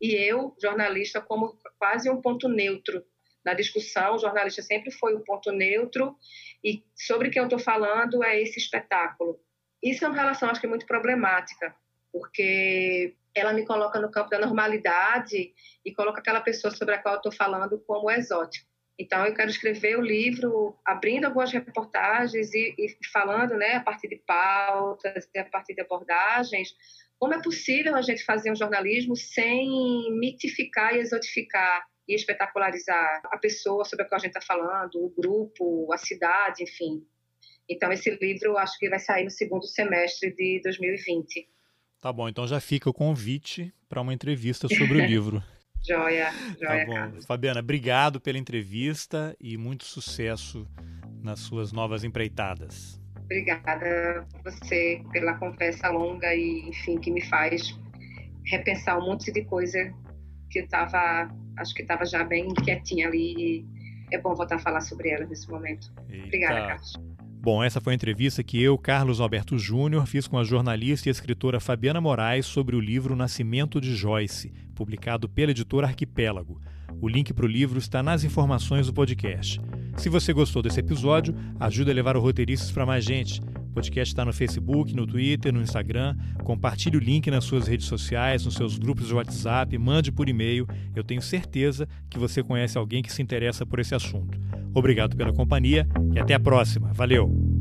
E 0.01 0.15
eu, 0.15 0.53
jornalista, 0.61 1.21
como 1.21 1.57
quase 1.77 2.09
um 2.09 2.21
ponto 2.21 2.49
neutro 2.49 3.05
na 3.43 3.53
discussão. 3.53 4.15
O 4.15 4.19
jornalista 4.19 4.61
sempre 4.61 4.91
foi 4.91 5.13
o 5.15 5.23
ponto 5.23 5.51
neutro 5.51 6.15
e 6.63 6.83
sobre 6.95 7.29
quem 7.29 7.41
eu 7.41 7.45
estou 7.47 7.59
falando 7.59 8.23
é 8.23 8.41
esse 8.41 8.59
espetáculo. 8.59 9.39
Isso 9.81 10.03
é 10.03 10.07
uma 10.07 10.17
relação, 10.17 10.49
acho 10.49 10.59
que, 10.59 10.67
muito 10.67 10.85
problemática, 10.85 11.75
porque 12.11 13.15
ela 13.35 13.53
me 13.53 13.65
coloca 13.65 13.99
no 13.99 14.09
campo 14.09 14.29
da 14.29 14.39
normalidade 14.39 15.53
e 15.85 15.93
coloca 15.93 16.19
aquela 16.19 16.41
pessoa 16.41 16.73
sobre 16.73 16.95
a 16.95 16.97
qual 16.97 17.15
eu 17.15 17.19
estou 17.19 17.31
falando 17.31 17.79
como 17.85 18.09
exótico. 18.09 18.67
Então, 18.99 19.23
eu 19.25 19.33
quero 19.35 19.51
escrever 19.51 19.95
o 19.97 20.01
livro 20.01 20.75
abrindo 20.83 21.25
algumas 21.25 21.51
reportagens 21.51 22.51
e, 22.55 22.73
e 22.79 22.97
falando, 23.13 23.55
né, 23.55 23.75
a 23.75 23.81
partir 23.81 24.07
de 24.07 24.15
pautas, 24.25 25.29
a 25.37 25.43
partir 25.43 25.75
de 25.75 25.81
abordagens, 25.81 26.73
como 27.19 27.33
é 27.33 27.41
possível 27.41 27.95
a 27.95 28.01
gente 28.01 28.23
fazer 28.23 28.51
um 28.51 28.55
jornalismo 28.55 29.15
sem 29.15 30.11
mitificar 30.19 30.95
e 30.95 30.99
exotificar 30.99 31.85
e 32.07 32.15
espetacularizar 32.15 33.21
a 33.25 33.37
pessoa 33.37 33.83
sobre 33.83 34.05
a 34.05 34.07
qual 34.07 34.17
a 34.17 34.23
gente 34.23 34.37
está 34.37 34.41
falando, 34.41 34.95
o 34.95 35.09
grupo, 35.09 35.91
a 35.91 35.97
cidade, 35.97 36.63
enfim. 36.63 37.05
Então, 37.69 37.91
esse 37.91 38.09
livro 38.21 38.57
acho 38.57 38.77
que 38.79 38.89
vai 38.89 38.99
sair 38.99 39.25
no 39.25 39.29
segundo 39.29 39.65
semestre 39.65 40.33
de 40.33 40.61
2020. 40.63 41.47
Tá 41.99 42.13
bom, 42.13 42.29
então 42.29 42.47
já 42.47 42.59
fica 42.59 42.89
o 42.89 42.93
convite 42.93 43.73
para 43.89 44.01
uma 44.01 44.13
entrevista 44.13 44.67
sobre 44.67 45.01
o 45.01 45.03
livro. 45.05 45.43
Joia, 45.85 46.31
joia. 46.59 46.79
Tá 46.79 46.85
bom. 46.85 46.93
Carlos. 46.93 47.25
Fabiana, 47.25 47.59
obrigado 47.59 48.21
pela 48.21 48.37
entrevista 48.37 49.35
e 49.39 49.57
muito 49.57 49.85
sucesso 49.85 50.67
nas 51.21 51.39
suas 51.39 51.71
novas 51.71 52.03
empreitadas. 52.03 53.01
Obrigada 53.25 54.25
a 54.33 54.49
você 54.49 55.03
pela 55.11 55.33
conversa 55.37 55.89
longa 55.89 56.33
e, 56.33 56.69
enfim, 56.69 56.97
que 56.97 57.11
me 57.11 57.21
faz 57.21 57.77
repensar 58.45 58.97
um 58.97 59.05
monte 59.05 59.31
de 59.31 59.43
coisa 59.43 59.93
que 60.49 60.59
estava, 60.59 61.29
acho 61.57 61.73
que 61.73 61.81
estava 61.81 62.05
já 62.05 62.23
bem 62.23 62.53
quietinha 62.53 63.07
ali. 63.07 63.65
é 64.11 64.19
bom 64.19 64.33
voltar 64.33 64.55
a 64.55 64.59
falar 64.59 64.81
sobre 64.81 65.09
ela 65.09 65.25
nesse 65.25 65.49
momento. 65.49 65.91
Eita. 66.09 66.25
Obrigada, 66.25 66.67
Carlos. 66.67 66.93
Bom, 67.39 67.63
essa 67.63 67.79
foi 67.79 67.93
a 67.93 67.95
entrevista 67.95 68.43
que 68.43 68.61
eu, 68.61 68.77
Carlos 68.77 69.21
Alberto 69.21 69.57
Júnior, 69.57 70.05
fiz 70.05 70.27
com 70.27 70.37
a 70.37 70.43
jornalista 70.43 71.07
e 71.07 71.11
escritora 71.11 71.59
Fabiana 71.59 72.01
Moraes 72.01 72.45
sobre 72.45 72.75
o 72.75 72.79
livro 72.79 73.15
Nascimento 73.15 73.79
de 73.79 73.95
Joyce, 73.95 74.51
publicado 74.75 75.29
pela 75.29 75.51
editora 75.51 75.87
Arquipélago. 75.87 76.59
O 76.99 77.07
link 77.07 77.31
para 77.33 77.45
o 77.45 77.47
livro 77.47 77.77
está 77.77 78.01
nas 78.01 78.23
informações 78.23 78.87
do 78.87 78.93
podcast. 78.93 79.61
Se 79.97 80.09
você 80.09 80.33
gostou 80.33 80.61
desse 80.61 80.79
episódio, 80.79 81.35
ajude 81.59 81.91
a 81.91 81.93
levar 81.93 82.17
o 82.17 82.19
Roteiristas 82.19 82.71
para 82.71 82.85
mais 82.85 83.05
gente. 83.05 83.39
Podcast 83.77 84.11
está 84.11 84.25
no 84.25 84.33
Facebook, 84.33 84.91
no 84.95 85.05
Twitter, 85.05 85.53
no 85.53 85.61
Instagram. 85.61 86.15
Compartilhe 86.43 86.97
o 86.97 86.99
link 86.99 87.29
nas 87.29 87.43
suas 87.43 87.67
redes 87.67 87.85
sociais, 87.85 88.43
nos 88.43 88.55
seus 88.55 88.75
grupos 88.75 89.05
de 89.05 89.13
WhatsApp, 89.13 89.77
mande 89.77 90.11
por 90.11 90.27
e-mail. 90.27 90.67
Eu 90.95 91.03
tenho 91.03 91.21
certeza 91.21 91.87
que 92.09 92.17
você 92.17 92.41
conhece 92.41 92.75
alguém 92.75 93.03
que 93.03 93.13
se 93.13 93.21
interessa 93.21 93.67
por 93.67 93.79
esse 93.79 93.93
assunto. 93.93 94.39
Obrigado 94.73 95.15
pela 95.15 95.31
companhia 95.31 95.87
e 96.11 96.17
até 96.17 96.33
a 96.33 96.39
próxima. 96.39 96.91
Valeu! 96.91 97.56